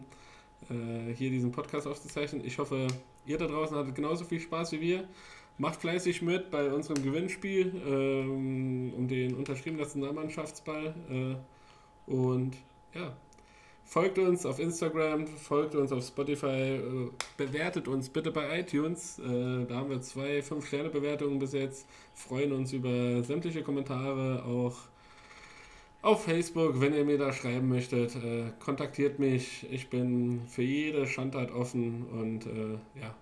äh, 0.69 1.13
hier 1.13 1.29
diesen 1.31 1.51
Podcast 1.51 1.85
aufzuzeichnen. 1.85 2.45
Ich 2.45 2.57
hoffe, 2.59 2.87
ihr 3.25 3.37
da 3.37 3.47
draußen 3.47 3.75
hattet 3.75 3.95
genauso 3.95 4.23
viel 4.23 4.39
Spaß 4.39 4.71
wie 4.71 4.81
wir. 4.81 5.03
Macht 5.57 5.81
fleißig 5.81 6.21
mit 6.21 6.49
bei 6.49 6.71
unserem 6.71 7.03
Gewinnspiel 7.03 7.73
ähm, 7.85 8.93
um 8.97 9.07
den 9.09 9.35
unterschriebenen 9.35 9.83
Nationalmannschaftsball. 9.83 10.95
Äh, 11.09 12.11
und 12.11 12.55
ja, 12.93 13.13
Folgt 13.91 14.17
uns 14.19 14.45
auf 14.45 14.57
Instagram, 14.59 15.27
folgt 15.27 15.75
uns 15.75 15.91
auf 15.91 16.01
Spotify, 16.01 16.77
äh, 16.77 17.09
bewertet 17.35 17.89
uns 17.89 18.07
bitte 18.07 18.31
bei 18.31 18.61
iTunes. 18.61 19.19
Äh, 19.19 19.65
da 19.67 19.75
haben 19.75 19.89
wir 19.89 20.01
zwei 20.01 20.39
5-Sterne-Bewertungen 20.39 21.39
bis 21.39 21.51
jetzt. 21.51 21.85
Freuen 22.13 22.53
uns 22.53 22.71
über 22.71 23.21
sämtliche 23.21 23.63
Kommentare, 23.63 24.45
auch 24.45 24.77
auf 26.01 26.23
Facebook, 26.23 26.79
wenn 26.79 26.93
ihr 26.93 27.03
mir 27.03 27.17
da 27.17 27.33
schreiben 27.33 27.67
möchtet. 27.67 28.15
Äh, 28.15 28.53
kontaktiert 28.63 29.19
mich. 29.19 29.67
Ich 29.69 29.89
bin 29.89 30.43
für 30.47 30.63
jede 30.63 31.05
Schandtat 31.05 31.51
offen 31.51 32.05
und 32.13 32.45
ja. 32.95 33.13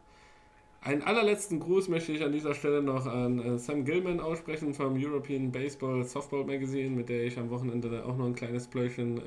Einen 0.81 1.01
allerletzten 1.01 1.59
Gruß 1.59 1.87
möchte 1.87 2.11
ich 2.11 2.23
an 2.23 2.31
dieser 2.31 2.53
Stelle 2.53 2.83
noch 2.83 3.07
an 3.07 3.57
Sam 3.57 3.85
Gilman 3.85 4.19
aussprechen 4.19 4.75
vom 4.75 5.03
European 5.03 5.51
Baseball 5.51 6.03
Softball 6.03 6.45
Magazine, 6.45 6.91
mit 6.91 7.09
der 7.09 7.23
ich 7.23 7.39
am 7.39 7.49
Wochenende 7.49 8.05
auch 8.05 8.15
noch 8.15 8.27
ein 8.27 8.35
kleines 8.35 8.67
Pläuschen 8.67 9.19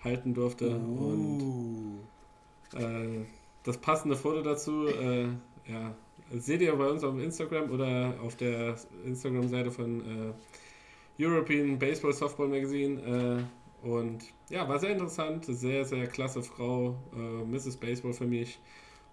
halten 0.00 0.34
durfte. 0.34 0.76
Uh. 0.76 1.06
Und 1.08 2.00
äh, 2.74 3.24
das 3.64 3.78
passende 3.78 4.16
Foto 4.16 4.42
dazu, 4.42 4.86
äh, 4.86 5.24
ja, 5.68 5.94
seht 6.32 6.60
ihr 6.62 6.74
bei 6.76 6.88
uns 6.88 7.04
auf 7.04 7.18
Instagram 7.18 7.70
oder 7.70 8.14
auf 8.22 8.36
der 8.36 8.76
Instagram-Seite 9.04 9.70
von 9.70 10.00
äh, 10.00 11.24
European 11.24 11.78
Baseball 11.78 12.12
Softball 12.12 12.48
Magazine. 12.48 13.44
Äh, 13.82 13.86
und 13.86 14.24
ja, 14.50 14.68
war 14.68 14.78
sehr 14.78 14.90
interessant, 14.90 15.44
sehr, 15.44 15.84
sehr 15.84 16.06
klasse 16.06 16.42
Frau, 16.42 16.96
äh, 17.14 17.44
Mrs. 17.44 17.76
Baseball 17.76 18.12
für 18.12 18.26
mich. 18.26 18.58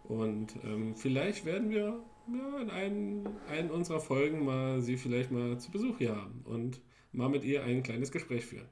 Und 0.06 0.56
ähm, 0.64 0.96
vielleicht 0.96 1.46
werden 1.46 1.70
wir 1.70 2.00
ja, 2.32 2.62
in 2.62 2.70
einen, 2.70 3.30
einen 3.50 3.72
unserer 3.72 4.00
Folgen 4.00 4.46
mal 4.46 4.82
sie 4.82 4.98
vielleicht 4.98 5.32
mal 5.32 5.58
zu 5.60 5.72
Besuch 5.72 5.98
hier 5.98 6.16
haben 6.16 6.42
und 6.46 6.82
mal 7.12 7.30
mit 7.30 7.44
ihr 7.44 7.64
ein 7.64 7.84
kleines 7.84 8.12
Gespräch 8.12 8.46
führen. 8.46 8.68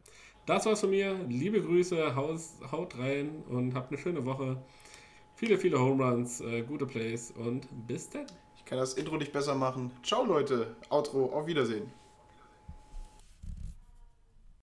Das 0.46 0.66
war's 0.66 0.82
von 0.82 0.90
mir. 0.90 1.14
Liebe 1.30 1.62
Grüße, 1.62 2.16
haus, 2.16 2.56
haut 2.72 2.98
rein 2.98 3.44
und 3.50 3.76
habt 3.76 3.92
eine 3.92 4.02
schöne 4.02 4.26
Woche. 4.26 4.58
Viele, 5.36 5.58
viele 5.58 5.80
Home 5.80 6.04
Runs, 6.04 6.42
äh, 6.42 6.64
gute 6.64 6.86
Plays 6.86 7.32
und 7.32 7.68
bis 7.88 8.10
dann. 8.10 8.26
Ich 8.56 8.66
kann 8.66 8.78
das 8.80 8.96
Intro 8.96 9.18
nicht 9.18 9.34
besser 9.34 9.56
machen. 9.56 9.92
Ciao 10.04 10.24
Leute, 10.26 10.76
Outro, 10.90 11.26
auf 11.34 11.46
Wiedersehen. 11.48 12.01